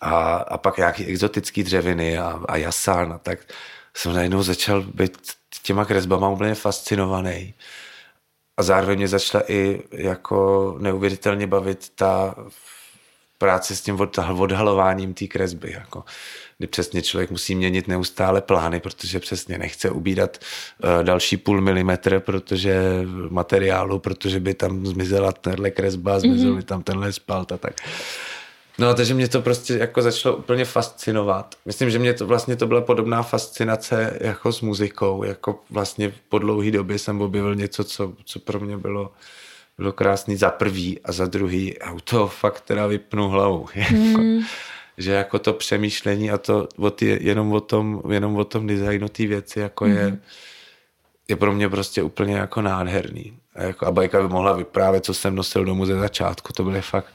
a, 0.00 0.36
a 0.36 0.58
pak 0.58 0.76
nějaký 0.76 1.04
exotický 1.04 1.62
dřeviny 1.62 2.18
a, 2.18 2.40
a 2.48 2.56
jasán 2.56 3.12
a 3.12 3.18
tak 3.18 3.38
jsem 3.94 4.12
najednou 4.12 4.42
začal 4.42 4.82
být 4.82 5.18
těma 5.62 5.84
kresbama 5.84 6.28
úplně 6.28 6.54
fascinovaný. 6.54 7.54
A 8.56 8.62
zároveň 8.62 8.98
mě 8.98 9.08
začala 9.08 9.44
i 9.48 9.82
jako 9.92 10.76
neuvěřitelně 10.80 11.46
bavit 11.46 11.92
ta 11.94 12.34
práce 13.38 13.76
s 13.76 13.80
tím 13.80 14.00
odhalováním 14.38 15.14
té 15.14 15.26
kresby. 15.26 15.72
Jako 15.72 16.04
kdy 16.58 16.66
přesně 16.66 17.02
člověk 17.02 17.30
musí 17.30 17.54
měnit 17.54 17.88
neustále 17.88 18.40
plány, 18.40 18.80
protože 18.80 19.20
přesně 19.20 19.58
nechce 19.58 19.90
ubírat 19.90 20.38
uh, 20.38 21.04
další 21.04 21.36
půl 21.36 21.60
milimetr, 21.60 22.20
protože 22.20 23.02
materiálu, 23.28 23.98
protože 23.98 24.40
by 24.40 24.54
tam 24.54 24.86
zmizela 24.86 25.32
tenhle 25.32 25.70
kresba, 25.70 26.20
zmizel 26.20 26.52
mm-hmm. 26.52 26.56
by 26.56 26.62
tam 26.62 26.82
tenhle 26.82 27.12
spalt 27.12 27.52
a 27.52 27.56
tak. 27.56 27.74
No, 28.78 28.94
takže 28.94 29.14
mě 29.14 29.28
to 29.28 29.42
prostě 29.42 29.74
jako 29.74 30.02
začalo 30.02 30.36
úplně 30.36 30.64
fascinovat. 30.64 31.54
Myslím, 31.64 31.90
že 31.90 31.98
mě 31.98 32.14
to 32.14 32.26
vlastně 32.26 32.56
to 32.56 32.66
byla 32.66 32.80
podobná 32.80 33.22
fascinace 33.22 34.18
jako 34.20 34.52
s 34.52 34.60
muzikou, 34.60 35.24
jako 35.24 35.62
vlastně 35.70 36.12
po 36.28 36.38
dlouhé 36.38 36.70
době 36.70 36.98
jsem 36.98 37.20
objevil 37.20 37.54
něco, 37.54 37.84
co, 37.84 38.12
co 38.24 38.38
pro 38.38 38.60
mě 38.60 38.76
bylo 38.76 39.12
bylo 39.78 39.92
krásný 39.92 40.36
za 40.36 40.50
prvý 40.50 41.00
a 41.04 41.12
za 41.12 41.26
druhý 41.26 41.78
a 41.78 41.92
u 41.92 42.00
toho 42.00 42.28
fakt 42.28 42.60
teda 42.60 42.86
vypnu 42.86 43.28
hlavu. 43.28 43.66
Mm 43.90 44.40
že 44.98 45.12
jako 45.12 45.38
to 45.38 45.52
přemýšlení 45.52 46.30
a 46.30 46.38
to 46.38 46.68
o 46.76 46.90
ty, 46.90 47.18
jenom, 47.20 47.52
o 47.52 47.60
tom, 47.60 48.02
jenom 48.10 48.36
o 48.36 48.44
tom 48.44 48.66
designu 48.66 49.08
té 49.08 49.26
věci 49.26 49.60
jako 49.60 49.84
mm-hmm. 49.84 49.96
je, 49.96 50.06
mhm. 50.06 50.20
je 51.28 51.36
pro 51.36 51.52
mě 51.52 51.68
prostě 51.68 52.02
úplně 52.02 52.36
jako 52.36 52.62
nádherný. 52.62 53.38
A, 53.54 53.62
jako, 53.62 53.86
a 53.86 53.90
bajka 53.90 54.22
by 54.22 54.28
mohla 54.28 54.52
vyprávět, 54.52 55.04
co 55.04 55.14
jsem 55.14 55.34
nosil 55.34 55.64
domů 55.64 55.86
ze 55.86 55.94
začátku, 55.94 56.52
to 56.52 56.64
bylo 56.64 56.80
fakt, 56.80 57.12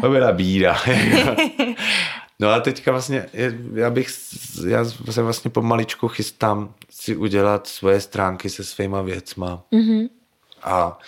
to 0.00 0.10
byla 0.10 0.32
bída. 0.32 0.76
No 2.38 2.48
a 2.48 2.60
teďka 2.60 2.92
vlastně, 2.92 3.26
já 3.74 3.90
bych, 3.90 4.08
já 4.66 4.84
se 4.84 5.22
vlastně 5.22 5.50
pomaličku 5.50 6.08
chystám 6.08 6.74
si 6.90 7.16
udělat 7.16 7.66
svoje 7.66 8.00
stránky 8.00 8.50
se 8.50 8.64
svýma 8.64 9.02
věcma. 9.02 9.62
Mm-hmm. 9.72 10.08
A, 10.62 10.98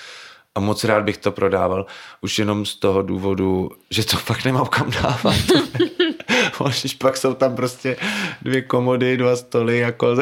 a 0.59 0.61
moc 0.61 0.85
rád 0.85 1.05
bych 1.05 1.17
to 1.17 1.33
prodával, 1.33 1.87
už 2.21 2.39
jenom 2.39 2.67
z 2.67 2.75
toho 2.75 3.03
důvodu, 3.03 3.71
že 3.91 4.07
to 4.07 4.17
fakt 4.29 4.45
nemám 4.45 4.67
kam 4.67 4.91
dávat. 4.91 5.37
Když 6.81 6.95
pak 6.95 7.17
jsou 7.17 7.35
tam 7.35 7.57
prostě 7.57 7.97
dvě 8.43 8.63
komody, 8.63 9.17
dva 9.17 9.37
stoly 9.37 9.79
jako, 9.79 10.07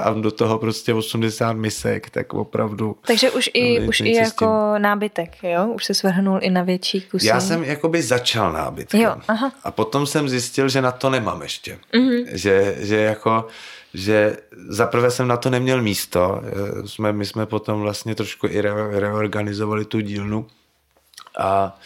a 0.00 0.12
do 0.12 0.30
toho 0.30 0.58
prostě 0.58 0.94
80 0.94 1.52
misek, 1.52 2.10
tak 2.10 2.34
opravdu. 2.34 2.96
Takže 3.06 3.30
už 3.30 3.50
i, 3.54 3.80
už 3.80 4.00
i 4.00 4.14
jako 4.14 4.74
nábytek, 4.78 5.30
jo? 5.42 5.66
Už 5.66 5.84
se 5.84 5.94
svrhnul 5.94 6.38
i 6.42 6.50
na 6.50 6.62
větší 6.62 7.00
kusy. 7.00 7.26
Já 7.26 7.40
jsem 7.40 7.64
jakoby 7.64 8.02
začal 8.02 8.52
nábytkem. 8.52 9.00
Jo, 9.00 9.16
aha. 9.28 9.52
A 9.64 9.70
potom 9.70 10.06
jsem 10.06 10.28
zjistil, 10.28 10.68
že 10.68 10.82
na 10.82 10.92
to 10.92 11.10
nemám 11.10 11.42
ještě. 11.42 11.78
Mm-hmm. 11.94 12.26
Že, 12.32 12.76
že 12.78 12.96
jako 12.96 13.46
že 13.94 14.36
zaprvé 14.68 15.10
jsem 15.10 15.28
na 15.28 15.36
to 15.36 15.50
neměl 15.50 15.82
místo. 15.82 16.42
Jsme, 16.86 17.12
my 17.12 17.26
jsme 17.26 17.46
potom 17.46 17.80
vlastně 17.80 18.14
trošku 18.14 18.46
i 18.46 18.60
re, 18.60 19.00
reorganizovali 19.00 19.84
tu 19.84 20.00
dílnu 20.00 20.46
a 21.38 21.78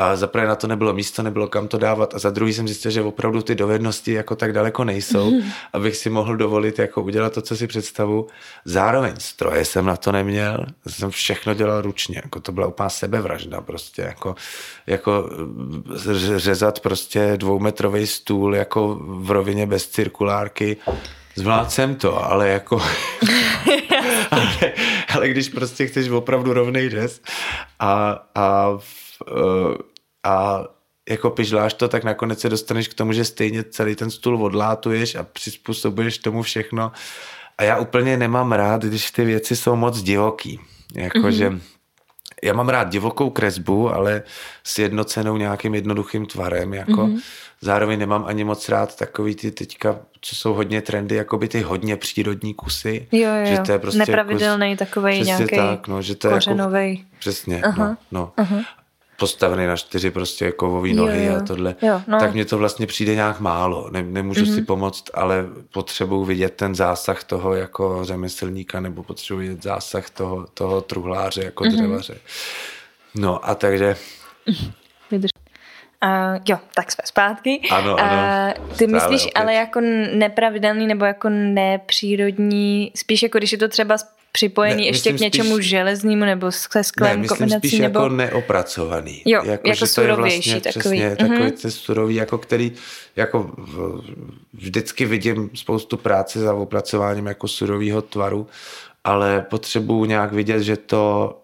a 0.00 0.16
za 0.16 0.26
prvé 0.26 0.46
na 0.46 0.54
to 0.54 0.66
nebylo 0.66 0.92
místo, 0.92 1.22
nebylo 1.22 1.48
kam 1.48 1.68
to 1.68 1.78
dávat 1.78 2.14
a 2.14 2.18
za 2.18 2.30
druhý 2.30 2.52
jsem 2.52 2.68
zjistil, 2.68 2.90
že 2.90 3.02
opravdu 3.02 3.42
ty 3.42 3.54
dovednosti 3.54 4.12
jako 4.12 4.36
tak 4.36 4.52
daleko 4.52 4.84
nejsou, 4.84 5.30
mm. 5.30 5.42
abych 5.72 5.96
si 5.96 6.10
mohl 6.10 6.36
dovolit 6.36 6.78
jako 6.78 7.02
udělat 7.02 7.32
to, 7.32 7.42
co 7.42 7.56
si 7.56 7.66
představu. 7.66 8.26
Zároveň 8.64 9.14
stroje 9.18 9.64
jsem 9.64 9.86
na 9.86 9.96
to 9.96 10.12
neměl, 10.12 10.66
jsem 10.86 11.10
všechno 11.10 11.54
dělal 11.54 11.82
ručně, 11.82 12.20
jako 12.24 12.40
to 12.40 12.52
byla 12.52 12.66
úplná 12.66 12.88
sebevražda 12.88 13.60
prostě, 13.60 14.02
jako, 14.02 14.34
jako 14.86 15.30
řezat 16.36 16.80
prostě 16.80 17.32
dvoumetrový 17.36 18.06
stůl 18.06 18.54
jako 18.54 18.98
v 19.00 19.30
rovině 19.30 19.66
bez 19.66 19.86
cirkulárky, 19.86 20.76
zvládl 21.38 21.70
jsem 21.70 21.94
to, 21.94 22.24
ale 22.24 22.48
jako 22.48 22.82
ale, 24.30 24.72
ale 25.14 25.28
když 25.28 25.48
prostě 25.48 25.86
chceš 25.86 26.08
opravdu 26.08 26.52
rovnej 26.52 26.88
des 26.88 27.20
a, 27.80 28.18
a 28.34 28.78
Eh, 29.26 29.74
a 30.24 30.64
jako 31.08 31.30
pižláš 31.30 31.74
to, 31.74 31.88
tak 31.88 32.04
nakonec 32.04 32.40
se 32.40 32.48
dostaneš 32.48 32.88
k 32.88 32.94
tomu, 32.94 33.12
že 33.12 33.24
stejně 33.24 33.64
celý 33.64 33.94
ten 33.94 34.10
stůl 34.10 34.44
odlátuješ 34.44 35.14
a 35.14 35.22
přizpůsobuješ 35.22 36.18
tomu 36.18 36.42
všechno. 36.42 36.92
A 37.58 37.62
já 37.62 37.78
úplně 37.78 38.16
nemám 38.16 38.52
rád, 38.52 38.82
když 38.82 39.10
ty 39.10 39.24
věci 39.24 39.56
jsou 39.56 39.76
moc 39.76 40.02
divoký. 40.02 40.60
Jakože 40.94 41.50
mm-hmm. 41.50 41.60
já 42.42 42.52
mám 42.52 42.68
rád 42.68 42.88
divokou 42.88 43.30
kresbu, 43.30 43.94
ale 43.94 44.22
s 44.64 44.78
jednocenou 44.78 45.36
nějakým 45.36 45.74
jednoduchým 45.74 46.26
tvarem. 46.26 46.74
Jako 46.74 47.06
mm-hmm. 47.06 47.20
Zároveň 47.60 47.98
nemám 47.98 48.24
ani 48.26 48.44
moc 48.44 48.68
rád 48.68 48.96
takový 48.96 49.34
ty 49.34 49.50
teďka, 49.50 49.98
co 50.20 50.36
jsou 50.36 50.54
hodně 50.54 50.82
trendy, 50.82 51.14
jako 51.14 51.38
by 51.38 51.48
ty 51.48 51.60
hodně 51.60 51.96
přírodní 51.96 52.54
kusy. 52.54 53.06
Jo, 53.12 53.30
jo, 53.34 53.46
že 53.46 53.58
to 53.58 53.72
je 53.72 53.78
prostě 53.78 53.98
Nepravidelný 53.98 54.70
kus, 54.70 54.78
takovej 54.78 55.22
nějaký 55.22 55.56
tak, 55.56 55.88
no, 55.88 56.02
že 56.02 56.14
to 56.14 56.30
kořenovej. 56.30 56.90
Jako, 56.90 57.08
přesně, 57.18 57.62
Aha. 57.62 57.88
no, 57.88 57.96
no. 58.12 58.32
Aha 58.36 58.64
postavený 59.18 59.66
na 59.66 59.76
čtyři 59.76 60.10
prostě 60.10 60.52
kovové 60.52 60.92
nohy 60.92 61.24
jo, 61.24 61.32
jo. 61.32 61.38
a 61.38 61.42
tohle, 61.42 61.74
jo, 61.82 62.02
no. 62.06 62.18
tak 62.18 62.34
mně 62.34 62.44
to 62.44 62.58
vlastně 62.58 62.86
přijde 62.86 63.14
nějak 63.14 63.40
málo. 63.40 63.90
Ne, 63.90 64.02
nemůžu 64.02 64.44
mm-hmm. 64.44 64.54
si 64.54 64.62
pomoct, 64.62 65.10
ale 65.14 65.46
potřebuji 65.72 66.24
vidět 66.24 66.54
ten 66.54 66.74
zásah 66.74 67.24
toho 67.24 67.54
jako 67.54 68.04
řemeslníka 68.04 68.80
nebo 68.80 69.02
potřebuji 69.02 69.40
vidět 69.40 69.62
zásah 69.62 70.10
toho, 70.10 70.46
toho 70.54 70.80
truhláře 70.80 71.44
jako 71.44 71.64
mm-hmm. 71.64 71.72
dřevaře. 71.72 72.18
No 73.14 73.48
a 73.48 73.54
takže... 73.54 73.96
Vydrž. 75.10 75.30
Uh, 76.04 76.38
jo, 76.48 76.58
tak 76.74 76.92
jsme 76.92 77.02
zpátky. 77.04 77.60
Ano, 77.70 77.96
ano. 77.96 78.54
Uh, 78.58 78.76
ty 78.76 78.86
myslíš 78.86 79.22
opět. 79.22 79.32
ale 79.34 79.54
jako 79.54 79.80
nepravidelný 80.14 80.86
nebo 80.86 81.04
jako 81.04 81.28
nepřírodní, 81.28 82.92
spíš 82.96 83.22
jako 83.22 83.38
když 83.38 83.52
je 83.52 83.58
to 83.58 83.68
třeba 83.68 83.96
připojený 84.32 84.82
ne, 84.82 84.88
ještě 84.88 85.12
k 85.12 85.20
něčemu 85.20 85.54
spíš, 85.54 85.68
železnému 85.68 86.24
nebo 86.24 86.52
se 86.52 86.84
sklem 86.84 87.22
ne, 87.22 87.28
kombinací? 87.28 87.68
spíš 87.68 87.80
nebo... 87.80 88.00
jako 88.00 88.14
neopracovaný. 88.14 89.22
Jo, 89.24 89.42
jako, 89.44 89.68
jako 89.68 89.86
surovější 89.86 90.50
vlastně 90.50 90.72
takový. 90.72 90.98
Přesně, 90.98 91.10
mm-hmm. 91.10 91.28
takový 91.28 91.52
ten 91.52 91.70
surový, 91.70 92.14
jako 92.14 92.38
který 92.38 92.72
jako 93.16 93.50
vždycky 94.54 95.06
vidím 95.06 95.50
spoustu 95.54 95.96
práce 95.96 96.38
za 96.40 96.54
opracováním 96.54 97.26
jako 97.26 97.48
surového 97.48 98.02
tvaru, 98.02 98.46
ale 99.04 99.46
potřebuju 99.50 100.04
nějak 100.04 100.32
vidět, 100.32 100.62
že 100.62 100.76
to 100.76 101.37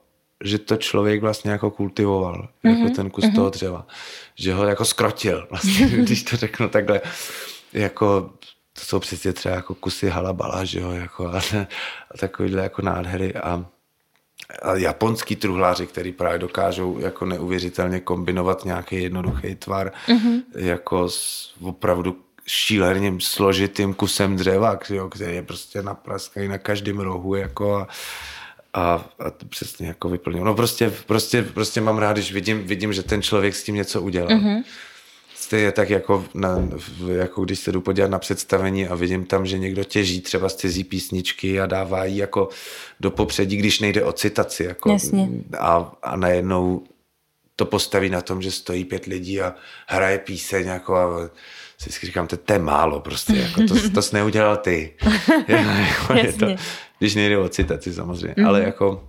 že 0.44 0.58
to 0.58 0.76
člověk 0.76 1.20
vlastně 1.20 1.50
jako 1.50 1.70
kultivoval, 1.70 2.34
mm-hmm. 2.34 2.70
jako 2.70 2.80
mhm, 2.80 2.94
ten 2.94 3.10
kus 3.10 3.24
mm-hmm. 3.24 3.34
toho 3.34 3.50
dřeva. 3.50 3.86
Že 4.34 4.54
ho 4.54 4.64
jako 4.64 4.84
skrotil, 4.84 5.46
vlastně, 5.50 5.86
když 5.96 6.22
to 6.22 6.36
řeknu 6.36 6.68
takhle. 6.68 7.00
Jako 7.72 8.30
to 8.72 8.80
jsou 8.80 8.98
přesně 8.98 9.32
třeba 9.32 9.54
jako 9.54 9.74
kusy 9.74 10.08
halabala, 10.08 10.64
že 10.64 10.80
jo, 10.80 10.90
jako 10.90 11.26
a, 11.28 11.38
a 12.10 12.18
takovýhle 12.18 12.62
jako 12.62 12.82
nádhery 12.82 13.34
a, 13.34 13.66
a 14.62 14.74
japonský 14.74 15.36
truhláři, 15.36 15.86
který 15.86 16.12
právě 16.12 16.38
dokážou 16.38 16.98
jako 16.98 17.26
neuvěřitelně 17.26 18.00
kombinovat 18.00 18.64
nějaký 18.64 19.02
jednoduchý 19.02 19.54
tvar 19.54 19.92
mm-hmm. 20.08 20.42
jako 20.54 21.08
s 21.08 21.52
opravdu 21.60 22.16
šíleným 22.46 23.20
složitým 23.20 23.94
kusem 23.94 24.36
dřeva, 24.36 24.78
jo, 24.90 25.08
který 25.08 25.34
je 25.34 25.42
prostě 25.42 25.82
napraskaný 25.82 26.48
na 26.48 26.58
každém 26.58 26.98
rohu 26.98 27.34
jako 27.34 27.76
a, 27.76 27.88
a, 28.74 29.10
a 29.18 29.30
to 29.30 29.46
přesně 29.46 29.86
jako 29.86 30.08
vyplnil. 30.08 30.44
No 30.44 30.54
prostě, 30.54 30.92
prostě, 31.06 31.42
prostě 31.42 31.80
mám 31.80 31.98
rád, 31.98 32.12
když 32.12 32.32
vidím, 32.32 32.66
vidím, 32.66 32.92
že 32.92 33.02
ten 33.02 33.22
člověk 33.22 33.54
s 33.54 33.64
tím 33.64 33.74
něco 33.74 34.02
udělal. 34.02 34.28
Mm-hmm 34.28 34.64
je 35.52 35.72
tak 35.72 35.90
jako, 35.90 36.24
na, 36.34 36.68
jako 37.12 37.44
když 37.44 37.58
se 37.58 37.72
jdu 37.72 37.80
podívat 37.80 38.10
na 38.10 38.18
představení 38.18 38.86
a 38.86 38.94
vidím 38.94 39.24
tam, 39.24 39.46
že 39.46 39.58
někdo 39.58 39.84
těží 39.84 40.20
třeba 40.20 40.48
z 40.48 40.56
cizí 40.56 40.84
písničky 40.84 41.60
a 41.60 41.66
dává 41.66 42.04
ji 42.04 42.18
jako 42.18 42.48
do 43.00 43.10
popředí, 43.10 43.56
když 43.56 43.80
nejde 43.80 44.04
o 44.04 44.12
citaci. 44.12 44.64
Jako, 44.64 44.92
Jasně. 44.92 45.28
A, 45.58 45.92
a 46.02 46.16
najednou 46.16 46.82
to 47.56 47.66
postaví 47.66 48.10
na 48.10 48.20
tom, 48.20 48.42
že 48.42 48.50
stojí 48.50 48.84
pět 48.84 49.06
lidí 49.06 49.40
a 49.40 49.54
hraje 49.86 50.18
píseň 50.18 50.66
jako 50.66 50.96
a 50.96 51.30
si 51.78 52.06
říkám, 52.06 52.26
to, 52.26 52.36
to 52.36 52.52
je 52.52 52.58
málo 52.58 53.00
prostě, 53.00 53.36
jako 53.36 53.62
to, 53.68 53.90
to 53.90 54.02
jsi 54.02 54.14
neudělal 54.14 54.56
ty. 54.56 54.94
jako, 55.48 56.12
je 56.26 56.32
to, 56.32 56.46
když 56.98 57.14
nejde 57.14 57.38
o 57.38 57.48
citaci 57.48 57.94
samozřejmě, 57.94 58.34
mm-hmm. 58.34 58.46
ale 58.46 58.62
jako, 58.62 59.08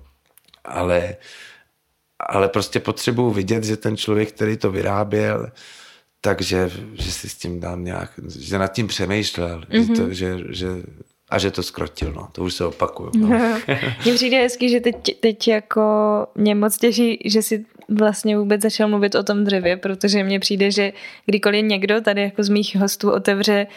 ale, 0.64 1.16
ale 2.20 2.50
prostě 2.50 2.80
potřebuju 2.80 3.32
vidět, 3.32 3.64
že 3.64 3.78
ten 3.78 3.98
člověk, 3.98 4.32
který 4.32 4.58
to 4.58 4.72
vyráběl, 4.72 5.52
takže 6.22 6.72
že 6.94 7.12
si 7.12 7.30
s 7.30 7.36
tím 7.36 7.60
dám 7.60 7.84
nějak, 7.84 8.12
že 8.40 8.58
nad 8.58 8.68
tím 8.68 8.88
přemýšlel, 8.88 9.62
mm-hmm. 9.62 9.88
že, 9.88 9.94
to, 9.94 10.02
mhm. 10.02 10.14
že, 10.14 10.38
že 10.50 10.68
a 11.30 11.40
že 11.40 11.52
to 11.52 11.64
skrotil, 11.64 12.14
no, 12.16 12.28
to 12.32 12.44
už 12.44 12.54
se 12.54 12.66
opakuje. 12.66 13.12
No. 13.18 13.28
Mně 14.06 14.14
přijde 14.14 14.38
hezky, 14.38 14.70
že 14.70 14.80
teď, 14.80 14.96
teď 15.20 15.48
jako 15.48 15.82
mě 16.36 16.56
moc 16.56 16.78
těší, 16.78 17.20
že 17.26 17.42
si 17.42 17.66
vlastně 17.90 18.38
vůbec 18.38 18.62
začal 18.62 18.88
mluvit 18.88 19.16
o 19.16 19.24
tom 19.24 19.44
dřevě, 19.44 19.78
protože 19.78 20.24
mně 20.24 20.40
přijde, 20.40 20.72
že 20.72 20.94
kdykoliv 21.26 21.66
někdo 21.66 22.02
tady 22.02 22.22
jako 22.22 22.44
z 22.44 22.50
mých 22.50 22.76
hostů 22.76 23.12
otevře 23.12 23.68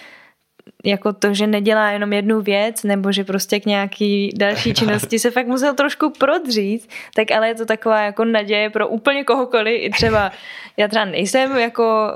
jako 0.85 1.13
to, 1.13 1.35
že 1.35 1.47
nedělá 1.47 1.91
jenom 1.91 2.13
jednu 2.13 2.41
věc, 2.41 2.83
nebo 2.83 3.13
že 3.13 3.25
prostě 3.25 3.61
k 3.61 3.67
nějaký 3.67 4.31
další 4.37 4.75
činnosti 4.75 5.19
se 5.19 5.31
fakt 5.31 5.47
musel 5.47 5.75
trošku 5.75 6.13
prodřít, 6.19 6.89
tak 7.15 7.31
ale 7.31 7.49
je 7.49 7.55
to 7.55 7.67
taková 7.67 8.01
jako 8.01 8.25
naděje 8.25 8.71
pro 8.71 8.89
úplně 8.89 9.25
kohokoliv, 9.25 9.83
i 9.83 9.91
třeba 9.91 10.33
já 10.77 10.89
třeba 10.89 11.05
nejsem 11.05 11.59
jako 11.59 12.13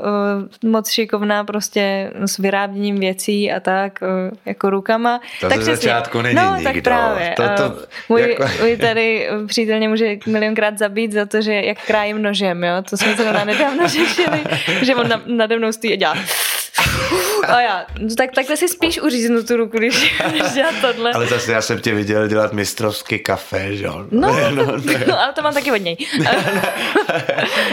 uh, 0.63 0.71
moc 0.71 0.91
šikovná 0.91 1.45
prostě 1.45 2.11
s 2.27 2.39
vyráběním 2.39 3.01
věcí 3.01 3.53
a 3.53 3.61
tak, 3.61 3.99
uh, 4.03 4.39
jako 4.47 4.71
rukama. 4.71 5.21
To 5.41 5.49
tak 5.49 5.63
ze 5.63 5.77
začátku 5.77 6.23
není 6.23 6.35
No, 6.35 6.55
nikdo. 6.57 6.73
tak 6.73 6.83
právě. 6.83 7.35
To, 7.37 7.43
to, 7.57 7.75
uh, 7.75 7.83
můj, 8.09 8.21
jako... 8.21 8.45
můj 8.61 8.77
tady 8.77 9.29
přítel 9.47 9.79
mě 9.79 9.89
může 9.89 10.17
milionkrát 10.27 10.79
zabít 10.79 11.13
za 11.13 11.27
to, 11.27 11.43
že 11.43 11.53
jak 11.53 11.87
krájím 11.87 12.23
nožem, 12.23 12.65
jo, 12.65 12.83
to 12.91 12.97
jsme 12.97 13.17
se 13.17 13.45
nedávno 13.45 13.89
řešili, 13.89 14.41
že 14.83 14.95
on 14.95 15.23
nade 15.27 15.59
mnou 15.59 15.73
stojí 15.73 15.93
a 15.93 15.97
dělá 15.97 16.15
a 17.49 17.61
já, 17.61 17.87
no 17.99 18.15
tak 18.15 18.31
takhle 18.35 18.57
si 18.57 18.69
spíš 18.69 19.01
uříznu 19.01 19.43
tu 19.43 19.57
ruku, 19.57 19.79
když, 19.79 20.15
když 20.31 20.53
dělat 20.53 20.75
tohle. 20.81 21.13
Ale 21.13 21.27
zase 21.27 21.53
já 21.53 21.63
jsem 21.63 21.81
tě 21.81 21.95
viděl 21.95 22.29
dělat 22.29 22.53
mistrovský 22.53 23.19
kafe, 23.19 23.77
že 23.77 23.85
jo? 23.85 24.07
No, 24.11 24.29
no, 24.51 24.65
no, 24.65 24.77
no, 25.07 25.21
ale 25.21 25.33
to 25.33 25.43
mám 25.43 25.55
taky 25.55 25.73
od 25.73 25.77
něj. 25.77 25.97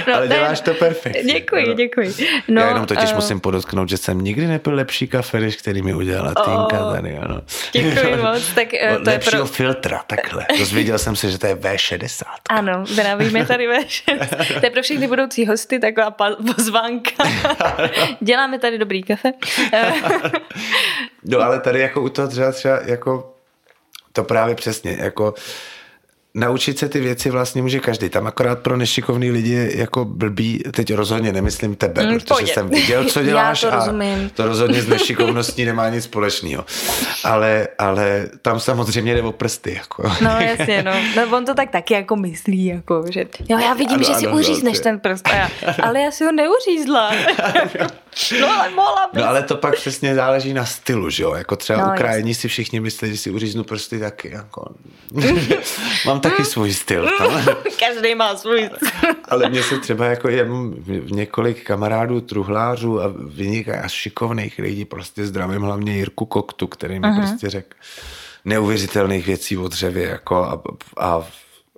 no, 0.07 0.15
ale 0.15 0.27
děláš 0.27 0.61
to 0.61 0.73
perfektně. 0.73 1.33
Děkuji, 1.33 1.67
no. 1.67 1.73
děkuji. 1.73 2.13
No, 2.47 2.61
já 2.61 2.67
jenom 2.67 2.85
totiž 2.85 3.09
uh, 3.09 3.15
musím 3.15 3.39
podotknout, 3.39 3.89
že 3.89 3.97
jsem 3.97 4.21
nikdy 4.21 4.47
nepil 4.47 4.75
lepší 4.75 5.07
kafe, 5.07 5.39
než 5.39 5.55
který 5.55 5.81
mi 5.81 5.93
udělala 5.93 6.33
Týnka 6.33 6.85
oh, 6.85 6.95
tady, 6.95 7.17
ano. 7.17 7.41
Děkuji 7.71 8.15
moc. 8.15 8.53
Tak, 8.55 8.67
uh, 8.91 9.03
to 9.03 9.09
Lepšího 9.09 9.41
je 9.41 9.45
pro... 9.45 9.45
filtra, 9.45 10.03
takhle. 10.07 10.45
Dozvěděl 10.59 10.99
jsem 10.99 11.15
se, 11.15 11.31
že 11.31 11.37
to 11.37 11.47
je 11.47 11.55
V60. 11.55 12.23
Ano, 12.49 12.83
vyrábíme 12.95 13.45
tady 13.45 13.69
V60. 13.69 14.59
to 14.59 14.65
je 14.65 14.69
pro 14.69 14.81
všechny 14.81 15.07
budoucí 15.07 15.45
hosty 15.45 15.79
taková 15.79 16.11
pozvánka. 16.55 17.23
Děláme 18.21 18.59
tady 18.59 18.77
dobrý 18.77 19.03
kafe. 19.03 19.28
no 21.23 21.39
ale 21.39 21.59
tady 21.59 21.80
jako 21.80 22.01
u 22.01 22.09
toho 22.09 22.27
třeba, 22.27 22.51
třeba 22.51 22.80
jako 22.86 23.34
to 24.13 24.23
právě 24.23 24.55
přesně, 24.55 24.97
jako 24.99 25.34
naučit 26.34 26.80
se 26.80 26.89
ty 26.89 26.99
věci 26.99 27.30
vlastně 27.30 27.61
může 27.61 27.80
každý. 27.80 28.09
Tam 28.09 28.27
akorát 28.27 28.59
pro 28.59 28.77
nešikovný 28.77 29.32
lidi 29.32 29.51
je 29.51 29.77
jako 29.77 30.05
blbý, 30.05 30.63
teď 30.71 30.93
rozhodně 30.93 31.32
nemyslím 31.32 31.75
tebe, 31.75 32.05
mm, 32.05 32.13
protože 32.13 32.25
pojde. 32.27 32.53
jsem 32.53 32.69
viděl, 32.69 33.05
co 33.05 33.23
děláš 33.23 33.63
Já 33.63 33.69
to 33.69 33.75
a 33.75 33.80
rozumím. 33.80 34.30
to 34.30 34.45
rozhodně 34.45 34.82
s 34.82 34.88
nešikovností 34.88 35.65
nemá 35.65 35.89
nic 35.89 36.03
společného. 36.03 36.65
Ale, 37.23 37.67
ale 37.77 38.30
tam 38.41 38.59
samozřejmě 38.59 39.15
jde 39.15 39.21
o 39.21 39.32
prsty. 39.32 39.73
Jako. 39.73 40.03
No 40.21 40.30
jasně, 40.39 40.84
no. 40.84 40.91
no. 41.15 41.38
on 41.38 41.45
to 41.45 41.53
tak 41.53 41.69
taky 41.69 41.93
jako 41.93 42.15
myslí, 42.15 42.65
jako, 42.65 43.05
že 43.09 43.25
jo, 43.49 43.57
já 43.59 43.73
vidím, 43.73 43.95
ano, 43.95 44.03
že 44.03 44.13
si 44.13 44.27
ano, 44.27 44.36
uřízneš 44.36 44.77
no, 44.77 44.84
ten 44.84 44.99
prst, 44.99 45.30
já, 45.34 45.49
ale 45.84 46.01
já 46.01 46.11
si 46.11 46.25
ho 46.25 46.32
neuřízla. 46.32 47.11
no 48.41 48.51
ale 48.51 48.69
mohla 48.69 49.09
bys. 49.13 49.21
No 49.21 49.30
ale 49.30 49.43
to 49.43 49.55
pak 49.55 49.75
přesně 49.75 50.15
záleží 50.15 50.53
na 50.53 50.65
stylu, 50.65 51.09
že 51.09 51.23
jo, 51.23 51.34
jako 51.34 51.55
třeba 51.55 51.86
no, 51.88 51.93
Ukrajini 51.93 52.34
si 52.34 52.47
všichni 52.47 52.80
myslí, 52.80 53.11
že 53.11 53.17
si 53.17 53.32
uříznu 53.32 53.63
prsty 53.63 53.99
taky, 53.99 54.32
jako. 54.32 54.65
Mám 56.05 56.18
taky 56.20 56.45
svůj 56.45 56.74
styl. 56.74 57.09
Každý 57.80 58.15
má 58.15 58.36
svůj 58.36 58.70
styl. 58.76 59.09
Ale 59.26 59.49
mně 59.49 59.63
se 59.63 59.78
třeba 59.78 60.05
jako 60.05 60.30
je 60.30 60.47
několik 61.11 61.63
kamarádů, 61.63 62.22
truhlářů 62.22 63.01
a 63.01 63.13
vyniká 63.28 63.82
a 63.82 63.88
šikovných 63.88 64.59
lidí, 64.59 64.86
prostě 64.86 65.26
zdravím 65.26 65.61
hlavně 65.61 65.95
Jirku 65.95 66.26
Koktu, 66.26 66.67
který 66.67 66.99
mi 66.99 67.07
uh-huh. 67.07 67.20
prostě 67.20 67.49
řekl 67.49 67.78
neuvěřitelných 68.45 69.26
věcí 69.26 69.57
o 69.57 69.67
dřevě 69.67 70.07
jako 70.07 70.36
a, 70.36 70.61
a 70.97 71.28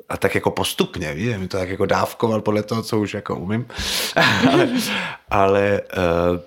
a 0.10 0.18
tak 0.18 0.36
jako 0.36 0.52
postupně, 0.52 1.14
víš, 1.14 1.38
mi 1.38 1.48
to 1.48 1.58
tak 1.58 1.70
jako 1.70 1.86
dávkoval 1.86 2.42
podle 2.42 2.64
toho, 2.64 2.84
co 2.84 3.00
už 3.00 3.14
jako 3.14 3.36
umím. 3.36 3.68
ale, 4.52 4.70
ale, 5.30 5.82
uh, 5.98 6.40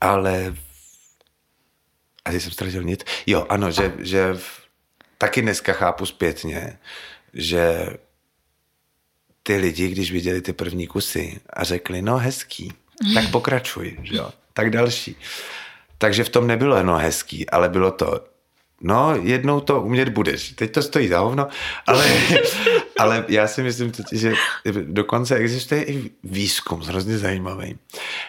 ale 0.00 0.54
a 2.24 2.32
jsem 2.32 2.50
ztratil 2.50 2.82
nic. 2.82 3.04
Jo, 3.26 3.46
ano, 3.48 3.70
že, 3.70 3.92
že 3.98 4.36
taky 5.24 5.42
dneska 5.42 5.72
chápu 5.72 6.06
zpětně, 6.06 6.78
že 7.34 7.86
ty 9.42 9.56
lidi, 9.56 9.88
když 9.88 10.12
viděli 10.12 10.40
ty 10.40 10.52
první 10.52 10.86
kusy 10.86 11.40
a 11.52 11.64
řekli, 11.64 12.02
no 12.02 12.18
hezký, 12.18 12.72
tak 13.14 13.30
pokračuj, 13.30 13.98
že 14.02 14.16
jo, 14.16 14.30
tak 14.52 14.70
další. 14.70 15.16
Takže 15.98 16.24
v 16.24 16.28
tom 16.28 16.46
nebylo 16.46 16.82
no 16.82 16.96
hezký, 16.96 17.50
ale 17.50 17.68
bylo 17.68 17.90
to, 17.90 18.24
no 18.84 19.16
jednou 19.22 19.60
to 19.60 19.80
umět 19.80 20.08
budeš. 20.08 20.50
Teď 20.50 20.72
to 20.72 20.82
stojí 20.82 21.08
za 21.08 21.18
hovno, 21.18 21.48
ale, 21.86 22.06
ale 22.98 23.24
já 23.28 23.46
si 23.48 23.62
myslím, 23.62 23.92
že 24.12 24.32
dokonce 24.82 25.36
existuje 25.36 25.84
i 25.84 26.10
výzkum 26.24 26.80
hrozně 26.80 27.18
zajímavý, 27.18 27.78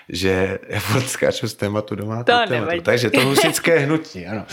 že 0.10 0.60
já 0.70 0.82
skáču 1.06 1.48
z 1.48 1.54
tématu 1.54 1.96
doma. 1.96 2.24
To 2.24 2.34
tématu. 2.48 2.82
Takže 2.82 3.10
to 3.10 3.22
husické 3.22 3.80
hnutí, 3.86 4.26
ano. 4.26 4.46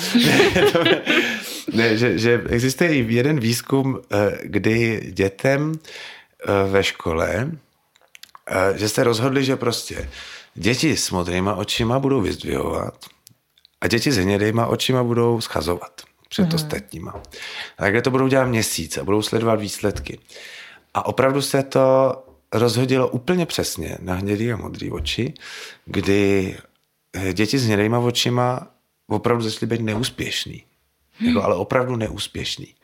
ne, 1.72 1.96
že, 1.96 2.18
že 2.18 2.42
existuje 2.48 2.94
i 2.94 3.14
jeden 3.14 3.40
výzkum, 3.40 3.98
eh, 4.12 4.38
kdy 4.42 5.00
dětem 5.12 5.72
eh, 5.74 6.68
ve 6.68 6.84
škole, 6.84 7.50
eh, 8.50 8.78
že 8.78 8.88
se 8.88 9.04
rozhodli, 9.04 9.44
že 9.44 9.56
prostě 9.56 10.08
děti 10.54 10.96
s 10.96 11.10
modrýma 11.10 11.54
očima 11.54 11.98
budou 11.98 12.20
vyzdvihovat 12.20 12.94
a 13.82 13.88
děti 13.88 14.12
s 14.12 14.16
hnědýma 14.16 14.66
očima 14.66 15.04
budou 15.04 15.40
schazovat 15.40 16.02
před 16.28 16.42
mm. 16.42 16.54
ostatníma. 16.54 17.10
A 17.78 17.82
takhle 17.82 18.02
to 18.02 18.10
budou 18.10 18.28
dělat 18.28 18.44
měsíc 18.44 18.98
a 18.98 19.04
budou 19.04 19.22
sledovat 19.22 19.60
výsledky. 19.60 20.18
A 20.94 21.06
opravdu 21.06 21.42
se 21.42 21.62
to 21.62 22.16
rozhodilo 22.52 23.08
úplně 23.08 23.46
přesně 23.46 23.98
na 24.00 24.14
hnědý 24.14 24.52
a 24.52 24.56
modrý 24.56 24.90
oči, 24.90 25.34
kdy 25.84 26.56
děti 27.32 27.58
s 27.58 27.64
hnědýma 27.64 27.98
očima 27.98 28.68
opravdu 29.06 29.44
začaly 29.44 29.66
být 29.66 29.80
neúspěšný. 29.80 30.64
Jako, 31.20 31.42
ale 31.42 31.54
opravdu 31.54 31.96
neúspěšný. 31.96 32.74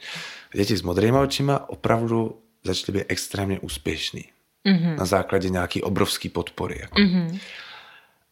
Děti 0.54 0.76
s 0.76 0.82
modrýma 0.82 1.20
očima 1.20 1.70
opravdu 1.70 2.38
začaly 2.64 2.98
být 2.98 3.04
extrémně 3.08 3.60
úspěšný. 3.60 4.24
Mm-hmm. 4.66 4.96
Na 4.96 5.04
základě 5.04 5.48
nějaký 5.48 5.82
obrovský 5.82 6.28
podpory. 6.28 6.78
Jako. 6.80 6.98
Mm-hmm. 6.98 7.40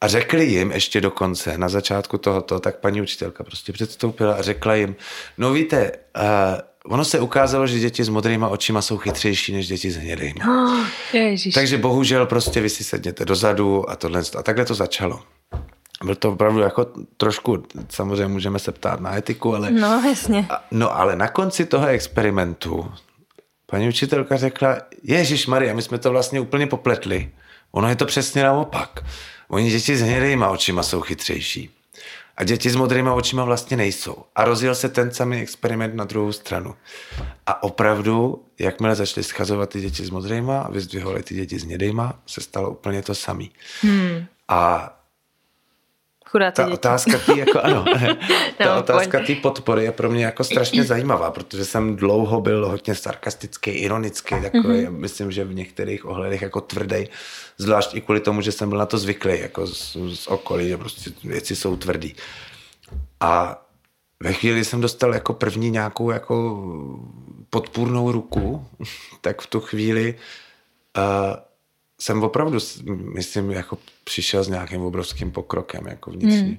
A 0.00 0.08
řekli 0.08 0.44
jim 0.44 0.72
ještě 0.72 1.00
dokonce, 1.00 1.58
na 1.58 1.68
začátku 1.68 2.18
tohoto, 2.18 2.60
tak 2.60 2.76
paní 2.76 3.02
učitelka 3.02 3.44
prostě 3.44 3.72
předstoupila 3.72 4.34
a 4.34 4.42
řekla 4.42 4.74
jim, 4.74 4.96
no 5.38 5.52
víte, 5.52 5.92
uh, 6.16 6.92
ono 6.92 7.04
se 7.04 7.20
ukázalo, 7.20 7.66
že 7.66 7.78
děti 7.78 8.04
s 8.04 8.08
modrýma 8.08 8.48
očima 8.48 8.82
jsou 8.82 8.98
chytřejší 8.98 9.52
než 9.52 9.68
děti 9.68 9.90
s 9.90 9.96
hnědýma. 9.96 10.44
Oh, 11.14 11.52
Takže 11.54 11.78
bohužel 11.78 12.26
prostě 12.26 12.60
vy 12.60 12.70
si 12.70 12.84
sedněte 12.84 13.24
dozadu 13.24 13.90
a 13.90 13.96
tohle. 13.96 14.22
A 14.38 14.42
takhle 14.42 14.64
to 14.64 14.74
začalo. 14.74 15.22
Byl 16.04 16.14
to 16.14 16.32
opravdu 16.32 16.60
jako 16.60 16.86
trošku, 17.16 17.62
samozřejmě 17.88 18.26
můžeme 18.26 18.58
se 18.58 18.72
ptát 18.72 19.00
na 19.00 19.16
etiku, 19.16 19.54
ale... 19.54 19.70
No, 19.70 20.02
jasně. 20.08 20.48
No, 20.70 20.98
ale 20.98 21.16
na 21.16 21.28
konci 21.28 21.66
toho 21.66 21.86
experimentu 21.86 22.92
paní 23.66 23.88
učitelka 23.88 24.36
řekla, 24.36 24.76
Ježíš 25.02 25.46
Maria, 25.46 25.74
my 25.74 25.82
jsme 25.82 25.98
to 25.98 26.10
vlastně 26.10 26.40
úplně 26.40 26.66
popletli. 26.66 27.30
Ono 27.72 27.88
je 27.88 27.96
to 27.96 28.06
přesně 28.06 28.42
naopak. 28.42 29.04
Oni 29.48 29.70
děti 29.70 29.96
s 29.96 30.00
hnědýma 30.00 30.48
očima 30.48 30.82
jsou 30.82 31.00
chytřejší. 31.00 31.70
A 32.36 32.44
děti 32.44 32.70
s 32.70 32.76
modrýma 32.76 33.14
očima 33.14 33.44
vlastně 33.44 33.76
nejsou. 33.76 34.24
A 34.34 34.44
rozjel 34.44 34.74
se 34.74 34.88
ten 34.88 35.14
samý 35.14 35.40
experiment 35.40 35.94
na 35.94 36.04
druhou 36.04 36.32
stranu. 36.32 36.74
A 37.46 37.62
opravdu, 37.62 38.44
jakmile 38.58 38.94
začaly 38.94 39.24
schazovat 39.24 39.70
ty 39.70 39.80
děti 39.80 40.04
s 40.04 40.10
modrýma 40.10 40.60
a 40.60 40.70
vyzdvihovali 40.70 41.22
ty 41.22 41.34
děti 41.34 41.58
s 41.58 41.64
hnědýma, 41.64 42.18
se 42.26 42.40
stalo 42.40 42.70
úplně 42.70 43.02
to 43.02 43.14
samý. 43.14 43.50
Hmm. 43.82 44.26
A 44.48 44.95
Chudáci 46.36 46.56
ta 46.56 46.62
děti. 46.62 46.74
otázka 46.74 47.18
tý, 47.18 47.38
jako 47.38 47.60
ano, 47.60 47.84
ta 48.58 48.74
no, 48.74 48.78
otázka 48.78 49.20
té 49.26 49.34
podpory 49.34 49.84
je 49.84 49.92
pro 49.92 50.10
mě 50.10 50.24
jako 50.24 50.44
strašně 50.44 50.84
zajímavá, 50.92 51.30
protože 51.30 51.64
jsem 51.64 51.96
dlouho 51.96 52.40
byl 52.40 52.68
hodně 52.68 52.94
sarkastický, 52.94 53.70
ironický, 53.70 54.34
takový, 54.42 54.86
mm-hmm. 54.86 54.90
myslím, 54.90 55.32
že 55.32 55.44
v 55.44 55.54
některých 55.54 56.04
ohledech 56.04 56.42
jako 56.42 56.60
tvrdý, 56.60 57.08
zvlášť 57.58 57.94
i 57.94 58.00
kvůli 58.00 58.20
tomu, 58.20 58.40
že 58.40 58.52
jsem 58.52 58.68
byl 58.68 58.78
na 58.78 58.86
to 58.86 58.98
zvyklý, 58.98 59.40
jako 59.40 59.66
z, 59.66 59.96
z 60.14 60.26
okolí, 60.26 60.68
že 60.68 60.76
prostě 60.76 61.10
věci 61.24 61.56
jsou 61.56 61.76
tvrdý. 61.76 62.14
A 63.20 63.62
ve 64.22 64.32
chvíli 64.32 64.64
jsem 64.64 64.80
dostal 64.80 65.14
jako 65.14 65.32
první 65.32 65.70
nějakou 65.70 66.10
jako 66.10 66.64
podpůrnou 67.50 68.12
ruku, 68.12 68.66
tak 69.20 69.42
v 69.42 69.46
tu 69.46 69.60
chvíli 69.60 70.14
uh, 70.96 71.02
jsem 72.00 72.22
opravdu, 72.22 72.58
myslím, 73.14 73.50
jako 73.50 73.78
přišel 74.06 74.44
s 74.44 74.48
nějakým 74.48 74.82
obrovským 74.82 75.30
pokrokem 75.30 75.86
jako 75.86 76.10
vnitřně. 76.10 76.42
Mm. 76.42 76.58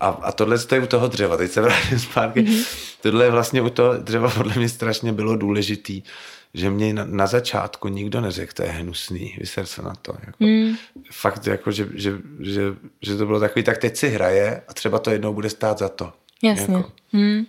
A, 0.00 0.08
a 0.08 0.32
tohle 0.32 0.56
je 0.72 0.80
u 0.80 0.86
toho 0.86 1.08
dřeva, 1.08 1.36
teď 1.36 1.50
se 1.50 1.60
vrátím 1.60 1.98
zpátky. 1.98 2.40
Mm-hmm. 2.40 2.66
Tohle 3.00 3.30
vlastně 3.30 3.62
u 3.62 3.70
toho 3.70 3.96
dřeva 3.96 4.30
podle 4.30 4.54
mě 4.56 4.68
strašně 4.68 5.12
bylo 5.12 5.36
důležitý, 5.36 6.02
že 6.54 6.70
mě 6.70 6.94
na, 6.94 7.04
na 7.04 7.26
začátku 7.26 7.88
nikdo 7.88 8.20
neřekl, 8.20 8.52
to 8.54 8.62
je 8.62 8.68
hnusný, 8.68 9.36
vyser 9.38 9.66
se 9.66 9.82
na 9.82 9.94
to. 10.02 10.14
Jako, 10.26 10.44
mm. 10.44 10.76
Fakt, 11.12 11.46
jako, 11.46 11.70
že, 11.70 11.88
že, 11.94 12.12
že, 12.40 12.62
že, 13.02 13.16
to 13.16 13.26
bylo 13.26 13.40
takový, 13.40 13.62
tak 13.62 13.78
teď 13.78 13.96
si 13.96 14.08
hraje 14.08 14.62
a 14.68 14.74
třeba 14.74 14.98
to 14.98 15.10
jednou 15.10 15.34
bude 15.34 15.50
stát 15.50 15.78
za 15.78 15.88
to. 15.88 16.12
Jasně. 16.42 16.74
Jako. 16.74 16.92
Mm. 17.12 17.44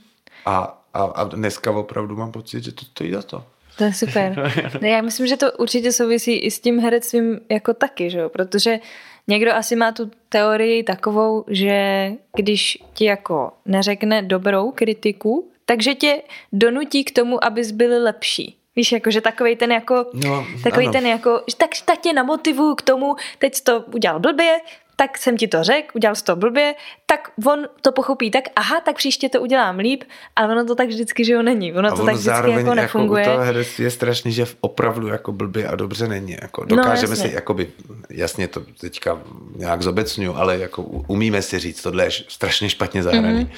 A, 0.46 0.86
a, 0.94 1.04
a 1.04 1.24
dneska 1.24 1.72
opravdu 1.72 2.16
mám 2.16 2.32
pocit, 2.32 2.64
že 2.64 2.72
to 2.72 2.86
stojí 2.86 3.12
za 3.12 3.22
to. 3.22 3.44
To 3.78 3.84
je 3.84 3.94
super. 3.94 4.52
Já 4.82 5.02
myslím, 5.02 5.28
že 5.28 5.38
to 5.38 5.52
určitě 5.52 5.92
souvisí 5.92 6.38
i 6.38 6.52
s 6.52 6.60
tím 6.60 6.80
herectvím 6.80 7.40
jako 7.50 7.74
taky, 7.74 8.10
že 8.10 8.20
jo? 8.20 8.30
protože 8.30 8.80
někdo 9.28 9.54
asi 9.54 9.76
má 9.76 9.92
tu 9.92 10.12
teorii 10.30 10.84
takovou, 10.84 11.46
že 11.48 12.12
když 12.36 12.78
ti 12.94 13.06
jako 13.06 13.52
neřekne 13.66 14.22
dobrou 14.22 14.72
kritiku, 14.72 15.52
takže 15.66 15.96
tě 15.96 16.22
donutí 16.54 17.04
k 17.04 17.12
tomu, 17.12 17.44
abys 17.44 17.72
byl 17.72 18.04
lepší. 18.04 18.58
Víš, 18.76 18.92
jako, 18.92 19.12
že 19.12 19.22
takový 19.22 19.56
ten 19.56 19.72
jako, 19.72 20.06
no, 20.14 20.46
takový 20.64 20.86
ano. 20.86 20.94
ten 20.94 21.06
jako, 21.06 21.42
tak, 21.58 21.70
tak 21.86 22.00
tě 22.00 22.14
namotivuju 22.14 22.76
k 22.76 22.82
tomu, 22.82 23.16
teď 23.40 23.62
to 23.64 23.84
udělal 23.94 24.20
blbě, 24.20 24.58
tak 24.96 25.18
jsem 25.18 25.38
ti 25.38 25.48
to 25.48 25.64
řekl, 25.64 25.88
udělal 25.94 26.16
jsi 26.16 26.24
to 26.24 26.36
blbě, 26.36 26.76
tak 27.06 27.32
on 27.46 27.68
to 27.82 27.92
pochopí 27.92 28.32
tak, 28.32 28.44
aha, 28.56 28.82
tak 28.82 28.96
příště 28.96 29.30
to 29.30 29.42
udělám 29.42 29.78
líp, 29.78 30.04
ale 30.36 30.56
ono 30.56 30.66
to 30.66 30.76
tak 30.76 30.88
vždycky, 30.88 31.26
že 31.26 31.34
jo, 31.34 31.42
není. 31.42 31.74
Ono 31.74 31.88
a 31.90 31.96
to 31.96 32.06
tak 32.06 32.16
vždycky 32.16 32.52
jako 32.52 32.76
nefunguje. 32.76 33.22
Jako 33.24 33.34
u 33.34 33.54
toho 33.54 33.64
je 33.80 33.92
strašný, 33.92 34.32
že 34.32 34.46
opravdu 34.62 35.08
jako 35.08 35.32
blbě 35.32 35.68
a 35.68 35.76
dobře 35.76 36.08
není. 36.08 36.38
Jako 36.42 36.66
dokážeme 36.66 37.16
no, 37.16 37.22
si, 37.22 37.32
jakoby, 37.34 37.68
jasně 38.10 38.48
to 38.48 38.62
teďka 38.80 39.22
nějak 39.56 39.82
zobecňuju, 39.82 40.36
ale 40.36 40.58
jako 40.58 40.84
umíme 40.84 41.42
si 41.42 41.60
říct, 41.60 41.82
tohle 41.82 42.04
je 42.04 42.12
strašně 42.28 42.70
špatně 42.70 43.04
zahraný. 43.04 43.46
Mm-hmm. 43.46 43.58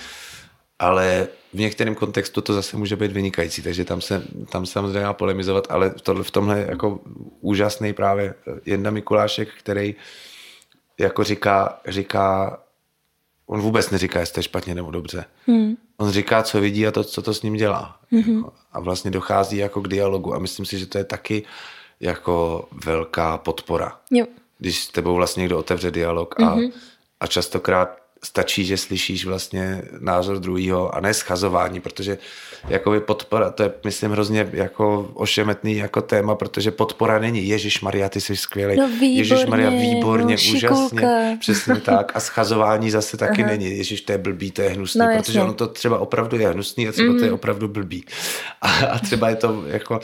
Ale 0.80 1.27
v 1.53 1.59
některém 1.59 1.95
kontextu 1.95 2.41
to 2.41 2.53
zase 2.53 2.77
může 2.77 2.95
být 2.95 3.11
vynikající, 3.11 3.61
takže 3.61 3.85
tam 3.85 4.01
se, 4.01 4.23
tam 4.49 4.65
se 4.65 4.73
samozřejmě 4.73 4.99
dá 4.99 5.14
polemizovat, 5.14 5.68
ale 5.69 5.89
tohle, 5.89 6.23
v 6.23 6.31
tomhle 6.31 6.65
jako 6.69 6.99
úžasný 7.41 7.93
právě 7.93 8.34
Jenda 8.65 8.91
Mikulášek, 8.91 9.49
který 9.59 9.95
jako 10.99 11.24
říká, 11.24 11.80
říká, 11.88 12.60
on 13.45 13.61
vůbec 13.61 13.90
neříká, 13.90 14.19
jestli 14.19 14.34
to 14.34 14.40
je 14.40 14.44
špatně 14.44 14.76
nebo 14.76 14.91
dobře. 14.91 15.26
Hmm. 15.48 15.76
On 15.98 16.11
říká, 16.11 16.44
co 16.44 16.61
vidí 16.61 16.88
a 16.88 16.91
to, 16.91 17.03
co 17.03 17.22
to 17.22 17.34
s 17.34 17.41
ním 17.41 17.53
dělá. 17.53 17.99
Hmm. 18.11 18.38
Jako, 18.38 18.53
a 18.72 18.80
vlastně 18.80 19.11
dochází 19.11 19.57
jako 19.57 19.82
k 19.82 19.88
dialogu 19.88 20.34
a 20.34 20.40
myslím 20.40 20.65
si, 20.65 20.80
že 20.80 20.86
to 20.86 20.98
je 20.98 21.03
taky 21.03 21.44
jako 21.99 22.68
velká 22.86 23.38
podpora. 23.38 23.99
Jo. 24.11 24.26
Když 24.57 24.84
s 24.84 24.88
tebou 24.88 25.15
vlastně 25.15 25.41
někdo 25.41 25.60
otevře 25.60 25.91
dialog 25.91 26.40
a, 26.40 26.45
hmm. 26.45 26.72
a 27.19 27.28
častokrát 27.28 27.98
stačí, 28.23 28.65
že 28.65 28.77
slyšíš 28.77 29.26
vlastně 29.26 29.81
názor 29.99 30.39
druhého 30.39 30.95
a 30.95 30.99
ne 30.99 31.14
schazování, 31.14 31.80
protože 31.80 32.18
jakoby 32.68 32.99
podpora, 32.99 33.49
to 33.52 33.64
je 33.64 33.72
myslím 33.85 34.11
hrozně 34.11 34.49
jako 34.53 35.11
ošemetný 35.14 35.76
jako 35.76 36.02
téma, 36.02 36.35
protože 36.35 36.72
podpora 36.72 37.19
není 37.19 37.48
Ježíš 37.48 37.81
Maria, 37.81 38.10
ty 38.10 38.22
jsi 38.22 38.35
skvělý. 38.38 38.77
No 38.77 38.88
výborně, 38.88 39.18
Ježíš 39.18 39.45
Maria, 39.45 39.69
výborně, 39.69 40.26
no, 40.26 40.34
úžasně. 40.34 40.60
šikulka. 40.60 41.07
Přesně 41.39 41.76
tak. 41.76 42.11
A 42.15 42.19
schazování 42.19 42.91
zase 42.91 43.18
taky 43.18 43.44
Aha. 43.44 43.52
není. 43.52 43.77
Ježíš, 43.77 44.02
to 44.02 44.11
je 44.11 44.18
blbý, 44.18 44.52
to 44.52 44.61
je 44.61 44.69
hnusný, 44.69 44.99
No, 44.99 45.06
protože 45.06 45.39
jasně. 45.39 45.41
ono 45.44 45.53
to 45.53 45.68
třeba 45.68 45.99
opravdu 45.99 46.38
je 46.38 46.49
hnusný 46.49 46.88
a 46.88 46.91
třeba 46.91 47.14
to 47.19 47.26
je 47.26 47.31
opravdu 47.31 47.68
blbý. 47.68 48.03
A, 48.61 48.69
a 48.85 48.99
třeba 48.99 49.30
je 49.30 49.35
to 49.35 49.64
jako... 49.68 49.99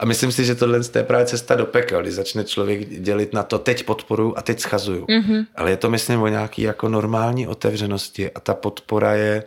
A 0.00 0.04
myslím 0.04 0.32
si, 0.32 0.44
že 0.44 0.54
tohle 0.54 0.80
je 0.94 1.02
právě 1.02 1.26
cesta 1.26 1.54
do 1.54 1.66
pekel, 1.66 2.02
kdy 2.02 2.10
začne 2.12 2.44
člověk 2.44 3.00
dělit 3.00 3.32
na 3.32 3.42
to, 3.42 3.58
teď 3.58 3.82
podporu 3.84 4.38
a 4.38 4.42
teď 4.42 4.60
schazuju. 4.60 5.06
Ale 5.56 5.70
je 5.70 5.76
to, 5.76 5.90
myslím, 5.90 6.22
o 6.22 6.28
nějaký 6.28 6.62
jako 6.62 6.88
normální 6.88 7.46
otevřenosti 7.56 8.30
a 8.30 8.40
ta 8.40 8.54
podpora 8.54 9.14
je, 9.14 9.44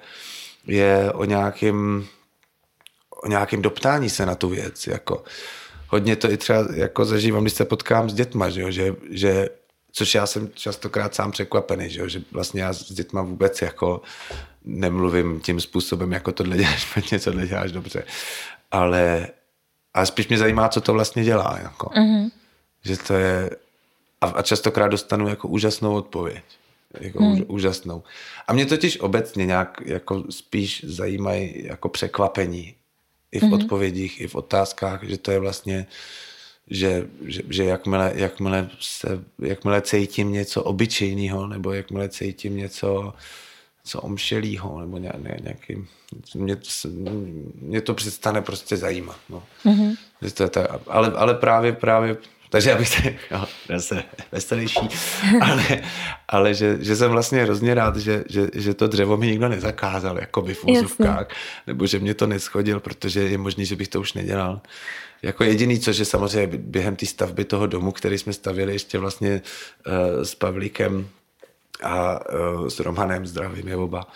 je 0.68 1.12
o 1.14 1.26
nějakým 1.26 2.08
o 3.24 3.28
nějakém 3.28 3.62
doptání 3.62 4.10
se 4.10 4.26
na 4.26 4.36
tu 4.36 4.50
věc. 4.50 4.88
Jako. 4.88 5.24
Hodně 5.88 6.16
to 6.16 6.32
i 6.32 6.38
třeba 6.38 6.68
jako 6.74 7.06
zažívám, 7.06 7.44
když 7.44 7.54
se 7.54 7.66
potkám 7.66 8.10
s 8.10 8.14
dětma, 8.14 8.50
že, 8.50 8.62
jo, 8.62 8.72
že, 8.72 8.96
že 9.10 9.50
což 9.92 10.16
já 10.16 10.26
jsem 10.26 10.50
častokrát 10.54 11.16
sám 11.16 11.32
překvapený, 11.32 11.90
že, 11.90 12.00
jo, 12.00 12.08
že 12.08 12.22
vlastně 12.32 12.62
já 12.62 12.74
s 12.74 12.92
dětma 12.92 13.22
vůbec 13.22 13.62
jako 13.62 14.02
nemluvím 14.64 15.40
tím 15.40 15.62
způsobem, 15.62 16.12
jako 16.12 16.32
tohle 16.32 16.58
děláš 16.58 16.82
špatně, 16.90 17.20
tohle 17.20 17.48
děláš 17.48 17.72
dobře. 17.72 18.04
Ale, 18.72 19.28
ale 19.94 20.06
spíš 20.06 20.28
mě 20.28 20.38
zajímá, 20.38 20.70
co 20.70 20.82
to 20.82 20.94
vlastně 20.94 21.24
dělá. 21.24 21.60
Jako. 21.64 21.90
Mm-hmm. 21.90 22.32
Že 22.84 22.98
to 22.98 23.14
je... 23.14 23.50
A, 24.22 24.28
a 24.28 24.42
častokrát 24.42 24.92
dostanu 24.92 25.28
jako 25.28 25.48
úžasnou 25.48 25.96
odpověď. 25.96 26.44
Jako 27.00 27.24
mm. 27.24 27.46
úžasnou. 27.48 28.04
A 28.48 28.54
mě 28.54 28.66
totiž 28.66 29.00
obecně 29.00 29.46
nějak 29.46 29.82
jako 29.86 30.24
spíš 30.30 30.86
zajímají 30.88 31.66
jako 31.66 31.90
překvapení 31.90 32.76
i 33.32 33.40
v 33.40 33.44
mm-hmm. 33.44 33.54
odpovědích, 33.54 34.22
i 34.22 34.28
v 34.28 34.36
otázkách, 34.36 35.04
že 35.04 35.18
to 35.18 35.32
je 35.32 35.40
vlastně, 35.40 35.88
že, 36.68 37.08
že, 37.26 37.42
že 37.50 37.64
jakmile, 37.64 38.12
jakmile, 38.16 38.70
se, 38.80 39.24
jakmile 39.40 39.82
cítím 39.82 40.32
něco 40.32 40.64
obyčejného, 40.64 41.48
nebo 41.48 41.74
jakmile 41.74 42.10
cítím 42.10 42.58
něco, 42.58 43.14
co 43.84 44.02
omšelýho, 44.02 44.80
nebo 44.80 44.98
ně, 44.98 45.12
ne, 45.18 45.38
nějaký, 45.44 45.86
mě, 46.36 46.58
mě 47.56 47.82
to 47.82 47.94
přestane 47.94 48.42
prostě 48.42 48.78
zajímat. 48.78 49.20
No. 49.30 49.44
Mm-hmm. 49.66 49.98
To 50.34 50.44
je 50.44 50.50
ta, 50.50 50.80
ale, 50.88 51.12
ale 51.12 51.34
právě, 51.34 51.72
právě 51.74 52.18
takže 52.50 52.74
abych 52.74 52.88
se, 52.88 53.02
jo, 53.32 53.46
zase 53.70 54.04
veselější, 54.32 54.90
ale, 55.42 55.64
ale 56.28 56.54
že, 56.54 56.78
že, 56.82 56.96
jsem 56.96 57.12
vlastně 57.12 57.44
hrozně 57.44 57.74
rád, 57.74 57.98
že, 57.98 58.24
že, 58.30 58.48
že 58.54 58.74
to 58.74 58.88
dřevo 58.88 59.18
mi 59.18 59.28
nikdo 59.28 59.50
nezakázal, 59.50 60.20
jako 60.20 60.42
by 60.42 60.54
v 60.54 60.66
úzovkách, 60.66 61.28
nebo 61.68 61.88
že 61.88 62.00
mě 62.00 62.14
to 62.14 62.28
neschodil, 62.28 62.80
protože 62.80 63.20
je 63.20 63.38
možný, 63.38 63.66
že 63.66 63.76
bych 63.76 63.88
to 63.88 64.00
už 64.00 64.14
nedělal. 64.14 64.62
Jako 65.22 65.44
jediný, 65.44 65.80
což 65.80 65.98
je 65.98 66.06
samozřejmě 66.06 66.58
během 66.58 66.96
té 66.96 67.06
stavby 67.06 67.46
toho 67.46 67.68
domu, 67.68 67.92
který 67.92 68.18
jsme 68.18 68.34
stavili 68.34 68.74
ještě 68.74 68.98
vlastně 68.98 69.42
uh, 69.88 70.24
s 70.24 70.36
Pavlíkem 70.36 71.08
a 71.84 72.20
uh, 72.34 72.68
s 72.68 72.80
Romanem, 72.80 73.28
zdravím 73.28 73.68
je 73.68 73.76
oba, 73.76 74.08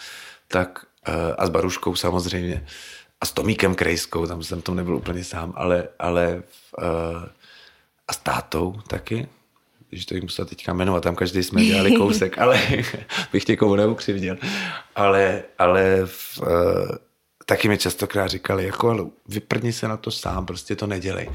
tak 0.47 0.85
uh, 1.07 1.13
a 1.37 1.45
s 1.45 1.49
Baruškou 1.49 1.95
samozřejmě 1.95 2.65
a 3.21 3.25
s 3.25 3.31
Tomíkem 3.31 3.75
Krejskou, 3.75 4.27
tam 4.27 4.43
jsem 4.43 4.61
to 4.61 4.73
nebyl 4.73 4.95
úplně 4.95 5.23
sám, 5.23 5.53
ale, 5.55 5.87
ale 5.99 6.43
uh, 6.77 6.85
a 8.07 8.13
s 8.13 8.17
tátou 8.17 8.75
taky, 8.87 9.27
když 9.89 10.05
to 10.05 10.15
jim 10.15 10.23
musel 10.23 10.45
teďka 10.45 10.73
jmenovat, 10.73 11.03
tam 11.03 11.15
každý 11.15 11.43
jsme 11.43 11.65
dělali 11.65 11.91
kousek, 11.97 12.37
ale 12.37 12.61
bych 13.33 13.47
někomu 13.47 13.75
neukřivděl. 13.75 14.37
Ale, 14.95 15.43
ale 15.59 16.01
v, 16.05 16.41
uh, 16.41 16.47
taky 17.45 17.67
mi 17.67 17.77
častokrát 17.77 18.29
říkali, 18.29 18.65
jako 18.65 18.89
ale 18.89 19.05
vyprdni 19.27 19.73
se 19.73 19.87
na 19.87 19.97
to 19.97 20.11
sám, 20.11 20.45
prostě 20.45 20.75
to 20.75 20.87
nedělej. 20.87 21.29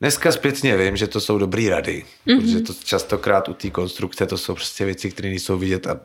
Dneska 0.00 0.32
zpětně 0.32 0.76
vím, 0.76 0.96
že 0.96 1.06
to 1.06 1.20
jsou 1.20 1.38
dobrý 1.38 1.68
rady, 1.68 2.04
mm-hmm. 2.26 2.40
protože 2.40 2.60
to 2.60 2.72
častokrát 2.84 3.48
u 3.48 3.54
té 3.54 3.70
konstrukce 3.70 4.26
to 4.26 4.38
jsou 4.38 4.54
prostě 4.54 4.84
věci, 4.84 5.10
které 5.10 5.28
nejsou 5.28 5.58
vidět 5.58 5.86
a 5.86 6.00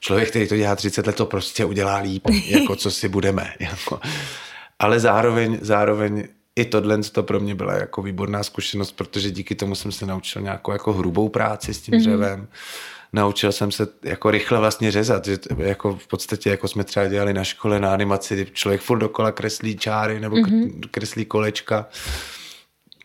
člověk, 0.00 0.30
který 0.30 0.48
to 0.48 0.56
dělá 0.56 0.76
30 0.76 1.06
let, 1.06 1.16
to 1.16 1.26
prostě 1.26 1.64
udělá 1.64 1.96
líp, 1.96 2.22
jako 2.46 2.76
co 2.76 2.90
si 2.90 3.08
budeme. 3.08 3.54
Jako. 3.58 4.00
Ale 4.78 5.00
zároveň, 5.00 5.58
zároveň 5.60 6.28
i 6.56 6.64
tohle 6.64 6.98
to 6.98 7.22
pro 7.22 7.40
mě 7.40 7.54
byla 7.54 7.74
jako 7.74 8.02
výborná 8.02 8.42
zkušenost, 8.42 8.92
protože 8.92 9.30
díky 9.30 9.54
tomu 9.54 9.74
jsem 9.74 9.92
se 9.92 10.06
naučil 10.06 10.42
nějakou 10.42 10.72
jako 10.72 10.92
hrubou 10.92 11.28
práci 11.28 11.74
s 11.74 11.80
tím 11.80 11.98
dřevem. 11.98 12.40
Mm-hmm. 12.40 12.56
Naučil 13.12 13.52
jsem 13.52 13.70
se 13.72 13.88
jako 14.02 14.30
rychle 14.30 14.58
vlastně 14.58 14.90
řezat, 14.90 15.24
že 15.24 15.38
jako 15.56 15.96
v 15.96 16.06
podstatě 16.06 16.50
jako 16.50 16.68
jsme 16.68 16.84
třeba 16.84 17.06
dělali 17.06 17.34
na 17.34 17.44
škole 17.44 17.80
na 17.80 17.92
animaci, 17.92 18.34
kdy 18.34 18.46
člověk 18.52 18.80
furt 18.80 18.98
dokola 18.98 19.32
kreslí 19.32 19.76
čáry 19.76 20.20
nebo 20.20 20.36
mm-hmm. 20.36 20.80
kreslí 20.90 21.24
kolečka. 21.24 21.86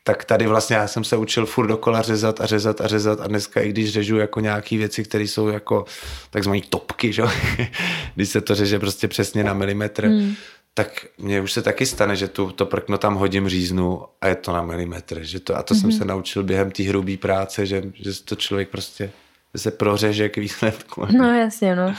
Tak 0.03 0.25
tady 0.25 0.47
vlastně 0.47 0.75
já 0.75 0.87
jsem 0.87 1.03
se 1.03 1.17
učil 1.17 1.45
furt 1.45 1.67
dokola 1.67 2.01
řezat 2.01 2.41
a 2.41 2.45
řezat 2.45 2.81
a 2.81 2.87
řezat 2.87 3.21
a 3.21 3.27
dneska 3.27 3.61
i 3.61 3.69
když 3.69 3.93
řežu 3.93 4.17
jako 4.17 4.39
nějaký 4.39 4.77
věci, 4.77 5.03
které 5.03 5.23
jsou 5.23 5.47
jako 5.47 5.85
takzvané 6.29 6.61
topky, 6.69 7.13
že? 7.13 7.23
když 8.15 8.29
se 8.29 8.41
to 8.41 8.55
řeže 8.55 8.79
prostě 8.79 9.07
přesně 9.07 9.43
na 9.43 9.53
milimetr, 9.53 10.09
mm 10.09 10.35
tak 10.73 11.05
mně 11.17 11.41
už 11.41 11.51
se 11.51 11.61
taky 11.61 11.85
stane, 11.85 12.15
že 12.15 12.27
tu, 12.27 12.51
to 12.51 12.65
prkno 12.65 12.97
tam 12.97 13.15
hodím 13.15 13.49
říznu 13.49 14.05
a 14.21 14.27
je 14.27 14.35
to 14.35 14.53
na 14.53 14.61
milimetr. 14.61 15.23
Že 15.23 15.39
to, 15.39 15.55
a 15.55 15.63
to 15.63 15.73
mm-hmm. 15.73 15.81
jsem 15.81 15.91
se 15.91 16.05
naučil 16.05 16.43
během 16.43 16.71
té 16.71 16.83
hrubé 16.83 17.17
práce, 17.17 17.65
že, 17.65 17.83
že 17.93 18.23
to 18.23 18.35
člověk 18.35 18.69
prostě 18.69 19.11
se 19.57 19.71
prořeže 19.71 20.29
k 20.29 20.37
výsledku. 20.37 21.05
No 21.17 21.33
jasně, 21.33 21.75
no. 21.75 21.95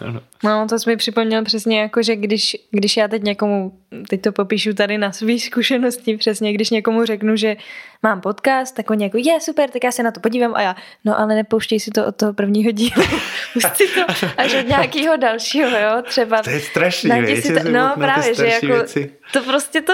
Ano. 0.00 0.20
No, 0.44 0.66
to 0.68 0.78
jsi 0.78 0.90
mi 0.90 0.96
připomněl 0.96 1.44
přesně 1.44 1.80
jako, 1.80 2.02
že 2.02 2.16
když, 2.16 2.56
když 2.70 2.96
já 2.96 3.08
teď 3.08 3.22
někomu, 3.22 3.72
teď 4.08 4.22
to 4.22 4.32
popíšu 4.32 4.74
tady 4.74 4.98
na 4.98 5.12
svý 5.12 5.40
zkušenosti, 5.40 6.16
přesně 6.16 6.52
když 6.52 6.70
někomu 6.70 7.04
řeknu, 7.04 7.36
že 7.36 7.56
mám 8.02 8.20
podcast, 8.20 8.76
tak 8.76 8.90
oni 8.90 9.04
jako, 9.04 9.18
je 9.18 9.40
super, 9.40 9.70
tak 9.70 9.84
já 9.84 9.92
se 9.92 10.02
na 10.02 10.10
to 10.10 10.20
podívám 10.20 10.54
a 10.54 10.62
já, 10.62 10.76
no 11.04 11.20
ale 11.20 11.34
nepouštěj 11.34 11.80
si 11.80 11.90
to 11.90 12.06
od 12.06 12.16
toho 12.16 12.32
prvního 12.32 12.70
dílu, 12.70 13.02
pusti 13.52 13.84
to 13.86 14.00
až 14.36 14.54
od 14.54 14.68
nějakého 14.68 15.16
dalšího, 15.16 15.68
jo, 15.68 16.02
třeba. 16.02 16.42
To 16.42 16.50
je 16.50 16.60
strašný, 16.60 17.36
si 17.36 17.54
to, 17.54 17.70
no 17.70 17.92
právě, 17.94 18.34
že 18.34 18.46
jako, 18.46 18.66
věci. 18.66 19.10
to 19.32 19.42
prostě 19.42 19.80
to 19.80 19.92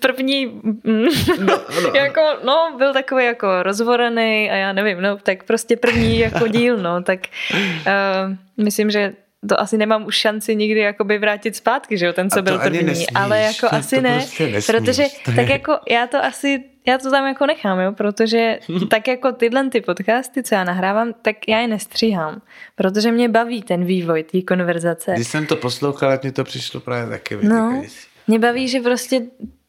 první, 0.00 0.60
no, 0.84 1.06
no. 1.82 1.90
jako, 1.94 2.20
no, 2.44 2.74
byl 2.78 2.92
takový 2.92 3.24
jako 3.24 3.62
rozvorený 3.62 4.50
a 4.50 4.54
já 4.54 4.72
nevím, 4.72 5.00
no, 5.00 5.16
tak 5.16 5.44
prostě 5.44 5.76
první 5.76 6.18
jako 6.18 6.48
díl, 6.48 6.76
no, 6.76 7.02
tak 7.02 7.20
uh, 7.54 8.64
myslím, 8.64 8.90
že 8.90 9.03
to 9.48 9.60
asi 9.60 9.78
nemám 9.78 10.06
už 10.06 10.16
šanci 10.16 10.56
nikdy 10.56 10.80
jakoby 10.80 11.18
vrátit 11.18 11.56
zpátky, 11.56 11.98
že 11.98 12.06
jo, 12.06 12.12
ten, 12.12 12.30
co 12.30 12.42
byl 12.42 12.58
první, 12.58 12.82
nesmíš, 12.82 13.06
ale 13.14 13.40
jako 13.40 13.66
asi 13.70 14.00
ne, 14.00 14.18
prostě 14.18 14.44
nesmíš, 14.44 14.66
protože 14.66 15.04
tak 15.36 15.48
jako 15.48 15.78
já 15.90 16.06
to 16.06 16.24
asi, 16.24 16.64
já 16.86 16.98
to 16.98 17.10
tam 17.10 17.26
jako 17.26 17.46
nechám, 17.46 17.80
jo, 17.80 17.92
protože 17.92 18.58
tak 18.90 19.08
jako 19.08 19.32
tyhle 19.32 19.70
ty 19.70 19.80
podcasty, 19.80 20.42
co 20.42 20.54
já 20.54 20.64
nahrávám, 20.64 21.12
tak 21.22 21.36
já 21.48 21.58
je 21.58 21.68
nestříhám, 21.68 22.42
protože 22.74 23.12
mě 23.12 23.28
baví 23.28 23.62
ten 23.62 23.84
vývoj 23.84 24.22
té 24.22 24.42
konverzace. 24.42 25.12
Když 25.14 25.28
jsem 25.28 25.46
to 25.46 25.56
poslouchal, 25.56 26.10
tak 26.10 26.22
mě 26.22 26.32
to 26.32 26.44
přišlo 26.44 26.80
právě 26.80 27.10
taky. 27.10 27.38
No, 27.42 27.82
mě 28.26 28.38
baví, 28.38 28.68
že 28.68 28.80
prostě 28.80 29.22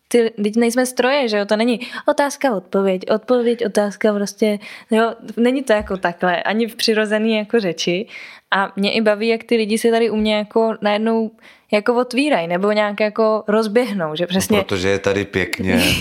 ty, 0.08 0.32
teď 0.44 0.56
nejsme 0.56 0.86
stroje, 0.86 1.28
že 1.28 1.38
jo, 1.38 1.46
to 1.46 1.56
není 1.56 1.80
otázka, 2.06 2.56
odpověď, 2.56 3.02
odpověď, 3.10 3.66
otázka, 3.66 4.14
prostě, 4.14 4.60
jo, 4.92 5.14
není 5.38 5.64
to 5.64 5.74
jako 5.74 5.98
takhle, 5.98 6.44
ani 6.44 6.68
v 6.68 6.76
přirozený 6.76 7.36
jako 7.36 7.60
řeči 7.60 8.08
a 8.54 8.72
mě 8.76 8.94
i 8.94 9.02
baví, 9.02 9.28
jak 9.28 9.44
ty 9.44 9.56
lidi 9.56 9.78
se 9.78 9.92
tady 9.92 10.10
u 10.10 10.16
mě 10.16 10.36
jako 10.36 10.76
najednou 10.82 11.32
jako 11.72 11.96
otvírají, 11.96 12.48
nebo 12.48 12.72
nějak 12.72 13.00
jako 13.00 13.44
rozběhnou, 13.48 14.16
že 14.16 14.28
přesně... 14.28 14.58
No, 14.58 14.64
protože 14.64 14.90
je 14.90 15.00
tady 15.00 15.26
pěkně. 15.26 15.84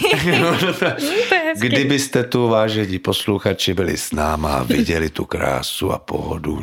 Kdybyste 1.56 2.24
tu, 2.24 2.48
vážení 2.48 2.98
posluchači, 2.98 3.74
byli 3.74 3.96
s 3.96 4.12
náma 4.12 4.54
a 4.54 4.62
viděli 4.62 5.10
tu 5.10 5.24
krásu 5.24 5.92
a 5.92 5.98
pohodu. 5.98 6.62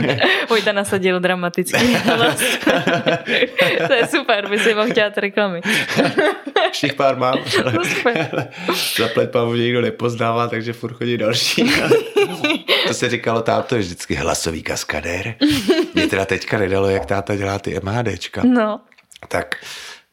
Vojta 0.48 0.72
nasadil 0.72 1.20
dramatický 1.20 1.94
hlas. 1.94 2.42
to 3.86 3.92
je 3.92 4.06
super, 4.06 4.48
by 4.48 4.58
si 4.58 4.74
mohl 4.74 4.88
dělat 4.88 5.18
reklamy. 5.18 5.60
Všich 6.72 6.94
pár 6.94 7.16
mám. 7.16 7.38
No 7.72 7.84
super. 7.84 8.48
Zaplet 8.98 9.30
pámu 9.30 9.54
někdo 9.54 9.80
nepoznává, 9.80 10.48
takže 10.48 10.72
furt 10.72 10.92
chodí 10.92 11.16
další. 11.16 11.72
to 12.86 12.94
se 12.94 13.08
říkalo, 13.08 13.42
táto 13.42 13.74
je 13.74 13.80
vždycky 13.80 14.14
hlasový 14.14 14.62
kaskadér. 14.62 15.31
Mě 15.94 16.06
teda 16.06 16.24
teďka 16.24 16.58
nedalo, 16.58 16.90
jak 16.90 17.06
táta 17.06 17.36
dělá 17.36 17.58
ty 17.58 17.80
MHDčka. 17.82 18.42
No. 18.44 18.80
Tak 19.28 19.56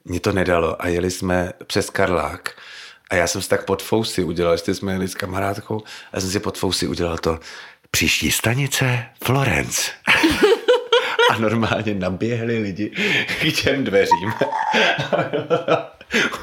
mě 0.06 0.20
to 0.20 0.32
nedalo 0.32 0.82
a 0.82 0.88
jeli 0.88 1.12
jsme 1.12 1.54
přes 1.68 1.90
Karlák 1.90 2.52
a 3.10 3.16
já 3.16 3.28
jsem 3.28 3.42
si 3.42 3.50
tak 3.50 3.66
pod 3.66 3.84
fousy 3.84 4.24
udělal, 4.24 4.58
že 4.58 4.76
jsme 4.76 4.94
jeli 4.94 5.08
s 5.08 5.16
kamarádkou 5.16 5.84
a 6.14 6.20
jsem 6.20 6.30
si 6.30 6.40
pod 6.40 6.58
fousy 6.58 6.88
udělal 6.88 7.18
to 7.18 7.40
příští 7.92 8.32
stanice 8.32 9.06
Florence. 9.24 9.92
a 11.30 11.38
normálně 11.38 11.96
naběhli 11.96 12.60
lidi 12.60 12.92
k 13.42 13.62
těm 13.64 13.84
dveřím. 13.84 14.34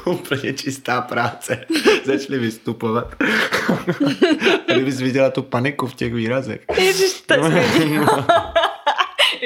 Úplně 0.05 0.53
čistá 0.53 1.01
práce. 1.01 1.65
Začali 2.05 2.39
vystupovat. 2.39 3.15
a 4.69 4.73
kdybys 4.73 5.01
viděla 5.01 5.29
tu 5.29 5.43
paniku 5.43 5.87
v 5.87 5.95
těch 5.95 6.13
výrazech. 6.13 6.61
Ježiš, 6.77 7.21
to 7.21 7.33
je 7.33 7.39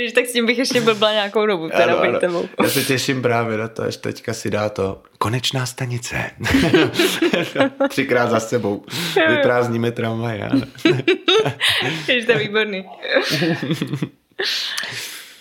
Jež, 0.02 0.14
tak 0.14 0.26
s 0.26 0.34
tím 0.34 0.46
bych 0.46 0.58
ještě 0.58 0.82
byla 0.82 1.12
nějakou 1.12 1.46
dobu, 1.46 1.70
teda 1.70 1.96
ano, 1.96 2.20
ano. 2.28 2.44
Já 2.64 2.70
se 2.70 2.84
těším 2.84 3.22
právě 3.22 3.58
na 3.58 3.68
to, 3.68 3.84
až 3.84 3.98
teďka 3.98 4.34
si 4.34 4.50
dá 4.50 4.70
to 4.70 5.02
konečná 5.18 5.66
stanice. 5.66 6.32
Třikrát 7.90 8.30
za 8.30 8.40
sebou. 8.40 8.84
Vyprázdníme 9.30 9.92
tramvaj. 9.92 10.40
Jež, 12.08 12.26
to 12.26 12.32
je 12.32 12.38
výborný. 12.38 12.86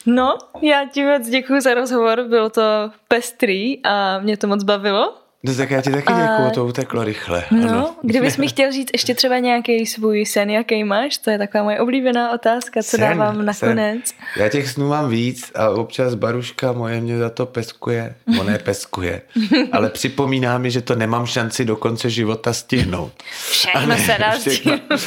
No, 0.06 0.38
já 0.62 0.84
ti 0.92 1.04
moc 1.04 1.28
děkuji 1.28 1.60
za 1.60 1.74
rozhovor, 1.74 2.24
bylo 2.28 2.50
to 2.50 2.90
pestrý 3.08 3.84
a 3.84 4.18
mě 4.18 4.36
to 4.36 4.46
moc 4.46 4.64
bavilo. 4.64 5.14
No 5.42 5.54
tak 5.54 5.70
já 5.70 5.80
ti 5.80 5.90
taky 5.90 6.12
děkuju, 6.12 6.48
a... 6.48 6.50
to 6.50 6.66
uteklo 6.66 7.04
rychle. 7.04 7.44
No, 7.50 7.68
ano. 7.68 7.96
kdybys 8.02 8.36
mi 8.36 8.48
chtěl 8.48 8.72
říct 8.72 8.90
ještě 8.92 9.14
třeba 9.14 9.38
nějaký 9.38 9.86
svůj 9.86 10.26
sen, 10.26 10.50
jaký 10.50 10.84
máš, 10.84 11.18
to 11.18 11.30
je 11.30 11.38
taková 11.38 11.64
moje 11.64 11.80
oblíbená 11.80 12.32
otázka, 12.32 12.82
co 12.82 12.90
sen, 12.90 13.00
dávám 13.00 13.44
nakonec. 13.44 14.06
Sen. 14.06 14.26
Já 14.36 14.48
těch 14.48 14.68
snů 14.68 14.88
mám 14.88 15.08
víc 15.08 15.52
a 15.54 15.70
občas 15.70 16.14
Baruška 16.14 16.72
moje 16.72 17.00
mě 17.00 17.18
za 17.18 17.30
to 17.30 17.46
peskuje, 17.46 18.14
ona 18.40 18.58
peskuje, 18.58 19.22
ale 19.72 19.90
připomíná 19.90 20.58
mi, 20.58 20.70
že 20.70 20.82
to 20.82 20.94
nemám 20.94 21.26
šanci 21.26 21.64
do 21.64 21.76
konce 21.76 22.10
života 22.10 22.52
stihnout. 22.52 23.12
Všechno 23.50 23.86
ne, 23.86 23.98
se 23.98 24.16
dá 24.18 24.32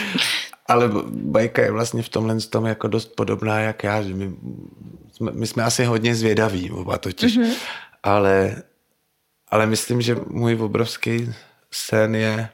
Ale 0.68 0.90
bajka 1.10 1.62
je 1.62 1.72
vlastně 1.72 2.04
v 2.04 2.10
tomhle 2.10 2.38
tom 2.40 2.66
jako 2.66 2.88
dost 2.88 3.16
podobná 3.16 3.60
jak 3.60 3.84
já, 3.84 4.02
že 4.02 4.14
my, 4.14 4.32
jsme, 5.12 5.32
my 5.32 5.48
jsme 5.48 5.64
asi 5.64 5.86
hodně 5.86 6.16
zvědaví 6.16 6.72
oba 6.72 6.98
totiž, 6.98 7.38
mm-hmm. 7.38 7.54
ale 8.04 8.56
ale 9.54 9.66
myslím, 9.66 10.02
že 10.02 10.16
můj 10.28 10.56
obrovský 10.56 11.34
sen 11.72 12.16
je 12.16 12.50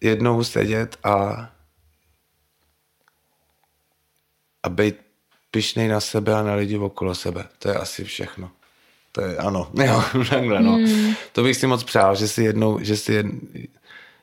jednou 0.00 0.44
sedět 0.44 0.96
a 1.04 1.48
a 4.62 4.68
být 4.68 4.96
pišnej 5.50 5.88
na 5.88 6.00
sebe 6.00 6.34
a 6.34 6.42
na 6.42 6.54
lidi 6.54 6.78
okolo 6.78 7.14
sebe. 7.14 7.44
To 7.58 7.68
je 7.68 7.74
asi 7.74 8.04
všechno. 8.04 8.50
To 9.12 9.20
je, 9.20 9.36
ano, 9.36 9.70
jo, 9.84 10.02
takhle, 10.30 10.60
no. 10.62 10.72
Hmm. 10.72 11.14
To 11.32 11.42
bych 11.42 11.56
si 11.56 11.66
moc 11.66 11.84
přál, 11.84 12.14
že 12.14 12.28
si 12.28 12.42
jednou, 12.42 12.78
že 12.82 12.96
si 12.96 13.12
jed... 13.12 13.26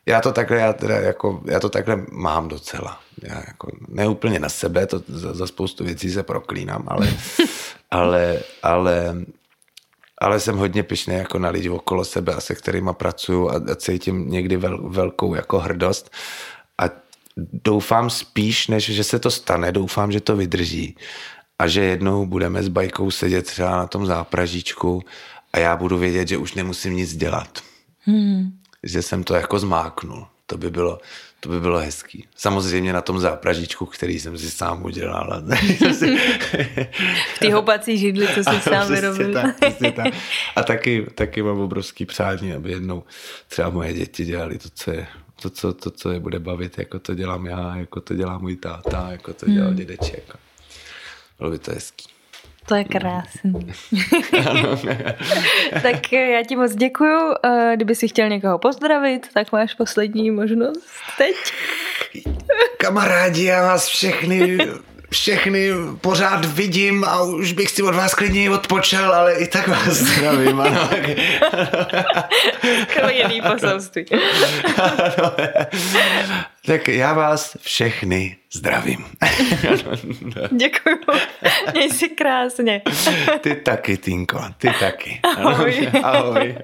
já 0.05 0.21
to 0.21 0.31
takhle, 0.31 0.57
já 0.57 0.73
teda 0.73 0.95
jako, 0.95 1.41
já 1.45 1.59
to 1.59 1.69
takhle 1.69 2.05
mám 2.11 2.47
docela. 2.47 2.99
Já 3.23 3.35
jako, 3.47 3.71
ne 3.87 4.07
úplně 4.07 4.39
na 4.39 4.49
sebe, 4.49 4.87
to 4.87 5.01
za, 5.07 5.33
za 5.33 5.47
spoustu 5.47 5.83
věcí 5.83 6.11
se 6.11 6.23
proklínám, 6.23 6.83
ale, 6.87 7.07
ale, 7.91 8.39
ale 8.63 9.15
ale 10.17 10.39
jsem 10.39 10.57
hodně 10.57 10.83
pišný 10.83 11.15
jako 11.15 11.39
na 11.39 11.49
lidi 11.49 11.69
okolo 11.69 12.05
sebe 12.05 12.33
a 12.33 12.41
se 12.41 12.55
kterými 12.55 12.89
pracuju 12.93 13.49
a, 13.49 13.53
a 13.71 13.75
cítím 13.75 14.29
někdy 14.29 14.57
vel, 14.57 14.89
velkou 14.89 15.35
jako 15.35 15.59
hrdost 15.59 16.11
a 16.77 16.83
doufám 17.63 18.09
spíš, 18.09 18.67
než 18.67 18.85
že 18.85 19.03
se 19.03 19.19
to 19.19 19.31
stane, 19.31 19.71
doufám, 19.71 20.11
že 20.11 20.21
to 20.21 20.35
vydrží 20.35 20.95
a 21.59 21.67
že 21.67 21.81
jednou 21.81 22.25
budeme 22.25 22.63
s 22.63 22.67
bajkou 22.67 23.11
sedět 23.11 23.45
třeba 23.45 23.77
na 23.77 23.87
tom 23.87 24.05
zápražíčku 24.05 25.03
a 25.53 25.59
já 25.59 25.75
budu 25.75 25.97
vědět, 25.97 26.27
že 26.27 26.37
už 26.37 26.53
nemusím 26.53 26.95
nic 26.95 27.15
dělat. 27.15 27.59
Hmm. 27.99 28.51
Že 28.83 29.01
jsem 29.01 29.23
to 29.23 29.35
jako 29.35 29.59
zmáknul. 29.59 30.27
To 30.49 30.57
by 30.57 30.71
bylo, 30.71 30.99
to 31.39 31.49
by 31.49 31.59
bylo 31.59 31.79
hezký. 31.79 32.27
Samozřejmě 32.35 32.93
na 32.93 33.01
tom 33.01 33.19
zápražičku, 33.19 33.85
který 33.85 34.19
jsem 34.19 34.37
si 34.37 34.51
sám 34.51 34.85
udělal. 34.85 35.43
v 37.35 37.39
té 37.39 37.53
houpací 37.53 37.97
židli, 37.97 38.27
co 38.27 38.43
si 38.51 38.61
sám 38.61 38.87
vyrobil. 38.87 39.33
Tak, 39.33 39.55
tak. 39.95 40.13
A 40.55 40.63
taky, 40.63 41.07
taky 41.15 41.41
mám 41.41 41.59
obrovský 41.59 42.05
přání, 42.05 42.53
aby 42.53 42.71
jednou 42.71 43.03
třeba 43.47 43.69
moje 43.69 43.93
děti 43.93 44.25
dělali 44.25 44.57
to, 44.57 44.69
co 44.73 44.91
je 44.91 45.07
to, 45.41 45.49
co, 45.49 45.73
to, 45.73 45.91
co 45.91 46.09
je 46.11 46.19
bude 46.19 46.39
bavit, 46.39 46.77
jako 46.77 46.99
to 46.99 47.15
dělám 47.15 47.45
já, 47.45 47.75
jako 47.75 48.01
to 48.01 48.13
dělá 48.13 48.37
můj 48.37 48.55
táta, 48.55 49.07
jako 49.11 49.33
to 49.33 49.45
dělal 49.45 49.67
hmm. 49.67 49.77
dědeček. 49.77 50.35
Bylo 51.37 51.51
by 51.51 51.59
to 51.59 51.71
hezký. 51.71 52.16
To 52.67 52.75
je 52.75 52.83
krásný. 52.83 53.53
tak 55.81 56.11
já 56.11 56.43
ti 56.43 56.55
moc 56.55 56.75
děkuju. 56.75 57.33
Kdyby 57.75 57.95
si 57.95 58.07
chtěl 58.07 58.29
někoho 58.29 58.59
pozdravit, 58.59 59.27
tak 59.33 59.51
máš 59.51 59.73
poslední 59.73 60.31
možnost 60.31 60.87
teď. 61.17 61.35
Kamarádi, 62.77 63.43
já 63.43 63.61
vás 63.61 63.87
všechny 63.87 64.57
všechny 65.11 65.69
pořád 66.01 66.45
vidím 66.45 67.03
a 67.03 67.21
už 67.21 67.51
bych 67.51 67.69
si 67.69 67.83
od 67.83 67.95
vás 67.95 68.13
klidně 68.15 68.51
odpočal, 68.51 69.13
ale 69.13 69.33
i 69.33 69.47
tak 69.47 69.67
vás 69.67 69.87
zdravím. 69.87 70.61
Ano. 70.61 70.89
Skvělý 72.89 73.41
poselství. 73.41 74.05
tak 76.65 76.87
já 76.87 77.13
vás 77.13 77.57
všechny 77.61 78.37
zdravím. 78.53 79.05
Děkuju. 80.51 80.97
Měj 81.73 81.89
si 81.89 82.09
krásně. 82.09 82.81
ty 83.41 83.55
taky, 83.55 83.97
Tinko, 83.97 84.39
ty 84.57 84.69
taky. 84.79 85.19
Ahoj. 85.37 85.89
Ahoj. 86.03 86.55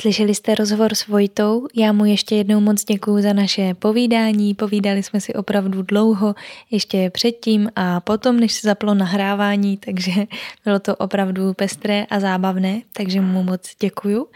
Slyšeli 0.00 0.34
jste 0.34 0.54
rozhovor 0.54 0.94
s 0.94 1.06
Vojtou, 1.06 1.66
já 1.74 1.92
mu 1.92 2.04
ještě 2.04 2.34
jednou 2.36 2.60
moc 2.60 2.84
děkuju 2.84 3.22
za 3.22 3.32
naše 3.32 3.74
povídání, 3.74 4.54
povídali 4.54 5.02
jsme 5.02 5.20
si 5.20 5.34
opravdu 5.34 5.82
dlouho, 5.82 6.34
ještě 6.70 7.10
předtím 7.10 7.70
a 7.76 8.00
potom, 8.00 8.40
než 8.40 8.52
se 8.52 8.68
zaplo 8.68 8.94
nahrávání, 8.94 9.76
takže 9.76 10.12
bylo 10.64 10.78
to 10.78 10.96
opravdu 10.96 11.54
pestré 11.54 12.06
a 12.10 12.20
zábavné, 12.20 12.82
takže 12.92 13.20
mu 13.20 13.42
moc 13.42 13.70
děkuju. 13.80 14.26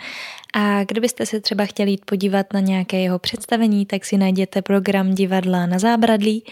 A 0.54 0.84
kdybyste 0.84 1.26
se 1.26 1.40
třeba 1.40 1.64
chtěli 1.64 1.90
jít 1.90 2.04
podívat 2.04 2.52
na 2.52 2.60
nějaké 2.60 3.00
jeho 3.00 3.18
představení, 3.18 3.86
tak 3.86 4.04
si 4.04 4.16
najděte 4.16 4.62
program 4.62 5.14
divadla 5.14 5.66
na 5.66 5.78
zábradlí 5.78 6.44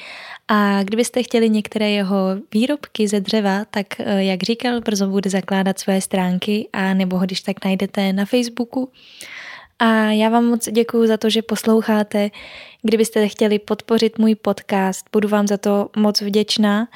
a 0.48 0.82
kdybyste 0.82 1.22
chtěli 1.22 1.50
některé 1.50 1.90
jeho 1.90 2.18
výrobky 2.54 3.08
ze 3.08 3.20
dřeva, 3.20 3.64
tak 3.64 3.86
eh, 4.00 4.24
jak 4.24 4.42
říkal, 4.42 4.80
brzo 4.80 5.06
bude 5.06 5.30
zakládat 5.30 5.78
své 5.78 6.00
stránky 6.00 6.68
a 6.72 6.94
nebo 6.94 7.18
ho 7.18 7.24
když 7.24 7.40
tak 7.40 7.64
najdete 7.64 8.12
na 8.12 8.24
Facebooku. 8.24 8.90
A 9.78 9.86
já 10.10 10.28
vám 10.28 10.44
moc 10.44 10.68
děkuji 10.68 11.08
za 11.08 11.16
to, 11.16 11.30
že 11.30 11.42
posloucháte. 11.42 12.30
Kdybyste 12.82 13.28
chtěli 13.28 13.58
podpořit 13.58 14.18
můj 14.18 14.34
podcast, 14.34 15.06
budu 15.12 15.28
vám 15.28 15.46
za 15.46 15.56
to 15.56 15.88
moc 15.96 16.20
vděčná. 16.20 16.88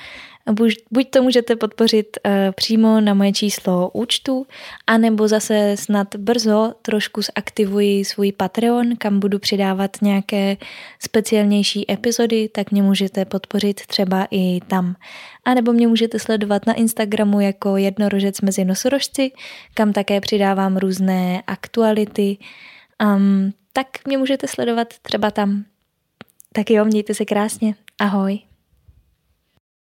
Buď, 0.53 0.75
buď 0.91 1.11
to 1.11 1.23
můžete 1.23 1.57
podpořit 1.57 2.07
uh, 2.27 2.33
přímo 2.53 3.01
na 3.01 3.15
moje 3.15 3.33
číslo 3.33 3.91
účtu, 3.91 4.47
anebo 4.87 5.29
zase 5.29 5.77
snad 5.79 6.17
brzo 6.17 6.75
trošku 6.83 7.23
zaktivuji 7.23 8.05
svůj 8.05 8.33
Patreon, 8.33 8.97
kam 8.97 9.21
budu 9.21 9.39
přidávat 9.39 9.97
nějaké 10.03 10.57
speciálnější 10.99 11.93
epizody, 11.93 12.49
tak 12.49 12.71
mě 12.71 12.83
můžete 12.83 13.25
podpořit 13.25 13.87
třeba 13.87 14.27
i 14.31 14.61
tam. 14.67 14.97
A 15.45 15.55
nebo 15.55 15.73
mě 15.73 15.89
můžete 15.89 16.19
sledovat 16.19 16.67
na 16.67 16.73
Instagramu 16.73 17.41
jako 17.41 17.77
jednorožec 17.77 18.41
mezi 18.41 18.65
nosorožci, 18.65 19.33
kam 19.75 19.93
také 19.93 20.21
přidávám 20.21 20.77
různé 20.77 21.43
aktuality. 21.47 22.39
Um, 23.03 23.53
tak 23.73 23.87
mě 24.07 24.19
můžete 24.19 24.49
sledovat 24.49 24.89
třeba 25.03 25.31
tam. 25.31 25.65
Tak 26.53 26.71
jo, 26.71 26.85
mějte 26.85 27.15
se 27.15 27.25
krásně. 27.25 27.75
Ahoj. 27.99 28.50